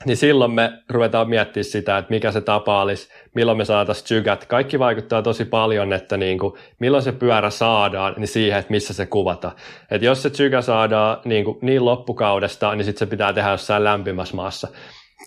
niin 0.06 0.18
silloin 0.18 0.52
me 0.52 0.74
ruvetaan 0.90 1.30
miettimään 1.30 1.64
sitä, 1.66 1.98
että 1.98 2.14
mikä 2.14 2.32
se 2.32 2.42
tapa 2.42 2.82
olisi, 2.82 3.10
milloin 3.36 3.58
me 3.58 3.66
saataisiin 3.66 4.08
sykät. 4.08 4.46
Kaikki 4.46 4.80
vaikuttaa 4.80 5.22
tosi 5.22 5.46
paljon, 5.46 5.94
että 5.94 6.18
niin 6.18 6.40
kuin, 6.40 6.54
milloin 6.80 7.04
se 7.04 7.12
pyörä 7.12 7.50
saadaan, 7.50 8.14
niin 8.18 8.28
siihen, 8.28 8.60
että 8.60 8.72
missä 8.72 8.94
se 8.94 9.06
kuvata. 9.06 9.52
Et 9.92 10.02
jos 10.02 10.24
se 10.24 10.30
sykä 10.34 10.62
saadaan 10.62 11.18
niin, 11.26 11.46
kuin, 11.46 11.58
niin 11.62 11.86
loppukaudesta, 11.86 12.76
niin 12.76 12.86
sitten 12.86 13.00
se 13.00 13.06
pitää 13.06 13.34
tehdä 13.34 13.52
jossain 13.52 13.84
lämpimässä 13.84 14.36
maassa. 14.36 14.68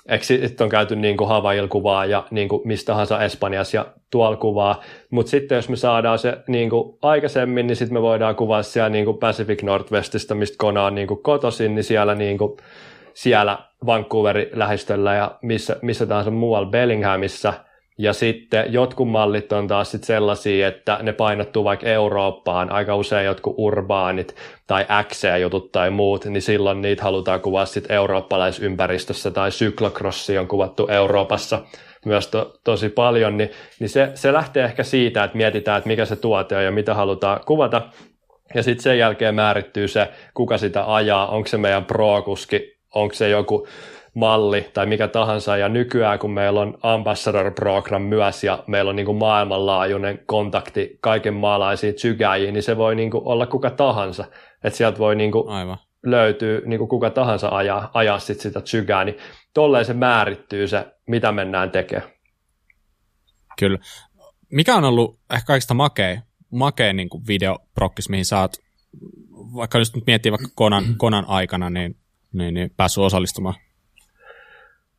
Eikö 0.09 0.25
sitten 0.25 0.65
on 0.65 0.69
käyty 0.69 0.97
niin 0.97 1.17
kuin 1.17 1.69
kuvaa 1.69 2.05
ja 2.05 2.25
niin 2.31 2.49
kuin 2.49 2.63
mistä 2.65 2.87
tahansa 2.93 3.25
Espanjassa 3.25 3.77
ja 3.77 3.87
tuolla 4.11 4.37
kuvaa, 4.37 4.83
mutta 5.11 5.31
sitten 5.31 5.57
jos 5.57 5.69
me 5.69 5.77
saadaan 5.77 6.19
se 6.19 6.39
niin 6.49 6.71
kuin 6.71 6.99
aikaisemmin, 7.03 7.67
niin 7.67 7.77
sitten 7.77 7.95
me 7.95 8.03
voidaan 8.03 8.37
kuvaa 8.37 8.63
siellä 8.63 8.89
niin 8.89 9.05
kuin 9.05 9.19
Pacific 9.19 9.63
Northwestista, 9.63 10.35
mistä 10.35 10.57
Kona 10.59 10.85
on 10.85 10.95
niin 10.95 11.09
kuin 11.09 11.23
kotoisin, 11.23 11.75
niin 11.75 11.85
siellä 11.85 12.15
niin 12.15 12.39
kuin 12.39 12.57
siellä 13.15 13.59
Vancouverin 13.87 14.49
lähistöllä 14.53 15.15
ja 15.15 15.39
missä, 15.43 15.77
missä 15.83 16.07
tahansa 16.07 16.31
muualla 16.31 16.71
Bellinghamissa. 16.71 17.53
Ja 17.99 18.13
sitten 18.13 18.73
jotkut 18.73 19.09
mallit 19.09 19.53
on 19.53 19.67
taas 19.67 19.91
sit 19.91 20.05
sellaisia, 20.05 20.69
että 20.69 20.99
ne 21.03 21.13
painottuu 21.13 21.65
vaikka 21.65 21.87
Eurooppaan, 21.87 22.73
aika 22.73 22.97
usein 22.97 23.27
jotkut 23.27 23.55
urbaanit 23.59 24.37
tai 24.67 24.87
XC-jutut 25.09 25.73
tai 25.73 25.91
muut, 25.91 26.25
niin 26.25 26.43
silloin 26.43 26.81
niitä 26.81 27.03
halutaan 27.03 27.41
kuvaa 27.41 27.67
sitten 27.67 27.97
eurooppalaisympäristössä 27.97 29.31
tai 29.31 29.51
syklokrossi 29.51 30.39
on 30.39 30.49
kuvattu 30.49 30.87
Euroopassa 30.87 31.63
myös 32.07 32.27
to, 32.27 32.59
tosi 32.65 32.89
paljon, 32.89 33.37
niin, 33.37 33.51
niin 33.81 33.89
se, 33.89 34.11
se 34.15 34.33
lähtee 34.33 34.65
ehkä 34.65 34.83
siitä, 34.83 35.25
että 35.25 35.37
mietitään, 35.37 35.79
että 35.79 35.89
mikä 35.89 36.05
se 36.05 36.17
tuote 36.17 36.57
on 36.57 36.65
ja 36.65 36.71
mitä 36.71 36.95
halutaan 36.95 37.41
kuvata, 37.47 37.83
ja 38.55 38.63
sitten 38.63 38.83
sen 38.83 38.99
jälkeen 38.99 39.35
määrittyy 39.35 39.89
se, 39.89 40.09
kuka 40.35 40.59
sitä 40.59 40.95
ajaa, 40.95 41.27
onko 41.27 41.49
se 41.49 41.57
meidän 41.57 41.85
pro-kuski 41.85 42.80
onko 42.95 43.15
se 43.15 43.29
joku 43.29 43.67
malli 44.15 44.71
tai 44.75 44.87
mikä 44.87 45.09
tahansa, 45.09 45.57
ja 45.57 45.69
nykyään 45.69 46.19
kun 46.19 46.31
meillä 46.31 46.61
on 46.61 46.79
Ambassador 46.83 47.51
Program 47.51 48.03
myös, 48.03 48.45
ja 48.45 48.65
meillä 48.67 48.89
on 48.89 48.97
niin 48.97 49.07
kuin 49.07 49.19
maailmanlaajuinen 49.19 50.19
kontakti 50.27 50.99
kaiken 51.01 51.35
maalaisiin 51.35 51.95
tsygäjiin, 51.95 52.55
niin 52.55 52.63
se 52.63 52.77
voi 52.77 52.95
niin 52.95 53.11
kuin 53.11 53.25
olla 53.25 53.47
kuka 53.47 53.71
tahansa, 53.71 54.25
että 54.65 54.77
sieltä 54.77 54.99
voi 54.99 55.17
niin 55.17 55.33
kuin 55.33 55.49
Aivan. 55.49 55.79
löytyy 56.03 56.63
niin 56.67 56.79
kuin 56.79 56.89
kuka 56.89 57.11
tahansa 57.11 57.49
ajaa, 57.49 57.91
ajaa 57.95 58.19
sit 58.19 58.41
sitä 58.41 58.61
tsygää, 58.61 59.05
niin 59.05 59.17
tolleen 59.55 59.85
se 59.85 59.95
määrittyy 59.95 60.69
se, 60.69 60.87
mitä 61.07 61.33
mennään 61.33 61.71
tekemään. 61.71 62.11
Kyllä. 63.59 63.79
Mikä 64.53 64.77
on 64.77 64.85
ollut 64.85 65.21
ehkä 65.33 65.47
kaikista 65.47 65.75
makea, 65.75 66.21
makea 66.51 66.93
niin 66.93 67.09
videoprokkis, 67.29 68.09
mihin 68.09 68.25
saat, 68.25 68.53
vaikka 69.55 69.79
jos 69.79 69.95
nyt 69.95 70.07
miettii 70.07 70.33
vaikka 70.33 70.49
Konan, 70.55 70.85
Konan 70.97 71.25
aikana, 71.29 71.71
niin, 71.71 72.00
niin, 72.33 72.55
niin 72.55 72.71
päässyt 72.77 73.05
osallistumaan? 73.05 73.55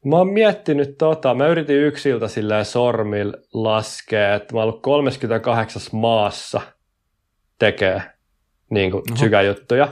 Mä 0.06 0.16
oon 0.16 0.30
miettinyt 0.34 0.98
tota, 0.98 1.34
mä 1.34 1.48
yritin 1.48 1.76
yksiltä 1.76 2.28
silleen 2.28 2.66
sormilla 2.66 3.38
laskea, 3.54 4.36
että 4.36 4.54
mä 4.54 4.60
oon 4.60 4.70
ollut 4.70 4.82
38 4.82 5.82
maassa 5.92 6.62
tekee 7.60 8.02
niin 8.70 8.92
kuin 8.92 9.04
juttuja. 9.48 9.88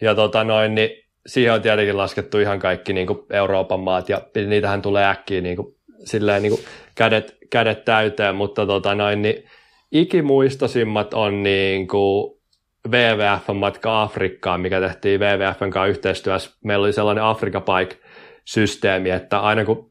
Ja 0.00 0.14
tota 0.14 0.44
noin, 0.44 0.74
niin 0.74 0.90
siihen 1.26 1.54
on 1.54 1.62
tietenkin 1.62 1.96
laskettu 1.96 2.38
ihan 2.38 2.58
kaikki 2.58 2.92
niin 2.92 3.06
kuin 3.06 3.18
Euroopan 3.30 3.80
maat, 3.80 4.08
ja 4.08 4.20
niitähän 4.46 4.82
tulee 4.82 5.04
äkkiä 5.06 5.40
niin 5.40 5.56
kuin, 5.56 5.76
silleen, 6.04 6.42
niin 6.42 6.52
kuin 6.52 6.64
kädet, 6.94 7.36
kädet 7.50 7.84
täyteen, 7.84 8.34
mutta 8.34 8.66
tota 8.66 8.94
noin, 8.94 9.22
niin 9.22 9.44
ikimuistosimmat 9.92 11.14
on 11.14 11.42
niin 11.42 11.88
kuin 11.88 12.39
WWF-matka 12.88 14.02
Afrikkaan, 14.02 14.60
mikä 14.60 14.80
tehtiin 14.80 15.20
WWFn 15.20 15.70
kanssa 15.70 15.86
yhteistyössä. 15.86 16.50
Meillä 16.64 16.84
oli 16.84 16.92
sellainen 16.92 17.24
Afrika 17.24 17.60
Bike-systeemi, 17.60 19.10
että 19.10 19.40
aina 19.40 19.64
kun 19.64 19.88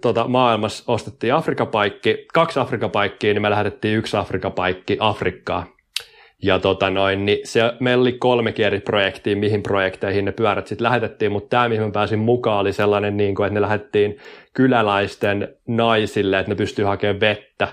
tota, 0.00 0.28
maailmassa 0.28 0.84
ostettiin 0.86 1.34
Afrikapaikki, 1.34 2.26
kaksi 2.34 2.60
Afrikapaikkia, 2.60 3.32
niin 3.32 3.42
me 3.42 3.50
lähetettiin 3.50 3.98
yksi 3.98 4.16
Afrikapaikki 4.16 4.96
Afrikkaan. 5.00 5.66
Ja 6.42 6.58
tota 6.58 6.90
noin, 6.90 7.26
niin 7.26 7.38
se, 7.44 7.72
meillä 7.80 8.02
oli 8.02 8.12
kolme 8.12 8.54
eri 8.58 8.80
projektia, 8.80 9.36
mihin 9.36 9.62
projekteihin 9.62 10.24
ne 10.24 10.32
pyörät 10.32 10.66
sitten 10.66 10.84
lähetettiin, 10.84 11.32
mutta 11.32 11.48
tämä, 11.48 11.68
mihin 11.68 11.84
mä 11.84 11.90
pääsin 11.90 12.18
mukaan, 12.18 12.60
oli 12.60 12.72
sellainen, 12.72 13.16
niin 13.16 13.34
kuin, 13.34 13.46
että 13.46 13.54
ne 13.54 13.60
lähetettiin 13.60 14.18
kyläläisten 14.54 15.56
naisille, 15.68 16.38
että 16.38 16.52
ne 16.52 16.56
pystyy 16.56 16.84
hakemaan 16.84 17.20
vettä. 17.20 17.68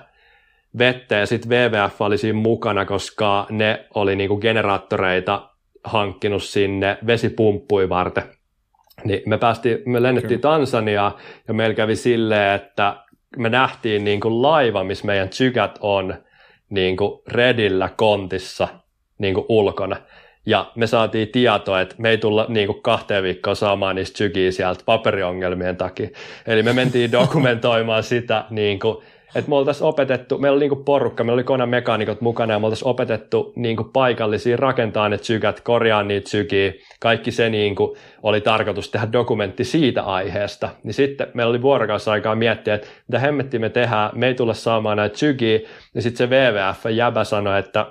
Vettä 0.78 1.16
ja 1.16 1.26
sitten 1.26 1.50
WWF 1.50 2.02
oli 2.02 2.18
siinä 2.18 2.40
mukana, 2.40 2.86
koska 2.86 3.48
ne 3.50 3.86
oli 3.96 4.16
niin 4.16 4.28
kuin 4.28 4.42
generaattoreita 4.42 5.50
hankkinut 5.84 6.44
sinne 6.44 6.98
vesipumppuja 7.08 7.90
varten. 7.90 8.24
Niin 9.04 9.22
me, 9.26 9.38
päästiin, 9.38 9.78
me 9.86 10.04
lennettiin 10.04 10.42
Tansaniaan 10.42 11.12
ja 11.48 11.54
meillä 11.54 11.76
kävi 11.76 11.96
silleen, 11.96 12.56
että 12.56 12.96
me 13.38 13.50
nähtiin 13.50 14.04
niin 14.04 14.20
kuin 14.20 14.42
laiva, 14.42 14.84
missä 14.84 15.06
meidän 15.06 15.30
tsykät 15.30 15.78
on– 15.82 16.14
niin 16.70 16.98
kuin 16.98 17.22
Redillä 17.28 17.90
kontissa 17.98 18.68
niin 19.18 19.34
kuin 19.34 19.46
ulkona. 19.50 19.96
Ja 20.46 20.72
me 20.76 20.88
saatiin 20.88 21.28
tietoa, 21.28 21.82
että 21.82 21.96
me 21.98 22.10
ei 22.10 22.18
tulla 22.18 22.46
niin 22.50 22.68
kuin 22.68 22.82
kahteen 22.82 23.24
viikkoon 23.24 23.56
saamaan 23.56 23.96
niistä 23.96 24.18
sieltä 24.50 24.84
paperiongelmien 24.86 25.78
takia. 25.78 26.10
Eli 26.48 26.64
me 26.64 26.74
mentiin 26.74 27.12
dokumentoimaan 27.12 28.04
sitä, 28.04 28.46
niin 28.50 28.80
kuin, 28.80 28.98
että 29.36 29.50
me 29.50 29.56
oltaisiin 29.56 29.88
opetettu, 29.88 30.38
meillä 30.38 30.56
oli 30.56 30.64
niin 30.64 30.70
kuin 30.70 30.86
porukka, 30.86 31.24
meillä 31.24 31.34
oli 31.34 31.44
konan 31.44 31.70
mekaanikot 31.70 32.22
mukana 32.22 32.54
ja 32.54 32.60
me 32.60 32.66
oltaisiin 32.66 32.88
opetettu 32.88 33.54
niin 33.56 33.76
kuin 33.76 33.90
paikallisia 33.90 34.58
rakentaa 34.58 35.10
ne 35.10 35.18
sykät, 35.18 35.62
korjaa 35.62 36.04
niitä 36.04 36.30
sykiä. 36.30 36.74
Kaikki 37.00 37.32
se 37.32 37.50
niin 37.50 37.76
kuin, 37.76 37.98
oli 38.24 38.42
tarkoitus 38.42 38.92
tehdä 38.92 39.08
dokumentti 39.12 39.64
siitä 39.64 40.04
aiheesta. 40.04 40.70
Niin 40.84 40.94
sitten 40.94 41.28
meillä 41.34 41.50
oli 41.50 41.62
vuorokausi 41.62 42.10
aikaa 42.10 42.36
miettiä, 42.36 42.76
että 42.76 42.88
mitä 43.08 43.20
hemmettiä 43.20 43.60
me 43.60 43.70
tehdään, 43.70 44.10
me 44.16 44.28
ei 44.28 44.34
tulla 44.34 44.54
saamaan 44.54 44.98
näitä 44.98 45.18
sykiä. 45.18 45.60
Ja 45.96 46.02
sitten 46.02 46.30
se 46.30 46.36
WWF 46.36 46.86
jäbä 46.96 47.24
sanoi, 47.24 47.60
että 47.60 47.86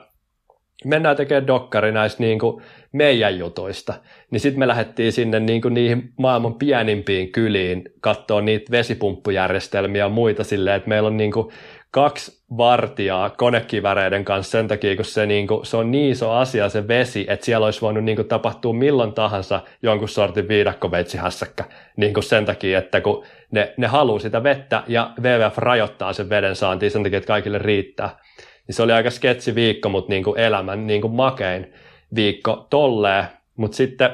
mennään 0.84 1.16
tekemään 1.16 1.46
dokkari 1.46 1.92
näistä 1.92 2.22
niin 2.22 2.38
kuin 2.38 2.62
meidän 2.92 3.38
jutuista. 3.38 3.94
Niin 4.30 4.40
sitten 4.40 4.58
me 4.58 4.68
lähdettiin 4.68 5.12
sinne 5.12 5.40
niin 5.40 5.62
kuin 5.62 5.74
niihin 5.74 6.12
maailman 6.18 6.54
pienimpiin 6.54 7.32
kyliin 7.32 7.84
katsoa 8.00 8.40
niitä 8.40 8.70
vesipumppujärjestelmiä 8.70 10.04
ja 10.04 10.08
muita 10.08 10.44
silleen, 10.44 10.76
että 10.76 10.88
meillä 10.88 11.06
on 11.06 11.16
niin 11.16 11.32
kuin 11.32 11.52
kaksi 11.90 12.42
vartijaa 12.56 13.30
konekiväreiden 13.30 14.24
kanssa 14.24 14.50
sen 14.50 14.68
takia, 14.68 14.96
kun 14.96 15.04
se, 15.04 15.26
niin 15.26 15.46
kuin, 15.46 15.66
se 15.66 15.76
on 15.76 15.90
niin 15.90 16.12
iso 16.12 16.32
asia 16.32 16.68
se 16.68 16.88
vesi, 16.88 17.26
että 17.28 17.46
siellä 17.46 17.64
olisi 17.64 17.80
voinut 17.80 18.04
niin 18.04 18.16
kuin, 18.16 18.28
tapahtua 18.28 18.72
milloin 18.72 19.12
tahansa 19.12 19.60
jonkun 19.82 20.08
sortin 20.08 20.48
viidakkoveitsihässäkkä 20.48 21.64
niin 21.96 22.14
kuin 22.14 22.24
sen 22.24 22.44
takia, 22.44 22.78
että 22.78 23.00
kun 23.00 23.24
ne, 23.50 23.74
ne 23.76 23.86
haluaa 23.86 24.18
sitä 24.18 24.42
vettä 24.42 24.82
ja 24.86 25.10
WWF 25.20 25.58
rajoittaa 25.58 26.12
sen 26.12 26.28
veden 26.28 26.56
saantiin 26.56 26.90
sen 26.90 27.02
takia, 27.02 27.16
että 27.16 27.26
kaikille 27.26 27.58
riittää. 27.58 28.18
Niin 28.66 28.74
se 28.74 28.82
oli 28.82 28.92
aika 28.92 29.10
sketsi 29.10 29.54
viikko, 29.54 29.88
mutta 29.88 30.12
niin 30.12 30.24
kuin 30.24 30.38
elämän 30.38 30.86
niin 30.86 31.00
kuin 31.00 31.14
makein 31.14 31.72
viikko 32.14 32.66
tolleen, 32.70 33.24
mutta 33.56 33.76
sitten 33.76 34.10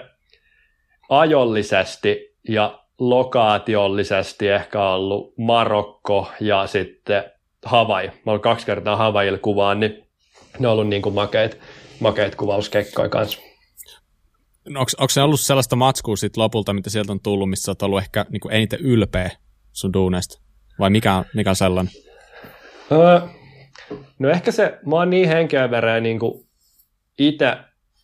ajollisesti 1.08 2.36
ja 2.48 2.82
lokaatiollisesti 2.98 4.48
ehkä 4.48 4.88
ollut 4.88 5.34
Marokko 5.38 6.30
ja 6.40 6.66
sitten 6.66 7.24
Havai. 7.64 8.06
Mä 8.06 8.32
olen 8.32 8.40
kaksi 8.40 8.66
kertaa 8.66 8.96
Havailla 8.96 9.38
kuvaan, 9.38 9.80
niin 9.80 10.08
ne 10.58 10.68
on 10.68 10.72
ollut 10.72 10.88
niin 10.88 11.02
kuin 11.02 11.14
makeit, 11.14 11.58
makeit 12.00 12.34
kuvauskekkoja 12.34 13.08
kanssa. 13.08 13.38
No, 14.68 14.80
onko, 14.80 15.08
se 15.10 15.22
ollut 15.22 15.40
sellaista 15.40 15.76
matskua 15.76 16.16
sit 16.16 16.36
lopulta, 16.36 16.72
mitä 16.72 16.90
sieltä 16.90 17.12
on 17.12 17.20
tullut, 17.20 17.50
missä 17.50 17.70
olet 17.70 17.82
ollut 17.82 17.98
ehkä 17.98 18.26
niin 18.28 18.40
kuin 18.40 18.54
eniten 18.54 18.80
ylpeä 18.80 19.30
sun 19.72 19.92
duuneista? 19.92 20.40
Vai 20.78 20.90
mikä 20.90 21.14
on, 21.14 21.24
mikä 21.34 21.50
on 21.50 21.56
sellainen? 21.56 21.94
Öö, 22.92 23.20
no 24.18 24.28
ehkä 24.28 24.52
se, 24.52 24.78
mä 24.86 24.96
oon 24.96 25.10
niin 25.10 25.28
henkeä 25.28 25.70
vereen 25.70 26.02
niin 26.02 26.18
itse 27.18 27.56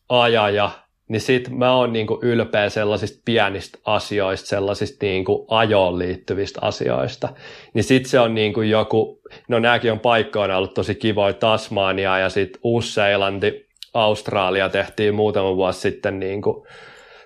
ajaja, 0.09 0.71
niin 1.09 1.21
sit 1.21 1.49
mä 1.51 1.75
oon 1.75 1.93
niinku 1.93 2.19
ylpeä 2.23 2.69
sellaisista 2.69 3.23
pienistä 3.25 3.79
asioista, 3.85 4.49
sellaisista 4.49 5.07
niinku 5.07 5.47
ajoon 5.49 5.99
liittyvistä 5.99 6.61
asioista. 6.63 7.29
Niin 7.75 7.85
sit 7.85 8.07
se 8.07 8.21
on 8.21 8.35
niinku 8.35 8.63
joku, 8.63 9.21
no 9.49 9.59
nääkin 9.59 9.93
on 9.93 10.01
paikkoina 10.01 10.57
ollut 10.57 10.75
tosi 10.75 10.95
kivoja, 10.95 11.33
Tasmania 11.33 12.19
ja 12.19 12.29
sit 12.29 12.59
Uus-Seelanti, 12.63 13.69
Australia 13.95 14.69
tehtiin 14.69 15.15
muutama 15.15 15.57
vuosi 15.57 15.81
sitten 15.81 16.21
niinku 16.21 16.67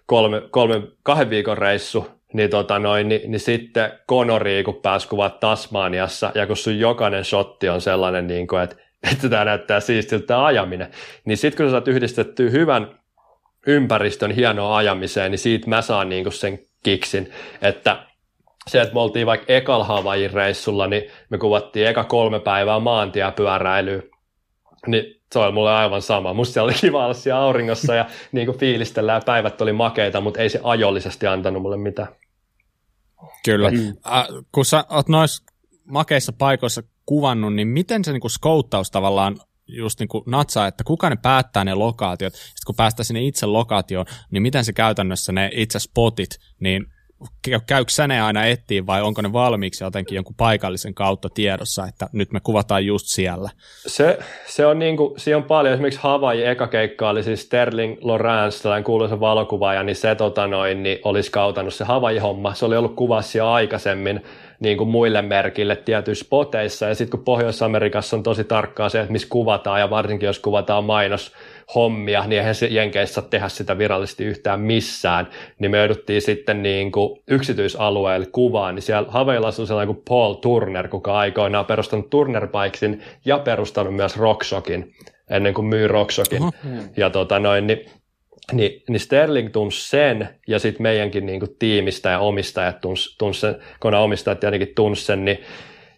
kolme, 0.06 0.42
kolme, 0.50 0.82
kahden 1.02 1.30
viikon 1.30 1.58
reissu, 1.58 2.06
niin, 2.32 2.50
tota 2.50 2.78
noin, 2.78 3.08
niin, 3.08 3.30
niin 3.30 3.40
sitten 3.40 3.92
Konori, 4.06 4.64
kun 4.64 4.74
pääsi 4.74 5.08
kuvat 5.08 5.40
Tasmaniassa, 5.40 6.32
ja 6.34 6.46
kun 6.46 6.56
sun 6.56 6.78
jokainen 6.78 7.24
shotti 7.24 7.68
on 7.68 7.80
sellainen, 7.80 8.26
niin 8.26 8.46
kuin, 8.46 8.62
että, 8.62 8.76
että 9.12 9.28
tämä 9.28 9.44
näyttää 9.44 9.80
siistiltä 9.80 10.44
ajaminen, 10.44 10.90
niin 11.24 11.36
sitten 11.36 11.56
kun 11.56 11.66
sä 11.66 11.70
saat 11.70 11.88
yhdistettyä 11.88 12.50
hyvän 12.50 12.98
ympäristön 13.66 14.30
hienoa 14.30 14.76
ajamiseen, 14.76 15.30
niin 15.30 15.38
siitä 15.38 15.68
mä 15.68 15.82
saan 15.82 16.08
niin 16.08 16.24
kuin 16.24 16.32
sen 16.32 16.58
kiksin, 16.82 17.32
että 17.62 18.06
se, 18.68 18.80
että 18.80 18.94
me 18.94 19.00
oltiin 19.00 19.26
vaikka 19.26 19.52
ekal 19.52 19.84
Havaijin 19.84 20.32
reissulla, 20.32 20.86
niin 20.86 21.10
me 21.30 21.38
kuvattiin 21.38 21.86
eka 21.86 22.04
kolme 22.04 22.40
päivää 22.40 22.80
maantiepyöräilyä, 22.80 24.02
niin 24.86 25.21
se 25.32 25.38
oli 25.38 25.52
mulle 25.52 25.72
aivan 25.72 26.02
sama. 26.02 26.34
Musta 26.34 26.52
siellä 26.52 26.66
oli 26.66 26.74
kiva 26.80 27.04
olla 27.04 27.14
siellä 27.14 27.40
auringossa 27.40 27.94
ja 27.94 28.06
niin 28.32 28.46
kuin 28.46 28.58
fiilistellä 28.58 29.12
ja 29.12 29.20
päivät 29.26 29.60
oli 29.60 29.72
makeita, 29.72 30.20
mutta 30.20 30.40
ei 30.40 30.48
se 30.48 30.60
ajollisesti 30.62 31.26
antanut 31.26 31.62
mulle 31.62 31.76
mitään. 31.76 32.08
Kyllä. 33.44 33.70
Mm. 33.70 33.88
Äh, 33.88 34.26
kun 34.52 34.64
sä 34.64 34.84
oot 34.90 35.08
noissa 35.08 35.44
makeissa 35.84 36.32
paikoissa 36.32 36.82
kuvannut, 37.06 37.54
niin 37.54 37.68
miten 37.68 38.04
se 38.04 38.12
niin 38.12 38.20
kuin 38.20 38.30
skouttaus 38.30 38.90
tavallaan 38.90 39.36
just 39.66 40.00
niin 40.00 40.08
kuin 40.08 40.24
natsaa, 40.26 40.66
että 40.66 40.84
kuka 40.84 41.10
ne 41.10 41.16
päättää 41.16 41.64
ne 41.64 41.74
lokaatiot. 41.74 42.34
Sitten 42.34 42.66
kun 42.66 42.74
päästään 42.74 43.04
sinne 43.04 43.22
itse 43.22 43.46
lokaatioon, 43.46 44.06
niin 44.30 44.42
miten 44.42 44.64
se 44.64 44.72
käytännössä 44.72 45.32
ne 45.32 45.50
itse 45.52 45.78
spotit, 45.78 46.30
niin 46.60 46.86
käykö 47.66 47.90
sä 47.90 48.06
ne 48.06 48.20
aina 48.20 48.44
etsiä 48.44 48.86
vai 48.86 49.02
onko 49.02 49.22
ne 49.22 49.32
valmiiksi 49.32 49.84
jotenkin 49.84 50.16
jonkun 50.16 50.34
paikallisen 50.34 50.94
kautta 50.94 51.28
tiedossa, 51.34 51.86
että 51.86 52.06
nyt 52.12 52.32
me 52.32 52.40
kuvataan 52.40 52.86
just 52.86 53.06
siellä? 53.06 53.50
Se, 53.86 54.18
se 54.46 54.66
on 54.66 54.78
niin 54.78 54.96
kuin, 54.96 55.20
siinä 55.20 55.36
on 55.36 55.44
paljon, 55.44 55.74
esimerkiksi 55.74 56.00
Hawaii 56.02 56.44
eka 56.44 56.66
keikka 56.66 57.08
oli 57.08 57.22
siis 57.22 57.42
Sterling 57.42 57.98
Lawrence, 58.00 58.62
tällainen 58.62 58.84
kuuluisa 58.84 59.20
valokuvaaja, 59.20 59.82
niin 59.82 59.96
se 59.96 60.14
tota 60.14 60.46
noin, 60.46 60.82
niin 60.82 60.98
olisi 61.04 61.30
kautannut 61.30 61.74
se 61.74 61.84
Hawaii-homma. 61.84 62.54
Se 62.54 62.64
oli 62.64 62.76
ollut 62.76 62.96
kuvassa 62.96 63.38
jo 63.38 63.48
aikaisemmin, 63.48 64.22
niin 64.62 64.78
kuin 64.78 64.90
muille 64.90 65.22
merkille 65.22 65.76
tietyissä 65.76 66.24
spoteissa. 66.24 66.86
Ja 66.86 66.94
sitten 66.94 67.18
kun 67.18 67.24
Pohjois-Amerikassa 67.24 68.16
on 68.16 68.22
tosi 68.22 68.44
tarkkaa 68.44 68.88
se, 68.88 69.00
että 69.00 69.12
missä 69.12 69.28
kuvataan, 69.30 69.80
ja 69.80 69.90
varsinkin 69.90 70.26
jos 70.26 70.38
kuvataan 70.38 70.84
mainoshommia, 70.84 72.24
niin 72.26 72.38
eihän 72.38 72.54
se 72.54 72.66
Jenkeissä 72.66 73.14
saa 73.14 73.24
tehdä 73.30 73.48
sitä 73.48 73.78
virallisesti 73.78 74.24
yhtään 74.24 74.60
missään. 74.60 75.28
Niin 75.58 75.70
me 75.70 75.78
jouduttiin 75.78 76.22
sitten 76.22 76.62
niin 76.62 76.92
kuin 76.92 77.22
yksityisalueelle 77.28 78.26
kuvaan, 78.26 78.74
niin 78.74 78.82
siellä 78.82 79.10
Haveilassa 79.10 79.62
on 79.62 79.66
sellainen 79.66 79.94
kuin 79.94 80.04
Paul 80.08 80.34
Turner, 80.34 80.88
kuka 80.88 81.18
aikoinaan 81.18 81.66
perustanut 81.66 82.10
Turner 82.10 82.48
Bikesin 82.48 83.02
ja 83.24 83.38
perustanut 83.38 83.94
myös 83.94 84.16
Rockshokin 84.16 84.94
ennen 85.30 85.54
kuin 85.54 85.66
myy 85.66 85.88
Rockshokin. 85.88 86.42
Uh-huh. 86.42 86.78
Ja 86.96 87.10
tota 87.10 87.38
noin, 87.38 87.66
niin 87.66 87.86
niin, 88.52 88.82
niin 88.88 89.00
Sterling 89.00 89.52
tunsi 89.52 89.88
sen, 89.88 90.28
ja 90.48 90.58
sitten 90.58 90.82
meidänkin 90.82 91.26
niin 91.26 91.40
kuin, 91.40 91.56
tiimistä 91.58 92.10
ja 92.10 92.18
omistajat 92.18 92.80
tunsi, 92.80 93.16
tunsi 93.18 93.40
sen, 93.40 93.56
kun 93.80 93.94
omistajat 93.94 94.40
tietenkin 94.40 94.74
tunsi 94.74 95.04
sen, 95.04 95.24
niin, 95.24 95.38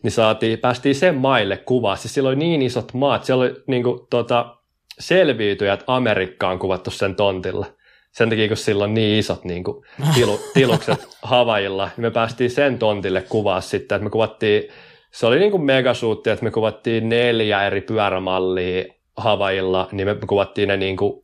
niin 0.03 0.13
saatiin, 0.13 0.59
päästiin 0.59 0.95
sen 0.95 1.15
maille 1.15 1.57
kuvaa. 1.57 1.97
Siis 1.97 2.15
siellä 2.15 2.29
oli 2.29 2.37
niin 2.37 2.63
isot 2.63 2.95
maat, 2.95 3.25
siellä 3.25 3.45
oli 3.45 3.55
niin 3.67 3.83
kuin, 3.83 4.01
tota, 4.11 4.57
selviytyjät 4.99 5.85
Amerikkaan 5.87 6.59
kuvattu 6.59 6.91
sen 6.91 7.15
tontilla. 7.15 7.67
Sen 8.13 8.31
takia, 8.31 8.49
kun 8.49 8.57
sillä 8.57 8.85
on 8.85 8.95
niin 8.95 9.19
isot 9.19 9.45
niin 9.45 9.65
kuin, 9.65 9.85
tilu, 10.15 10.41
tilukset 10.55 11.09
Havailla, 11.23 11.85
niin 11.97 12.03
me 12.03 12.11
päästiin 12.11 12.51
sen 12.51 12.79
tontille 12.79 13.23
kuvaa 13.23 13.61
sitten, 13.61 13.97
että 13.97 14.05
me 14.05 14.11
kuvattiin 14.11 14.69
se 15.15 15.27
oli 15.27 15.39
niin 15.39 15.51
kuin 15.51 15.65
megasuutti, 15.65 16.31
että 16.31 16.45
me 16.45 16.51
kuvattiin 16.51 17.09
neljä 17.09 17.67
eri 17.67 17.81
pyörämallia 17.81 18.85
Havailla, 19.17 19.89
niin 19.93 20.09
me 20.09 20.17
kuvattiin 20.27 20.69
ne 20.69 20.77
niin 20.77 20.97
kuin, 20.97 21.24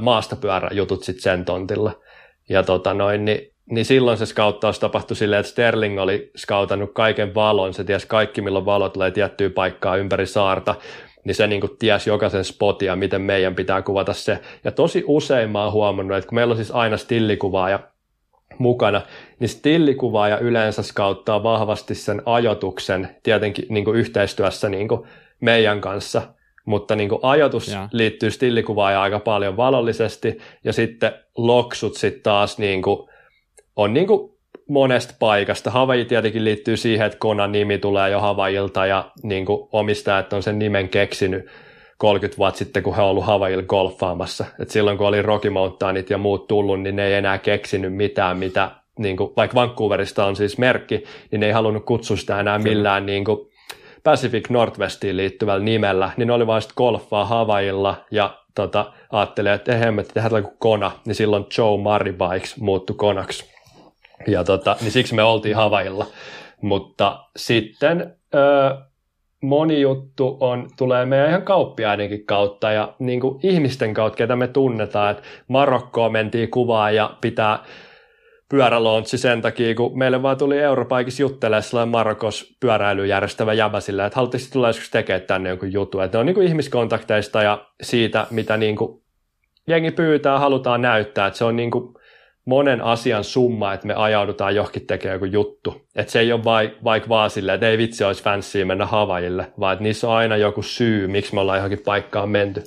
maastopyöräjutut 0.00 1.04
sitten 1.04 1.22
sen 1.22 1.44
tontilla. 1.44 1.92
Ja 2.48 2.62
tota 2.62 2.94
noin, 2.94 3.24
niin, 3.24 3.52
niin 3.70 3.84
silloin 3.84 4.18
se 4.18 4.26
skauttaus 4.26 4.78
tapahtui 4.78 5.16
silleen, 5.16 5.40
että 5.40 5.50
Sterling 5.50 6.00
oli 6.00 6.30
skautannut 6.36 6.90
kaiken 6.94 7.34
valon, 7.34 7.74
se 7.74 7.84
tiesi 7.84 8.06
kaikki 8.06 8.40
milloin 8.40 8.64
valo 8.64 8.88
tulee 8.88 9.10
tiettyä 9.10 9.50
paikkaa 9.50 9.96
ympäri 9.96 10.26
saarta, 10.26 10.74
niin 11.24 11.34
se 11.34 11.46
niin 11.46 11.62
tiesi 11.78 12.10
jokaisen 12.10 12.44
spotia, 12.44 12.96
miten 12.96 13.22
meidän 13.22 13.54
pitää 13.54 13.82
kuvata 13.82 14.12
se. 14.12 14.38
Ja 14.64 14.72
tosi 14.72 15.04
usein 15.06 15.50
mä 15.50 15.64
oon 15.64 15.72
huomannut, 15.72 16.16
että 16.16 16.28
kun 16.28 16.36
meillä 16.36 16.52
on 16.52 16.56
siis 16.56 16.70
aina 16.70 16.96
stillikuvaa 16.96 17.70
ja 17.70 17.80
mukana, 18.58 19.02
niin 19.38 19.48
stillikuvaaja 19.48 20.38
yleensä 20.38 20.82
skauttaa 20.82 21.42
vahvasti 21.42 21.94
sen 21.94 22.22
ajotuksen 22.26 23.16
tietenkin 23.22 23.66
niin 23.68 23.84
kuin 23.84 23.98
yhteistyössä 23.98 24.68
niin 24.68 24.88
kuin 24.88 25.08
meidän 25.40 25.80
kanssa, 25.80 26.22
mutta 26.68 26.96
niin 26.96 27.08
kuin 27.08 27.18
ajoitus 27.22 27.68
ja. 27.68 27.88
liittyy 27.92 28.30
stillikuvaajaan 28.30 29.02
aika 29.02 29.18
paljon 29.18 29.56
valollisesti, 29.56 30.38
ja 30.64 30.72
sitten 30.72 31.12
loksut 31.36 31.94
sitten 31.94 32.22
taas 32.22 32.58
niin 32.58 32.82
kuin, 32.82 33.08
on 33.76 33.94
niin 33.94 34.06
kuin 34.06 34.32
monesta 34.68 35.14
paikasta. 35.18 35.70
Havaji 35.70 36.04
tietenkin 36.04 36.44
liittyy 36.44 36.76
siihen, 36.76 37.06
että 37.06 37.18
Konan 37.18 37.52
nimi 37.52 37.78
tulee 37.78 38.10
jo 38.10 38.20
Havajilta, 38.20 38.86
ja 38.86 39.10
niin 39.22 39.46
kuin 39.46 39.68
omistajat 39.72 40.32
on 40.32 40.42
sen 40.42 40.58
nimen 40.58 40.88
keksinyt 40.88 41.46
30 41.98 42.38
vuotta 42.38 42.58
sitten, 42.58 42.82
kun 42.82 42.96
he 42.96 43.02
on 43.02 43.08
ollut 43.08 43.24
Havailla 43.24 43.62
golfaamassa. 43.62 44.44
Et 44.60 44.70
silloin, 44.70 44.98
kun 44.98 45.06
oli 45.06 45.22
Rocky 45.22 45.50
Mountainit 45.50 46.10
ja 46.10 46.18
muut 46.18 46.48
tullut, 46.48 46.80
niin 46.80 46.96
ne 46.96 47.06
ei 47.06 47.14
enää 47.14 47.38
keksinyt 47.38 47.94
mitään, 47.94 48.38
mitä, 48.38 48.70
niin 48.98 49.16
kuin, 49.16 49.32
vaikka 49.36 49.54
Vancouverista 49.54 50.24
on 50.24 50.36
siis 50.36 50.58
merkki, 50.58 51.04
niin 51.30 51.40
ne 51.40 51.46
ei 51.46 51.52
halunnut 51.52 51.84
kutsua 51.84 52.16
sitä 52.16 52.40
enää 52.40 52.58
millään 52.58 53.06
niin 53.06 53.24
kuin 53.24 53.47
Pacific 54.04 54.50
Northwestiin 54.50 55.16
liittyvällä 55.16 55.64
nimellä, 55.64 56.10
niin 56.16 56.26
ne 56.26 56.32
oli 56.32 56.46
vain 56.46 56.62
golfaa 56.76 57.24
Havailla 57.24 57.96
ja 58.10 58.38
tota, 58.54 58.92
ajattelee, 59.12 59.54
että 59.54 59.72
ei 59.72 59.80
hemmetti, 59.80 60.14
tehdään 60.14 60.42
kuin 60.42 60.56
Kona, 60.58 60.90
niin 61.04 61.14
silloin 61.14 61.46
Joe 61.58 61.78
Murray 61.78 62.12
Bikes 62.12 62.56
muuttui 62.56 62.96
Konaksi. 62.96 63.44
Ja 64.26 64.44
tota, 64.44 64.76
niin 64.80 64.92
siksi 64.92 65.14
me 65.14 65.22
oltiin 65.22 65.56
Havailla. 65.56 66.06
Mutta 66.60 67.24
sitten 67.36 68.16
öö, 68.34 68.74
moni 69.40 69.80
juttu 69.80 70.36
on, 70.40 70.68
tulee 70.76 71.06
meidän 71.06 71.28
ihan 71.28 71.42
kauppiaidenkin 71.42 72.26
kautta 72.26 72.72
ja 72.72 72.94
niin 72.98 73.20
kuin 73.20 73.40
ihmisten 73.42 73.94
kautta, 73.94 74.16
ketä 74.16 74.36
me 74.36 74.48
tunnetaan, 74.48 75.10
että 75.10 75.22
Marokkoon 75.48 76.12
mentiin 76.12 76.50
kuvaa 76.50 76.90
ja 76.90 77.10
pitää 77.20 77.58
pyörälontsi 78.48 79.18
sen 79.18 79.42
takia, 79.42 79.74
kun 79.74 79.98
meille 79.98 80.22
vaan 80.22 80.36
tuli 80.36 80.58
Europaikissa 80.58 81.22
juttelemaan 81.22 81.62
sellainen 81.62 81.90
Marokos 81.90 82.56
pyöräilyjärjestävä 82.60 83.52
jäbä 83.52 83.80
sillä, 83.80 84.06
että 84.06 84.16
haluttiin 84.16 84.52
tulla 84.52 84.68
joskus 84.68 84.90
tekemään 84.90 85.22
tänne 85.22 85.48
jonkun 85.48 85.72
jutun. 85.72 86.04
Että 86.04 86.18
ne 86.18 86.20
on 86.20 86.26
niin 86.26 86.34
kuin 86.34 86.46
ihmiskontakteista 86.46 87.42
ja 87.42 87.66
siitä, 87.82 88.26
mitä 88.30 88.56
niin 88.56 88.76
kuin 88.76 89.02
jengi 89.66 89.90
pyytää, 89.90 90.38
halutaan 90.38 90.82
näyttää, 90.82 91.26
että 91.26 91.38
se 91.38 91.44
on 91.44 91.56
niin 91.56 91.70
kuin 91.70 91.94
monen 92.44 92.82
asian 92.82 93.24
summa, 93.24 93.72
että 93.72 93.86
me 93.86 93.94
ajaudutaan 93.94 94.54
johonkin 94.54 94.86
tekemään 94.86 95.14
joku 95.16 95.24
juttu. 95.24 95.86
Että 95.96 96.12
se 96.12 96.20
ei 96.20 96.32
ole 96.32 96.40
vaik- 96.40 96.84
vaikka 96.84 97.08
vaan 97.08 97.30
silleen, 97.30 97.54
että 97.54 97.68
ei 97.68 97.78
vitsi 97.78 98.04
olisi 98.04 98.22
fanssiä 98.22 98.64
mennä 98.64 98.86
Havajille, 98.86 99.52
vaan 99.60 99.72
että 99.72 99.82
niissä 99.82 100.08
on 100.08 100.14
aina 100.14 100.36
joku 100.36 100.62
syy, 100.62 101.06
miksi 101.06 101.34
me 101.34 101.40
ollaan 101.40 101.58
johonkin 101.58 101.82
paikkaan 101.84 102.28
menty. 102.28 102.62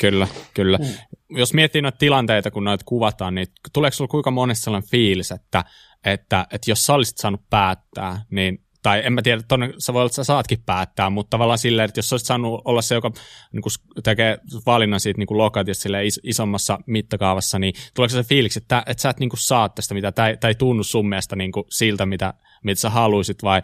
Kyllä, 0.00 0.28
kyllä. 0.54 0.78
Mm. 0.78 0.86
Jos 1.30 1.54
miettii 1.54 1.82
noita 1.82 1.98
tilanteita, 1.98 2.50
kun 2.50 2.64
noita 2.64 2.84
kuvataan, 2.84 3.34
niin 3.34 3.46
tuleeko 3.72 3.94
sinulla 3.94 4.10
kuinka 4.10 4.30
monessa 4.30 4.64
sellainen 4.64 4.90
fiilis, 4.90 5.32
että, 5.32 5.64
että, 6.04 6.46
että 6.52 6.70
jos 6.70 6.86
sä 6.86 6.94
olisit 6.94 7.18
saanut 7.18 7.40
päättää, 7.50 8.22
niin 8.30 8.64
tai 8.82 9.02
en 9.04 9.12
mä 9.12 9.22
tiedä, 9.22 9.42
tonne 9.48 9.72
sä 9.78 9.92
voi 9.92 10.00
olla, 10.00 10.06
että 10.06 10.16
sä 10.16 10.24
saatkin 10.24 10.62
päättää, 10.66 11.10
mutta 11.10 11.30
tavallaan 11.30 11.58
silleen, 11.58 11.88
että 11.88 11.98
jos 11.98 12.08
sä 12.08 12.14
olisit 12.14 12.26
saanut 12.26 12.62
olla 12.64 12.82
se, 12.82 12.94
joka 12.94 13.10
niin 13.52 13.62
kuin 13.62 14.02
tekee 14.02 14.38
valinnan 14.66 15.00
siitä 15.00 15.18
niin 15.18 15.38
lokaatiosta 15.38 15.82
sille 15.82 16.06
is- 16.06 16.20
isommassa 16.22 16.78
mittakaavassa, 16.86 17.58
niin 17.58 17.74
tuleeko 17.94 18.12
se 18.12 18.22
fiiliksi, 18.22 18.58
että, 18.58 18.82
että 18.86 19.00
sä 19.02 19.10
et 19.10 19.20
niin 19.20 19.30
saa 19.34 19.68
tästä 19.68 19.94
mitä, 19.94 20.12
tai, 20.12 20.36
tai 20.36 20.54
tunnu 20.54 20.82
sun 20.82 21.08
mielestä 21.08 21.36
niin 21.36 21.52
siltä, 21.70 22.06
mitä, 22.06 22.34
mitä 22.64 22.80
sä 22.80 22.90
haluaisit, 22.90 23.42
vai, 23.42 23.62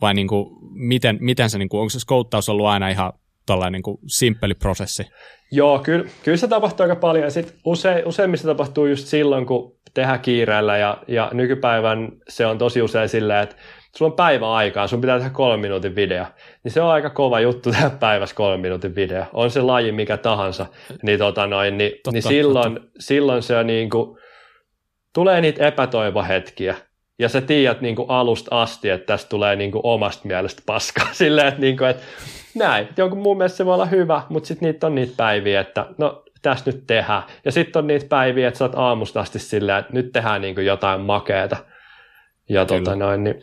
vai 0.00 0.14
niin 0.14 0.28
kuin, 0.28 0.48
miten, 0.70 1.18
miten 1.20 1.50
se, 1.50 1.58
niin 1.58 1.68
kuin, 1.68 1.80
onko 1.80 1.90
se 1.90 2.00
skouttaus 2.00 2.48
ollut 2.48 2.66
aina 2.66 2.88
ihan 2.88 3.12
tällainen 3.46 3.72
niin 3.72 3.82
kuin 3.82 3.98
simppeli 4.06 4.54
prosessi? 4.54 5.02
Joo, 5.52 5.78
kyllä, 5.78 6.04
kyllä 6.22 6.36
se 6.36 6.48
tapahtuu 6.48 6.84
aika 6.84 6.96
paljon, 6.96 7.24
ja 7.24 7.30
sitten 7.30 7.56
use, 7.64 8.02
useimmissa 8.06 8.48
tapahtuu 8.48 8.86
just 8.86 9.06
silloin, 9.06 9.46
kun 9.46 9.76
tehdään 9.94 10.20
kiireellä, 10.20 10.78
ja, 10.78 10.98
ja 11.08 11.30
nykypäivän 11.34 12.12
se 12.28 12.46
on 12.46 12.58
tosi 12.58 12.82
usein 12.82 13.08
silleen, 13.08 13.42
että 13.42 13.56
sulla 13.96 14.10
on 14.10 14.16
päivä 14.16 14.52
aikaa, 14.52 14.86
sun 14.86 15.00
pitää 15.00 15.18
tehdä 15.18 15.30
kolmen 15.30 15.60
minuutin 15.60 15.96
video, 15.96 16.24
niin 16.64 16.72
se 16.72 16.80
on 16.80 16.90
aika 16.90 17.10
kova 17.10 17.40
juttu 17.40 17.70
tehdä 17.70 17.90
päivässä 17.90 18.36
kolmen 18.36 18.60
minuutin 18.60 18.94
video. 18.94 19.24
On 19.32 19.50
se 19.50 19.60
laji 19.60 19.92
mikä 19.92 20.16
tahansa, 20.16 20.66
niin, 21.02 21.18
tota 21.18 21.46
noin, 21.46 21.78
niin, 21.78 21.92
totta, 21.92 22.10
niin 22.10 22.22
silloin, 22.22 22.74
totta. 22.74 22.90
silloin 22.98 23.42
se 23.42 23.56
on 23.56 23.66
niin 23.66 23.90
kuin, 23.90 24.18
tulee 25.14 25.40
niitä 25.40 25.66
epätoivohetkiä, 25.66 26.74
ja 27.18 27.28
sä 27.28 27.40
tiedät 27.40 27.80
niin 27.80 27.96
kuin 27.96 28.10
alusta 28.10 28.62
asti, 28.62 28.88
että 28.88 29.06
tästä 29.06 29.28
tulee 29.28 29.56
niin 29.56 29.72
kuin 29.72 29.82
omasta 29.84 30.28
mielestä 30.28 30.62
paskaa. 30.66 31.08
Silleen, 31.12 31.48
että, 31.48 31.60
niin 31.60 31.76
kuin, 31.76 31.90
että 31.90 32.02
näin, 32.54 32.88
jonkun 32.96 33.18
mun 33.18 33.36
mielestä 33.36 33.56
se 33.56 33.66
voi 33.66 33.74
olla 33.74 33.86
hyvä, 33.86 34.22
mutta 34.28 34.46
sitten 34.46 34.66
niitä 34.66 34.86
on 34.86 34.94
niitä 34.94 35.14
päiviä, 35.16 35.60
että 35.60 35.86
no 35.98 36.24
tässä 36.42 36.70
nyt 36.70 36.86
tehdään. 36.86 37.22
Ja 37.44 37.52
sitten 37.52 37.80
on 37.80 37.86
niitä 37.86 38.06
päiviä, 38.08 38.48
että 38.48 38.58
sä 38.58 38.64
oot 38.64 38.74
aamusta 38.76 39.20
asti 39.20 39.38
silleen, 39.38 39.78
että 39.78 39.92
nyt 39.92 40.12
tehdään 40.12 40.40
niin 40.40 40.54
kuin 40.54 40.66
jotain 40.66 41.00
makeeta. 41.00 41.56
Ja 42.48 42.64
tota 42.64 42.96
noin, 42.96 43.24
niin 43.24 43.42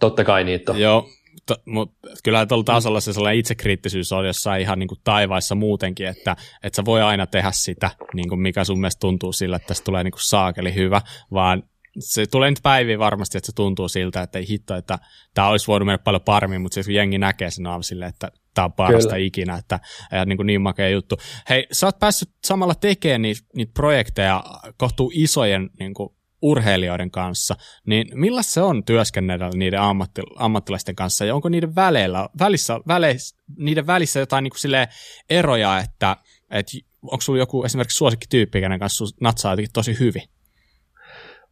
Totta 0.00 0.24
kai 0.24 0.44
niitä 0.44 0.72
on. 0.72 0.80
Joo, 0.80 1.08
to, 1.46 1.56
mutta 1.66 2.08
kyllä 2.24 2.46
tuolla 2.46 2.64
tasolla 2.64 3.00
se 3.00 3.12
sellainen 3.12 3.38
itsekriittisyys 3.38 4.12
on 4.12 4.26
jossain 4.26 4.62
ihan 4.62 4.78
niin 4.78 4.88
kuin 4.88 5.00
taivaissa 5.04 5.54
muutenkin, 5.54 6.06
että, 6.06 6.36
että 6.62 6.76
sä 6.76 6.84
voi 6.84 7.02
aina 7.02 7.26
tehdä 7.26 7.50
sitä, 7.52 7.90
niin 8.14 8.28
kuin 8.28 8.40
mikä 8.40 8.64
sun 8.64 8.80
mielestä 8.80 9.00
tuntuu 9.00 9.32
sillä, 9.32 9.56
että 9.56 9.66
tästä 9.66 9.84
tulee 9.84 10.04
niin 10.04 10.12
kuin 10.12 10.28
saakeli 10.28 10.74
hyvä, 10.74 11.00
vaan 11.32 11.62
se 11.98 12.26
tulee 12.26 12.50
nyt 12.50 12.60
päiviä 12.62 12.98
varmasti, 12.98 13.38
että 13.38 13.46
se 13.46 13.54
tuntuu 13.54 13.88
siltä, 13.88 14.22
että 14.22 14.38
ei 14.38 14.48
hitto, 14.48 14.74
että 14.74 14.98
tämä 15.34 15.48
olisi 15.48 15.66
voinut 15.66 15.86
mennä 15.86 15.98
paljon 15.98 16.22
paremmin, 16.22 16.60
mutta 16.60 16.74
siis 16.74 16.86
kun 16.86 16.94
jengi 16.94 17.18
näkee 17.18 17.50
sen 17.50 17.66
aivan 17.66 17.84
silleen, 17.84 18.08
että 18.08 18.32
tämä 18.54 18.64
on 18.64 18.72
parasta 18.72 19.08
Kyllä. 19.08 19.26
ikinä, 19.26 19.56
että 19.56 19.80
ja 20.12 20.24
niin, 20.24 20.36
kuin 20.36 20.46
niin 20.46 20.62
makea 20.62 20.88
juttu. 20.88 21.16
Hei, 21.48 21.66
sä 21.72 21.86
oot 21.86 21.98
päässyt 21.98 22.30
samalla 22.44 22.74
tekemään 22.74 23.22
niitä, 23.22 23.40
niitä 23.54 23.72
projekteja 23.74 24.44
kohtuu 24.76 25.10
isojen 25.14 25.70
niin 25.78 25.94
kuin 25.94 26.08
urheilijoiden 26.42 27.10
kanssa, 27.10 27.56
niin 27.86 28.06
millä 28.14 28.42
se 28.42 28.60
on 28.60 28.84
työskennellä 28.84 29.50
niiden 29.54 29.80
ammatti, 29.80 30.22
ammattilaisten 30.36 30.96
kanssa, 30.96 31.24
ja 31.24 31.34
onko 31.34 31.48
niiden 31.48 31.74
väleillä, 31.74 32.28
välissä, 32.38 32.80
väleissä, 32.88 33.36
niiden 33.56 33.86
välissä 33.86 34.20
jotain 34.20 34.44
niin 34.44 34.52
kuin 34.62 34.88
eroja, 35.30 35.78
että, 35.78 36.16
että 36.50 36.72
onko 37.02 37.20
sulla 37.20 37.38
joku 37.38 37.64
esimerkiksi 37.64 37.96
suosikkityyppi, 37.96 38.60
kenen 38.60 38.78
kanssa 38.78 39.04
natsaa 39.20 39.52
jotenkin 39.52 39.72
tosi 39.72 39.98
hyvin? 39.98 40.22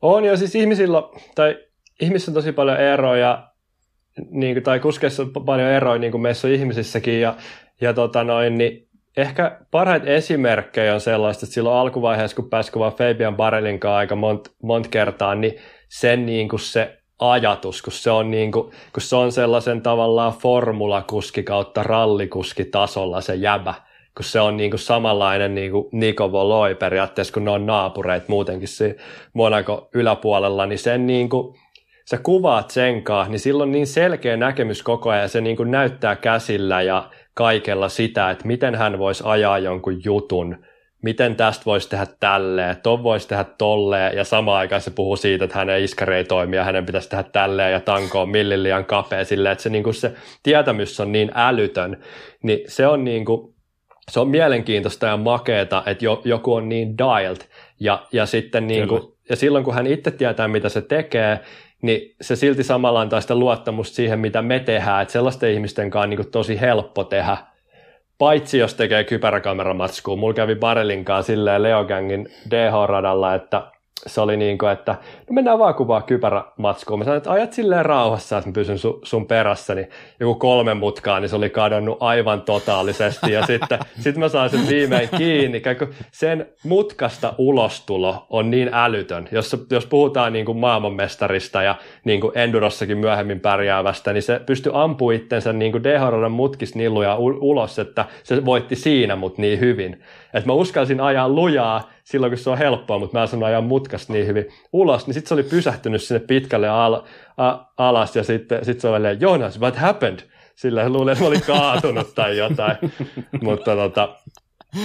On 0.03 0.25
jo, 0.25 0.37
siis 0.37 0.55
ihmisillä, 0.55 1.03
tai 1.35 1.59
ihmisissä 2.01 2.31
on 2.31 2.35
tosi 2.35 2.53
paljon 2.53 2.81
eroja, 2.81 3.49
niin 4.31 4.55
kuin, 4.55 4.65
tai 4.65 4.81
kuskeissa 4.81 5.23
on 5.23 5.45
paljon 5.45 5.69
eroja, 5.69 5.99
niin 5.99 6.13
kuin 6.13 6.21
meissä 6.23 6.49
on 6.49 6.55
ihmisissäkin, 6.55 7.21
ja, 7.21 7.35
ja 7.81 7.95
tota 7.95 8.25
noin, 8.25 8.59
niin 8.59 8.89
ehkä 9.17 9.61
parhaita 9.71 10.07
esimerkkejä 10.07 10.95
on 10.95 11.01
sellaista, 11.01 11.47
että 11.47 11.55
silloin 11.55 11.77
alkuvaiheessa, 11.77 12.37
kun 12.37 12.51
pääsi 12.51 12.73
kuvaa 12.73 12.91
Fabian 12.91 13.37
Barelin 13.37 13.81
kanssa 13.81 13.97
aika 13.97 14.17
monta 14.17 14.51
mont 14.63 14.89
kertaa, 14.89 15.35
niin 15.35 15.57
sen 15.89 16.27
niin 16.27 16.49
kuin 16.49 16.61
se 16.61 16.99
ajatus, 17.19 17.83
kun 17.83 17.93
se 17.93 18.11
on, 18.11 18.31
niin 18.31 18.53
kuin, 18.53 18.71
kun 18.93 19.03
se 19.03 19.17
on 19.17 19.33
sellaisen 19.33 19.83
tavallaan 19.83 20.33
formulakuski 20.33 21.43
kautta 21.43 21.83
rallikuski 21.83 22.65
tasolla 22.65 23.21
se 23.21 23.35
jäbä, 23.35 23.75
kun 24.17 24.25
se 24.25 24.41
on 24.41 24.57
niin 24.57 24.71
kuin 24.71 24.81
samanlainen 24.81 25.55
niin 25.55 25.71
kuin 25.71 25.89
Niko 25.93 26.33
Voloi 26.33 26.75
periaatteessa, 26.75 27.35
kun 27.35 27.45
ne 27.45 27.51
on 27.51 27.67
naapureita 27.67 28.27
muutenkin 28.29 28.69
siinä 28.69 28.95
Monaco 29.33 29.89
yläpuolella, 29.95 30.67
niin 30.67 30.79
sen 30.79 31.07
niin 31.07 31.29
kuin, 31.29 31.55
sä 32.11 32.19
kuvaat 32.23 32.71
sen 32.71 33.03
kanssa, 33.03 33.31
niin 33.31 33.41
silloin 33.41 33.73
niin 33.73 33.87
selkeä 33.87 34.37
näkemys 34.37 34.83
koko 34.83 35.11
ajan, 35.11 35.29
se 35.29 35.41
niin 35.41 35.57
kuin 35.57 35.71
näyttää 35.71 36.17
käsillä 36.17 36.83
ja 36.83 37.11
kaikella 37.35 37.89
sitä, 37.89 38.31
että 38.31 38.47
miten 38.47 38.75
hän 38.75 38.99
voisi 38.99 39.23
ajaa 39.27 39.59
jonkun 39.59 40.05
jutun, 40.05 40.57
miten 41.03 41.37
tästä 41.37 41.65
voisi 41.67 41.89
tehdä 41.89 42.07
tälleen, 42.21 42.77
ton 42.83 43.03
voisi 43.03 43.29
tehdä 43.29 43.45
tolleen, 43.59 44.17
ja 44.17 44.25
samaan 44.25 44.59
aikaan 44.59 44.81
se 44.81 44.91
puhuu 44.91 45.17
siitä, 45.17 45.45
että 45.45 45.59
hänen 45.59 45.83
iskari 45.83 46.17
ei 46.17 46.25
toimi, 46.25 46.57
ja 46.57 46.65
hänen 46.65 46.87
pitäisi 46.87 47.09
tehdä 47.09 47.23
tälleen, 47.23 47.73
ja 47.73 47.81
tanko 47.81 48.23
on 48.23 48.29
millin 48.29 48.63
liian 48.63 48.85
kapea, 48.85 49.25
silleen, 49.25 49.53
että 49.53 49.63
se, 49.63 49.71
niin 49.71 49.85
kuin 49.85 49.95
se 49.95 50.13
tietämys 50.43 51.01
on 51.01 51.13
niin 51.13 51.31
älytön, 51.35 52.03
niin 52.43 52.61
se 52.67 52.87
on, 52.87 53.05
niin 53.05 53.25
kuin, 53.25 53.55
se 54.11 54.21
on 54.21 54.29
mielenkiintoista 54.29 55.07
ja 55.07 55.17
makeeta, 55.17 55.83
että 55.87 56.05
jo, 56.05 56.23
joku 56.25 56.55
on 56.55 56.69
niin 56.69 56.99
dialed, 56.99 57.41
ja, 57.81 58.03
ja 58.13 58.27
sitten 58.27 58.67
niin 58.67 58.89
kuin, 58.89 59.03
ja 59.29 59.37
silloin 59.37 59.65
kun 59.65 59.75
hän 59.75 59.87
itse 59.87 60.11
tietää, 60.11 60.49
mitä 60.49 60.69
se 60.69 60.83
tekee, 60.83 61.41
niin 61.83 62.15
se 62.21 62.37
silti 62.37 62.63
samalla 62.63 63.01
antaa 63.01 63.21
sitä 63.21 63.35
luottamusta 63.35 63.95
siihen, 63.95 64.19
mitä 64.19 64.43
me 64.43 64.61
tehdään, 64.61 65.03
että 65.03 65.13
sellaisten 65.13 65.53
ihmisten 65.53 65.91
kanssa 65.91 66.03
on 66.03 66.11
niin 66.11 66.31
tosi 66.31 66.61
helppo 66.61 67.05
tehdä, 67.05 67.37
paitsi 68.19 68.59
jos 68.59 68.75
tekee 68.75 69.05
kypäräkameramatskua. 69.05 70.17
Mulla 70.17 70.35
kävi 70.35 70.55
Barelin 70.55 71.05
kanssa 71.05 71.33
silleen 71.33 71.63
Leogangin 71.63 72.29
DH-radalla, 72.51 73.35
että 73.35 73.63
se 74.07 74.21
oli 74.21 74.37
niin 74.37 74.59
kuin, 74.59 74.73
että 74.73 74.97
no 75.31 75.35
mennään 75.35 75.59
vaan 75.59 75.75
kuvaa 75.75 76.03
kypärämatskuun. 76.03 76.99
Mä 76.99 77.05
sanoin, 77.05 77.19
että 77.19 77.31
ajat 77.31 77.53
silleen 77.53 77.87
rauhassa, 77.87 78.39
että 78.39 78.51
mä 78.51 78.53
pysyn 78.53 78.79
su, 78.79 79.01
sun 79.03 79.27
perässä, 79.27 79.75
niin 79.75 79.89
joku 80.21 80.35
kolme 80.35 80.75
mutkaa, 80.75 81.21
niin 81.21 81.29
se 81.29 81.37
oli 81.37 81.51
kadonnut 81.51 81.97
aivan 82.01 82.43
totaalisesti. 82.43 83.33
Ja 83.33 83.47
sitten 83.47 83.79
sit 84.03 84.17
mä 84.17 84.29
saan 84.29 84.51
sen 84.51 84.69
viimein 84.69 85.09
kiinni. 85.17 85.63
Sen 86.13 86.47
mutkasta 86.65 87.35
ulostulo 87.39 88.27
on 88.31 88.51
niin 88.51 88.71
älytön. 88.73 89.29
Jos, 89.33 89.67
jos 89.71 89.87
puhutaan 89.87 90.33
niin 90.33 90.47
kuin 90.47 90.59
maailmanmestarista 90.59 91.63
ja 91.63 91.75
niin 92.05 92.21
kuin 92.21 92.39
Endurossakin 92.39 92.99
myöhemmin 92.99 93.41
pärjäävästä, 93.41 94.13
niin 94.13 94.23
se 94.23 94.41
pystyy 94.47 94.73
ampumaan 94.75 95.15
itsensä 95.15 95.53
niin 95.53 95.73
kuin 95.73 95.85
DHRn 95.85 96.33
mutkisnilluja 96.33 97.17
ulos, 97.17 97.79
että 97.79 98.05
se 98.23 98.45
voitti 98.45 98.77
siinä 98.77 99.17
mut 99.17 99.39
niin 99.39 99.61
hyvin. 99.61 100.03
Että 100.35 100.47
mä 100.47 100.53
uskalsin 100.53 101.01
ajaa 101.01 101.29
lujaa 101.29 101.91
silloin, 102.05 102.31
kun 102.31 102.39
se 102.39 102.51
on 102.51 102.59
helppoa, 102.59 102.99
mutta 102.99 103.19
mä 103.19 103.27
sanon 103.27 103.49
ajaa 103.49 103.61
mutkasta 103.61 104.13
niin 104.13 104.27
hyvin 104.27 104.49
ulos, 104.73 105.07
niin 105.07 105.15
sitten 105.21 105.29
se 105.29 105.35
oli 105.35 105.43
pysähtynyt 105.43 106.03
sinne 106.03 106.21
pitkälle 106.21 106.69
al- 106.69 107.03
a- 107.37 107.59
alas 107.77 108.17
ja 108.17 108.25
sitten 108.25 108.65
sit 108.65 108.81
se 108.81 108.89
oli 108.89 108.97
silleen, 108.97 109.21
Jonas, 109.21 109.61
what 109.61 109.77
happened? 109.77 110.19
Sillä 110.57 110.89
luulen, 110.89 111.13
että 111.13 111.25
mä 111.25 111.29
olin 111.29 111.43
kaatunut 111.47 112.15
tai 112.15 112.39
jotain. 112.39 112.77
mutta 113.43 113.77
tota, 113.77 114.09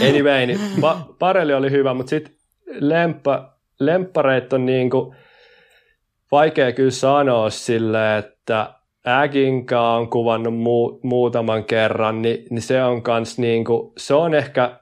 anyway, 0.02 0.46
niin 0.46 0.60
pa- 0.60 1.16
Pareli 1.20 1.54
oli 1.54 1.72
hyvä, 1.72 1.94
mutta 1.94 2.10
sitten 2.10 2.36
lemppa, 2.80 3.54
lemppareit 3.80 4.54
on 4.54 4.66
niin 4.66 4.90
kuin, 4.90 5.16
vaikea 6.32 6.72
kyllä 6.72 6.92
sanoa 6.92 7.50
sille, 7.50 8.18
että 8.18 8.74
Äginka 9.08 9.94
on 9.94 10.10
kuvannut 10.10 10.54
mu- 10.54 11.00
muutaman 11.04 11.64
kerran, 11.64 12.22
niin, 12.22 12.46
niin 12.50 12.62
se 12.62 12.84
on 12.84 13.02
kans 13.02 13.38
niinku, 13.38 13.94
se 13.98 14.14
on 14.14 14.34
ehkä 14.34 14.80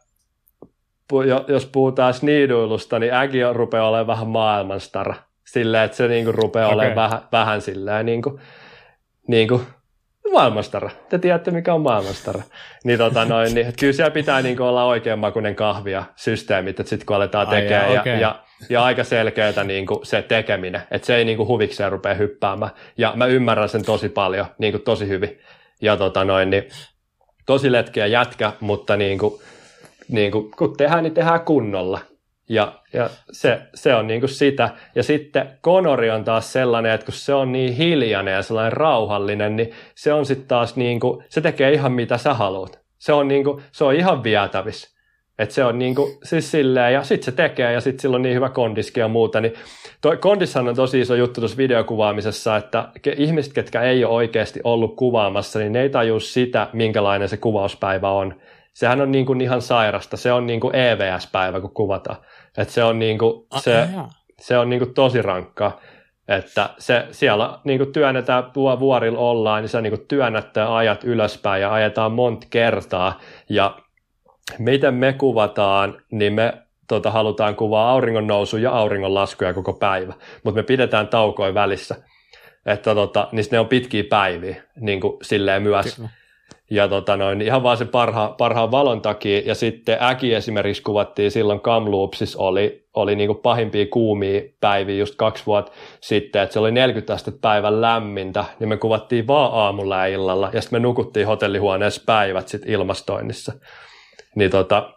jos 1.47 1.65
puhutaan 1.65 2.13
sniiduilusta, 2.13 2.99
niin 2.99 3.13
Ägi 3.13 3.39
rupeaa 3.53 3.89
olemaan 3.89 4.07
vähän 4.07 4.27
maailmanstara. 4.27 5.15
Silleen, 5.53 5.83
että 5.83 5.97
se 5.97 6.07
niinku 6.07 6.31
rupeaa 6.31 6.67
okay. 6.67 6.75
olemaan 6.75 6.95
vähän, 6.95 7.27
vähän 7.31 7.61
silleen 7.61 8.05
niinku, 8.05 8.39
niinku 9.27 9.61
maailmanstara. 10.31 10.89
Te 11.09 11.19
tiedätte, 11.19 11.51
mikä 11.51 11.73
on 11.73 11.81
maailmanstara. 11.81 12.41
Niin, 12.83 12.97
tota 12.97 13.25
noin, 13.25 13.53
niin 13.53 13.67
että 13.67 13.79
kyllä 13.79 13.93
siellä 13.93 14.11
pitää 14.11 14.41
niinku 14.41 14.63
olla 14.63 14.83
oikeanmakuinen 14.83 15.55
kahvi 15.55 15.91
ja 15.91 16.03
systeemit, 16.15 16.79
että 16.79 16.89
sitten 16.89 17.05
kun 17.05 17.15
aletaan 17.15 17.47
tekemään 17.47 17.93
ja, 17.93 18.01
okay. 18.01 18.13
ja, 18.13 18.43
ja, 18.69 18.83
aika 18.83 19.03
selkeätä 19.03 19.63
niinku 19.63 19.99
se 20.03 20.21
tekeminen, 20.21 20.81
että 20.91 21.05
se 21.05 21.15
ei 21.15 21.25
niinku 21.25 21.47
huvikseen 21.47 21.91
rupea 21.91 22.13
hyppäämään. 22.13 22.71
Ja 22.97 23.13
mä 23.15 23.25
ymmärrän 23.25 23.69
sen 23.69 23.85
tosi 23.85 24.09
paljon, 24.09 24.45
niinku 24.57 24.79
tosi 24.79 25.07
hyvin. 25.07 25.39
Ja 25.81 25.97
tota 25.97 26.25
noin, 26.25 26.49
niin 26.49 26.63
tosi 27.45 27.71
letkeä 27.71 28.05
jätkä, 28.05 28.51
mutta 28.59 28.97
niinku, 28.97 29.41
niin 30.07 30.31
kuin, 30.31 30.51
kun 30.51 30.77
tehdään, 30.77 31.03
niin 31.03 31.13
tehdään 31.13 31.41
kunnolla. 31.41 31.99
Ja, 32.49 32.73
ja 32.93 33.09
se, 33.31 33.61
se 33.73 33.95
on 33.95 34.07
niin 34.07 34.19
kuin 34.19 34.29
sitä. 34.29 34.69
Ja 34.95 35.03
sitten 35.03 35.49
Konori 35.61 36.11
on 36.11 36.23
taas 36.23 36.53
sellainen, 36.53 36.91
että 36.91 37.05
kun 37.05 37.13
se 37.13 37.33
on 37.33 37.51
niin 37.51 37.73
hiljainen 37.73 38.33
ja 38.33 38.41
sellainen 38.41 38.73
rauhallinen, 38.73 39.55
niin 39.55 39.71
se 39.95 40.13
on 40.13 40.25
sitten 40.25 40.47
taas 40.47 40.75
niin 40.75 40.99
kuin, 40.99 41.25
se 41.29 41.41
tekee 41.41 41.71
ihan 41.71 41.91
mitä 41.91 42.17
sä 42.17 42.33
haluat. 42.33 42.79
Se 42.97 43.13
on, 43.13 43.27
niin 43.27 43.43
kuin, 43.43 43.63
se 43.71 43.83
on 43.83 43.95
ihan 43.95 44.23
vietävissä. 44.23 44.93
että 45.39 45.55
se 45.55 45.63
on 45.63 45.79
niin 45.79 45.95
kuin, 45.95 46.17
siis 46.23 46.51
silleen, 46.51 46.93
ja 46.93 47.03
sitten 47.03 47.25
se 47.25 47.31
tekee, 47.31 47.73
ja 47.73 47.81
sitten 47.81 48.01
sillä 48.01 48.15
on 48.15 48.21
niin 48.21 48.35
hyvä 48.35 48.49
kondiski 48.49 48.99
ja 48.99 49.07
muuta. 49.07 49.41
Niin 49.41 49.53
toi 50.01 50.17
kondishan 50.17 50.67
on 50.67 50.75
tosi 50.75 50.99
iso 50.99 51.15
juttu 51.15 51.41
tuossa 51.41 51.57
videokuvaamisessa, 51.57 52.57
että 52.57 52.89
ihmiset, 53.17 53.53
ketkä 53.53 53.81
ei 53.81 54.05
ole 54.05 54.13
oikeasti 54.13 54.59
ollut 54.63 54.95
kuvaamassa, 54.95 55.59
niin 55.59 55.71
ne 55.71 55.81
ei 55.81 55.89
tajua 55.89 56.19
sitä, 56.19 56.67
minkälainen 56.73 57.29
se 57.29 57.37
kuvauspäivä 57.37 58.09
on 58.11 58.35
sehän 58.73 59.01
on 59.01 59.11
niin 59.11 59.25
kuin 59.25 59.41
ihan 59.41 59.61
sairasta. 59.61 60.17
Se 60.17 60.31
on 60.31 60.45
niin 60.45 60.59
kuin 60.59 60.75
EVS-päivä, 60.75 61.61
kun 61.61 61.73
kuvataan. 61.73 62.17
Et 62.57 62.69
se 62.69 62.83
on, 62.83 62.99
niin 62.99 63.17
kuin, 63.17 63.47
se, 63.59 63.87
se 64.39 64.57
on 64.57 64.69
niin 64.69 64.79
kuin 64.79 64.93
tosi 64.93 65.21
rankkaa. 65.21 65.79
Että 66.27 66.69
se, 66.77 67.07
siellä 67.11 67.59
niin 67.63 67.77
kuin 67.77 67.93
työnnetään, 67.93 68.51
tuo 68.51 68.79
vuorilla 68.79 69.19
ollaan, 69.19 69.61
niin 69.61 69.69
sä 69.69 69.81
niin 69.81 69.97
kuin 69.97 70.07
työnnät 70.07 70.57
ajat 70.57 71.03
ylöspäin 71.03 71.61
ja 71.61 71.73
ajetaan 71.73 72.11
monta 72.11 72.47
kertaa. 72.49 73.19
Ja 73.49 73.77
miten 74.59 74.93
me 74.93 75.13
kuvataan, 75.13 76.01
niin 76.11 76.33
me 76.33 76.53
tota, 76.87 77.11
halutaan 77.11 77.55
kuvaa 77.55 77.91
auringon 77.91 78.27
nousu 78.27 78.57
ja 78.57 78.71
auringon 78.71 79.13
laskuja 79.13 79.53
koko 79.53 79.73
päivä, 79.73 80.13
mutta 80.43 80.59
me 80.59 80.63
pidetään 80.63 81.07
taukoja 81.07 81.53
välissä. 81.53 81.95
Että 82.65 82.95
tota, 82.95 83.27
niin 83.31 83.45
ne 83.51 83.59
on 83.59 83.67
pitkiä 83.67 84.03
päiviä 84.09 84.63
niin 84.75 85.01
kuin 85.01 85.17
silleen 85.21 85.63
myös. 85.63 85.95
Kyllä. 85.95 86.09
Ja 86.71 86.87
tota 86.87 87.17
noin, 87.17 87.41
ihan 87.41 87.63
vaan 87.63 87.77
sen 87.77 87.87
parha, 87.87 88.35
parhaan 88.37 88.71
valon 88.71 89.01
takia. 89.01 89.41
Ja 89.45 89.55
sitten 89.55 89.97
Äki 90.01 90.33
esimerkiksi 90.33 90.83
kuvattiin 90.83 91.31
silloin 91.31 91.59
Kamloopsissa 91.59 92.39
oli, 92.39 92.87
oli 92.93 93.15
niin 93.15 93.35
pahimpia 93.43 93.85
kuumia 93.85 94.41
päiviä 94.59 94.97
just 94.97 95.15
kaksi 95.15 95.45
vuotta 95.45 95.71
sitten, 96.01 96.41
että 96.41 96.53
se 96.53 96.59
oli 96.59 96.71
40 96.71 97.13
astetta 97.13 97.39
päivän 97.41 97.81
lämmintä, 97.81 98.45
niin 98.59 98.69
me 98.69 98.77
kuvattiin 98.77 99.27
vaan 99.27 99.53
aamulla 99.53 99.97
ja 99.97 100.05
illalla, 100.05 100.49
ja 100.53 100.61
sitten 100.61 100.81
me 100.81 100.83
nukuttiin 100.83 101.27
hotellihuoneessa 101.27 102.01
päivät 102.05 102.47
sitten 102.47 102.71
ilmastoinnissa. 102.71 103.53
Niin 104.35 104.51
tota, 104.51 104.93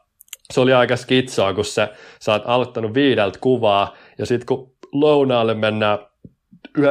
se 0.53 0.61
oli 0.61 0.73
aika 0.73 0.97
skitsoa, 0.97 1.55
kun 1.55 1.65
se, 1.65 1.89
sä 2.21 2.33
oot 2.33 2.43
aloittanut 2.47 2.95
viideltä 2.95 3.39
kuvaa, 3.41 3.95
ja 4.19 4.27
sitten 4.27 4.47
kun 4.47 4.73
lounaalle 4.93 5.55
mennään 5.55 5.99
11-12 6.79 6.83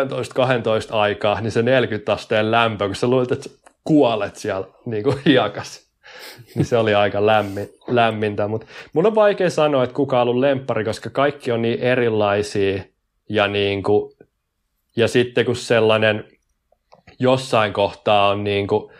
aikaa, 0.89 1.41
niin 1.41 1.51
se 1.51 1.61
40 1.61 2.13
asteen 2.13 2.51
lämpö, 2.51 2.85
kun 2.85 2.95
sä 2.95 3.07
luulet, 3.07 3.31
että 3.31 3.49
kuolet 3.85 4.35
siellä 4.35 4.67
niin 4.85 5.03
kuin 5.03 5.17
hiekas. 5.25 5.85
niin 6.55 6.65
se 6.65 6.77
oli 6.77 6.95
aika 6.95 7.25
lämmin, 7.25 7.69
lämmintä, 7.87 8.47
mutta 8.47 8.67
mun 8.93 9.05
on 9.05 9.15
vaikea 9.15 9.49
sanoa, 9.49 9.83
että 9.83 9.93
kuka 9.95 10.21
on 10.21 10.21
ollut 10.21 10.39
lemppari, 10.41 10.85
koska 10.85 11.09
kaikki 11.09 11.51
on 11.51 11.61
niin 11.61 11.79
erilaisia 11.79 12.83
ja, 13.29 13.47
niin 13.47 13.83
kuin, 13.83 14.13
ja 14.95 15.07
sitten 15.07 15.45
kun 15.45 15.55
sellainen 15.55 16.25
jossain 17.19 17.73
kohtaa 17.73 18.29
on 18.29 18.43
niin 18.43 18.67
kuin, 18.67 18.91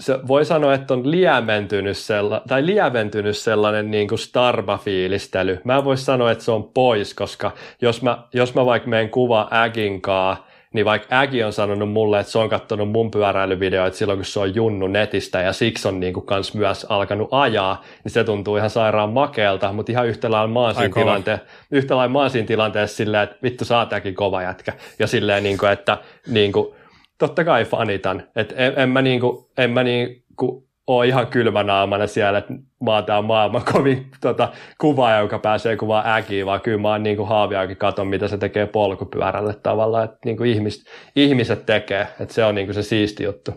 se 0.00 0.18
voi 0.28 0.44
sanoa, 0.44 0.74
että 0.74 0.94
on 0.94 1.10
lieventynyt, 1.10 1.96
sella, 1.96 2.42
tai 2.48 2.66
lieventynyt 2.66 3.36
sellainen 3.36 3.90
niin 3.90 4.08
kuin 4.08 4.18
starba-fiilistely. 4.18 5.60
Mä 5.64 5.76
en 5.76 5.84
voi 5.84 5.96
sanoa, 5.96 6.30
että 6.30 6.44
se 6.44 6.50
on 6.50 6.64
pois, 6.64 7.14
koska 7.14 7.52
jos 7.82 8.02
mä, 8.02 8.24
jos 8.34 8.54
mä 8.54 8.66
vaikka 8.66 8.88
menen 8.88 9.10
kuva 9.10 9.48
Äginkaa, 9.52 10.49
niin 10.74 10.84
vaikka 10.84 11.16
Ägi 11.16 11.42
on 11.42 11.52
sanonut 11.52 11.92
mulle, 11.92 12.20
että 12.20 12.32
se 12.32 12.38
on 12.38 12.48
katsonut 12.48 12.90
mun 12.90 13.10
pyöräilyvideoita 13.10 13.96
silloin, 13.96 14.18
kun 14.18 14.24
se 14.24 14.40
on 14.40 14.54
junnu 14.54 14.86
netistä 14.86 15.42
ja 15.42 15.52
siksi 15.52 15.88
on 15.88 16.00
niin 16.00 16.14
kuin 16.14 16.26
kans 16.26 16.54
myös 16.54 16.86
alkanut 16.88 17.28
ajaa, 17.30 17.84
niin 18.04 18.12
se 18.12 18.24
tuntuu 18.24 18.56
ihan 18.56 18.70
sairaan 18.70 19.12
makeelta, 19.12 19.72
mutta 19.72 19.92
ihan 19.92 20.06
yhtä 20.06 20.30
lailla 20.30 20.48
mä 20.48 20.60
oon 20.60 20.74
siinä, 20.74 20.88
tilante- 20.94 21.38
yhtä 21.70 21.96
lailla 21.96 22.22
mä 22.22 22.28
siinä 22.28 22.46
tilanteessa 22.46 22.96
silleen, 22.96 23.22
että 23.22 23.36
vittu 23.42 23.64
sä 23.64 23.78
oot 23.78 23.88
kova 24.14 24.42
jätkä. 24.42 24.72
Ja 24.98 25.06
silleen, 25.06 25.42
niin 25.42 25.58
kuin, 25.58 25.72
että 25.72 25.98
niin 26.26 26.52
kuin, 26.52 26.74
totta 27.18 27.44
kai 27.44 27.64
fanitan. 27.64 28.22
Että 28.36 28.54
en, 28.54 28.72
en 28.76 28.88
mä, 28.88 29.02
niin 29.02 29.20
kuin, 29.20 29.46
en 29.58 29.70
mä 29.70 29.82
niin 29.82 30.24
kuin, 30.36 30.69
ole 30.96 31.06
ihan 31.06 31.26
kylmänaamana 31.26 32.06
siellä, 32.06 32.38
että 32.38 32.52
mä 32.84 32.94
oon 32.94 33.04
tää 33.04 33.22
maailman 33.22 33.64
kovin 33.72 34.10
tota, 34.20 34.52
kuva, 34.80 35.16
joka 35.16 35.38
pääsee 35.38 35.76
kuvaa 35.76 36.14
äkiä, 36.14 36.46
vaan 36.46 36.60
kyllä 36.60 36.78
mä 36.78 36.88
oon 36.88 37.02
niin 37.02 37.26
haaviakin 37.26 37.76
katon, 37.76 38.06
mitä 38.06 38.28
se 38.28 38.38
tekee 38.38 38.66
polkupyörälle 38.66 39.54
tavallaan, 39.54 40.04
että 40.04 40.18
niin 40.24 40.36
kuin 40.36 40.50
ihmiset, 40.50 40.82
ihmiset 41.16 41.66
tekee, 41.66 42.06
että 42.20 42.34
se 42.34 42.44
on 42.44 42.54
niin 42.54 42.66
kuin 42.66 42.74
se 42.74 42.82
siisti 42.82 43.24
juttu. 43.24 43.52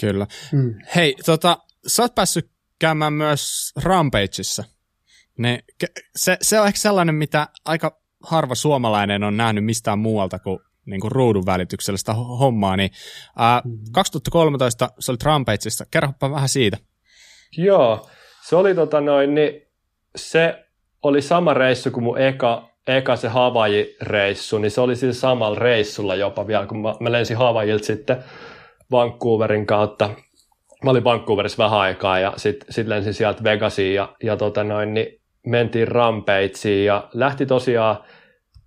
Kyllä. 0.00 0.26
Hmm. 0.52 0.74
Hei, 0.96 1.16
tota, 1.26 1.58
sä 1.86 2.02
oot 2.02 2.14
päässyt 2.14 2.50
käymään 2.78 3.12
myös 3.12 3.72
Rampageissa. 3.84 4.64
Ne, 5.38 5.64
se, 6.16 6.36
se 6.42 6.60
on 6.60 6.66
ehkä 6.66 6.78
sellainen, 6.78 7.14
mitä 7.14 7.48
aika 7.64 8.00
harva 8.22 8.54
suomalainen 8.54 9.22
on 9.22 9.36
nähnyt 9.36 9.64
mistään 9.64 9.98
muualta 9.98 10.38
kuin 10.38 10.58
niin 10.86 11.00
kuin 11.00 11.12
ruudun 11.12 11.46
välityksellä 11.46 11.98
sitä 11.98 12.14
hommaa, 12.14 12.76
niin 12.76 12.90
ää, 13.38 13.62
2013 13.92 14.88
se 14.98 15.12
oli 15.12 15.18
Rampageissa. 15.24 15.84
Kerropa 15.90 16.30
vähän 16.30 16.48
siitä. 16.48 16.76
Joo, 17.56 18.08
se 18.48 18.56
oli 18.56 18.74
tota 18.74 19.00
noin, 19.00 19.34
niin 19.34 19.62
se 20.16 20.64
oli 21.02 21.22
sama 21.22 21.54
reissu 21.54 21.90
kuin 21.90 22.04
mun 22.04 22.18
eka, 22.18 22.68
eka 22.86 23.16
se 23.16 23.28
Hawaii-reissu, 23.28 24.58
niin 24.58 24.70
se 24.70 24.80
oli 24.80 24.96
siis 24.96 25.20
samalla 25.20 25.58
reissulla 25.58 26.14
jopa 26.14 26.46
vielä, 26.46 26.66
kun 26.66 26.82
mä, 26.82 26.94
mä 27.00 27.12
lensin 27.12 27.36
Hawaiilta 27.36 27.84
sitten 27.84 28.24
Vancouverin 28.90 29.66
kautta. 29.66 30.10
Mä 30.84 30.90
olin 30.90 31.04
Vancouverissa 31.04 31.64
vähän 31.64 31.78
aikaa 31.78 32.18
ja 32.18 32.32
sitten 32.36 32.72
sit 32.72 32.86
lensin 32.86 33.14
sieltä 33.14 33.44
Vegasiin 33.44 33.94
ja, 33.94 34.14
ja 34.22 34.36
tota 34.36 34.64
noin, 34.64 34.94
niin 34.94 35.20
mentiin 35.46 35.88
Rampageen 35.88 36.84
ja 36.84 37.08
lähti 37.14 37.46
tosiaan 37.46 37.96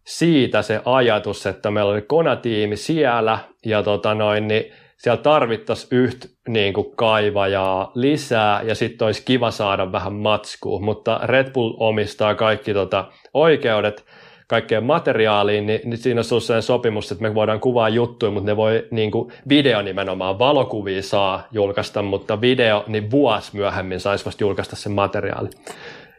siitä 0.08 0.62
se 0.62 0.82
ajatus, 0.86 1.46
että 1.46 1.72
meillä 1.72 1.92
oli 1.92 2.02
konatiimi 2.02 2.76
siellä 2.76 3.40
ja 3.66 3.84
tota 3.84 4.14
noin, 4.14 4.48
niin 4.48 4.64
siellä 4.98 5.22
tarvittaisiin 5.22 5.88
yhtä 5.92 6.28
niin 6.48 6.74
kuin 6.74 6.96
kaivajaa 6.96 7.92
lisää 7.96 8.62
ja 8.62 8.76
sitten 8.76 9.06
olisi 9.06 9.24
kiva 9.26 9.52
saada 9.52 9.92
vähän 9.92 10.14
matskua, 10.14 10.80
mutta 10.80 11.20
Red 11.24 11.52
Bull 11.52 11.74
omistaa 11.80 12.36
kaikki 12.36 12.74
tota, 12.74 13.06
oikeudet 13.34 14.06
kaikkeen 14.48 14.84
materiaaliin, 14.84 15.66
niin, 15.66 15.82
niin 15.84 15.98
siinä 15.98 16.20
on 16.20 16.24
sellainen 16.24 16.62
sopimus, 16.62 17.12
että 17.12 17.22
me 17.22 17.36
voidaan 17.36 17.60
kuvaa 17.60 17.90
juttuja, 17.90 18.32
mutta 18.32 18.52
ne 18.52 18.56
voi 18.56 18.88
niin 18.92 19.12
kuin 19.12 19.34
video 19.50 19.82
nimenomaan, 19.82 20.40
valokuvia 20.40 21.02
saa 21.04 21.48
julkaista, 21.52 22.02
mutta 22.02 22.42
video, 22.42 22.84
niin 22.88 23.12
vuosi 23.12 23.56
myöhemmin 23.56 24.00
saisi 24.00 24.26
vasta 24.26 24.44
julkaista 24.44 24.76
sen 24.76 24.92
materiaali. 24.92 25.50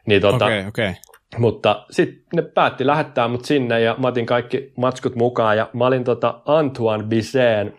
Niin, 0.06 0.22
tota, 0.22 0.44
okay, 0.44 0.66
okay. 0.68 0.94
Mutta 1.36 1.86
sitten 1.90 2.24
ne 2.34 2.42
päätti 2.42 2.86
lähettää 2.86 3.28
mut 3.28 3.44
sinne 3.44 3.80
ja 3.80 3.94
mä 3.98 4.08
otin 4.08 4.26
kaikki 4.26 4.72
matskut 4.76 5.14
mukaan 5.14 5.56
ja 5.56 5.70
mä 5.72 5.86
olin 5.86 6.04
tota 6.04 6.40
Antoine 6.46 7.04
Biseen, 7.04 7.74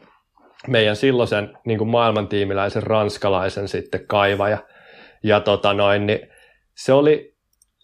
meidän 0.67 0.95
silloisen 0.95 1.57
niin 1.65 1.77
kuin 1.77 1.89
maailmantiimiläisen 1.89 2.83
ranskalaisen 2.83 3.67
sitten 3.67 4.07
kaivaja. 4.07 4.57
Ja 5.23 5.39
tota 5.39 5.73
noin, 5.73 6.05
niin 6.07 6.19
se 6.75 6.93
oli, 6.93 7.35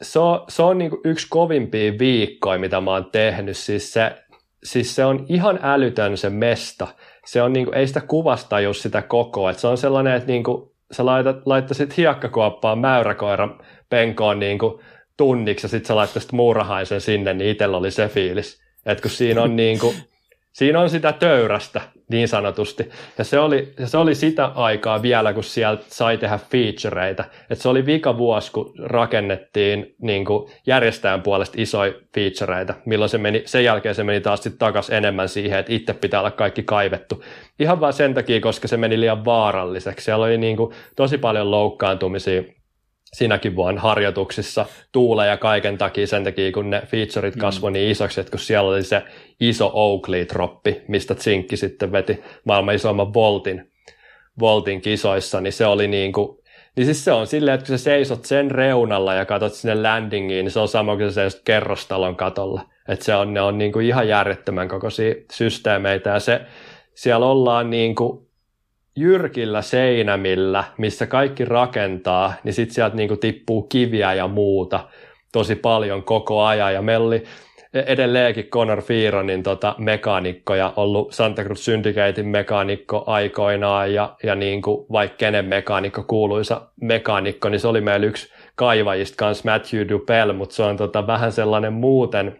se 0.01 0.19
on, 0.19 0.45
se 0.49 0.63
on 0.63 0.77
niin 0.77 0.89
kuin 0.89 1.01
yksi 1.03 1.27
kovimpia 1.29 1.93
viikkoja, 1.99 2.59
mitä 2.59 2.81
mä 2.81 2.91
oon 2.91 3.11
tehnyt. 3.11 3.57
Siis 3.57 3.93
se, 3.93 4.15
siis 4.63 4.95
se 4.95 5.05
on 5.05 5.25
ihan 5.29 5.59
älytön 5.63 6.17
se 6.17 6.29
mesta. 6.29 6.87
Se 7.25 7.41
on 7.41 7.53
niin 7.53 7.65
kuin, 7.65 7.77
ei 7.77 7.87
sitä 7.87 8.01
kuvasta 8.01 8.59
just 8.59 8.81
sitä 8.81 9.01
kokoa. 9.01 9.51
Et 9.51 9.59
se 9.59 9.67
on 9.67 9.77
sellainen, 9.77 10.13
että 10.13 10.27
niin 10.27 10.43
kuin, 10.43 10.71
sä 10.91 11.05
laitat, 11.05 11.37
laittaisit 11.45 11.97
hiekkakuoppaan 11.97 12.79
mäyräkoiran 12.79 13.59
penkoon 13.89 14.39
niin 14.39 14.59
kuin 14.59 14.81
tunniksi 15.17 15.65
ja 15.65 15.69
sitten 15.69 15.87
sä 15.87 15.95
laittaisit 15.95 16.31
muurahaisen 16.31 17.01
sinne, 17.01 17.33
niin 17.33 17.49
itsellä 17.49 17.77
oli 17.77 17.91
se 17.91 18.07
fiilis. 18.07 18.61
Että 18.85 19.01
kun 19.01 19.11
siinä 19.11 19.41
on, 19.41 19.55
niin 19.55 19.79
kuin, 19.79 19.95
siinä 20.53 20.79
on 20.79 20.89
sitä 20.89 21.13
töyrästä 21.13 21.81
niin 22.09 22.27
sanotusti. 22.27 22.89
Ja 23.17 23.23
se 23.23 23.39
oli, 23.39 23.73
ja 23.79 23.87
se 23.87 23.97
oli 23.97 24.15
sitä 24.15 24.45
aikaa 24.45 25.01
vielä, 25.01 25.33
kun 25.33 25.43
siellä 25.43 25.81
sai 25.87 26.17
tehdä 26.17 26.39
featureita. 26.51 27.23
Et 27.49 27.59
se 27.59 27.69
oli 27.69 27.85
vika 27.85 28.17
vuosi, 28.17 28.51
kun 28.51 28.73
rakennettiin 28.79 29.95
niin 30.01 30.25
kuin 30.25 30.51
järjestäjän 30.67 31.21
puolesta 31.21 31.61
isoja 31.61 31.93
featureita, 32.15 32.73
milloin 32.85 33.09
se 33.09 33.17
meni, 33.17 33.43
sen 33.45 33.63
jälkeen 33.63 33.95
se 33.95 34.03
meni 34.03 34.21
taas 34.21 34.43
sitten 34.43 34.59
takaisin 34.59 34.95
enemmän 34.95 35.29
siihen, 35.29 35.59
että 35.59 35.73
itse 35.73 35.93
pitää 35.93 36.19
olla 36.19 36.31
kaikki 36.31 36.63
kaivettu. 36.63 37.23
Ihan 37.59 37.79
vain 37.79 37.93
sen 37.93 38.13
takia, 38.13 38.41
koska 38.41 38.67
se 38.67 38.77
meni 38.77 38.99
liian 38.99 39.25
vaaralliseksi. 39.25 40.05
Siellä 40.05 40.25
oli 40.25 40.37
niin 40.37 40.57
kuin 40.57 40.73
tosi 40.95 41.17
paljon 41.17 41.51
loukkaantumisia 41.51 42.43
sinäkin 43.15 43.55
vuonna 43.55 43.81
harjoituksissa 43.81 44.65
tuule 44.91 45.27
ja 45.27 45.37
kaiken 45.37 45.77
takia 45.77 46.07
sen 46.07 46.23
takia, 46.23 46.51
kun 46.51 46.69
ne 46.69 46.81
featureit 46.85 47.35
kasvoi 47.35 47.71
mm. 47.71 47.73
niin 47.73 47.91
isoksi, 47.91 48.21
että 48.21 48.31
kun 48.31 48.39
siellä 48.39 48.69
oli 48.69 48.83
se 48.83 49.03
iso 49.39 49.71
Oakley-troppi, 49.73 50.81
mistä 50.87 51.15
Zinkki 51.15 51.57
sitten 51.57 51.91
veti 51.91 52.23
maailman 52.43 52.75
isoimman 52.75 53.13
Voltin, 53.13 53.71
Voltin 54.39 54.81
kisoissa, 54.81 55.41
niin 55.41 55.53
se 55.53 55.65
oli 55.65 55.87
niin 55.87 56.13
kuin, 56.13 56.37
niin 56.75 56.85
siis 56.85 57.05
se 57.05 57.11
on 57.11 57.27
silleen, 57.27 57.55
että 57.55 57.67
kun 57.67 57.77
sä 57.77 57.83
seisot 57.83 58.25
sen 58.25 58.51
reunalla 58.51 59.13
ja 59.13 59.25
katsot 59.25 59.53
sinne 59.53 59.81
landingiin, 59.81 60.45
niin 60.45 60.51
se 60.51 60.59
on 60.59 60.67
sama 60.67 60.95
kuin 60.95 61.09
sä 61.09 61.13
seisot 61.13 61.41
kerrostalon 61.45 62.15
katolla. 62.15 62.61
Että 62.87 63.05
se 63.05 63.15
on, 63.15 63.33
ne 63.33 63.41
on 63.41 63.57
niin 63.57 63.71
kuin 63.71 63.85
ihan 63.85 64.07
järjettömän 64.07 64.67
kokoisia 64.67 65.15
systeemeitä 65.31 66.09
ja 66.09 66.19
se, 66.19 66.41
siellä 66.95 67.25
ollaan 67.25 67.69
niin 67.69 67.95
kuin 67.95 68.24
jyrkillä 68.95 69.61
seinämillä, 69.61 70.63
missä 70.77 71.07
kaikki 71.07 71.45
rakentaa, 71.45 72.34
niin 72.43 72.53
sitten 72.53 72.76
sieltä 72.76 72.95
niinku 72.95 73.17
tippuu 73.17 73.61
kiviä 73.61 74.13
ja 74.13 74.27
muuta 74.27 74.88
tosi 75.31 75.55
paljon 75.55 76.03
koko 76.03 76.43
ajan. 76.43 76.73
Ja 76.73 76.81
meillä 76.81 77.07
oli 77.07 77.23
edelleenkin 77.73 78.45
Conor 78.45 78.81
Fironin 78.81 79.43
tota, 79.43 79.76
mekaanikko 79.77 80.55
ja 80.55 80.73
ollut 80.76 81.13
Santa 81.13 81.43
Cruz 81.43 81.59
Syndicatein 81.59 82.27
mekaanikko 82.27 83.03
aikoinaan 83.07 83.93
ja, 83.93 84.15
ja 84.23 84.35
niin 84.35 84.61
kuin 84.61 84.85
vaikka 84.91 85.17
kenen 85.17 85.45
mekaanikko, 85.45 86.03
kuuluisa 86.03 86.61
mekaanikko, 86.81 87.49
niin 87.49 87.59
se 87.59 87.67
oli 87.67 87.81
meillä 87.81 88.05
yksi 88.05 88.34
kaivajista 88.55 89.15
kanssa 89.17 89.51
Matthew 89.51 89.89
Dupel, 89.89 90.34
mutta 90.34 90.55
se 90.55 90.63
on 90.63 90.77
tota, 90.77 91.07
vähän 91.07 91.31
sellainen 91.31 91.73
muuten 91.73 92.39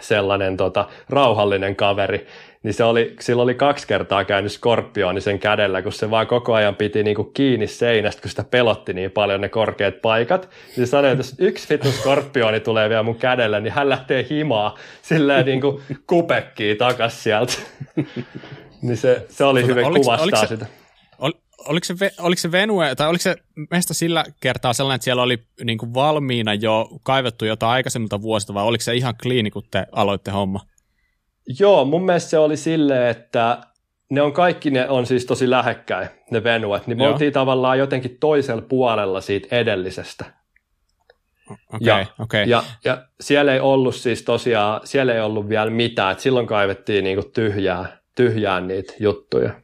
sellainen 0.00 0.56
tota, 0.56 0.84
rauhallinen 1.10 1.76
kaveri, 1.76 2.26
niin 2.66 2.74
se 2.74 2.84
oli, 2.84 3.16
sillä 3.20 3.42
oli 3.42 3.54
kaksi 3.54 3.86
kertaa 3.86 4.24
käynyt 4.24 4.52
skorpioni 4.52 5.20
sen 5.20 5.38
kädellä, 5.38 5.82
kun 5.82 5.92
se 5.92 6.10
vaan 6.10 6.26
koko 6.26 6.54
ajan 6.54 6.76
piti 6.76 7.02
niinku 7.02 7.24
kiinni 7.24 7.66
seinästä, 7.66 8.22
kun 8.22 8.30
sitä 8.30 8.44
pelotti 8.44 8.92
niin 8.92 9.10
paljon 9.10 9.40
ne 9.40 9.48
korkeat 9.48 10.02
paikat. 10.02 10.48
Niin 10.76 10.86
se 10.86 10.90
sanoi, 10.90 11.10
että 11.10 11.20
jos 11.20 11.34
yksi 11.38 11.68
vittu 11.70 11.92
skorpioni 11.92 12.60
tulee 12.60 12.88
vielä 12.88 13.02
mun 13.02 13.16
kädellä, 13.16 13.60
niin 13.60 13.72
hän 13.72 13.88
lähtee 13.88 14.26
himaa 14.30 14.78
silleen 15.02 15.46
niinku 15.46 15.82
kupekkiin 16.06 16.76
takas 16.76 17.22
sieltä. 17.22 17.52
niin 18.82 18.96
se, 18.96 19.26
se 19.28 19.44
oli 19.44 19.66
hyvin 19.66 19.84
oliko, 19.84 20.00
kuvastaa 20.00 20.24
oliko 20.24 20.38
se, 20.38 20.46
sitä. 20.46 20.66
Ol, 21.18 21.32
oliko 21.68 21.84
se, 21.84 22.12
oliko 22.18 22.40
se 22.40 22.52
Venue, 22.52 22.94
tai 22.94 23.08
oliko 23.08 23.22
se 23.22 23.36
meistä 23.70 23.94
sillä 23.94 24.24
kertaa 24.40 24.72
sellainen, 24.72 24.96
että 24.96 25.04
siellä 25.04 25.22
oli 25.22 25.38
niin 25.64 25.94
valmiina 25.94 26.54
jo 26.54 26.88
kaivettu 27.02 27.44
jotain 27.44 27.72
aikaisemmilta 27.72 28.22
vuosilta, 28.22 28.54
vai 28.54 28.64
oliko 28.64 28.82
se 28.82 28.94
ihan 28.94 29.14
kliini, 29.22 29.50
kun 29.50 29.62
te 29.70 29.86
aloitte 29.92 30.30
homma? 30.30 30.60
Joo, 31.58 31.84
mun 31.84 32.04
mielestä 32.04 32.30
se 32.30 32.38
oli 32.38 32.56
silleen, 32.56 33.10
että 33.10 33.60
ne 34.10 34.22
on 34.22 34.32
kaikki, 34.32 34.70
ne 34.70 34.88
on 34.88 35.06
siis 35.06 35.26
tosi 35.26 35.50
lähekkäin, 35.50 36.08
ne 36.30 36.44
venuet, 36.44 36.86
niin 36.86 36.98
me 36.98 37.04
Joo. 37.04 37.12
oltiin 37.12 37.32
tavallaan 37.32 37.78
jotenkin 37.78 38.16
toisella 38.20 38.62
puolella 38.62 39.20
siitä 39.20 39.56
edellisestä. 39.56 40.24
Okay, 41.50 41.78
ja, 41.80 42.06
okay. 42.18 42.44
Ja, 42.44 42.64
ja 42.84 43.06
siellä 43.20 43.52
ei 43.54 43.60
ollut 43.60 43.94
siis 43.94 44.22
tosiaan, 44.22 44.80
siellä 44.84 45.14
ei 45.14 45.20
ollut 45.20 45.48
vielä 45.48 45.70
mitään, 45.70 46.12
että 46.12 46.22
silloin 46.22 46.46
kaivettiin 46.46 47.04
niinku 47.04 47.30
tyhjää, 47.34 47.98
tyhjää 48.16 48.60
niitä 48.60 48.92
juttuja. 48.98 49.60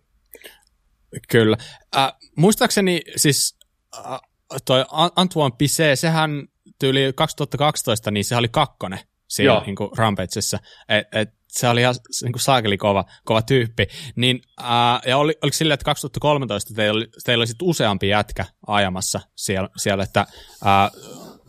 Kyllä. 1.28 1.56
Äh, 1.96 2.12
muistaakseni 2.36 3.00
siis 3.16 3.58
äh, 3.96 4.20
toi 4.64 4.84
Antoine 5.16 5.54
Pisset, 5.58 5.98
sehän 5.98 6.48
tyyli 6.78 7.12
2012, 7.14 8.10
niin 8.10 8.24
se 8.24 8.36
oli 8.36 8.48
kakkonen 8.48 8.98
siinä 9.28 9.62
niin 9.66 9.76
Rampagessa. 9.96 10.58
Et, 10.88 11.06
et, 11.12 11.28
se 11.52 11.68
oli 11.68 11.80
ihan 11.80 11.94
niin 12.22 12.32
kuin 12.32 12.42
saakeli 12.42 12.76
kova, 12.76 13.04
kova 13.24 13.42
tyyppi. 13.42 13.86
Niin, 14.16 14.40
ää, 14.58 15.00
ja 15.06 15.18
oli, 15.18 15.34
oliko 15.42 15.54
silleen, 15.54 15.74
että 15.74 15.84
2013 15.84 16.74
teillä 16.74 16.96
oli, 16.96 17.06
teillä 17.24 17.42
oli 17.42 17.46
sitten 17.46 17.68
useampi 17.68 18.08
jätkä 18.08 18.44
ajamassa 18.66 19.20
siellä, 19.36 19.68
siellä 19.76 20.04
että 20.04 20.26
ää, 20.64 20.90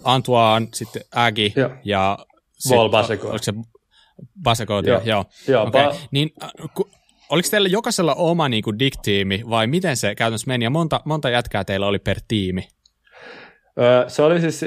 Antoine, 0.04 0.68
sitten 0.74 1.02
Ägi 1.18 1.54
ja, 1.56 1.70
ja 1.84 2.18
Vol 2.70 2.90
Baseko. 2.90 3.30
Oliko 3.30 3.44
se 3.44 3.54
Baseko, 4.44 4.74
joo. 4.74 5.02
joo. 5.04 5.26
joo 5.48 5.68
okay. 5.68 5.86
ba- 5.86 5.96
niin, 6.12 6.34
ku, 6.74 6.90
oliko 7.30 7.48
teillä 7.52 7.70
jokaisella 7.70 8.16
oma 8.16 8.50
niin 8.50 8.64
kuin, 8.64 8.80
dig-tiimi 8.80 9.50
vai 9.50 9.68
miten 9.68 9.98
se 9.98 10.16
käytännössä 10.16 10.48
meni 10.48 10.66
ja 10.66 10.70
monta, 10.70 11.02
monta 11.06 11.30
jätkää 11.30 11.64
teillä 11.64 11.88
oli 11.88 12.00
per 12.00 12.20
tiimi? 12.28 12.68
Se 14.08 14.24
oli 14.24 14.40
siis, 14.40 14.66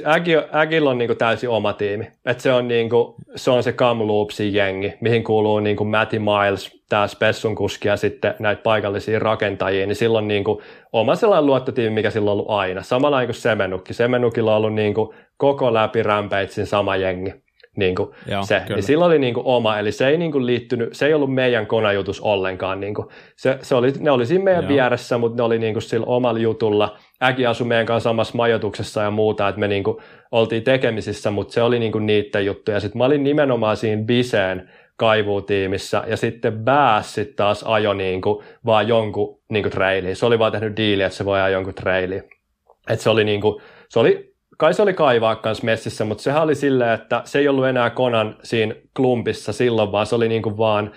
Agil 0.52 0.86
on 0.86 0.98
niinku 0.98 1.14
täysin 1.14 1.48
oma 1.48 1.72
tiimi. 1.72 2.10
Et 2.24 2.40
se, 2.40 2.52
on 2.52 2.68
niinku, 2.68 3.14
se 3.36 3.50
on 3.50 3.62
se 3.62 3.72
Kamloopsin 3.72 4.54
jengi, 4.54 4.94
mihin 5.00 5.24
kuuluu 5.24 5.60
niinku 5.60 5.84
Matty 5.84 6.18
Miles, 6.18 6.80
tämä 6.88 7.06
Spessun 7.06 7.54
kuski 7.54 7.88
ja 7.88 7.96
sitten 7.96 8.34
näitä 8.38 8.62
paikallisia 8.62 9.18
rakentajia, 9.18 9.86
niin 9.86 9.96
silloin 9.96 10.28
niinku 10.28 10.62
oma 10.92 11.14
sellainen 11.14 11.46
luottotiimi, 11.46 11.94
mikä 11.94 12.10
sillä 12.10 12.30
on 12.30 12.32
ollut 12.32 12.50
aina. 12.50 12.82
Samalla 12.82 13.24
kuin 13.24 13.34
Semenukki. 13.34 13.94
Semenukilla 13.94 14.50
on 14.50 14.56
ollut 14.56 14.74
niinku 14.74 15.14
koko 15.36 15.74
läpi 15.74 16.02
Rampagein 16.02 16.66
sama 16.66 16.96
jengi 16.96 17.46
niin 17.76 17.94
kuin 17.94 18.08
Joo, 18.26 18.42
se. 18.42 18.62
Niin 18.68 18.82
sillä 18.82 19.04
oli 19.04 19.18
niin 19.18 19.34
kuin 19.34 19.46
oma, 19.46 19.78
eli 19.78 19.92
se 19.92 20.08
ei 20.08 20.18
niin 20.18 20.32
kuin 20.32 20.46
liittynyt, 20.46 20.88
se 20.92 21.06
ei 21.06 21.14
ollut 21.14 21.34
meidän 21.34 21.66
konajutus 21.66 22.20
ollenkaan. 22.20 22.80
Niin 22.80 22.94
kuin. 22.94 23.08
Se, 23.36 23.58
se 23.62 23.74
oli, 23.74 23.92
ne 23.98 24.10
oli 24.10 24.26
siinä 24.26 24.44
meidän 24.44 24.64
Joo. 24.64 24.68
vieressä, 24.68 25.18
mutta 25.18 25.36
ne 25.36 25.42
oli 25.42 25.58
niin 25.58 25.74
kuin 25.74 25.82
sillä 25.82 26.06
omalla 26.06 26.40
jutulla. 26.40 26.98
Äki 27.22 27.46
asui 27.46 27.66
meidän 27.66 27.86
kanssa 27.86 28.10
samassa 28.10 28.36
majoituksessa 28.36 29.02
ja 29.02 29.10
muuta, 29.10 29.48
että 29.48 29.60
me 29.60 29.68
niin 29.68 29.84
kuin 29.84 29.96
oltiin 30.32 30.62
tekemisissä, 30.62 31.30
mutta 31.30 31.54
se 31.54 31.62
oli 31.62 31.78
niin 31.78 31.92
kuin 31.92 32.06
niiden 32.06 32.46
juttu. 32.46 32.70
Ja 32.70 32.80
sitten 32.80 32.98
mä 32.98 33.04
olin 33.04 33.24
nimenomaan 33.24 33.76
siinä 33.76 34.02
Biseen 34.02 34.70
kaivutiimissä, 34.96 36.04
ja 36.06 36.16
sitten 36.16 36.64
Bass 36.64 37.14
sitten 37.14 37.36
taas 37.36 37.62
ajo 37.62 37.94
niin 37.94 38.22
kuin 38.22 38.44
vaan 38.64 38.88
jonkun 38.88 39.40
niin 39.48 39.62
kuin 39.62 39.72
trailiin. 39.72 40.16
Se 40.16 40.26
oli 40.26 40.38
vaan 40.38 40.52
tehnyt 40.52 40.76
diili, 40.76 41.02
että 41.02 41.16
se 41.18 41.24
voi 41.24 41.36
ajaa 41.36 41.48
jonkun 41.48 41.74
trailiin. 41.74 42.22
Et 42.88 43.00
se 43.00 43.10
oli, 43.10 43.24
niin 43.24 43.40
kuin, 43.40 43.62
se 43.88 43.98
oli 43.98 44.34
kai 44.58 44.74
se 44.74 44.82
oli 44.82 44.94
kaivaa 44.94 45.36
kanssa 45.36 45.64
messissä, 45.64 46.04
mutta 46.04 46.22
sehän 46.22 46.42
oli 46.42 46.54
silleen, 46.54 46.92
että 46.92 47.22
se 47.24 47.38
ei 47.38 47.48
ollut 47.48 47.66
enää 47.66 47.90
Konan 47.90 48.36
siinä 48.42 48.74
klumpissa 48.96 49.52
silloin, 49.52 49.92
vaan 49.92 50.06
se 50.06 50.14
oli 50.14 50.28
niinku 50.28 50.58
vaan 50.58 50.92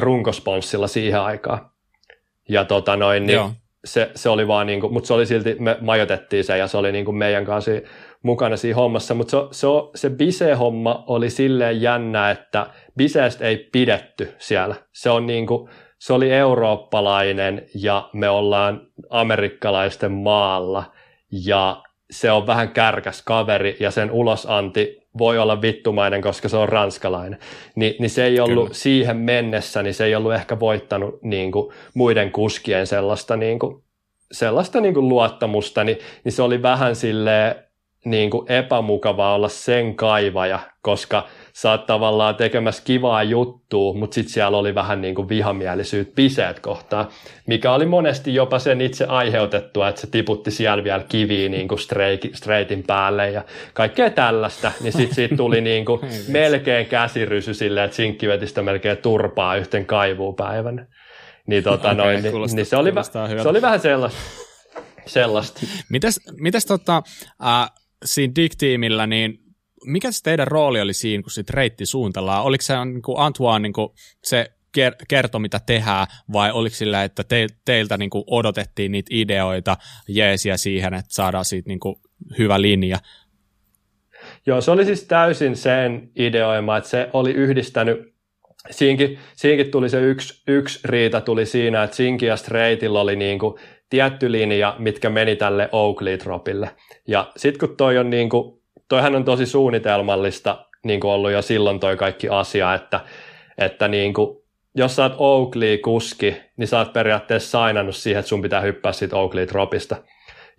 runkosponssilla 0.00 0.86
siihen 0.86 1.20
aikaan. 1.20 1.70
Ja 2.48 2.64
tota 2.64 2.96
noin, 2.96 3.26
niin 3.26 3.40
se, 3.88 4.10
se, 4.14 4.28
oli 4.28 4.48
vaan 4.48 4.66
niinku, 4.66 4.88
mutta 4.88 5.06
se 5.06 5.14
oli 5.14 5.26
silti, 5.26 5.56
me 5.58 5.76
majoitettiin 5.80 6.44
se 6.44 6.58
ja 6.58 6.66
se 6.66 6.76
oli 6.76 6.92
niinku 6.92 7.12
meidän 7.12 7.44
kanssa 7.44 7.70
mukana 8.22 8.56
siinä 8.56 8.76
hommassa, 8.76 9.14
mutta 9.14 9.30
se, 9.30 9.58
se, 9.60 9.66
se 9.94 10.10
bise-homma 10.10 11.04
oli 11.06 11.30
silleen 11.30 11.82
jännä, 11.82 12.30
että 12.30 12.66
biseestä 12.96 13.44
ei 13.44 13.56
pidetty 13.72 14.34
siellä. 14.38 14.74
Se 14.92 15.10
on 15.10 15.26
niinku, 15.26 15.68
se 15.98 16.12
oli 16.12 16.32
eurooppalainen 16.32 17.66
ja 17.74 18.08
me 18.12 18.28
ollaan 18.28 18.80
amerikkalaisten 19.10 20.12
maalla 20.12 20.84
ja 21.30 21.82
se 22.10 22.30
on 22.30 22.46
vähän 22.46 22.68
kärkäs 22.68 23.22
kaveri 23.22 23.76
ja 23.80 23.90
sen 23.90 24.10
ulosanti 24.10 25.07
voi 25.18 25.38
olla 25.38 25.62
vittumainen, 25.62 26.22
koska 26.22 26.48
se 26.48 26.56
on 26.56 26.68
ranskalainen. 26.68 27.38
Ni, 27.74 27.96
niin 27.98 28.10
se 28.10 28.24
ei 28.24 28.40
ollut 28.40 28.64
Kyllä. 28.64 28.74
siihen 28.74 29.16
mennessä, 29.16 29.82
niin 29.82 29.94
se 29.94 30.04
ei 30.04 30.14
ollut 30.14 30.34
ehkä 30.34 30.60
voittanut 30.60 31.22
niin 31.22 31.52
kuin, 31.52 31.72
muiden 31.94 32.32
kuskien 32.32 32.86
sellaista, 32.86 33.36
niin 33.36 33.58
kuin, 33.58 33.82
sellaista 34.32 34.80
niin 34.80 34.94
kuin, 34.94 35.08
luottamusta, 35.08 35.84
niin, 35.84 35.98
niin 36.24 36.32
se 36.32 36.42
oli 36.42 36.62
vähän 36.62 36.96
sille 36.96 37.56
niin 38.04 38.30
kuin, 38.30 38.52
epämukavaa 38.52 39.34
olla 39.34 39.48
sen 39.48 39.94
kaivaja, 39.94 40.58
koska 40.82 41.26
sä 41.60 41.70
oot 41.70 41.86
tavallaan 41.86 42.34
tekemässä 42.34 42.82
kivaa 42.84 43.22
juttua, 43.22 43.94
mutta 43.94 44.14
sitten 44.14 44.32
siellä 44.32 44.58
oli 44.58 44.74
vähän 44.74 45.00
niin 45.00 45.14
kuin 45.14 45.28
vihamielisyyttä 45.28 46.12
piseet 46.14 46.60
kohtaan, 46.60 47.08
mikä 47.46 47.72
oli 47.72 47.86
monesti 47.86 48.34
jopa 48.34 48.58
sen 48.58 48.80
itse 48.80 49.04
aiheutettua, 49.04 49.88
että 49.88 50.00
se 50.00 50.06
tiputti 50.06 50.50
siellä 50.50 50.84
vielä 50.84 51.04
kiviä 51.08 51.48
niin 51.48 51.68
kuin 51.68 51.78
straightin 52.34 52.84
päälle 52.86 53.30
ja 53.30 53.44
kaikkea 53.74 54.10
tällaista, 54.10 54.72
niin 54.80 54.92
sitten 54.92 55.14
siitä 55.14 55.36
tuli 55.36 55.60
niin 55.70 55.84
kuin 55.84 56.00
melkein 56.28 56.86
käsirysy 56.86 57.54
silleen, 57.54 57.84
että 57.84 57.96
sinkki 57.96 58.28
veti 58.28 58.46
sitä 58.46 58.62
melkein 58.62 58.98
turpaa 58.98 59.56
yhten 59.56 59.86
kaivuupäivänä. 59.86 60.86
Niin, 61.46 61.62
tota, 61.64 61.90
okay, 61.90 61.94
noin, 61.94 62.22
niin, 62.22 62.34
niin 62.54 62.66
se, 62.66 62.76
oli, 62.76 62.92
se 63.42 63.48
oli 63.48 63.62
vähän 63.62 63.80
sellaista. 63.80 64.20
sellaista. 65.06 65.60
Mitäs, 65.90 66.20
mitäs 66.40 66.64
tota, 66.66 67.02
äh, 67.46 67.70
siinä 68.04 68.32
Dick-tiimillä, 68.36 69.06
niin 69.06 69.47
mikä 69.84 70.12
se 70.12 70.22
teidän 70.22 70.46
rooli 70.46 70.80
oli 70.80 70.92
siinä, 70.92 71.22
kun 71.22 71.30
sit 71.30 71.50
reitti 71.50 71.86
suunnitellaan? 71.86 72.44
Oliko 72.44 72.62
se 72.62 72.84
niin 72.84 73.02
kuin 73.02 73.18
Antoine 73.18 73.62
niin 73.62 73.72
kuin 73.72 73.88
se 74.24 74.50
ker- 74.78 75.04
kerto, 75.08 75.38
mitä 75.38 75.60
tehdään, 75.66 76.06
vai 76.32 76.50
oliko 76.52 76.76
sillä, 76.76 77.04
että 77.04 77.24
te- 77.24 77.46
teiltä 77.64 77.98
niin 77.98 78.10
kuin 78.10 78.24
odotettiin 78.26 78.92
niitä 78.92 79.08
ideoita, 79.12 79.76
jeesiä 80.08 80.56
siihen, 80.56 80.94
että 80.94 81.14
saadaan 81.14 81.44
siitä 81.44 81.68
niin 81.68 81.80
kuin 81.80 81.96
hyvä 82.38 82.60
linja? 82.60 82.98
Joo, 84.46 84.60
se 84.60 84.70
oli 84.70 84.84
siis 84.84 85.04
täysin 85.04 85.56
sen 85.56 86.10
ideoima, 86.16 86.76
että 86.76 86.90
se 86.90 87.10
oli 87.12 87.30
yhdistänyt 87.30 88.18
Siinkin, 88.70 89.18
siinkin 89.36 89.70
tuli 89.70 89.88
se 89.88 90.00
yksi, 90.00 90.42
yksi 90.48 90.80
riita 90.84 91.20
tuli 91.20 91.46
siinä, 91.46 91.82
että 91.82 91.96
Sinki 91.96 92.26
ja 92.26 92.36
Straightilla 92.36 93.00
oli 93.00 93.16
niin 93.16 93.38
kuin 93.38 93.54
tietty 93.90 94.32
linja, 94.32 94.76
mitkä 94.78 95.10
meni 95.10 95.36
tälle 95.36 95.68
Oakley-tropille. 95.72 96.70
Ja 97.08 97.32
sitten 97.36 97.68
kun 97.68 97.76
toi 97.76 97.98
on 97.98 98.10
niin 98.10 98.28
kuin, 98.28 98.57
toihan 98.88 99.16
on 99.16 99.24
tosi 99.24 99.46
suunnitelmallista 99.46 100.64
niin 100.84 101.00
kuin 101.00 101.10
ollut 101.10 101.30
jo 101.30 101.42
silloin 101.42 101.80
toi 101.80 101.96
kaikki 101.96 102.28
asia, 102.28 102.74
että, 102.74 103.00
että 103.58 103.88
niin 103.88 104.14
kuin, 104.14 104.38
jos 104.74 104.96
sä 104.96 105.02
oot 105.02 105.14
Oakley-kuski, 105.18 106.36
niin 106.56 106.68
sä 106.68 106.78
oot 106.78 106.92
periaatteessa 106.92 107.50
sainannut 107.50 107.96
siihen, 107.96 108.20
että 108.20 108.28
sun 108.28 108.42
pitää 108.42 108.60
hyppää 108.60 108.92
siitä 108.92 109.16
Oakley-tropista. 109.16 109.96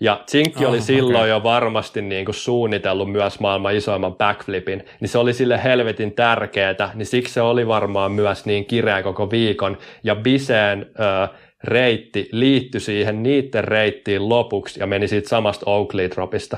Ja 0.01 0.23
Zinkki 0.31 0.65
oh, 0.65 0.72
oli 0.72 0.81
silloin 0.81 1.15
okay. 1.15 1.30
jo 1.30 1.43
varmasti 1.43 2.01
niin 2.01 2.26
kuin 2.26 2.35
suunnitellut 2.35 3.11
myös 3.11 3.39
maailman 3.39 3.76
isoimman 3.76 4.15
backflipin, 4.15 4.85
niin 4.99 5.10
se 5.10 5.18
oli 5.18 5.34
sille 5.34 5.64
helvetin 5.64 6.15
tärkeää, 6.15 6.91
niin 6.93 7.06
siksi 7.06 7.34
se 7.34 7.41
oli 7.41 7.68
varmaan 7.68 8.11
myös 8.11 8.45
niin 8.45 8.65
kireä 8.65 9.03
koko 9.03 9.31
viikon. 9.31 9.77
Ja 10.03 10.15
Biseen 10.15 10.85
ö, 10.99 11.27
reitti 11.64 12.30
liittyi 12.31 12.81
siihen 12.81 13.23
niiden 13.23 13.64
reittiin 13.64 14.30
lopuksi 14.30 14.80
ja 14.80 14.88
meni 14.88 15.07
siitä 15.07 15.30
samasta 15.30 15.65
Oakley-tropista. 15.65 16.57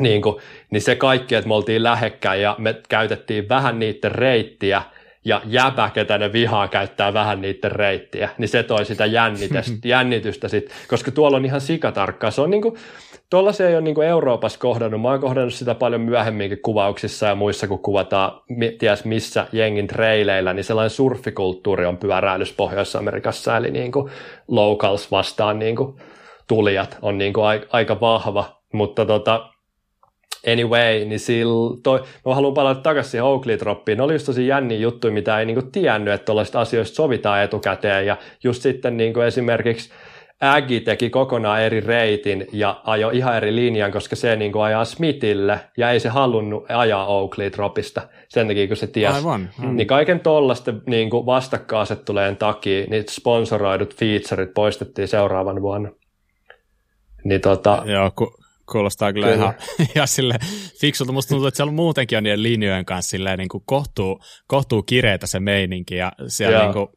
Niin, 0.00 0.22
kuin, 0.22 0.42
niin 0.70 0.82
se 0.82 0.96
kaikki, 0.96 1.34
että 1.34 1.48
me 1.48 1.54
oltiin 1.54 1.82
lähekkäin 1.82 2.42
ja 2.42 2.56
me 2.58 2.80
käytettiin 2.88 3.48
vähän 3.48 3.78
niiden 3.78 4.12
reittiä, 4.12 4.82
ja 5.24 5.40
jäbä, 5.44 5.90
ketä 5.94 6.18
ne 6.18 6.32
vihaa, 6.32 6.68
käyttää 6.68 7.14
vähän 7.14 7.40
niiden 7.40 7.72
reittiä, 7.72 8.28
niin 8.38 8.48
se 8.48 8.62
toi 8.62 8.84
sitä 8.84 9.06
jännitystä, 9.06 9.72
jännitystä 9.88 10.48
sit, 10.48 10.70
koska 10.88 11.10
tuolla 11.10 11.36
on 11.36 11.44
ihan 11.44 11.60
sikatarkkaa. 11.60 12.30
Se 12.30 12.40
on 12.40 12.50
niinku, 12.50 12.76
tuolla 13.30 13.52
se 13.52 13.68
ei 13.68 13.74
ole 13.74 13.80
niinku 13.80 14.00
Euroopassa 14.00 14.58
kohdannut, 14.58 15.02
mä 15.02 15.08
oon 15.08 15.20
kohdannut 15.20 15.54
sitä 15.54 15.74
paljon 15.74 16.00
myöhemminkin 16.00 16.62
kuvauksissa 16.62 17.26
ja 17.26 17.34
muissa, 17.34 17.68
kun 17.68 17.78
kuvataan 17.78 18.42
ties 18.78 19.04
missä 19.04 19.46
jengin 19.52 19.86
treileillä, 19.86 20.52
niin 20.54 20.64
sellainen 20.64 20.90
surfikulttuuri 20.90 21.86
on 21.86 21.98
pyöräilys 21.98 22.52
Pohjois-Amerikassa, 22.52 23.56
eli 23.56 23.70
niinku 23.70 24.10
locals 24.48 25.10
vastaan 25.10 25.58
niinku 25.58 25.98
tulijat 26.48 26.98
on 27.02 27.18
niinku 27.18 27.40
aika 27.70 28.00
vahva, 28.00 28.44
mutta 28.72 29.06
tota, 29.06 29.51
Anyway, 30.52 31.04
niin 31.04 31.20
sillä 31.20 31.80
toi, 31.82 32.02
mä 32.26 32.34
haluan 32.34 32.54
palata 32.54 32.80
takaisin 32.80 33.10
siihen 33.10 33.24
Oakley-troppiin. 33.24 33.96
Ne 33.96 34.02
oli 34.02 34.12
just 34.12 34.26
tosi 34.26 34.46
jänni 34.46 34.80
juttu, 34.80 35.10
mitä 35.10 35.38
ei 35.38 35.46
niinku 35.46 35.62
tiennyt, 35.62 36.14
että 36.14 36.24
tuollaisista 36.24 36.60
asioista 36.60 36.94
sovitaan 36.94 37.42
etukäteen. 37.42 38.06
Ja 38.06 38.16
just 38.44 38.62
sitten 38.62 38.96
niinku 38.96 39.20
esimerkiksi 39.20 39.90
Aggi 40.42 40.80
teki 40.80 41.10
kokonaan 41.10 41.62
eri 41.62 41.80
reitin 41.80 42.46
ja 42.52 42.80
ajoi 42.84 43.16
ihan 43.16 43.36
eri 43.36 43.56
linjan, 43.56 43.92
koska 43.92 44.16
se 44.16 44.36
niin 44.36 44.52
kuin 44.52 44.62
ajaa 44.62 44.84
Smithille 44.84 45.60
ja 45.76 45.90
ei 45.90 46.00
se 46.00 46.08
halunnut 46.08 46.64
ajaa 46.68 47.06
Oakley-tropista 47.06 48.02
sen 48.28 48.48
takia, 48.48 48.66
kun 48.68 48.76
se 48.76 48.86
tiesi. 48.86 49.16
Aivan. 49.16 49.50
Mm. 49.62 49.76
Niin 49.76 49.86
kaiken 49.86 50.20
tollasten 50.20 50.82
niin 50.86 51.10
kuin 51.10 51.26
vastakkainasettuleen 51.26 52.36
takia 52.36 52.86
niin 52.90 53.04
sponsoroidut 53.10 53.94
featureit 53.94 54.54
poistettiin 54.54 55.08
seuraavan 55.08 55.62
vuonna. 55.62 55.90
Niin 57.24 57.40
tota, 57.40 57.82
Joo, 57.86 58.10
ku, 58.16 58.34
Kuulostaa 58.72 59.12
kyllä, 59.12 59.26
kyllä. 59.26 59.38
ihan, 59.38 59.54
ihan 59.96 60.08
sille 60.08 60.34
fiksulta. 60.80 61.12
Musta 61.12 61.28
tuntuu, 61.28 61.46
että 61.46 61.56
siellä 61.56 61.72
muutenkin 61.72 62.18
on 62.18 62.24
niiden 62.24 62.42
linjojen 62.42 62.84
kanssa 62.84 63.10
silleen, 63.10 63.38
niin 63.38 63.48
kuin 63.48 63.62
kohtuu, 63.66 64.20
kohtuu 64.46 64.82
kireitä 64.82 65.26
se 65.26 65.40
meininki 65.40 65.96
ja 65.96 66.12
siellä 66.28 66.62
niin 66.62 66.72
kuin, 66.72 66.88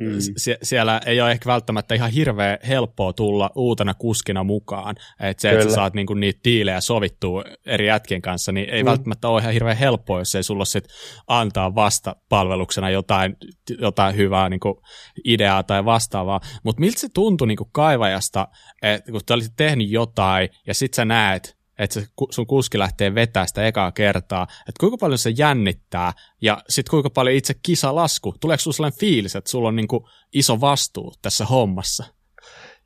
Mm. 0.00 0.18
Sie- 0.36 0.58
siellä 0.62 1.00
ei 1.06 1.20
ole 1.20 1.30
ehkä 1.30 1.46
välttämättä 1.46 1.94
ihan 1.94 2.10
hirveän 2.10 2.58
helppoa 2.68 3.12
tulla 3.12 3.50
uutena 3.54 3.94
kuskina 3.94 4.44
mukaan. 4.44 4.96
Että 5.20 5.40
se, 5.40 5.48
Kyllä. 5.48 5.60
että 5.60 5.70
sä 5.70 5.74
saat 5.74 5.94
niinku 5.94 6.14
niitä 6.14 6.40
diilejä 6.44 6.80
sovittua 6.80 7.44
eri 7.66 7.86
jätkien 7.86 8.22
kanssa, 8.22 8.52
niin 8.52 8.70
ei 8.70 8.82
mm. 8.82 8.88
välttämättä 8.88 9.28
ole 9.28 9.40
ihan 9.40 9.52
hirveän 9.52 9.76
helppoa, 9.76 10.18
jos 10.18 10.34
ei 10.34 10.42
sulla 10.42 10.64
sit 10.64 10.84
antaa 11.26 11.74
vasta 11.74 12.16
palveluksena 12.28 12.90
jotain, 12.90 13.36
jotain 13.80 14.16
hyvää 14.16 14.48
niinku 14.48 14.82
ideaa 15.24 15.62
tai 15.62 15.84
vastaavaa. 15.84 16.40
Mutta 16.64 16.80
miltä 16.80 17.00
se 17.00 17.08
tuntui 17.14 17.46
niinku 17.46 17.68
kaivajasta, 17.72 18.48
että 18.82 19.12
kun 19.12 19.20
te 19.26 19.34
olisit 19.34 19.56
tehnyt 19.56 19.90
jotain 19.90 20.48
ja 20.66 20.74
sit 20.74 20.94
sä 20.94 21.04
näet, 21.04 21.57
että 21.78 21.94
se, 21.94 22.06
sun 22.30 22.46
kuski 22.46 22.78
lähtee 22.78 23.14
vetää 23.14 23.46
sitä 23.46 23.66
ekaa 23.66 23.92
kertaa, 23.92 24.42
että 24.42 24.80
kuinka 24.80 24.96
paljon 24.96 25.18
se 25.18 25.30
jännittää 25.38 26.12
ja 26.42 26.62
sitten 26.68 26.90
kuinka 26.90 27.10
paljon 27.10 27.36
itse 27.36 27.54
kisalasku, 27.62 28.34
tuleeko 28.40 28.60
sulla 28.60 28.74
sellainen 28.74 29.00
fiilis, 29.00 29.36
että 29.36 29.50
sulla 29.50 29.68
on 29.68 29.76
niin 29.76 29.88
kuin 29.88 30.04
iso 30.32 30.60
vastuu 30.60 31.14
tässä 31.22 31.44
hommassa? 31.44 32.04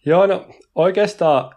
Joo, 0.07 0.27
no 0.27 0.47
oikeastaan 0.75 1.55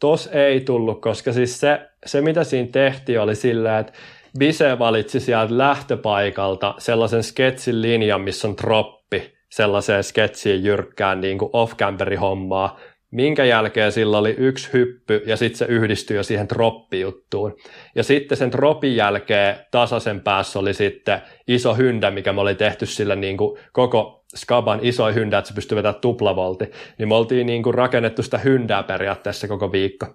tos 0.00 0.26
ei 0.32 0.60
tullut, 0.60 1.00
koska 1.00 1.32
siis 1.32 1.60
se, 1.60 1.88
se 2.06 2.20
mitä 2.20 2.44
siinä 2.44 2.68
tehtiin 2.72 3.20
oli 3.20 3.34
sillä, 3.36 3.78
että 3.78 3.92
Bise 4.38 4.78
valitsi 4.78 5.20
sieltä 5.20 5.58
lähtöpaikalta 5.58 6.74
sellaisen 6.78 7.22
sketsin 7.22 7.82
linjan, 7.82 8.20
missä 8.20 8.48
on 8.48 8.56
troppi, 8.56 9.36
sellaiseen 9.50 10.04
sketsiin 10.04 10.64
jyrkkään 10.64 11.20
niin 11.20 11.38
kuin 11.38 11.50
off-camperi 11.52 12.16
hommaa, 12.16 12.78
minkä 13.10 13.44
jälkeen 13.44 13.92
sillä 13.92 14.18
oli 14.18 14.34
yksi 14.38 14.72
hyppy 14.72 15.22
ja 15.26 15.36
sitten 15.36 15.58
se 15.58 15.64
yhdistyi 15.64 16.16
jo 16.16 16.22
siihen 16.22 16.48
troppijuttuun. 16.48 17.56
Ja 17.94 18.02
sitten 18.02 18.38
sen 18.38 18.50
tropin 18.50 18.96
jälkeen 18.96 19.56
tasaisen 19.70 20.20
päässä 20.20 20.58
oli 20.58 20.74
sitten 20.74 21.22
iso 21.48 21.74
hyndä, 21.74 22.10
mikä 22.10 22.32
me 22.32 22.40
oli 22.40 22.54
tehty 22.54 22.86
sillä 22.86 23.16
niin 23.16 23.36
kuin 23.36 23.58
koko 23.72 24.24
Skaban 24.36 24.78
iso 24.82 25.12
hyndä, 25.12 25.38
että 25.38 25.48
se 25.48 25.54
pystyi 25.54 25.76
vetämään 25.76 26.00
tuplavolti. 26.00 26.70
Niin 26.98 27.08
me 27.08 27.14
oltiin 27.14 27.46
niin 27.46 27.62
kuin 27.62 27.74
rakennettu 27.74 28.22
sitä 28.22 28.38
hyndää 28.38 28.82
periaatteessa 28.82 29.48
koko 29.48 29.72
viikko. 29.72 30.06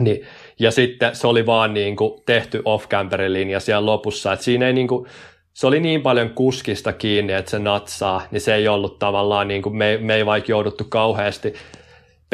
Niin, 0.00 0.26
ja 0.60 0.70
sitten 0.70 1.16
se 1.16 1.26
oli 1.26 1.46
vaan 1.46 1.74
niin 1.74 1.96
kuin 1.96 2.22
tehty 2.26 2.62
off-camperin 2.64 3.32
linja 3.32 3.60
siellä 3.60 3.86
lopussa, 3.86 4.32
että 4.32 4.44
siinä 4.44 4.66
ei 4.66 4.72
niin 4.72 4.88
kuin, 4.88 5.06
se 5.52 5.66
oli 5.66 5.80
niin 5.80 6.02
paljon 6.02 6.30
kuskista 6.30 6.92
kiinni, 6.92 7.32
että 7.32 7.50
se 7.50 7.58
natsaa, 7.58 8.22
niin 8.30 8.40
se 8.40 8.54
ei 8.54 8.68
ollut 8.68 8.98
tavallaan, 8.98 9.48
niin 9.48 9.62
kuin, 9.62 9.76
me, 9.76 9.98
me 10.00 10.14
ei 10.14 10.26
vaikka 10.26 10.52
jouduttu 10.52 10.84
kauheasti 10.88 11.54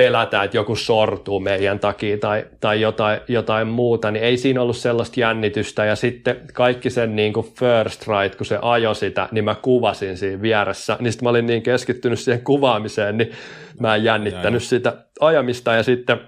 pelätä, 0.02 0.42
että 0.42 0.56
joku 0.56 0.76
sortuu 0.76 1.40
meidän 1.40 1.78
takia 1.78 2.18
tai, 2.18 2.44
tai 2.60 2.80
jotain, 2.80 3.20
jotain 3.28 3.68
muuta, 3.68 4.10
niin 4.10 4.24
ei 4.24 4.36
siinä 4.36 4.62
ollut 4.62 4.76
sellaista 4.76 5.20
jännitystä. 5.20 5.84
Ja 5.84 5.96
sitten 5.96 6.40
kaikki 6.52 6.90
sen 6.90 7.16
niin 7.16 7.32
kuin 7.32 7.46
first 7.58 8.08
ride, 8.08 8.36
kun 8.36 8.46
se 8.46 8.58
ajoi 8.62 8.94
sitä, 8.94 9.28
niin 9.32 9.44
mä 9.44 9.54
kuvasin 9.54 10.16
siinä 10.16 10.42
vieressä. 10.42 10.96
Niin 11.00 11.12
sitten 11.12 11.26
mä 11.26 11.30
olin 11.30 11.46
niin 11.46 11.62
keskittynyt 11.62 12.18
siihen 12.18 12.44
kuvaamiseen, 12.44 13.18
niin 13.18 13.32
mä 13.80 13.94
en 13.94 14.04
jännittänyt 14.04 14.62
sitä 14.62 14.96
ajamista. 15.20 15.72
Ja 15.72 15.82
sitten 15.82 16.20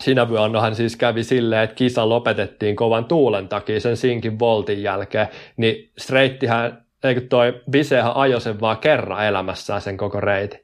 sinä 0.00 0.28
vuonnahan 0.28 0.74
siis 0.74 0.96
kävi 0.96 1.24
silleen, 1.24 1.62
että 1.62 1.76
kisa 1.76 2.08
lopetettiin 2.08 2.76
kovan 2.76 3.04
tuulen 3.04 3.48
takia 3.48 3.80
sen 3.80 3.96
sinkin 3.96 4.38
voltin 4.38 4.82
jälkeen, 4.82 5.28
niin 5.56 5.90
Streittihän, 5.98 6.84
eikö 7.04 7.20
toi 7.20 7.60
Bisehän 7.70 8.16
ajoi 8.16 8.40
sen 8.40 8.60
vaan 8.60 8.78
kerran 8.78 9.26
elämässään 9.26 9.80
sen 9.80 9.96
koko 9.96 10.20
reitin. 10.20 10.63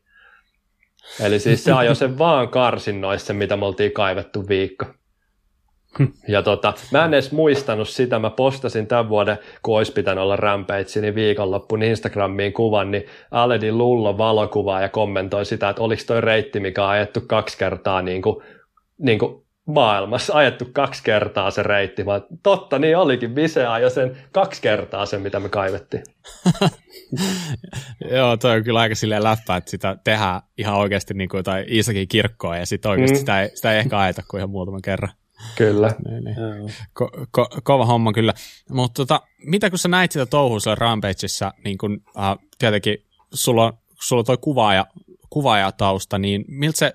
Eli 1.21 1.39
siis 1.39 1.65
se 1.65 1.73
ajoi 1.83 1.97
sen 1.97 2.19
vaan 2.19 2.49
karsinnoissa, 2.49 3.35
mitä 3.35 3.57
me 3.57 3.67
oltiin 3.67 3.93
kaivettu 3.93 4.49
viikko. 4.49 4.87
Ja 6.29 6.43
tota, 6.43 6.73
mä 6.93 7.05
en 7.05 7.15
edes 7.15 7.33
muistanut 7.33 7.89
sitä, 7.89 8.19
mä 8.19 8.31
postasin 8.31 8.87
tämän 8.87 9.09
vuoden, 9.09 9.39
kun 9.63 9.77
olisi 9.77 9.93
pitänyt 9.93 10.23
olla 10.23 10.37
Rampage, 10.37 11.01
niin 11.01 11.15
viikonloppuun 11.15 11.83
Instagramiin 11.83 12.53
kuvan, 12.53 12.91
niin 12.91 13.07
Aledi 13.31 13.73
Lullo 13.73 14.19
valokuvaa 14.19 14.81
ja 14.81 14.89
kommentoi 14.89 15.45
sitä, 15.45 15.69
että 15.69 15.83
oliko 15.83 16.03
toi 16.07 16.21
reitti, 16.21 16.61
mikä 16.61 16.85
on 16.85 16.91
ajettu 16.91 17.21
kaksi 17.27 17.59
kertaa 17.59 18.03
niin 18.03 18.23
kuin, 18.23 18.37
niin 18.99 19.19
kuin 19.19 19.45
maailmassa, 19.67 20.35
ajettu 20.35 20.65
kaksi 20.73 21.03
kertaa 21.03 21.51
se 21.51 21.63
reitti, 21.63 22.07
vaan 22.07 22.23
totta 22.43 22.79
niin 22.79 22.97
olikin, 22.97 23.35
Vise 23.35 23.67
ajoi 23.67 23.91
sen 23.91 24.17
kaksi 24.33 24.63
kertaa 24.63 25.07
sen, 25.07 25.23
mitä 25.23 25.41
me 25.41 25.49
kaivettiin. 25.49 26.03
Joo, 28.17 28.37
toi 28.37 28.57
on 28.57 28.65
kyllä 28.65 28.81
aika 28.81 28.95
silleen 28.95 29.25
läppä, 29.25 29.57
että 29.57 29.71
sitä 29.71 29.97
tehdään 30.05 30.43
ihan 30.59 30.75
oikeasti 30.75 31.15
niin 31.15 31.29
kuin 31.29 31.39
jotain 31.39 31.73
Iisakin 31.73 32.09
kirkkoa 32.09 32.57
ja 32.57 32.67
sitten 32.67 32.91
oikeasti 32.91 33.15
mm. 33.15 33.19
sitä, 33.19 33.43
ei, 33.43 33.51
sitä 33.55 33.73
ei 33.73 33.79
ehkä 33.79 33.99
ajeta 33.99 34.23
kuin 34.31 34.39
ihan 34.39 34.51
muutaman 34.51 34.83
kerran. 34.83 35.13
Kyllä. 35.57 35.95
niin, 36.09 36.25
niin. 36.25 36.37
Ko- 37.01 37.27
ko- 37.39 37.61
kova 37.63 37.87
homma 37.87 38.13
kyllä. 38.13 38.35
Mutta 38.71 39.03
tota, 39.03 39.21
mitä 39.45 39.71
kun 39.71 39.79
sä 39.79 39.89
näit 39.89 40.13
sitä 40.13 40.27
touhua 40.27 40.61
siellä 40.61 40.77
Rampageissa, 40.81 41.53
niin 41.65 41.79
kun, 41.79 42.03
äh, 42.19 42.37
tietenkin 42.59 42.99
sulla 43.35 43.65
on, 43.65 43.73
sulla 44.01 44.21
on 44.21 44.27
toi 44.27 44.39
kuvaaja, 44.41 44.87
kuvaajatausta, 45.31 46.19
niin 46.19 46.45
miltä 46.49 46.79
se 46.79 46.93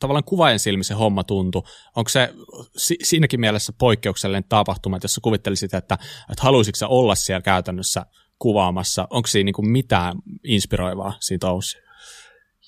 tavallaan 0.00 0.24
kuvaajan 0.24 0.58
silmi 0.58 0.84
se 0.84 0.94
homma 0.94 1.24
tuntui? 1.24 1.62
Onko 1.96 2.08
se 2.08 2.34
si- 2.76 2.98
siinäkin 3.02 3.40
mielessä 3.40 3.72
poikkeuksellinen 3.78 4.44
tapahtuma, 4.48 4.96
että 4.96 5.04
jos 5.04 5.14
sä 5.14 5.20
kuvittelisit, 5.22 5.74
että, 5.74 5.98
että 6.30 6.42
haluaisitko 6.42 6.86
olla 6.88 7.14
siellä 7.14 7.42
käytännössä 7.42 8.06
kuvaamassa, 8.38 9.06
onko 9.10 9.26
siinä 9.26 9.50
niin 9.56 9.70
mitään 9.70 10.16
inspiroivaa 10.44 11.12
siinä 11.20 11.38
touhussa? 11.40 11.78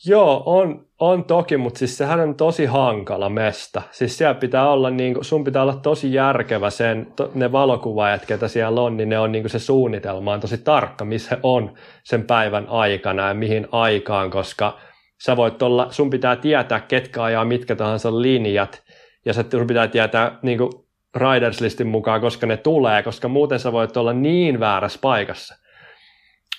Joo, 0.06 0.42
on, 0.46 0.86
on 0.98 1.24
toki, 1.24 1.56
mutta 1.56 1.78
siis 1.78 1.98
sehän 1.98 2.20
on 2.20 2.34
tosi 2.34 2.66
hankala 2.66 3.28
mesta. 3.28 3.82
Siis 3.90 4.18
siellä 4.18 4.34
pitää 4.34 4.70
olla, 4.70 4.90
niin 4.90 5.14
kuin, 5.14 5.24
sun 5.24 5.44
pitää 5.44 5.62
olla 5.62 5.76
tosi 5.76 6.12
järkevä 6.12 6.70
sen, 6.70 7.12
to, 7.16 7.30
ne 7.34 7.52
valokuvaajat, 7.52 8.26
ketä 8.26 8.48
siellä 8.48 8.80
on, 8.80 8.96
niin 8.96 9.08
ne 9.08 9.18
on 9.18 9.32
niin 9.32 9.42
kuin 9.42 9.50
se 9.50 9.58
suunnitelma 9.58 10.32
on 10.32 10.40
tosi 10.40 10.58
tarkka, 10.58 11.04
missä 11.04 11.38
on 11.42 11.74
sen 12.04 12.26
päivän 12.26 12.68
aikana 12.68 13.28
ja 13.28 13.34
mihin 13.34 13.68
aikaan, 13.72 14.30
koska 14.30 14.78
sä 15.24 15.36
voit 15.36 15.62
olla, 15.62 15.86
sun 15.90 16.10
pitää 16.10 16.36
tietää, 16.36 16.80
ketkä 16.80 17.22
ajaa 17.22 17.44
mitkä 17.44 17.76
tahansa 17.76 18.22
linjat, 18.22 18.82
ja 19.24 19.32
sun 19.32 19.66
pitää 19.66 19.88
tietää 19.88 20.38
niin 20.42 20.58
kuin 20.58 20.70
Riders 21.16 21.60
Listin 21.60 21.86
mukaan, 21.86 22.20
koska 22.20 22.46
ne 22.46 22.56
tulee, 22.56 23.02
koska 23.02 23.28
muuten 23.28 23.58
sä 23.58 23.72
voit 23.72 23.96
olla 23.96 24.12
niin 24.12 24.60
väärässä 24.60 24.98
paikassa. 25.02 25.54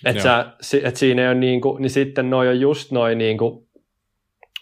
Että 0.06 0.24
sä, 0.24 0.54
et 0.84 0.96
siinä 0.96 1.22
ei 1.22 1.28
ole 1.28 1.36
niin 1.36 1.62
kuin, 1.62 1.82
niin 1.82 1.90
sitten 1.90 2.30
noi 2.30 2.48
on 2.48 2.60
just 2.60 2.92
noin 2.92 3.18
niin 3.18 3.38
kuin 3.38 3.68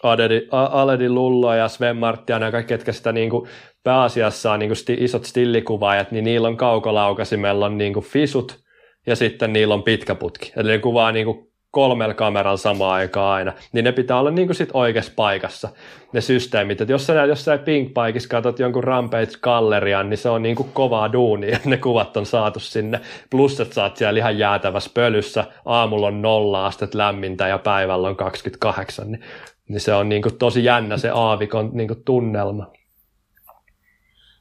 Aledi, 0.02 0.48
Aledi 0.50 1.08
Lullo 1.08 1.54
ja 1.54 1.68
Sven 1.68 1.96
Marttian 1.96 2.42
ja 2.42 2.50
kaikki, 2.50 2.68
ketkä 2.68 2.92
sitä 2.92 3.12
niin 3.12 3.30
kuin 3.30 3.48
pääasiassa 3.82 4.52
on 4.52 4.58
niin 4.58 4.68
kuin 4.68 4.76
sti, 4.76 4.96
isot 5.00 5.24
stillikuvaajat, 5.24 6.12
niin 6.12 6.24
niillä 6.24 6.48
on 6.48 6.56
kaukolaukasimella 6.56 7.66
on 7.66 7.78
niin 7.78 7.92
kuin 7.92 8.06
fisut 8.06 8.60
ja 9.06 9.16
sitten 9.16 9.52
niillä 9.52 9.74
on 9.74 9.82
pitkä 9.82 10.14
putki. 10.14 10.52
Eli 10.56 10.70
ne 10.70 10.78
kuvaa 10.78 11.12
niin 11.12 11.26
kuin 11.26 11.49
kolmella 11.70 12.14
kameralla 12.14 12.56
samaan 12.56 12.92
aikaan 12.92 13.34
aina, 13.34 13.52
niin 13.72 13.84
ne 13.84 13.92
pitää 13.92 14.20
olla 14.20 14.30
niin 14.30 14.48
kuin 14.48 14.56
sit 14.56 14.68
oikeassa 14.72 15.12
paikassa, 15.16 15.68
ne 16.12 16.20
systeemit. 16.20 16.80
Et 16.80 16.88
jos 16.88 17.06
sä 17.06 17.24
jos 17.24 17.44
sä 17.44 17.58
Pink 17.58 17.94
Paikissa 17.94 18.28
katsot 18.28 18.58
jonkun 18.58 18.84
Rampage-gallerian, 18.84 20.10
niin 20.10 20.18
se 20.18 20.28
on 20.28 20.42
niin 20.42 20.56
kuin 20.56 20.70
kovaa 20.72 21.12
duunia, 21.12 21.58
ne 21.64 21.76
kuvat 21.76 22.16
on 22.16 22.26
saatu 22.26 22.60
sinne. 22.60 23.00
Plus, 23.30 23.60
että 23.60 23.74
sä 23.74 23.82
oot 23.82 23.96
siellä 23.96 24.18
ihan 24.18 24.38
jäätävässä 24.38 24.90
pölyssä, 24.94 25.44
aamulla 25.64 26.06
on 26.06 26.22
nolla 26.22 26.66
astetta 26.66 26.98
lämmintä 26.98 27.48
ja 27.48 27.58
päivällä 27.58 28.08
on 28.08 28.16
28, 28.16 29.10
niin, 29.10 29.24
niin 29.68 29.80
se 29.80 29.94
on 29.94 30.08
niin 30.08 30.22
kuin 30.22 30.38
tosi 30.38 30.64
jännä 30.64 30.96
se 30.96 31.10
aavikon 31.10 31.70
niin 31.72 31.88
kuin 31.88 32.04
tunnelma. 32.04 32.72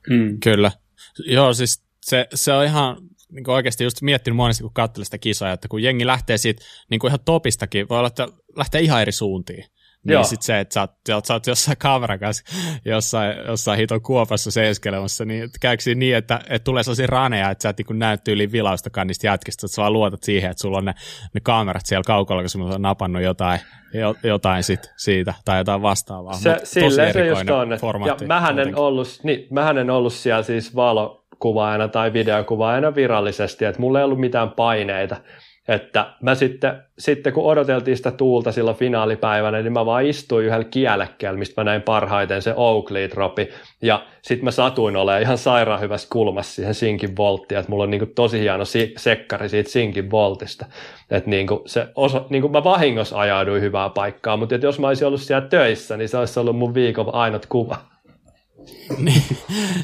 Mm. 0.10 0.40
Kyllä. 0.40 0.72
Joo, 1.26 1.54
siis 1.54 1.84
se, 2.02 2.28
se 2.34 2.54
on 2.54 2.66
ihan 2.66 2.98
niin 3.32 3.50
oikeasti 3.50 3.84
just 3.84 4.02
miettinyt 4.02 4.38
monesti, 4.38 4.64
kun 4.64 4.74
katselin 4.74 5.06
sitä 5.06 5.18
kisaa, 5.18 5.52
että 5.52 5.68
kun 5.68 5.84
jengi 5.84 6.06
lähtee 6.08 6.38
siitä 6.38 6.64
niin 6.90 7.00
kuin 7.00 7.10
ihan 7.10 7.20
topistakin, 7.26 7.90
voi 7.90 7.98
olla, 7.98 8.08
että 8.08 8.28
lähtee 8.56 8.82
ihan 8.82 9.02
eri 9.02 9.12
suuntiin. 9.12 9.66
Niin 10.04 10.26
sitten 10.26 10.46
se, 10.46 10.60
että 10.60 10.74
sä 10.74 10.82
oot, 10.82 10.92
sä, 11.08 11.16
oot, 11.16 11.26
sä 11.26 11.34
oot 11.34 11.48
jossain 11.48 11.78
kameran 11.78 12.20
kanssa 12.20 12.44
jossain, 12.86 13.38
jossain 13.48 13.80
hiton 13.80 14.02
kuopassa 14.02 14.52
seiskelemassa, 14.52 15.26
niin 15.26 15.50
käykö 15.62 15.96
niin, 15.96 16.16
että, 16.16 16.40
että 16.50 16.64
tulee 16.64 16.84
sellaisia 16.84 17.08
raneja, 17.08 17.50
että 17.50 17.62
sä 17.62 17.70
et 17.70 17.78
niin 17.78 18.00
näy 18.00 18.18
tyyliin 18.18 18.52
vilaustakaan 18.52 19.08
niistä 19.08 19.28
jätkistä, 19.28 19.66
että 19.66 19.76
sä 19.76 19.82
vaan 19.82 19.94
luotat 19.94 20.24
siihen, 20.24 20.52
että 20.52 20.62
sulla 20.62 20.78
on 20.78 20.86
ne, 20.86 20.94
ne 21.34 21.42
kamerat 21.44 21.86
siellä 21.86 22.04
kaukalla, 22.04 22.42
kun 22.42 22.50
sulla 22.50 22.76
on 22.76 22.82
napannut 22.82 23.24
jotain, 23.24 23.60
jotain 24.24 24.64
sit 24.64 24.92
siitä 24.98 25.34
tai 25.46 25.58
jotain 25.58 25.82
vastaavaa. 25.82 26.34
Se, 26.34 26.60
silleen 26.64 27.14
se 27.14 27.28
just 27.28 27.50
on. 27.50 27.70
Ja 28.08 28.28
mähän 28.28 28.60
en, 28.60 28.76
ollut, 28.76 29.20
niin, 29.24 29.48
mähän 29.52 29.78
en 29.78 29.90
ollut 29.90 30.14
siellä 30.14 30.44
siis 30.44 30.76
valo, 30.76 31.19
kuvaajana 31.40 31.88
tai 31.88 32.14
videokuvaajana 32.14 32.95
virallisesti, 32.95 33.66
että 33.66 33.82
mulla 33.82 33.99
ei 33.99 34.06
ollut 34.06 34.20
mitään 34.20 34.52
paineita. 34.52 35.16
Että 35.70 36.14
mä 36.22 36.36
sitten, 36.36 36.84
sitten 36.99 37.34
kun 37.34 37.44
odoteltiin 37.44 37.98
sitä 37.98 38.11
tuulta 38.11 38.52
silloin 38.52 38.78
finaalipäivänä, 38.78 39.61
niin 39.61 39.74
mä 39.74 39.86
vaan 39.86 40.06
istuin 40.06 40.45
yhdellä 40.45 40.64
kielekkeellä, 40.64 41.40
mistä 41.40 41.61
mä 41.61 41.66
näin 41.66 41.82
parhaiten 41.82 42.41
se 42.41 42.53
Oakley 42.56 43.10
dropi. 43.10 43.49
Ja 43.82 44.06
sitten 44.22 44.45
mä 44.45 44.52
satuin 44.52 44.95
olemaan 44.95 45.22
ihan 45.22 45.38
sairaan 45.38 45.82
hyvässä 45.82 46.07
kulmassa 46.11 46.56
siihen 46.56 46.76
sinkin 46.76 47.18
volttiin, 47.18 47.60
että 47.60 47.72
mulla 47.72 47.84
on 47.84 47.90
niinku 47.90 48.06
tosi 48.16 48.40
hieno 48.40 48.66
si- 48.66 48.94
sekkari 48.98 49.49
siitä 49.49 49.70
sinkin 49.70 50.11
voltista. 50.11 50.66
Että 51.11 51.30
niinku 51.30 51.64
se 51.66 51.88
osa, 51.95 52.26
niinku 52.30 52.49
mä 52.49 52.64
vahingossa 52.64 53.20
ajauduin 53.20 53.61
hyvää 53.61 53.90
paikkaa, 53.90 54.38
mutta 54.38 54.56
jos 54.56 54.80
mä 54.80 54.88
olisin 54.88 55.07
ollut 55.07 55.22
siellä 55.22 55.48
töissä, 55.48 55.98
niin 55.98 56.10
se 56.10 56.18
olisi 56.18 56.40
ollut 56.40 56.57
mun 56.57 56.74
viikon 56.74 57.16
ainut 57.16 57.45
kuva. 57.45 57.89
niin, 58.98 59.24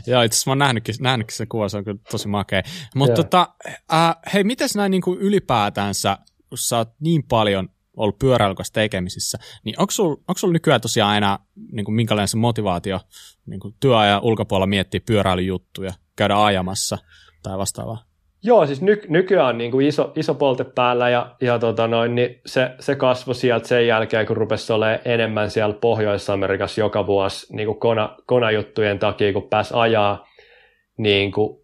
joo, 0.08 0.22
itse 0.22 0.36
asiassa 0.36 0.50
mä 0.50 0.52
oon 0.52 0.58
nähnytkin, 0.58 0.96
nähnytkin 1.00 1.38
se 1.38 1.46
kuva, 1.46 1.70
se 1.70 1.78
on 1.78 1.84
kyllä 1.84 2.00
tosi 2.12 2.28
makea. 2.28 2.62
Mutta 2.96 3.16
tota, 3.16 3.48
äh, 3.94 4.16
hei, 4.34 4.44
mitäs 4.44 4.76
näin 4.76 4.92
niin 4.92 5.02
kuin 5.02 5.20
ylipäätänsä, 5.20 6.18
kun 6.50 6.58
sä 6.58 6.78
oot 6.78 6.90
niin 7.00 7.24
paljon 7.24 7.70
ollut 7.98 8.20
pyöräilykäs 8.20 8.72
tekemisissä, 8.72 9.38
niin 9.64 9.76
onko 9.80 9.92
sulla 9.92 10.18
sul 10.38 10.52
nykyään 10.52 10.82
tosiaan 10.82 11.18
enää 11.18 11.40
niin 11.72 11.86
kuin 11.86 11.96
minkälainen 11.96 12.28
se 12.28 12.38
motivaatio 12.38 13.00
niin 13.46 13.60
kuin 13.60 13.76
työajan 13.80 14.22
ulkopuolella 14.24 14.68
miettiä 14.68 15.00
pyöräilyjuttuja, 15.06 15.94
käydä 16.16 16.44
ajamassa 16.44 16.98
tai 17.44 17.58
vastaavaa? 17.58 18.05
Joo, 18.46 18.66
siis 18.66 18.82
ny, 18.82 19.02
nykyään 19.08 19.48
on 19.48 19.58
niin 19.58 19.72
kuin 19.72 19.88
iso, 19.88 20.12
iso 20.16 20.34
polte 20.34 20.64
päällä 20.64 21.10
ja, 21.10 21.36
ja 21.42 21.60
tota 21.60 21.88
noin, 21.88 22.16
niin 22.16 22.42
se, 22.46 22.72
se 22.80 22.96
kasvoi 22.96 23.36
sieltä 23.36 23.68
sen 23.68 23.88
jälkeen, 23.88 24.26
kun 24.26 24.38
rupesi 24.38 24.74
olemaan 24.74 25.00
enemmän 25.06 25.52
siellä 25.52 25.76
Pohjois-Amerikassa 25.82 26.82
joka 26.82 27.08
vuosi 27.08 27.56
niin 27.56 27.66
kuin 27.66 27.80
kona, 27.80 28.16
konajuttujen 28.26 29.00
takia, 29.00 29.34
kun 29.34 29.50
pääsi 29.50 29.74
ajaa, 29.78 30.28
niin 30.98 31.32
kuin 31.32 31.60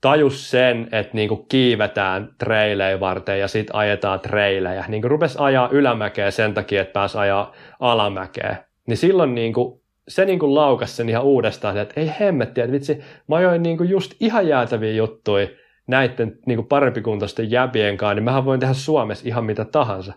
tajus 0.00 0.50
sen, 0.50 0.88
että 0.92 1.14
niin 1.14 1.28
kuin 1.28 1.46
kiivetään 1.48 2.28
treilejä 2.38 3.00
varten 3.00 3.40
ja 3.40 3.48
sitten 3.48 3.76
ajetaan 3.76 4.20
treilejä. 4.20 4.84
Niin 4.88 5.02
kuin 5.02 5.10
rupesi 5.10 5.38
ajaa 5.40 5.68
ylämäkeä 5.72 6.30
sen 6.30 6.54
takia, 6.54 6.82
että 6.82 6.92
pääsi 6.92 7.18
ajaa 7.18 7.52
alamäkeä. 7.80 8.56
Niin 8.86 8.96
silloin 8.96 9.34
niin 9.34 9.52
kuin 9.52 9.80
se 10.08 10.24
niin 10.24 10.38
kuin 10.38 10.54
laukasi 10.54 10.96
sen 10.96 11.08
ihan 11.08 11.24
uudestaan, 11.24 11.76
että 11.76 12.00
ei 12.00 12.12
hemmetti, 12.20 12.60
että 12.60 12.72
vitsi, 12.72 13.00
mä 13.28 13.36
ajoin 13.36 13.62
niin 13.62 13.76
kuin 13.76 13.90
just 13.90 14.14
ihan 14.20 14.48
jäätäviä 14.48 14.92
juttuja, 14.92 15.48
näiden 15.86 16.38
niin 16.46 16.56
kuin 16.56 16.68
parempikuntoisten 16.68 17.50
jäbien 17.50 17.96
kanssa, 17.96 18.14
niin 18.14 18.24
mähän 18.24 18.44
voin 18.44 18.60
tehdä 18.60 18.74
Suomessa 18.74 19.28
ihan 19.28 19.44
mitä 19.44 19.64
tahansa. 19.64 20.12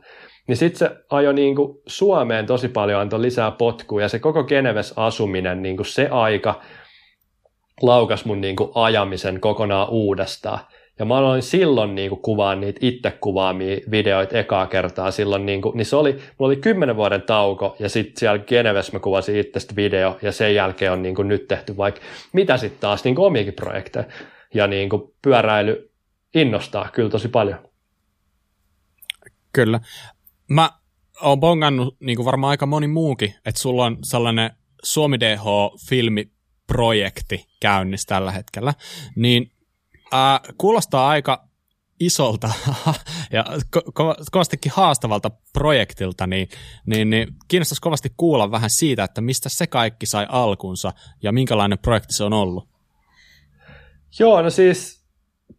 Niin 0.47 0.57
sitten 0.57 0.79
se 0.79 0.95
ajoi 1.09 1.33
niin 1.33 1.55
kuin 1.55 1.77
Suomeen 1.87 2.45
tosi 2.45 2.67
paljon, 2.67 3.01
antoi 3.01 3.21
lisää 3.21 3.51
potkua, 3.51 4.01
ja 4.01 4.09
se 4.09 4.19
koko 4.19 4.43
Geneves 4.43 4.93
asuminen, 4.95 5.61
niin 5.61 5.75
kuin 5.77 5.85
se 5.85 6.07
aika 6.11 6.61
laukas 7.81 8.25
mun 8.25 8.41
niin 8.41 8.55
kuin 8.55 8.71
ajamisen 8.75 9.39
kokonaan 9.39 9.89
uudestaan. 9.89 10.59
Ja 10.99 11.05
mä 11.05 11.17
aloin 11.17 11.41
silloin 11.41 11.95
niin 11.95 12.09
kuin 12.09 12.21
kuvaa 12.21 12.55
niitä 12.55 12.79
itse 12.83 13.11
kuvaamia 13.11 13.77
videoita 13.91 14.37
ekaa 14.37 14.67
kertaa 14.67 15.11
silloin, 15.11 15.45
niin, 15.45 15.61
kuin, 15.61 15.77
niin 15.77 15.85
se 15.85 15.95
oli, 15.95 16.11
mulla 16.11 16.49
oli 16.49 16.55
kymmenen 16.55 16.95
vuoden 16.95 17.21
tauko 17.21 17.75
ja 17.79 17.89
sitten 17.89 18.17
siellä 18.17 18.39
Geneves 18.39 18.93
mä 18.93 18.99
kuvasin 18.99 19.35
itsestä 19.35 19.75
video 19.75 20.17
ja 20.21 20.31
sen 20.31 20.55
jälkeen 20.55 20.91
on 20.91 21.01
niin 21.01 21.15
kuin 21.15 21.27
nyt 21.27 21.47
tehty 21.47 21.77
vaikka 21.77 22.01
mitä 22.33 22.57
sitten 22.57 22.81
taas 22.81 23.03
niin 23.03 23.15
kuin 23.15 23.25
omiakin 23.25 23.53
projekteja 23.53 24.05
ja 24.53 24.67
niin 24.67 24.89
kuin 24.89 25.01
pyöräily 25.21 25.91
innostaa 26.35 26.89
kyllä 26.93 27.09
tosi 27.09 27.27
paljon. 27.27 27.69
Kyllä. 29.53 29.79
Mä 30.49 30.71
oon 31.21 31.39
bongannut, 31.39 31.97
niin 31.99 32.15
kuin 32.15 32.25
varmaan 32.25 32.51
aika 32.51 32.65
moni 32.65 32.87
muukin, 32.87 33.35
että 33.45 33.61
sulla 33.61 33.85
on 33.85 33.97
sellainen 34.03 34.51
Suomi 34.83 35.17
DH-filmiprojekti 35.19 37.45
käynnissä 37.59 38.07
tällä 38.07 38.31
hetkellä, 38.31 38.73
niin 39.15 39.51
äh, 40.13 40.39
kuulostaa 40.57 41.09
aika 41.09 41.49
isolta 41.99 42.51
ja 43.31 43.45
ko- 43.77 43.91
ko- 43.99 44.23
kovastikin 44.31 44.71
haastavalta 44.75 45.31
projektilta, 45.53 46.27
niin, 46.27 46.49
niin, 46.85 47.09
niin 47.09 47.27
kiinnostaisi 47.47 47.81
kovasti 47.81 48.13
kuulla 48.17 48.51
vähän 48.51 48.69
siitä, 48.69 49.03
että 49.03 49.21
mistä 49.21 49.49
se 49.49 49.67
kaikki 49.67 50.05
sai 50.05 50.25
alkunsa 50.29 50.93
ja 51.23 51.31
minkälainen 51.31 51.79
projekti 51.79 52.13
se 52.13 52.23
on 52.23 52.33
ollut. 52.33 52.69
Joo, 54.19 54.41
no 54.41 54.49
siis 54.49 55.05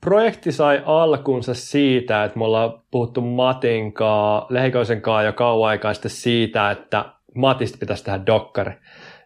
projekti 0.00 0.52
sai 0.52 0.82
alkunsa 0.84 1.54
siitä, 1.54 2.24
että 2.24 2.38
me 2.38 2.44
ollaan 2.44 2.82
puhuttu 2.90 3.20
Matin 3.20 3.92
kanssa, 3.92 4.46
Lehikoisen 4.50 5.02
kanssa 5.02 5.22
jo 5.22 5.32
kauan 5.32 5.70
aikaa 5.70 5.94
sitten 5.94 6.10
siitä, 6.10 6.70
että 6.70 7.04
Matista 7.34 7.78
pitäisi 7.78 8.04
tehdä 8.04 8.26
dokkari. 8.26 8.72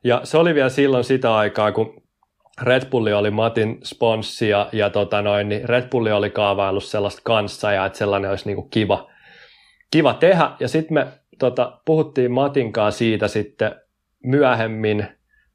Ja 0.05 0.21
se 0.25 0.39
oli 0.39 0.55
vielä 0.55 0.69
silloin 0.69 1.05
sitä 1.05 1.37
aikaa, 1.37 1.73
kun 1.73 2.03
Red 2.63 2.91
Bulli 2.91 3.13
oli 3.13 3.31
Matin 3.31 3.79
sponssi 3.85 4.49
ja, 4.49 4.69
ja 4.73 4.91
tota 4.91 5.23
noin, 5.23 5.49
niin 5.49 5.69
Red 5.69 5.89
Bulli 5.89 6.13
oli 6.13 6.31
kaavaillut 6.31 6.85
sellaista 6.85 7.23
kanssa 7.25 7.73
ja 7.73 7.87
että 7.87 7.99
sellainen 7.99 8.31
olisi 8.31 8.47
niinku 8.47 8.63
kiva, 8.63 9.11
kiva 9.91 10.15
tehdä. 10.15 10.51
Ja 10.61 10.69
sitten 10.69 10.95
me 10.95 11.07
tota, 11.39 11.81
puhuttiin 11.85 12.33
Matin 12.33 12.73
kanssa 12.73 12.99
siitä 12.99 13.29
sitten 13.29 13.75
myöhemmin 14.25 15.07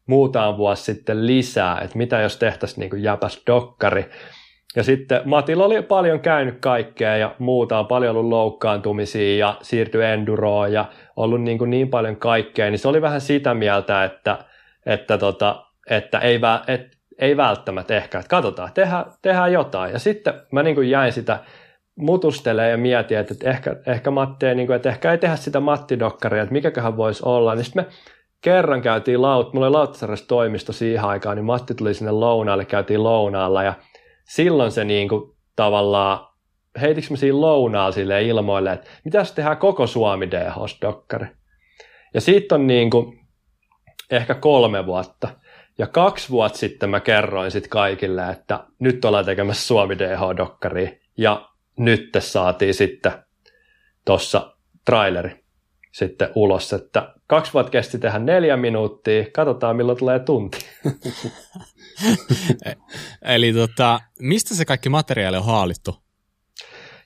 muutama 0.10 0.58
vuosi 0.58 0.84
sitten 0.84 1.28
lisää, 1.28 1.80
että 1.82 1.98
mitä 1.98 2.22
jos 2.22 2.38
tehtäisiin 2.38 2.80
niin 2.80 2.90
kuin 2.90 3.04
jäpäs 3.04 3.42
dokkari. 3.48 4.06
Ja 4.76 4.84
sitten 4.84 5.22
Matilla 5.26 5.66
oli 5.66 5.82
paljon 5.82 6.20
käynyt 6.20 6.60
kaikkea 6.62 7.18
ja 7.18 7.36
muuta, 7.40 7.80
on 7.80 7.88
paljon 7.88 8.16
ollut 8.16 8.30
loukkaantumisia 8.30 9.38
ja 9.38 9.58
siirtyi 9.62 10.04
enduroon 10.04 10.74
ja 10.74 10.86
ollut 11.16 11.42
niin, 11.42 11.58
kuin 11.58 11.70
niin 11.70 11.90
paljon 11.90 12.16
kaikkea, 12.16 12.70
niin 12.70 12.80
se 12.80 12.88
oli 12.88 13.02
vähän 13.02 13.22
sitä 13.22 13.54
mieltä, 13.54 14.04
että, 14.04 14.38
että, 14.86 15.18
tota, 15.18 15.66
että 15.90 16.20
ei, 16.20 16.40
et, 16.68 16.88
ei 17.20 17.38
välttämättä 17.38 17.98
ehkä, 17.98 18.20
että 18.20 18.30
katsotaan, 18.30 18.70
tehdään, 18.74 19.06
tehdään 19.22 19.54
jotain. 19.54 19.94
Ja 19.94 20.00
sitten 20.00 20.34
mä 20.52 20.64
niin 20.64 20.76
kuin 20.76 20.90
jäin 20.90 21.14
sitä 21.14 21.40
mutustelee 21.96 22.70
ja 22.70 22.78
mietin, 22.78 23.18
että 23.18 23.50
ehkä, 23.50 23.76
ehkä 23.88 24.12
Matti 24.12 24.46
ei, 24.46 24.56
niin 24.56 24.68
kuin, 24.68 24.76
että 24.76 24.90
ehkä 24.90 25.12
ei 25.12 25.18
tehdä 25.18 25.36
sitä 25.36 25.60
Matti-dokkaria, 25.60 26.44
että 26.44 26.54
mikäköhän 26.54 26.98
voisi 26.98 27.24
olla. 27.26 27.56
Niin 27.56 27.66
sitten 27.66 27.86
me 27.86 27.92
kerran 28.42 28.82
käytiin, 28.82 29.22
laut, 29.22 29.54
mulla 29.54 29.68
oli 29.68 29.74
Lauttasaaressa 29.74 30.28
toimisto 30.28 30.74
siihen 30.74 31.04
aikaan, 31.04 31.36
niin 31.36 31.46
Matti 31.46 31.76
tuli 31.76 31.94
sinne 31.94 32.12
lounaalle, 32.12 32.66
käytiin 32.66 33.04
lounaalla 33.04 33.64
ja 33.64 33.74
silloin 34.24 34.72
se 34.72 34.84
niin 34.86 35.10
kuin, 35.10 35.38
tavallaan, 35.56 36.28
heitikö 36.82 37.08
me 37.10 37.18
siinä 37.18 37.42
lounaalla 37.42 37.92
sille 37.92 38.24
ilmoille, 38.24 38.74
että 38.74 38.90
mitä 39.06 39.24
se 39.24 39.36
tehdään 39.36 39.58
koko 39.58 39.88
Suomi 39.88 40.32
DHS-dokkari. 40.32 41.28
Ja 42.14 42.22
siitä 42.22 42.56
on 42.56 42.68
niin 42.68 42.90
kuin, 42.90 43.20
ehkä 44.12 44.36
kolme 44.36 44.86
vuotta. 44.86 45.28
Ja 45.78 45.88
kaksi 45.88 46.30
vuotta 46.30 46.58
sitten 46.58 46.90
mä 46.90 47.00
kerroin 47.00 47.52
sitten 47.52 47.70
kaikille, 47.70 48.30
että 48.30 48.64
nyt 48.80 49.06
ollaan 49.06 49.26
tekemässä 49.26 49.68
Suomi 49.68 49.96
DH-dokkari. 49.96 51.02
Ja 51.18 51.50
nyt 51.78 52.10
saatiin 52.20 52.74
sitten 52.74 53.12
tuossa 54.06 54.56
traileri 54.86 55.44
sitten 55.92 56.30
ulos, 56.36 56.74
että 56.74 57.14
kaksi 57.28 57.54
vuotta 57.54 57.72
kesti 57.72 58.00
tehdä 58.00 58.20
neljä 58.20 58.58
minuuttia, 58.58 59.26
katsotaan 59.34 59.76
milloin 59.76 59.98
tulee 59.98 60.20
tunti. 60.20 60.66
Eli 63.36 63.54
tota, 63.54 64.00
mistä 64.20 64.56
se 64.56 64.66
kaikki 64.66 64.90
materiaali 64.90 65.38
on 65.38 65.46
haalittu? 65.46 65.96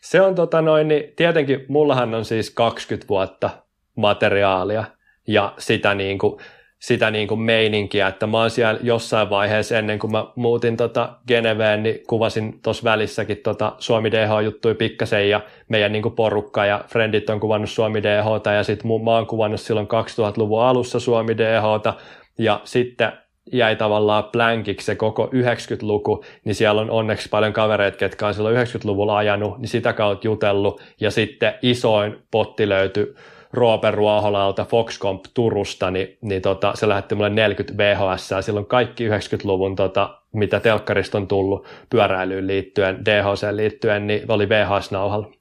Se 0.02 0.22
on 0.22 0.36
tota 0.36 0.62
noin, 0.62 0.88
niin 0.88 1.04
tietenkin 1.16 1.66
mullahan 1.68 2.14
on 2.14 2.26
siis 2.26 2.50
20 2.50 3.08
vuotta 3.10 3.50
materiaalia 3.96 4.84
ja 5.28 5.54
sitä 5.58 5.96
niin 5.96 6.18
kuin, 6.18 6.42
sitä 6.84 7.12
niin 7.12 7.28
kuin 7.28 7.42
meininkiä, 7.42 8.08
että 8.08 8.28
mä 8.28 8.38
oon 8.38 8.50
siellä 8.50 8.80
jossain 8.84 9.30
vaiheessa 9.30 9.78
ennen 9.78 10.00
kuin 10.00 10.12
mä 10.12 10.26
muutin 10.36 10.78
tota 10.78 11.10
Geneveen, 11.28 11.84
niin 11.84 12.00
kuvasin 12.08 12.60
tuossa 12.64 12.84
välissäkin 12.84 13.38
tota 13.38 13.76
Suomi 13.80 14.12
DH-juttuja 14.12 14.76
pikkasen 14.76 15.30
ja 15.30 15.42
meidän 15.70 15.92
niin 15.92 16.02
kuin 16.02 16.16
porukka 16.16 16.66
ja 16.66 16.84
friendit 16.88 17.30
on 17.30 17.40
kuvannut 17.40 17.70
Suomi 17.70 18.04
DH 18.04 18.54
ja 18.56 18.64
sitten 18.64 18.92
mä 19.04 19.12
oon 19.12 19.28
kuvannut 19.28 19.62
silloin 19.62 19.88
2000-luvun 19.88 20.62
alussa 20.62 21.00
Suomi 21.00 21.38
DH 21.38 21.96
ja 22.38 22.62
sitten 22.64 23.12
jäi 23.52 23.76
tavallaan 23.76 24.24
blankiksi 24.24 24.86
se 24.86 24.96
koko 24.96 25.26
90-luku, 25.26 26.24
niin 26.46 26.56
siellä 26.56 26.82
on 26.82 26.92
onneksi 26.92 27.30
paljon 27.30 27.54
kavereita, 27.54 27.98
ketkä 27.98 28.28
on 28.28 28.34
silloin 28.34 28.56
90-luvulla 28.56 29.18
ajanut, 29.18 29.58
niin 29.58 29.70
sitä 29.70 29.94
kautta 29.94 30.28
jutellut, 30.28 30.82
ja 31.00 31.12
sitten 31.12 31.54
isoin 31.62 32.18
potti 32.32 32.70
löytyi 32.70 33.16
Roope 33.54 33.92
Ruoholalta 33.92 34.66
Foxcomp 34.66 35.26
Turusta, 35.34 35.92
niin, 35.92 36.18
niin 36.22 36.42
tota, 36.42 36.72
se 36.76 36.90
lähetti 36.90 37.16
mulle 37.16 37.30
40 37.30 37.78
VHS, 37.78 38.32
ja 38.32 38.42
silloin 38.42 38.66
kaikki 38.66 39.10
90-luvun, 39.10 39.76
tota, 39.76 40.20
mitä 40.34 40.60
telkkarista 40.60 41.18
on 41.18 41.28
tullut 41.28 41.68
pyöräilyyn 41.90 42.48
liittyen, 42.48 43.06
DHC 43.06 43.52
liittyen, 43.52 44.08
niin 44.08 44.32
oli 44.32 44.50
VHS-nauhalla. 44.50 45.34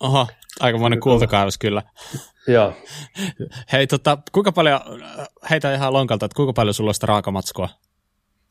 Oho, 0.00 0.26
aika 0.60 0.78
monen 0.78 1.00
kultakaivos 1.00 1.58
kyllä. 1.58 1.82
Joo. 2.48 2.72
Hei, 3.72 3.86
tota, 3.86 4.18
kuinka 4.32 4.52
paljon, 4.52 4.80
heitä 5.50 5.74
ihan 5.74 5.92
lonkalta, 5.92 6.26
että 6.26 6.36
kuinka 6.36 6.52
paljon 6.52 6.74
sulla 6.74 6.90
on 6.90 6.94
sitä 6.94 7.06
raakamatskua, 7.06 7.68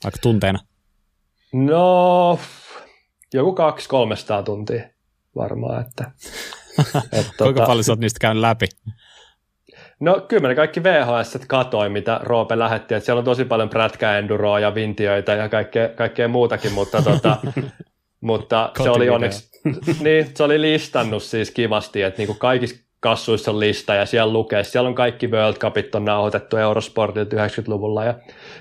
vaikka 0.04 0.20
tunteena? 0.22 0.60
No, 1.54 2.40
joku 3.34 3.56
200-300 4.40 4.44
tuntia 4.44 4.84
varmaan, 5.36 5.82
että 5.82 6.12
et, 7.12 7.28
Kuinka 7.38 7.60
tota, 7.60 7.66
paljon 7.66 7.84
sä 7.84 7.92
oot 7.92 8.00
niistä 8.00 8.20
käynyt 8.20 8.42
läpi? 8.42 8.66
No 10.00 10.26
kyllä 10.28 10.48
ne 10.48 10.56
kaikki 10.56 10.84
VHS 10.84 11.38
katoi, 11.48 11.90
mitä 11.90 12.20
Roope 12.24 12.60
lähetti, 12.60 12.94
että 12.94 13.06
siellä 13.06 13.20
on 13.20 13.26
tosi 13.26 13.46
paljon 13.46 13.70
prätkäenduroa 13.70 14.60
ja 14.60 14.76
vintiöitä 14.76 15.32
ja 15.32 15.50
kaikkea, 15.50 15.90
kaikkea 15.90 16.28
muutakin, 16.28 16.72
mutta, 16.72 17.02
tota, 17.02 17.38
mutta 18.22 18.72
se 18.84 18.90
oli 18.90 19.10
onneksi, 19.10 19.62
niin, 20.00 20.32
se 20.36 20.44
oli 20.44 20.62
listannut 20.62 21.24
siis 21.24 21.52
kivasti, 21.52 22.02
että 22.02 22.18
niin 22.18 22.28
kuin 22.28 22.40
kaikissa 22.40 22.76
kassuissa 23.00 23.52
on 23.52 23.60
lista 23.60 23.94
ja 23.94 24.06
siellä 24.06 24.34
lukee, 24.34 24.64
siellä 24.64 24.88
on 24.88 24.96
kaikki 24.96 25.32
World 25.32 25.58
Cupit 25.58 25.96
on 25.96 26.06
nauhoitettu 26.06 26.58
Eurosportilta 26.58 27.36
90-luvulla 27.36 28.04
ja 28.04 28.14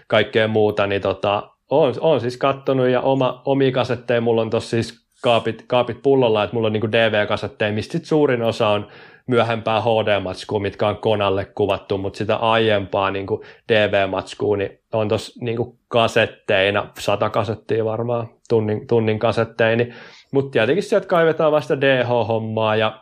kaikkea 0.07 0.49
muuta, 0.49 0.87
niin 0.87 1.03
tota, 1.03 1.51
on, 1.71 1.95
on 2.01 2.21
siis 2.21 2.37
kattonut 2.37 2.89
ja 2.89 3.01
oma, 3.01 3.43
omi 3.45 3.73
kasetteja 3.73 4.21
mulla 4.21 4.43
on 4.43 4.51
tossa 4.51 4.71
siis 4.71 5.03
kaapit, 5.23 5.65
kaapit 5.67 6.03
pullolla, 6.03 6.45
että 6.45 6.55
mulla 6.55 6.67
on 6.67 6.73
niin 6.73 6.93
DV-kasetteja, 6.93 7.73
mistä 7.73 7.93
sit 7.93 8.05
suurin 8.05 8.43
osa 8.43 8.69
on 8.69 8.89
myöhempää 9.27 9.81
HD-matskua, 9.81 10.61
mitkä 10.61 10.89
on 10.89 10.97
konalle 10.97 11.45
kuvattu, 11.45 11.99
mutta 11.99 12.17
sitä 12.17 12.37
aiempaa 12.37 13.11
niin 13.11 13.27
DV-matskua 13.69 14.57
niin 14.57 14.79
on 14.93 15.09
tuossa 15.09 15.45
niin 15.45 15.79
kasetteina, 15.89 16.89
sata 16.99 17.31
kasettia 17.31 17.85
varmaan, 17.85 18.29
tunnin, 18.49 18.87
tunnin 18.87 19.19
kasetteini, 19.19 19.93
mutta 20.33 20.51
tietenkin 20.51 20.83
sieltä 20.83 21.07
kaivetaan 21.07 21.53
vasta 21.53 21.81
DH-hommaa 21.81 22.77
ja 22.77 23.02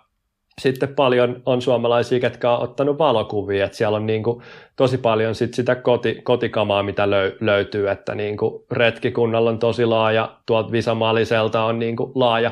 sitten 0.61 0.95
paljon 0.95 1.43
on 1.47 1.62
suomalaisia, 1.62 2.19
jotka 2.23 2.57
on 2.57 2.62
ottanut 2.62 2.99
valokuvia, 2.99 3.65
että 3.65 3.77
siellä 3.77 3.97
on 3.97 4.07
niin 4.07 4.23
kuin 4.23 4.43
tosi 4.77 4.99
paljon 4.99 5.35
sit 5.35 5.55
sitä 5.55 5.74
koti, 5.74 6.20
kotikamaa, 6.23 6.82
mitä 6.82 7.11
löy, 7.11 7.37
löytyy, 7.41 7.91
että 7.91 8.15
niin 8.15 8.37
kuin 8.37 8.65
retkikunnalla 8.70 9.51
on 9.51 9.59
tosi 9.59 9.87
laaja, 9.87 10.37
tuolta 10.47 10.73
Visamaliselta 10.73 11.65
on 11.65 11.78
niin 11.78 11.97
kuin 11.97 12.12
laaja 12.15 12.51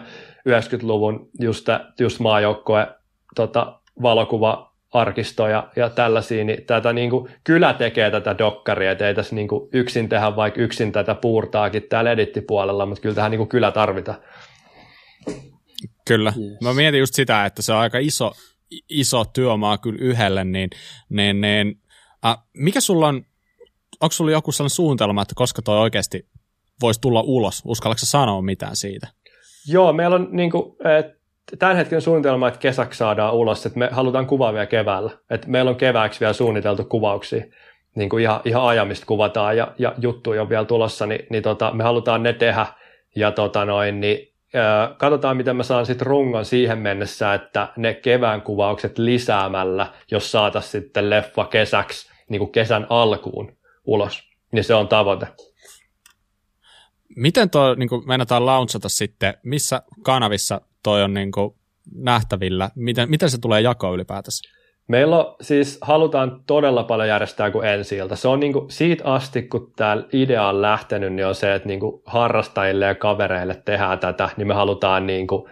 90-luvun 0.49 1.29
just, 1.41 1.67
just 2.01 2.21
maajoukkoe 2.21 2.87
tota, 3.35 3.73
valokuva 4.03 4.73
arkistoja 4.93 5.69
ja 5.77 5.91
tällaisia, 5.91 6.45
niin 6.45 6.65
tätä 6.67 6.93
niin 6.93 7.11
kuin, 7.11 7.31
kylä 7.45 7.73
tekee 7.73 8.11
tätä 8.11 8.39
dokkaria, 8.39 8.93
että 8.93 9.09
ei 9.09 9.15
tässä 9.15 9.35
niin 9.35 9.49
kuin, 9.49 9.69
yksin 9.73 10.09
tehdä 10.09 10.37
vaikka 10.37 10.61
yksin 10.61 10.93
tätä 10.93 11.15
puurtaakin 11.15 11.83
täällä 11.83 12.11
edittipuolella, 12.13 12.87
mutta 12.87 13.03
kyllä 13.03 13.15
tähän 13.15 13.31
niin 13.31 13.39
kuin, 13.39 13.49
kyllä 13.49 13.71
tarvitaan. 13.71 14.19
Kyllä. 16.09 16.33
Yes. 16.37 16.61
Mä 16.61 16.75
mietin 16.75 17.01
just 17.01 17.15
sitä, 17.15 17.45
että 17.45 17.63
se 17.63 17.73
on 17.73 17.79
aika 17.79 17.99
iso, 17.99 18.33
iso 18.89 19.25
työmaa 19.25 19.79
kyllä 19.79 19.99
yhdelle, 20.01 20.45
niin, 20.45 20.71
niin, 21.09 21.41
niin 21.41 21.81
äh, 22.27 22.37
mikä 22.55 22.81
sulla 22.81 23.09
on, 23.09 23.23
onko 24.01 24.13
sulla 24.13 24.31
joku 24.31 24.53
sellainen 24.53 24.75
suunnitelma, 24.75 25.23
että 25.23 25.35
koska 25.37 25.63
toi 25.63 25.79
oikeasti 25.79 26.27
voisi 26.81 27.01
tulla 27.01 27.21
ulos? 27.21 27.63
Uskallatko 27.65 28.07
sanoa 28.07 28.43
mitään 28.43 28.77
siitä? 28.77 29.09
Joo, 29.69 29.93
meillä 29.93 30.17
on 30.17 30.29
niin 30.31 30.51
kuin, 30.51 30.77
tämän 31.59 31.77
hetken 31.77 32.03
suunnitelma, 32.03 32.49
että 32.49 32.61
kesäksi 32.61 32.99
saadaan 32.99 33.35
ulos, 33.35 33.67
että 33.67 33.79
me 33.79 33.89
halutaan 33.93 34.27
kuvaa 34.27 34.53
vielä 34.53 34.67
keväällä. 34.67 35.11
Että 35.31 35.49
meillä 35.49 35.71
on 35.71 35.77
kevääksi 35.77 36.21
vielä 36.21 36.33
suunniteltu 36.33 36.85
kuvauksia, 36.85 37.45
niin 37.95 38.09
kuin 38.09 38.23
ihan, 38.23 38.41
ihan 38.45 38.67
ajamista 38.67 39.07
kuvataan 39.07 39.57
ja, 39.57 39.75
ja 39.79 39.95
juttuja 39.99 40.43
on 40.43 40.49
vielä 40.49 40.65
tulossa, 40.65 41.07
niin, 41.07 41.27
niin 41.31 41.43
tota, 41.43 41.71
me 41.75 41.85
halutaan 41.85 42.23
ne 42.23 42.33
tehdä. 42.33 42.67
Ja 43.17 43.33
tota 43.33 43.65
noin, 43.65 44.01
niin 44.01 44.28
katsotaan, 44.99 45.37
miten 45.37 45.57
mä 45.57 45.63
saan 45.63 45.87
sitten 45.87 46.07
rungon 46.07 46.45
siihen 46.45 46.79
mennessä, 46.79 47.35
että 47.35 47.73
ne 47.77 47.95
kevään 47.95 48.43
kuvaukset 48.43 48.99
lisäämällä, 48.99 49.93
jos 50.11 50.33
saataisiin 50.33 50.73
sitten 50.73 51.11
leffa 51.11 51.45
kesäksi, 51.45 52.11
niin 52.29 52.39
kuin 52.39 52.53
kesän 52.53 52.87
alkuun 52.89 53.57
ulos, 53.85 54.23
niin 54.53 54.65
se 54.65 54.75
on 54.75 54.89
tavoite. 54.89 55.27
Miten 57.17 57.51
tuo 57.51 57.75
niin 57.75 57.89
meinataan 58.07 58.47
launchata 58.47 58.89
sitten, 58.89 59.35
missä 59.43 59.83
kanavissa 60.03 60.61
toi 60.83 61.03
on 61.03 61.15
niin 61.15 61.33
kuin 61.33 61.55
nähtävillä, 61.95 62.71
miten, 62.75 63.11
miten 63.11 63.31
se 63.31 63.39
tulee 63.41 63.61
jakoon 63.61 63.95
ylipäätänsä? 63.95 64.58
Meillä 64.89 65.19
on, 65.19 65.37
siis 65.41 65.79
halutaan 65.83 66.41
todella 66.47 66.85
paljon 66.85 67.09
järjestää 67.09 67.51
kuin 67.51 67.69
ensi 67.69 67.97
ilta. 67.97 68.17
Se 68.17 68.29
on 68.29 68.41
niin 68.41 68.53
kuin, 68.53 68.71
siitä 68.71 69.05
asti, 69.05 69.43
kun 69.43 69.73
tämä 69.77 70.03
idea 70.13 70.49
on 70.49 70.63
lähtenyt, 70.63 71.13
niin 71.13 71.27
on 71.27 71.35
se, 71.35 71.55
että 71.55 71.69
niin 71.69 71.81
kuin 71.81 72.03
harrastajille 72.07 72.85
ja 72.85 72.95
kavereille 72.95 73.63
tehdään 73.65 73.99
tätä, 73.99 74.29
niin 74.37 74.49
me 74.49 74.55
halutaan 74.55 75.07
niin 75.07 75.27
kuin 75.27 75.51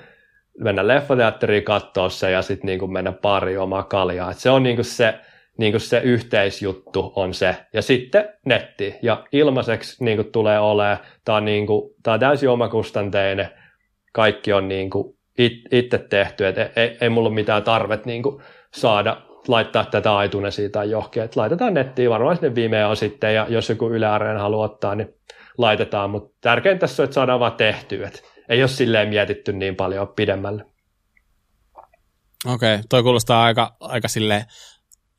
mennä 0.59 0.87
leffateatteriin 0.87 1.65
katsoa 1.65 2.09
se 2.09 2.31
ja 2.31 2.43
sitten 2.43 2.67
niin 2.67 2.79
kuin 2.79 2.93
mennä 2.93 3.13
pari 3.13 3.57
omaa 3.59 3.83
kaljaa. 3.83 4.31
Et 4.31 4.39
se 4.39 4.51
on 4.51 4.63
niin 4.63 4.77
kuin 4.77 4.85
se, 4.85 5.15
niin 5.59 5.73
kuin 5.73 5.81
se 5.81 5.99
yhteisjuttu 5.99 7.13
on 7.17 7.35
se. 7.35 7.57
Ja 7.73 7.83
sitten 7.83 8.29
netti. 8.47 8.95
Ja 9.03 9.25
ilmaiseksi 9.33 10.05
niin 10.05 10.17
kuin 10.17 10.33
tulee 10.33 10.61
olemaan, 10.61 10.99
tämä 11.25 11.37
on, 11.37 11.45
niin 11.45 11.67
kuin, 11.67 11.95
tämä 12.03 12.13
on 12.15 12.21
täysin 12.21 12.49
omakustanteinen, 12.49 13.49
kaikki 14.13 14.53
on 14.53 14.69
niin 14.69 14.91
kuin 14.91 15.17
itse 15.73 15.99
tehty, 15.99 16.47
että 16.47 16.71
ei, 16.77 16.97
ei 17.01 17.09
mulla 17.09 17.29
ole 17.29 17.35
mitään 17.35 17.63
tarvet 17.63 18.07
niin 18.07 18.23
kuin 18.23 18.43
saada 18.75 19.26
laittaa 19.52 19.85
tätä 19.85 20.23
iTunesiin 20.24 20.73
tai 20.73 20.90
johonkin, 20.90 21.23
että 21.23 21.40
laitetaan 21.40 21.74
nettiin, 21.74 22.10
varmaan 22.10 22.36
sinne 22.36 22.55
Vimeo 22.55 22.94
sitten, 22.94 23.35
ja 23.35 23.47
jos 23.48 23.68
joku 23.68 23.90
Yle 23.90 24.06
Areena 24.06 24.40
haluaa 24.40 24.64
ottaa, 24.64 24.94
niin 24.94 25.14
laitetaan, 25.59 26.10
mutta 26.10 26.36
tärkeintä 26.40 26.81
tässä 26.81 27.02
on, 27.02 27.05
että 27.05 27.14
saadaan 27.14 27.40
vaan 27.40 27.52
tehtyä, 27.52 28.09
että 28.09 28.20
ei 28.48 28.62
ole 28.62 28.68
silleen 28.68 29.09
mietitty 29.09 29.52
niin 29.52 29.77
paljon 29.77 30.09
pidemmälle. 30.09 30.64
Okei, 32.47 32.74
okay, 32.74 32.85
toi 32.89 33.02
kuulostaa 33.02 33.44
aika, 33.44 33.77
aika 33.81 34.09
sille 34.09 34.47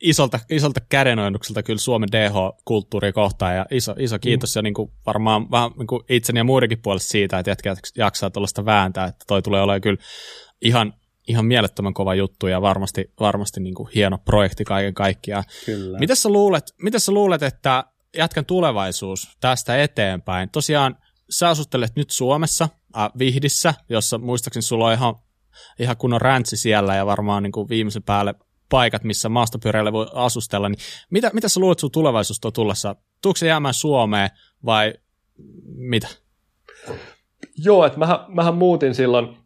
isolta, 0.02 0.40
isolta 0.50 0.80
kädenojennukselta 0.90 1.64
kyllä 1.64 1.80
Suomen 1.80 2.10
DH-kulttuuri 2.12 3.12
kohtaan, 3.12 3.56
ja 3.56 3.66
iso, 3.72 3.96
iso 4.00 4.20
kiitos, 4.20 4.56
mm. 4.56 4.60
ja 4.60 4.64
niin 4.64 4.74
kuin 4.74 4.92
varmaan 5.06 5.52
vähän 5.52 5.72
niin 5.78 5.88
kuin 5.88 6.04
itseni 6.10 6.40
ja 6.40 6.44
muidenkin 6.44 6.82
puolesta 6.82 7.10
siitä, 7.10 7.40
että 7.40 7.52
jätkät 7.52 7.80
jaksaa 7.98 8.30
tuollaista 8.30 8.66
vääntää, 8.66 9.06
että 9.06 9.26
toi 9.28 9.42
tulee 9.42 9.62
olemaan 9.62 9.82
kyllä 9.82 10.02
ihan 10.62 10.94
ihan 11.28 11.46
mielettömän 11.46 11.94
kova 11.94 12.16
juttu 12.16 12.48
ja 12.48 12.62
varmasti, 12.62 13.14
varmasti 13.20 13.60
niin 13.60 13.76
kuin 13.76 13.90
hieno 13.96 14.18
projekti 14.18 14.64
kaiken 14.64 14.94
kaikkiaan. 14.94 15.44
Kyllä. 15.66 16.00
Sä 16.14 16.30
luulet, 16.30 16.74
miten 16.82 17.00
sä 17.00 17.12
luulet 17.12 17.44
että 17.44 17.84
jätkän 18.18 18.46
tulevaisuus 18.46 19.38
tästä 19.42 19.84
eteenpäin? 19.84 20.50
Tosiaan 20.50 20.98
sä 21.30 21.50
asustelet 21.50 21.96
nyt 21.96 22.10
Suomessa, 22.10 22.70
äh, 22.98 23.10
Vihdissä, 23.20 23.74
jossa 23.90 24.18
muistaakseni 24.18 24.62
sulla 24.62 24.86
on 24.86 24.94
ihan, 24.94 25.16
ihan 25.80 25.98
kunnon 25.98 26.22
räntsi 26.22 26.58
siellä 26.58 26.96
ja 26.96 27.06
varmaan 27.06 27.44
niin 27.44 27.52
kuin 27.52 27.70
viimeisen 27.70 28.04
päälle 28.04 28.36
paikat, 28.70 29.04
missä 29.04 29.30
maastopyöräillä 29.30 29.94
voi 29.94 30.08
asustella, 30.14 30.70
niin 30.70 30.80
mitä, 31.10 31.32
mitä 31.34 31.50
sä 31.50 31.60
luulet 31.60 31.80
sun 31.80 31.92
tulevaisuus 31.92 32.40
tuo 32.40 32.52
tullessa? 32.52 32.96
Tuutko 33.22 33.38
se 33.38 33.48
jäämään 33.48 33.74
Suomeen 33.74 34.30
vai 34.66 34.94
mitä? 35.66 36.08
Joo, 37.58 37.86
että 37.86 38.00
mähän, 38.00 38.20
mähän 38.28 38.56
muutin 38.56 38.96
silloin, 38.96 39.38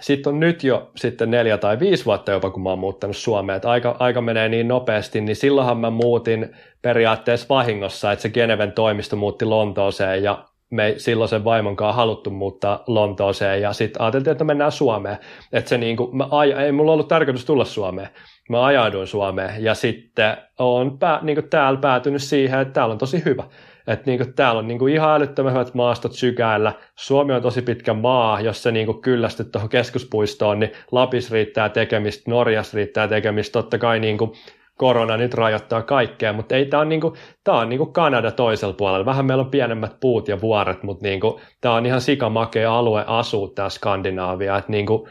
sitten 0.00 0.32
on 0.32 0.40
nyt 0.40 0.64
jo 0.64 0.90
sitten 0.96 1.30
neljä 1.30 1.58
tai 1.58 1.78
viisi 1.78 2.04
vuotta 2.04 2.32
jopa, 2.32 2.50
kun 2.50 2.62
mä 2.62 2.68
oon 2.68 2.78
muuttanut 2.78 3.16
Suomeen, 3.16 3.56
että 3.56 3.70
aika, 3.70 3.96
aika 3.98 4.20
menee 4.20 4.48
niin 4.48 4.68
nopeasti, 4.68 5.20
niin 5.20 5.36
silloinhan 5.36 5.78
mä 5.78 5.90
muutin 5.90 6.56
periaatteessa 6.82 7.46
vahingossa, 7.48 8.12
että 8.12 8.22
se 8.22 8.28
Geneven 8.28 8.72
toimisto 8.72 9.16
muutti 9.16 9.44
Lontooseen 9.44 10.22
ja 10.22 10.44
me 10.70 10.86
ei 10.86 10.98
silloin 10.98 11.28
sen 11.28 11.44
vaimon 11.44 11.76
kanssa 11.76 11.96
haluttu 11.96 12.30
muuttaa 12.30 12.84
Lontooseen 12.86 13.62
ja 13.62 13.72
sitten 13.72 14.02
ajateltiin, 14.02 14.32
että 14.32 14.44
mennään 14.44 14.72
Suomeen. 14.72 15.18
Että 15.52 15.68
se 15.68 15.78
niinku, 15.78 16.10
mä 16.12 16.24
aj- 16.24 16.58
ei 16.58 16.72
mulla 16.72 16.92
ollut 16.92 17.08
tarkoitus 17.08 17.44
tulla 17.44 17.64
Suomeen. 17.64 18.08
Mä 18.48 18.64
ajauduin 18.64 19.06
Suomeen 19.06 19.64
ja 19.64 19.74
sitten 19.74 20.36
on 20.58 20.98
pää, 20.98 21.18
niinku 21.22 21.42
täällä 21.42 21.80
päätynyt 21.80 22.22
siihen, 22.22 22.60
että 22.60 22.72
täällä 22.74 22.92
on 22.92 22.98
tosi 22.98 23.24
hyvä. 23.24 23.44
Että 23.88 24.02
niinku, 24.06 24.24
täällä 24.36 24.58
on 24.58 24.68
niinku 24.68 24.86
ihan 24.86 25.10
älyttömän 25.10 25.52
hyvät 25.52 25.74
maastot 25.74 26.12
sykäillä. 26.12 26.72
Suomi 26.96 27.32
on 27.32 27.42
tosi 27.42 27.62
pitkä 27.62 27.94
maa, 27.94 28.40
jos 28.40 28.62
se 28.62 28.72
niinku 28.72 28.94
kyllästyt 28.94 29.50
tuohon 29.52 29.68
keskuspuistoon, 29.68 30.60
niin 30.60 30.72
Lapis 30.92 31.30
riittää 31.30 31.68
tekemistä, 31.68 32.30
Norjas 32.30 32.74
riittää 32.74 33.08
tekemistä. 33.08 33.52
Totta 33.52 33.78
kai 33.78 34.00
niinku, 34.00 34.36
korona 34.78 35.16
nyt 35.16 35.34
rajoittaa 35.34 35.82
kaikkea, 35.82 36.32
mutta 36.32 36.56
ei 36.56 36.66
tämä 36.66 36.80
on, 36.80 36.88
niinku, 36.88 37.16
tää 37.44 37.54
on 37.54 37.68
niinku 37.68 37.86
Kanada 37.86 38.30
toisella 38.30 38.74
puolella. 38.74 39.06
Vähän 39.06 39.26
meillä 39.26 39.42
on 39.42 39.50
pienemmät 39.50 40.00
puut 40.00 40.28
ja 40.28 40.40
vuoret, 40.40 40.82
mutta 40.82 41.02
niinku, 41.02 41.40
tämä 41.60 41.74
on 41.74 41.86
ihan 41.86 42.00
sikamakea 42.00 42.78
alue 42.78 43.04
asua 43.06 43.48
tämä 43.54 43.68
Skandinaavia. 43.68 44.58
Et 44.58 44.68
niinku, 44.68 45.08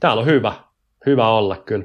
täällä 0.00 0.20
on 0.20 0.26
hyvä, 0.26 0.52
hyvä 1.06 1.28
olla 1.28 1.56
kyllä. 1.56 1.84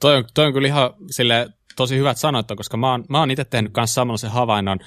Toi 0.00 0.16
on, 0.16 0.24
toi 0.34 0.46
on 0.46 0.52
kyllä 0.52 0.68
ihan 0.68 0.90
sille 1.10 1.48
tosi 1.80 1.98
hyvät 1.98 2.16
sanoit, 2.16 2.46
koska 2.56 2.76
mä 2.76 2.90
oon, 2.90 3.04
mä 3.08 3.18
oon 3.18 3.30
itse 3.30 3.44
tehnyt 3.44 3.72
myös 3.76 3.94
samanlaisen 3.94 4.30
havainnon, 4.30 4.78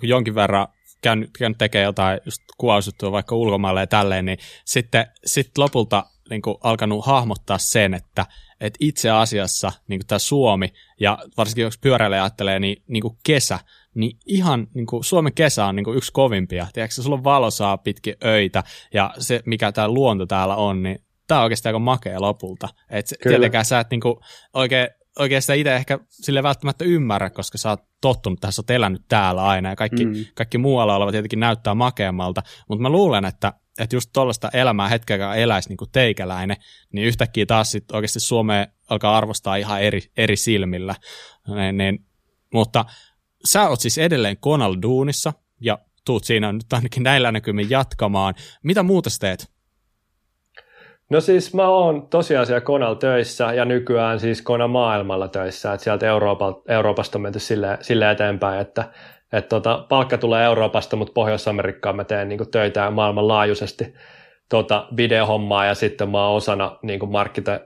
kun 0.00 0.08
jonkin 0.08 0.34
verran 0.34 0.68
käynyt, 1.02 1.30
käynyt 1.38 1.58
tekemään 1.58 1.84
jotain 1.84 2.20
just 2.24 2.42
kuvausuttua 2.58 3.12
vaikka 3.12 3.34
ulkomaille 3.34 3.80
ja 3.80 3.86
tälleen, 3.86 4.24
niin 4.24 4.38
sitten 4.64 5.06
sit 5.24 5.58
lopulta 5.58 6.04
niin 6.30 6.42
kuin, 6.42 6.56
alkanut 6.62 7.06
hahmottaa 7.06 7.58
sen, 7.58 7.94
että 7.94 8.26
et 8.60 8.74
itse 8.80 9.10
asiassa 9.10 9.72
niin 9.88 10.00
tämä 10.06 10.18
Suomi, 10.18 10.72
ja 11.00 11.18
varsinkin 11.36 11.62
jos 11.62 11.78
pyöräilijä 11.78 12.22
ajattelee, 12.22 12.60
niin, 12.60 12.82
niin 12.88 13.02
kuin 13.02 13.18
kesä, 13.26 13.58
niin 13.94 14.18
ihan 14.26 14.66
niin 14.74 14.86
kuin 14.86 15.04
Suomen 15.04 15.32
kesä 15.32 15.66
on 15.66 15.76
niin 15.76 15.84
kuin 15.84 15.96
yksi 15.96 16.12
kovimpia. 16.12 16.66
Tiedätkö, 16.72 17.02
sulla 17.02 17.16
on 17.16 17.24
valosaa 17.24 17.78
pitkin 17.78 18.14
öitä, 18.24 18.62
ja 18.94 19.14
se, 19.18 19.42
mikä 19.46 19.72
tämä 19.72 19.88
luonto 19.88 20.26
täällä 20.26 20.56
on, 20.56 20.82
niin 20.82 21.04
tämä 21.26 21.40
on 21.40 21.44
oikeasti 21.44 21.68
aika 21.68 21.78
makea 21.78 22.20
lopulta. 22.20 22.68
Et 22.90 23.06
tietenkään 23.22 23.64
sä 23.64 23.80
et 23.80 23.90
niin 23.90 24.00
kuin, 24.00 24.16
oikein 24.54 24.88
oikein 25.18 25.42
sitä 25.42 25.54
itse 25.54 25.76
ehkä 25.76 25.98
sille 26.08 26.42
välttämättä 26.42 26.84
ymmärrä, 26.84 27.30
koska 27.30 27.58
sä 27.58 27.70
oot 27.70 27.80
tottunut 28.00 28.40
tähän, 28.40 28.52
sä 28.52 28.60
oot 28.62 28.70
elänyt 28.70 29.02
täällä 29.08 29.44
aina 29.44 29.68
ja 29.68 29.76
kaikki, 29.76 30.04
mm. 30.06 30.14
kaikki 30.34 30.58
muualla 30.58 30.96
olevat 30.96 31.12
tietenkin 31.12 31.40
näyttää 31.40 31.74
makeammalta, 31.74 32.42
mutta 32.68 32.82
mä 32.82 32.88
luulen, 32.88 33.24
että, 33.24 33.52
että 33.78 33.96
just 33.96 34.10
tuollaista 34.12 34.50
elämää 34.52 34.88
hetkeä 34.88 35.34
eläisi 35.34 35.68
niin 35.68 35.76
kuin 35.76 35.90
teikäläinen, 35.90 36.56
niin 36.92 37.06
yhtäkkiä 37.06 37.46
taas 37.46 37.70
sit 37.70 37.90
oikeasti 37.90 38.20
Suomea 38.20 38.66
alkaa 38.90 39.16
arvostaa 39.16 39.56
ihan 39.56 39.82
eri, 39.82 40.02
eri 40.16 40.36
silmillä. 40.36 40.94
Niin, 41.48 41.76
niin, 41.76 42.06
mutta 42.52 42.84
sä 43.44 43.68
oot 43.68 43.80
siis 43.80 43.98
edelleen 43.98 44.36
Konal 44.36 44.76
Duunissa 44.82 45.32
ja 45.60 45.78
tuut 46.04 46.24
siinä 46.24 46.52
nyt 46.52 46.72
ainakin 46.72 47.02
näillä 47.02 47.32
näkymin 47.32 47.70
jatkamaan. 47.70 48.34
Mitä 48.62 48.82
muuta 48.82 49.10
sä 49.10 49.16
teet? 49.20 49.51
No 51.12 51.20
siis 51.20 51.54
mä 51.54 51.68
oon 51.68 52.06
tosiasia 52.08 52.60
Konal 52.60 52.94
töissä 52.94 53.52
ja 53.52 53.64
nykyään 53.64 54.20
siis 54.20 54.42
Kona 54.42 54.68
maailmalla 54.68 55.28
töissä, 55.28 55.72
että 55.72 55.84
sieltä 55.84 56.06
Euroopasta, 56.06 56.72
Euroopasta 56.72 57.18
on 57.18 57.22
menty 57.22 57.38
sille, 57.38 57.78
sille 57.80 58.10
eteenpäin, 58.10 58.60
että 58.60 58.84
että 59.32 59.48
tota, 59.48 59.86
palkka 59.88 60.18
tulee 60.18 60.44
Euroopasta, 60.44 60.96
mutta 60.96 61.12
Pohjois-Amerikkaan 61.12 61.96
mä 61.96 62.04
teen 62.04 62.28
niin 62.28 62.50
töitä 62.50 62.90
maailmanlaajuisesti 62.90 63.94
tota, 64.48 64.86
videohommaa 64.96 65.64
ja 65.64 65.74
sitten 65.74 66.10
mä 66.10 66.26
oon 66.26 66.36
osana 66.36 66.78
niin 66.82 67.00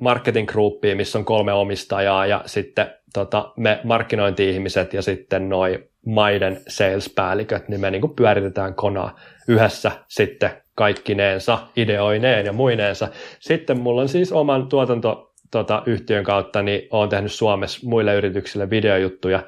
marketing 0.01 0.48
groupia, 0.48 0.97
missä 0.97 1.18
on 1.18 1.24
kolme 1.24 1.52
omistajaa 1.52 2.27
ja 2.27 2.43
sitten 2.47 2.90
tota, 3.14 3.52
me 3.56 3.81
markkinointi-ihmiset 3.85 4.94
ja 4.94 5.02
sitten 5.02 5.48
noin 5.48 5.89
maiden 6.06 6.60
sales-päälliköt, 6.68 7.68
niin 7.68 7.81
me 7.81 7.90
niin 7.90 8.16
pyöritetään 8.16 8.74
konaa 8.74 9.16
yhdessä 9.48 9.93
sitten 10.09 10.51
kaikkineensa, 10.74 11.59
ideoineen 11.77 12.47
ja 12.47 12.52
muineensa. 12.52 13.09
Sitten 13.40 13.81
mulla 13.81 14.01
on 14.01 14.09
siis 14.09 14.32
oman 14.32 14.68
tuotanto 14.68 15.32
tota, 15.51 15.82
yhtiön 15.86 16.24
kautta, 16.24 16.62
niin 16.62 16.89
olen 16.90 17.09
tehnyt 17.09 17.32
Suomessa 17.32 17.89
muille 17.89 18.14
yrityksille 18.14 18.70
videojuttuja, 18.70 19.43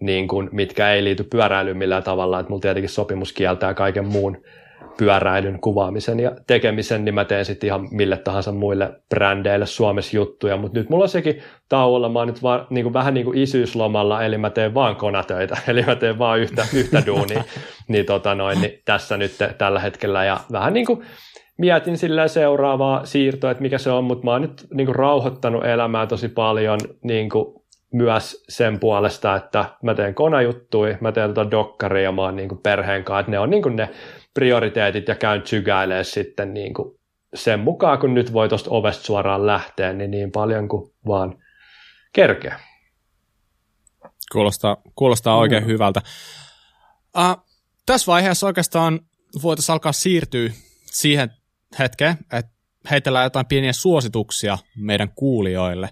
niin 0.00 0.28
kuin, 0.28 0.48
mitkä 0.52 0.92
ei 0.92 1.04
liity 1.04 1.24
pyöräilyyn 1.24 1.76
millään 1.76 2.02
tavalla, 2.02 2.40
että 2.40 2.50
mulla 2.50 2.60
tietenkin 2.60 2.90
sopimus 2.90 3.32
kieltää 3.32 3.74
kaiken 3.74 4.06
muun 4.06 4.42
pyöräilyn 4.96 5.60
kuvaamisen 5.60 6.20
ja 6.20 6.32
tekemisen, 6.46 7.04
niin 7.04 7.14
mä 7.14 7.24
teen 7.24 7.44
sitten 7.44 7.66
ihan 7.66 7.88
mille 7.90 8.16
tahansa 8.16 8.52
muille 8.52 8.90
brändeille 9.08 9.66
Suomessa 9.66 10.16
juttuja, 10.16 10.56
mutta 10.56 10.78
nyt 10.78 10.90
mulla 10.90 11.04
on 11.04 11.08
sekin 11.08 11.42
tauolla, 11.68 12.08
mä 12.08 12.18
oon 12.18 12.28
nyt 12.28 12.42
vaan, 12.42 12.66
niin 12.70 12.84
kuin, 12.84 12.92
vähän 12.92 13.14
niin 13.14 13.24
kuin 13.24 13.38
isyyslomalla, 13.38 14.24
eli 14.24 14.38
mä 14.38 14.50
teen 14.50 14.74
vaan 14.74 14.96
konatöitä, 14.96 15.56
eli 15.68 15.82
mä 15.82 15.96
teen 15.96 16.18
vaan 16.18 16.40
yhtä, 16.40 16.66
yhtä 16.74 17.02
duunia, 17.06 17.44
niin, 17.88 18.06
tota 18.06 18.34
noin, 18.34 18.60
niin 18.60 18.82
tässä 18.84 19.16
nyt 19.16 19.32
tällä 19.58 19.80
hetkellä, 19.80 20.24
ja 20.24 20.40
vähän 20.52 20.72
niin 20.72 20.86
kuin 20.86 21.02
mietin 21.58 21.98
sillä 21.98 22.28
seuraavaa 22.28 23.06
siirtoa, 23.06 23.50
että 23.50 23.62
mikä 23.62 23.78
se 23.78 23.90
on, 23.90 24.04
mutta 24.04 24.24
mä 24.24 24.30
oon 24.30 24.42
nyt 24.42 24.66
niin 24.74 24.86
kuin 24.86 24.96
rauhoittanut 24.96 25.64
elämää 25.64 26.06
tosi 26.06 26.28
paljon 26.28 26.78
niin 27.02 27.28
kuin 27.30 27.62
myös 27.92 28.44
sen 28.48 28.80
puolesta, 28.80 29.36
että 29.36 29.64
mä 29.82 29.94
teen 29.94 30.14
konajuttuja, 30.14 30.98
mä 31.00 31.12
teen 31.12 31.34
tota 31.34 31.50
dokkaria, 31.50 32.12
mä 32.12 32.22
oon 32.22 32.36
niin 32.36 32.48
kuin 32.48 32.60
perheen 32.62 33.04
kanssa, 33.04 33.20
että 33.20 33.30
ne 33.30 33.38
on 33.38 33.50
niin 33.50 33.62
kuin 33.62 33.76
ne 33.76 33.88
prioriteetit 34.34 35.08
ja 35.08 35.14
käyn 35.14 35.42
tsykäilee 35.42 36.04
sitten 36.04 36.54
niin 36.54 36.74
kuin 36.74 36.98
sen 37.34 37.60
mukaan, 37.60 37.98
kun 37.98 38.14
nyt 38.14 38.32
voi 38.32 38.48
tuosta 38.48 38.70
ovesta 38.70 39.04
suoraan 39.04 39.46
lähteä, 39.46 39.92
niin 39.92 40.10
niin 40.10 40.32
paljon 40.32 40.68
kuin 40.68 40.92
vaan 41.06 41.38
kerkeä. 42.12 42.60
Kuulostaa, 44.32 44.76
kuulostaa 44.94 45.36
oikein 45.36 45.62
mm. 45.62 45.66
hyvältä. 45.66 46.00
Uh, 47.18 47.46
tässä 47.86 48.12
vaiheessa 48.12 48.46
oikeastaan 48.46 49.00
voitaisiin 49.42 49.72
alkaa 49.72 49.92
siirtyä 49.92 50.50
siihen 50.86 51.30
hetkeen, 51.78 52.16
että 52.32 52.52
heitellään 52.90 53.24
jotain 53.26 53.46
pieniä 53.46 53.72
suosituksia 53.72 54.58
meidän 54.76 55.08
kuulijoille. 55.14 55.88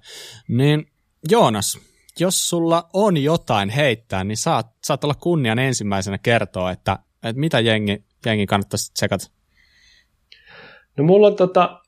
Niin 0.49 0.87
Joonas, 1.31 1.79
jos 2.21 2.49
sulla 2.49 2.89
on 2.93 3.17
jotain 3.17 3.71
heittää, 3.71 4.25
niin 4.25 4.37
saat, 4.37 4.67
saat 4.85 5.05
olla 5.05 5.15
kunnian 5.15 5.59
ensimmäisenä 5.59 6.19
kertoa, 6.19 6.71
että, 6.71 6.99
että 7.23 7.41
mitä 7.41 7.61
jengi 7.61 8.05
jengi 8.27 8.47
kannattaisi 8.47 8.93
tsekata? 8.95 9.27
No 10.97 11.05
mulla 11.05 11.27
on, 11.27 11.37
tota, 11.37 11.81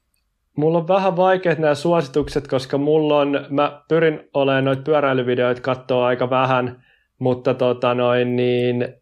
mulla 0.56 0.78
on 0.78 0.88
vähän 0.88 1.16
vaikeat 1.16 1.58
nämä 1.58 1.74
suositukset, 1.74 2.48
koska 2.48 2.78
mulla 2.78 3.18
on, 3.18 3.46
mä 3.50 3.82
pyrin 3.88 4.28
olemaan 4.34 4.64
noita 4.64 4.82
pyöräilyvideoita 4.82 5.60
katsoa 5.60 6.06
aika 6.06 6.30
vähän, 6.30 6.84
mutta 7.18 7.54
tota 7.54 7.94
noin, 7.94 8.36
niin 8.36 8.94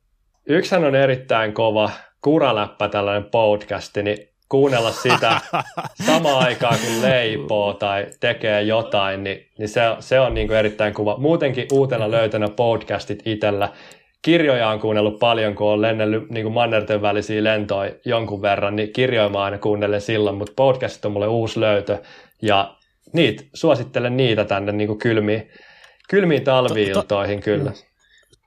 yksihän 0.46 0.84
on 0.84 0.94
erittäin 0.94 1.52
kova 1.52 1.90
kuraläppä 2.20 2.88
tällainen 2.88 3.30
podcasti, 3.30 4.02
niin 4.02 4.18
kuunnella 4.48 4.92
sitä 4.92 5.40
samaan 6.06 6.44
aikaan 6.44 6.76
kun 6.78 7.02
leipoo 7.02 7.74
tai 7.74 8.06
tekee 8.20 8.62
jotain, 8.62 9.24
niin, 9.24 9.46
niin 9.58 9.68
se, 9.68 9.80
se 9.98 10.20
on 10.20 10.34
niin 10.34 10.46
kuin 10.46 10.56
erittäin 10.56 10.94
kuva. 10.94 11.16
Muutenkin 11.18 11.66
uutena 11.72 12.10
löytänä 12.10 12.48
podcastit 12.48 13.22
itsellä, 13.24 13.68
kirjoja 14.22 14.68
on 14.68 14.80
kuunnellut 14.80 15.18
paljon, 15.18 15.54
kun 15.54 15.66
on 15.66 15.82
lennellyt 15.82 16.30
niin 16.30 16.44
kuin 16.44 16.52
mannerten 16.52 17.02
välisiä 17.02 17.44
lentoja 17.44 17.92
jonkun 18.04 18.42
verran, 18.42 18.76
niin 18.76 18.92
kirjoja 18.92 19.28
mä 19.28 19.42
aina 19.42 19.58
kuunnellen 19.58 20.00
silloin, 20.00 20.36
mutta 20.36 20.52
podcastit 20.56 21.04
on 21.04 21.12
mulle 21.12 21.28
uusi 21.28 21.60
löytö, 21.60 21.98
ja 22.42 22.76
niitä, 23.12 23.44
suosittelen 23.54 24.16
niitä 24.16 24.44
tänne 24.44 24.72
niin 24.72 24.88
kuin 24.88 24.98
kylmiin, 24.98 25.50
kylmiin 26.08 26.44
talviiltoihin 26.44 27.40
kyllä. 27.40 27.72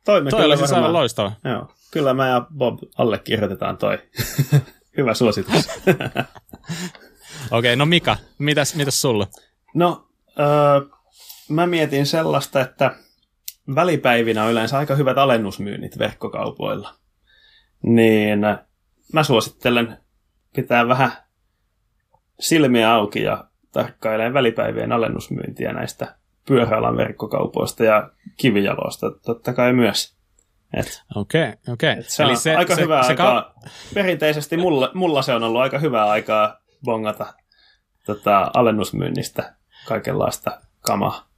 Toi, 0.05 0.21
me 0.21 0.29
toi 0.29 0.41
kyllä 0.41 0.55
siis 0.55 0.73
aivan 0.73 0.93
loistava. 0.93 1.31
Joo. 1.43 1.67
Kyllä 1.91 2.13
mä 2.13 2.29
ja 2.29 2.45
Bob 2.57 2.79
allekirjoitetaan 2.97 3.77
toi. 3.77 3.97
Hyvä 4.97 5.13
suositus. 5.13 5.69
Okei, 7.51 7.59
okay, 7.59 7.75
no 7.75 7.85
Mika, 7.85 8.17
mitäs, 8.37 8.75
mitäs 8.75 9.01
sulla? 9.01 9.27
No, 9.75 10.07
öö, 10.39 10.81
mä 11.49 11.67
mietin 11.67 12.05
sellaista, 12.05 12.61
että 12.61 12.95
välipäivinä 13.75 14.43
on 14.43 14.51
yleensä 14.51 14.77
aika 14.77 14.95
hyvät 14.95 15.17
alennusmyynnit 15.17 15.99
verkkokaupoilla. 15.99 16.93
Niin 17.83 18.39
mä 19.13 19.23
suosittelen 19.23 19.97
pitää 20.55 20.87
vähän 20.87 21.11
silmiä 22.39 22.93
auki 22.93 23.21
ja 23.21 23.45
tarkkailee 23.71 24.33
välipäivien 24.33 24.91
alennusmyyntiä 24.91 25.73
näistä 25.73 26.15
pyöräalan 26.47 26.97
verkkokaupoista 26.97 27.83
ja 27.83 28.09
kivijaloista 28.37 29.11
totta 29.11 29.53
kai 29.53 29.73
myös. 29.73 30.15
Okei, 31.15 31.41
okay, 31.41 31.73
okei. 31.73 31.91
Okay. 31.91 32.03
Se 32.07 32.25
on 32.25 32.37
se, 32.37 32.55
aika 32.55 32.75
se, 32.75 32.81
hyvää 32.81 33.03
se, 33.03 33.09
aikaa. 33.09 33.41
Ka- 33.41 33.53
Perinteisesti 33.93 34.57
mulla, 34.57 34.91
mulla 34.93 35.21
se 35.21 35.33
on 35.33 35.43
ollut 35.43 35.61
aika 35.61 35.79
hyvää 35.79 36.05
aikaa 36.05 36.57
bongata 36.85 37.33
tota, 38.05 38.51
alennusmyynnistä 38.53 39.55
kaikenlaista 39.87 40.61
kamaa. 40.81 41.32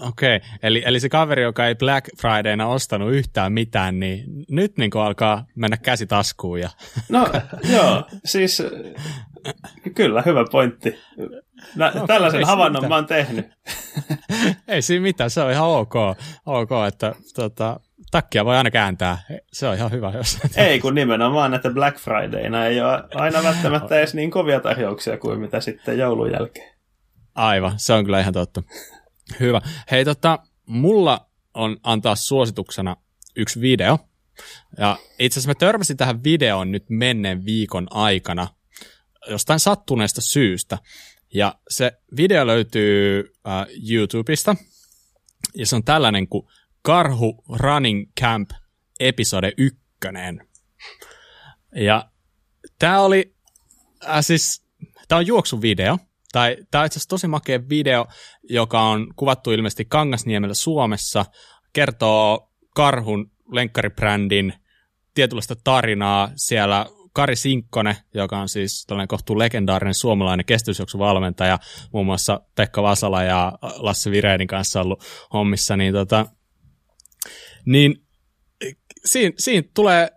Okei, 0.00 0.36
okay. 0.36 0.48
eli, 0.62 0.82
eli 0.86 1.00
se 1.00 1.08
kaveri, 1.08 1.42
joka 1.42 1.66
ei 1.66 1.74
Black 1.74 2.08
Fridayna 2.20 2.66
ostanut 2.66 3.12
yhtään 3.12 3.52
mitään, 3.52 4.00
niin 4.00 4.24
nyt 4.50 4.76
niin 4.76 4.90
alkaa 4.94 5.44
mennä 5.54 5.76
käsi 5.76 6.06
taskuun. 6.06 6.60
Ja... 6.60 6.70
No 7.08 7.28
joo, 7.74 8.02
siis 8.24 8.62
kyllä, 9.94 10.22
hyvä 10.26 10.44
pointti. 10.52 10.98
Nä, 11.76 11.88
okay, 11.88 12.06
tällaisen 12.06 12.46
havainnon 12.46 12.82
mitään. 12.82 12.88
mä 12.88 12.94
oon 12.94 13.06
tehnyt. 13.06 13.46
ei 14.68 14.82
siinä 14.82 15.02
mitään, 15.02 15.30
se 15.30 15.40
on 15.40 15.52
ihan 15.52 15.68
ok, 15.68 15.94
ok 16.46 16.70
että 16.88 17.14
tota, 17.34 17.80
takkia 18.10 18.44
voi 18.44 18.56
aina 18.56 18.70
kääntää. 18.70 19.18
Se 19.52 19.68
on 19.68 19.74
ihan 19.74 19.90
hyvä. 19.90 20.12
Jos... 20.14 20.38
Ei, 20.56 20.80
kun 20.80 20.94
nimenomaan, 20.94 21.54
että 21.54 21.70
Black 21.70 21.98
Fridayna 21.98 22.66
ei 22.66 22.80
ole 22.80 23.02
aina 23.14 23.42
välttämättä 23.42 23.98
edes 23.98 24.14
niin 24.14 24.30
kovia 24.30 24.60
tarjouksia 24.60 25.18
kuin 25.18 25.40
mitä 25.40 25.60
sitten 25.60 25.98
joulun 25.98 26.32
jälkeen. 26.32 26.76
Aivan, 27.34 27.72
se 27.76 27.92
on 27.92 28.04
kyllä 28.04 28.20
ihan 28.20 28.32
totta. 28.32 28.62
Hyvä. 29.40 29.60
Hei, 29.90 30.04
tota, 30.04 30.38
mulla 30.66 31.30
on 31.54 31.76
antaa 31.82 32.16
suosituksena 32.16 32.96
yksi 33.36 33.60
video. 33.60 33.98
Ja 34.78 34.98
itse 35.18 35.40
asiassa 35.40 35.50
mä 35.50 35.54
törmäsin 35.54 35.96
tähän 35.96 36.24
videoon 36.24 36.72
nyt 36.72 36.84
menneen 36.90 37.44
viikon 37.44 37.86
aikana 37.90 38.48
jostain 39.28 39.60
sattuneesta 39.60 40.20
syystä. 40.20 40.78
Ja 41.34 41.54
se 41.68 41.92
video 42.16 42.46
löytyy 42.46 43.32
äh, 43.48 43.66
YouTubesta. 43.90 44.56
Ja 45.54 45.66
se 45.66 45.76
on 45.76 45.84
tällainen 45.84 46.28
kuin 46.28 46.46
Karhu 46.82 47.44
Running 47.48 48.12
Camp 48.20 48.50
episode 49.00 49.52
ykkönen. 49.58 50.48
Ja 51.74 52.10
tämä 52.78 53.00
oli, 53.00 53.34
äh, 54.08 54.24
siis, 54.24 54.64
tämä 55.08 55.18
on 55.18 55.26
juoksuvideo, 55.26 55.98
tai 56.36 56.56
tämä 56.70 56.82
on 56.82 56.86
itse 56.86 56.98
asiassa 56.98 57.08
tosi 57.08 57.26
makea 57.28 57.68
video, 57.68 58.06
joka 58.42 58.80
on 58.80 59.14
kuvattu 59.16 59.52
ilmeisesti 59.52 59.84
Kangasniemellä 59.84 60.54
Suomessa, 60.54 61.24
kertoo 61.72 62.52
Karhun 62.74 63.30
lenkkaribrändin 63.52 64.52
tietynlaista 65.14 65.54
tarinaa. 65.64 66.30
Siellä 66.34 66.86
Kari 67.12 67.36
Sinkkonen, 67.36 67.96
joka 68.14 68.38
on 68.38 68.48
siis 68.48 68.84
tällainen 68.86 69.08
kohtuu 69.08 69.38
legendaarinen 69.38 69.94
suomalainen 69.94 70.46
kestysjuoksuvalmentaja, 70.46 71.58
muun 71.92 72.06
muassa 72.06 72.40
Pekka 72.56 72.82
Vasala 72.82 73.22
ja 73.22 73.52
Lasse 73.76 74.10
Vireinin 74.10 74.48
kanssa 74.48 74.80
ollut 74.80 75.04
hommissa, 75.32 75.76
niin, 75.76 75.94
tota, 75.94 76.26
niin 77.66 77.94
siinä, 79.04 79.32
siinä 79.38 79.68
tulee 79.74 80.10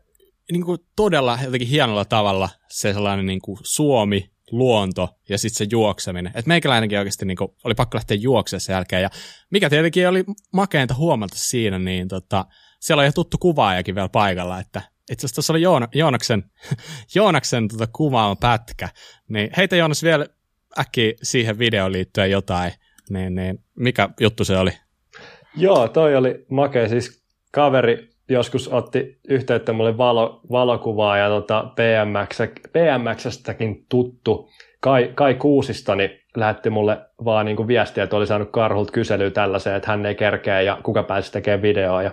niin 0.52 0.66
kuin 0.66 0.80
todella 0.96 1.40
jotenkin 1.44 1.68
hienolla 1.68 2.06
tavalla 2.06 2.50
se 2.70 2.94
sellainen 2.94 3.26
niin 3.26 3.42
kuin 3.42 3.58
Suomi 3.64 4.32
luonto 4.52 5.10
ja 5.30 5.38
sitten 5.38 5.58
se 5.58 5.68
juokseminen. 5.72 6.34
Et 6.36 6.46
meikäläinenkin 6.46 6.98
oikeasti 7.00 7.26
niin 7.26 7.38
kuin, 7.38 7.52
oli 7.64 7.76
pakko 7.76 7.96
lähteä 7.96 8.18
juoksemaan 8.18 8.62
sen 8.62 8.74
jälkeen. 8.74 9.02
Ja 9.02 9.10
mikä 9.50 9.70
tietenkin 9.70 10.10
oli 10.10 10.24
makeinta 10.54 10.94
huomata 10.94 11.36
siinä, 11.38 11.80
niin 11.80 12.08
tota, 12.08 12.46
siellä 12.80 13.02
on 13.02 13.06
ihan 13.06 13.14
tuttu 13.14 13.38
kuvaajakin 13.38 13.96
vielä 13.96 14.10
paikalla, 14.10 14.60
että 14.60 14.82
itse 15.12 15.26
asiassa 15.26 15.36
tuossa 15.36 15.54
oli 15.54 15.62
Joona, 15.62 15.88
Joonaksen, 15.96 16.44
Joonaksen 17.16 17.68
tota 17.68 17.88
kuvaama 17.88 18.36
pätkä. 18.36 18.90
Niin 19.30 19.50
heitä 19.58 19.76
Joonas 19.76 20.04
vielä 20.04 20.26
äkki 20.80 21.16
siihen 21.24 21.60
videoon 21.60 21.92
liittyen 21.92 22.32
jotain, 22.32 22.72
niin, 23.10 23.36
niin 23.36 23.64
mikä 23.76 24.10
juttu 24.20 24.46
se 24.46 24.58
oli? 24.58 24.72
Joo, 25.56 25.88
toi 25.88 26.16
oli 26.16 26.46
makea. 26.50 26.90
Siis 26.90 27.24
kaveri 27.52 28.10
joskus 28.30 28.68
otti 28.68 29.20
yhteyttä 29.30 29.74
mulle 29.74 29.98
valo, 29.98 30.42
valokuvaa 30.52 31.18
ja 31.18 31.30
tota 31.30 31.64
BMX, 31.76 32.40
BMXstäkin 32.72 33.86
tuttu 33.90 34.50
Kai, 34.80 35.12
Kai 35.16 35.34
Kuusista 35.34 35.96
niin 35.96 36.12
lähetti 36.36 36.70
mulle 36.70 36.98
vaan 37.26 37.46
niin 37.46 37.68
viestiä, 37.68 38.04
että 38.04 38.16
oli 38.16 38.28
saanut 38.28 38.52
karhulta 38.52 38.92
kyselyä 38.92 39.30
tällaiseen, 39.30 39.76
että 39.76 39.92
hän 39.92 40.06
ei 40.06 40.16
kerkeä 40.16 40.62
ja 40.62 40.80
kuka 40.84 41.04
pääsi 41.04 41.32
tekemään 41.32 41.62
videoa. 41.62 42.04
Ja, 42.04 42.12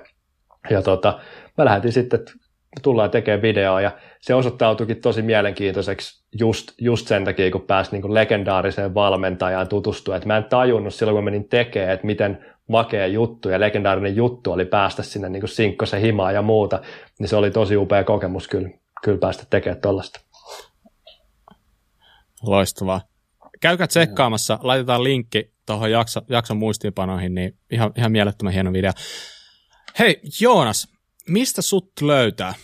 ja 0.71 0.83
tota, 0.83 1.19
mä 1.59 1.65
lähetin 1.65 1.93
sitten, 1.93 2.21
että 2.21 2.33
tullaan 2.83 3.11
tekemään 3.11 3.43
videoa 3.43 3.81
ja 3.81 3.91
se 4.21 4.35
osoittautuikin 4.35 5.01
tosi 5.01 5.23
mielenkiintoiseksi 5.23 6.25
just, 6.41 6.73
just 6.81 7.09
sen 7.09 7.25
takia, 7.25 7.51
kun 7.51 7.63
pääsi 7.63 7.93
niin 7.93 8.15
legendaariseen 8.15 8.95
valmentajaan 8.95 9.69
tutustua. 9.69 10.17
Että 10.17 10.27
mä 10.27 10.37
en 10.37 10.45
tajunnut 10.45 10.95
silloin, 10.95 11.17
kun 11.17 11.25
menin 11.25 11.49
tekemään, 11.49 11.93
että 11.93 12.07
miten 12.07 12.45
makea 12.67 13.07
juttu 13.07 13.49
ja 13.49 13.61
legendaarinen 13.61 14.17
juttu 14.17 14.53
oli 14.53 14.65
päästä 14.65 15.03
sinne 15.03 15.29
niin 15.29 15.49
sinkkosen 15.49 16.01
himaan 16.01 16.35
ja 16.35 16.43
muuta, 16.43 16.81
niin 17.19 17.29
se 17.29 17.37
oli 17.37 17.51
tosi 17.51 17.77
upea 17.77 18.05
kokemus 18.05 18.49
kyllä, 18.49 18.71
kyllä 19.05 19.19
päästä 19.19 19.45
tekemään 19.51 19.81
tuollaista. 19.81 20.21
Loistavaa. 22.43 23.01
Käykää 23.61 23.87
tsekkaamassa, 23.87 24.59
laitetaan 24.63 25.05
linkki 25.05 25.53
tuohon 25.67 25.91
jakso, 25.91 26.21
jakson 26.29 26.57
muistiinpanoihin, 26.57 27.35
niin 27.35 27.57
ihan, 27.71 27.93
ihan 27.97 28.13
mielettömän 28.13 28.53
hieno 28.53 28.73
video. 28.73 28.93
Hei 29.99 30.21
Joonas, 30.41 30.89
mistä 31.29 31.63
sut 31.63 31.93
löytää? 32.01 32.55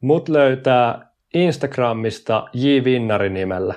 Mut 0.00 0.28
löytää 0.28 1.10
Instagramista 1.34 2.48
J. 2.52 2.84
Vinnari 2.84 3.30
nimellä 3.30 3.74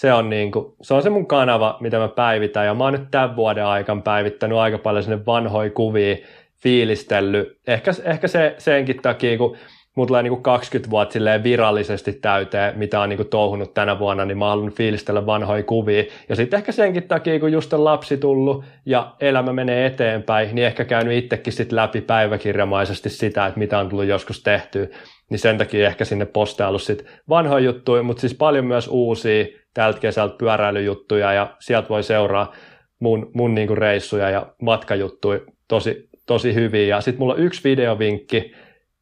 se 0.00 0.12
on, 0.12 0.30
niin 0.30 0.50
kuin, 0.52 0.74
se 0.82 0.94
on 0.94 1.02
se 1.02 1.10
mun 1.10 1.26
kanava, 1.26 1.76
mitä 1.80 1.98
mä 1.98 2.08
päivitän. 2.08 2.66
Ja 2.66 2.74
mä 2.74 2.84
oon 2.84 2.92
nyt 2.92 3.10
tämän 3.10 3.36
vuoden 3.36 3.64
aikana 3.64 4.00
päivittänyt 4.00 4.58
aika 4.58 4.78
paljon 4.78 5.02
sinne 5.02 5.26
vanhoja 5.26 5.70
kuvia, 5.70 6.16
fiilistellyt. 6.62 7.58
Ehkä, 7.66 7.90
ehkä 8.04 8.28
se, 8.28 8.54
senkin 8.58 9.02
takia, 9.02 9.38
kun 9.38 9.56
mulla 9.96 10.06
tulee 10.06 10.22
niin 10.22 10.30
kuin 10.30 10.42
20 10.42 10.90
vuotta 10.90 11.18
virallisesti 11.42 12.12
täyteen, 12.12 12.78
mitä 12.78 13.00
on 13.00 13.08
niin 13.08 13.16
kuin 13.16 13.28
touhunut 13.28 13.74
tänä 13.74 13.98
vuonna, 13.98 14.24
niin 14.24 14.38
mä 14.38 14.48
oon 14.48 14.72
fiilistellä 14.72 15.26
vanhoja 15.26 15.62
kuvia. 15.62 16.04
Ja 16.28 16.36
sitten 16.36 16.58
ehkä 16.58 16.72
senkin 16.72 17.08
takia, 17.08 17.40
kun 17.40 17.52
just 17.52 17.72
on 17.72 17.84
lapsi 17.84 18.16
tullut 18.16 18.64
ja 18.86 19.14
elämä 19.20 19.52
menee 19.52 19.86
eteenpäin, 19.86 20.54
niin 20.54 20.66
ehkä 20.66 20.84
käynyt 20.84 21.24
itsekin 21.24 21.52
sit 21.52 21.72
läpi 21.72 22.00
päiväkirjamaisesti 22.00 23.10
sitä, 23.10 23.46
että 23.46 23.58
mitä 23.58 23.78
on 23.78 23.88
tullut 23.88 24.06
joskus 24.06 24.42
tehtyä. 24.42 24.86
Niin 25.30 25.38
sen 25.38 25.58
takia 25.58 25.86
ehkä 25.86 26.04
sinne 26.04 26.26
postaillut 26.26 26.82
sit 26.82 27.04
vanhoja 27.28 27.64
juttuja, 27.64 28.02
mutta 28.02 28.20
siis 28.20 28.34
paljon 28.34 28.66
myös 28.66 28.88
uusia 28.88 29.46
tältä 29.74 30.00
kesältä 30.00 30.36
pyöräilyjuttuja 30.38 31.32
ja 31.32 31.56
sieltä 31.60 31.88
voi 31.88 32.02
seuraa 32.02 32.52
mun, 33.00 33.30
mun 33.34 33.54
niinku 33.54 33.74
reissuja 33.74 34.30
ja 34.30 34.46
matkajuttuja 34.62 35.40
tosi, 35.68 36.08
tosi 36.26 36.54
hyvin. 36.54 36.88
Ja 36.88 37.00
sitten 37.00 37.18
mulla 37.18 37.34
on 37.34 37.40
yksi 37.40 37.64
videovinkki 37.64 38.52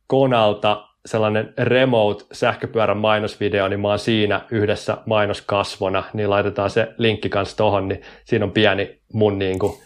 Konalta, 0.07 0.89
sellainen 1.07 1.55
remote 1.59 2.25
sähköpyörän 2.33 2.97
mainosvideo, 2.97 3.69
niin 3.69 3.81
mä 3.81 3.89
oon 3.89 3.99
siinä 3.99 4.41
yhdessä 4.51 4.97
mainoskasvona, 5.07 6.05
niin 6.13 6.31
laitetaan 6.31 6.71
se 6.71 6.95
linkki 6.99 7.29
kanssa 7.29 7.57
tohon, 7.57 7.89
niin 7.89 8.03
siinä 8.25 8.45
on 8.45 8.53
pieni 8.53 9.01
mun 9.13 9.39
niinku 9.39 9.81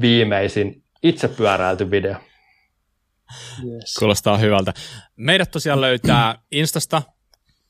viimeisin 0.00 0.82
itse 1.02 1.28
pyöräilty 1.28 1.90
video. 1.90 2.14
Yes. 3.64 3.94
Kuulostaa 3.98 4.38
hyvältä. 4.38 4.74
Meidät 5.16 5.50
tosiaan 5.50 5.80
löytää 5.80 6.38
Instasta 6.52 7.02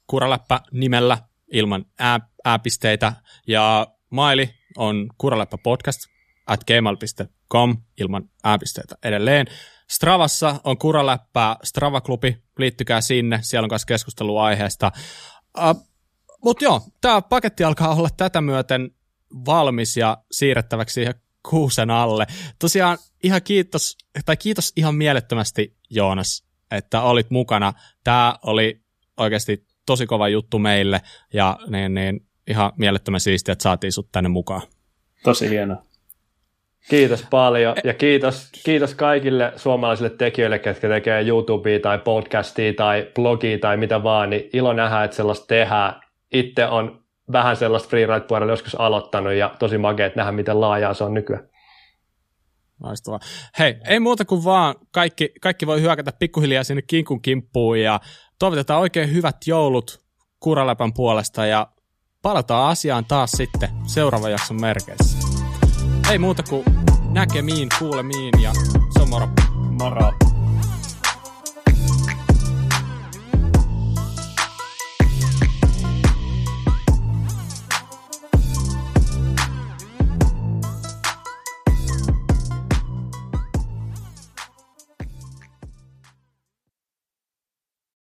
Kuraläppä 0.06 0.60
nimellä 0.72 1.18
ilman 1.52 1.84
ääpisteitä 2.44 3.12
ja 3.46 3.86
maili 4.10 4.50
on 4.76 5.08
kuraläppä 5.18 5.58
podcast 5.58 6.00
at 6.46 6.64
gmail.com 6.64 7.76
ilman 8.00 8.30
ääpisteitä 8.44 8.94
edelleen. 9.02 9.46
Stravassa 9.90 10.60
on 10.64 10.78
Kuraläppä 10.78 11.56
Strava-klubi, 11.64 12.36
liittykää 12.58 13.00
sinne, 13.00 13.38
siellä 13.42 13.64
on 13.64 13.70
myös 13.72 13.86
keskustelua 13.86 14.44
aiheesta. 14.44 14.92
Uh, 15.58 15.88
Mutta 16.44 16.64
joo, 16.64 16.80
tämä 17.00 17.22
paketti 17.22 17.64
alkaa 17.64 17.94
olla 17.94 18.08
tätä 18.16 18.40
myöten 18.40 18.90
valmis 19.46 19.96
ja 19.96 20.18
siirrettäväksi 20.30 20.94
siihen 20.94 21.14
kuusen 21.50 21.90
alle. 21.90 22.26
Tosiaan 22.58 22.98
ihan 23.22 23.42
kiitos, 23.42 23.98
tai 24.26 24.36
kiitos 24.36 24.72
ihan 24.76 24.94
mielettömästi 24.94 25.76
Joonas, 25.90 26.44
että 26.70 27.02
olit 27.02 27.30
mukana. 27.30 27.72
Tämä 28.04 28.34
oli 28.42 28.80
oikeasti 29.16 29.66
tosi 29.86 30.06
kova 30.06 30.28
juttu 30.28 30.58
meille 30.58 31.00
ja 31.32 31.58
niin, 31.68 31.94
niin, 31.94 32.20
ihan 32.48 32.72
mielettömän 32.76 33.20
siistiä, 33.20 33.52
että 33.52 33.62
saatiin 33.62 33.92
sut 33.92 34.08
tänne 34.12 34.28
mukaan. 34.28 34.62
Tosi 35.22 35.50
hienoa. 35.50 35.82
Kiitos 36.90 37.26
paljon 37.30 37.76
ja 37.84 37.94
kiitos, 37.94 38.50
kiitos 38.64 38.94
kaikille 38.94 39.52
suomalaisille 39.56 40.10
tekijöille, 40.10 40.58
ketkä 40.58 40.88
tekee 40.88 41.26
YouTubea 41.26 41.80
tai 41.80 41.98
podcastia 41.98 42.74
tai 42.74 43.10
blogia 43.14 43.58
tai 43.58 43.76
mitä 43.76 44.02
vaan, 44.02 44.30
niin 44.30 44.50
ilo 44.52 44.72
nähdä, 44.72 45.04
että 45.04 45.16
sellaista 45.16 45.46
tehdään. 45.46 46.00
Itse 46.32 46.66
on 46.66 46.99
vähän 47.32 47.56
sellaista 47.56 47.88
freeride-puolella 47.88 48.52
joskus 48.52 48.74
aloittanut 48.74 49.32
ja 49.32 49.54
tosi 49.58 49.78
makea, 49.78 50.10
nähdä, 50.16 50.32
miten 50.32 50.60
laajaa 50.60 50.94
se 50.94 51.04
on 51.04 51.14
nykyään. 51.14 51.48
Loistavaa. 52.82 53.20
Hei, 53.58 53.76
ei 53.88 54.00
muuta 54.00 54.24
kuin 54.24 54.44
vaan 54.44 54.74
kaikki, 54.92 55.32
kaikki 55.40 55.66
voi 55.66 55.80
hyökätä 55.80 56.12
pikkuhiljaa 56.18 56.64
sinne 56.64 56.82
kinkun 56.82 57.22
kimppuun 57.22 57.80
ja 57.80 58.00
toivotetaan 58.38 58.80
oikein 58.80 59.12
hyvät 59.12 59.36
joulut 59.46 60.00
Kuraläpän 60.40 60.92
puolesta 60.92 61.46
ja 61.46 61.66
palataan 62.22 62.70
asiaan 62.70 63.04
taas 63.04 63.30
sitten 63.30 63.68
seuraavan 63.86 64.30
jakson 64.30 64.60
merkeissä. 64.60 65.28
ei 66.10 66.18
muuta 66.18 66.42
kuin 66.42 66.64
näkemiin, 67.10 67.68
kuulemiin 67.78 68.42
ja 68.42 68.52
se 68.90 69.02
on 69.02 69.10
moro. 69.10 69.28
Moro. 69.78 70.29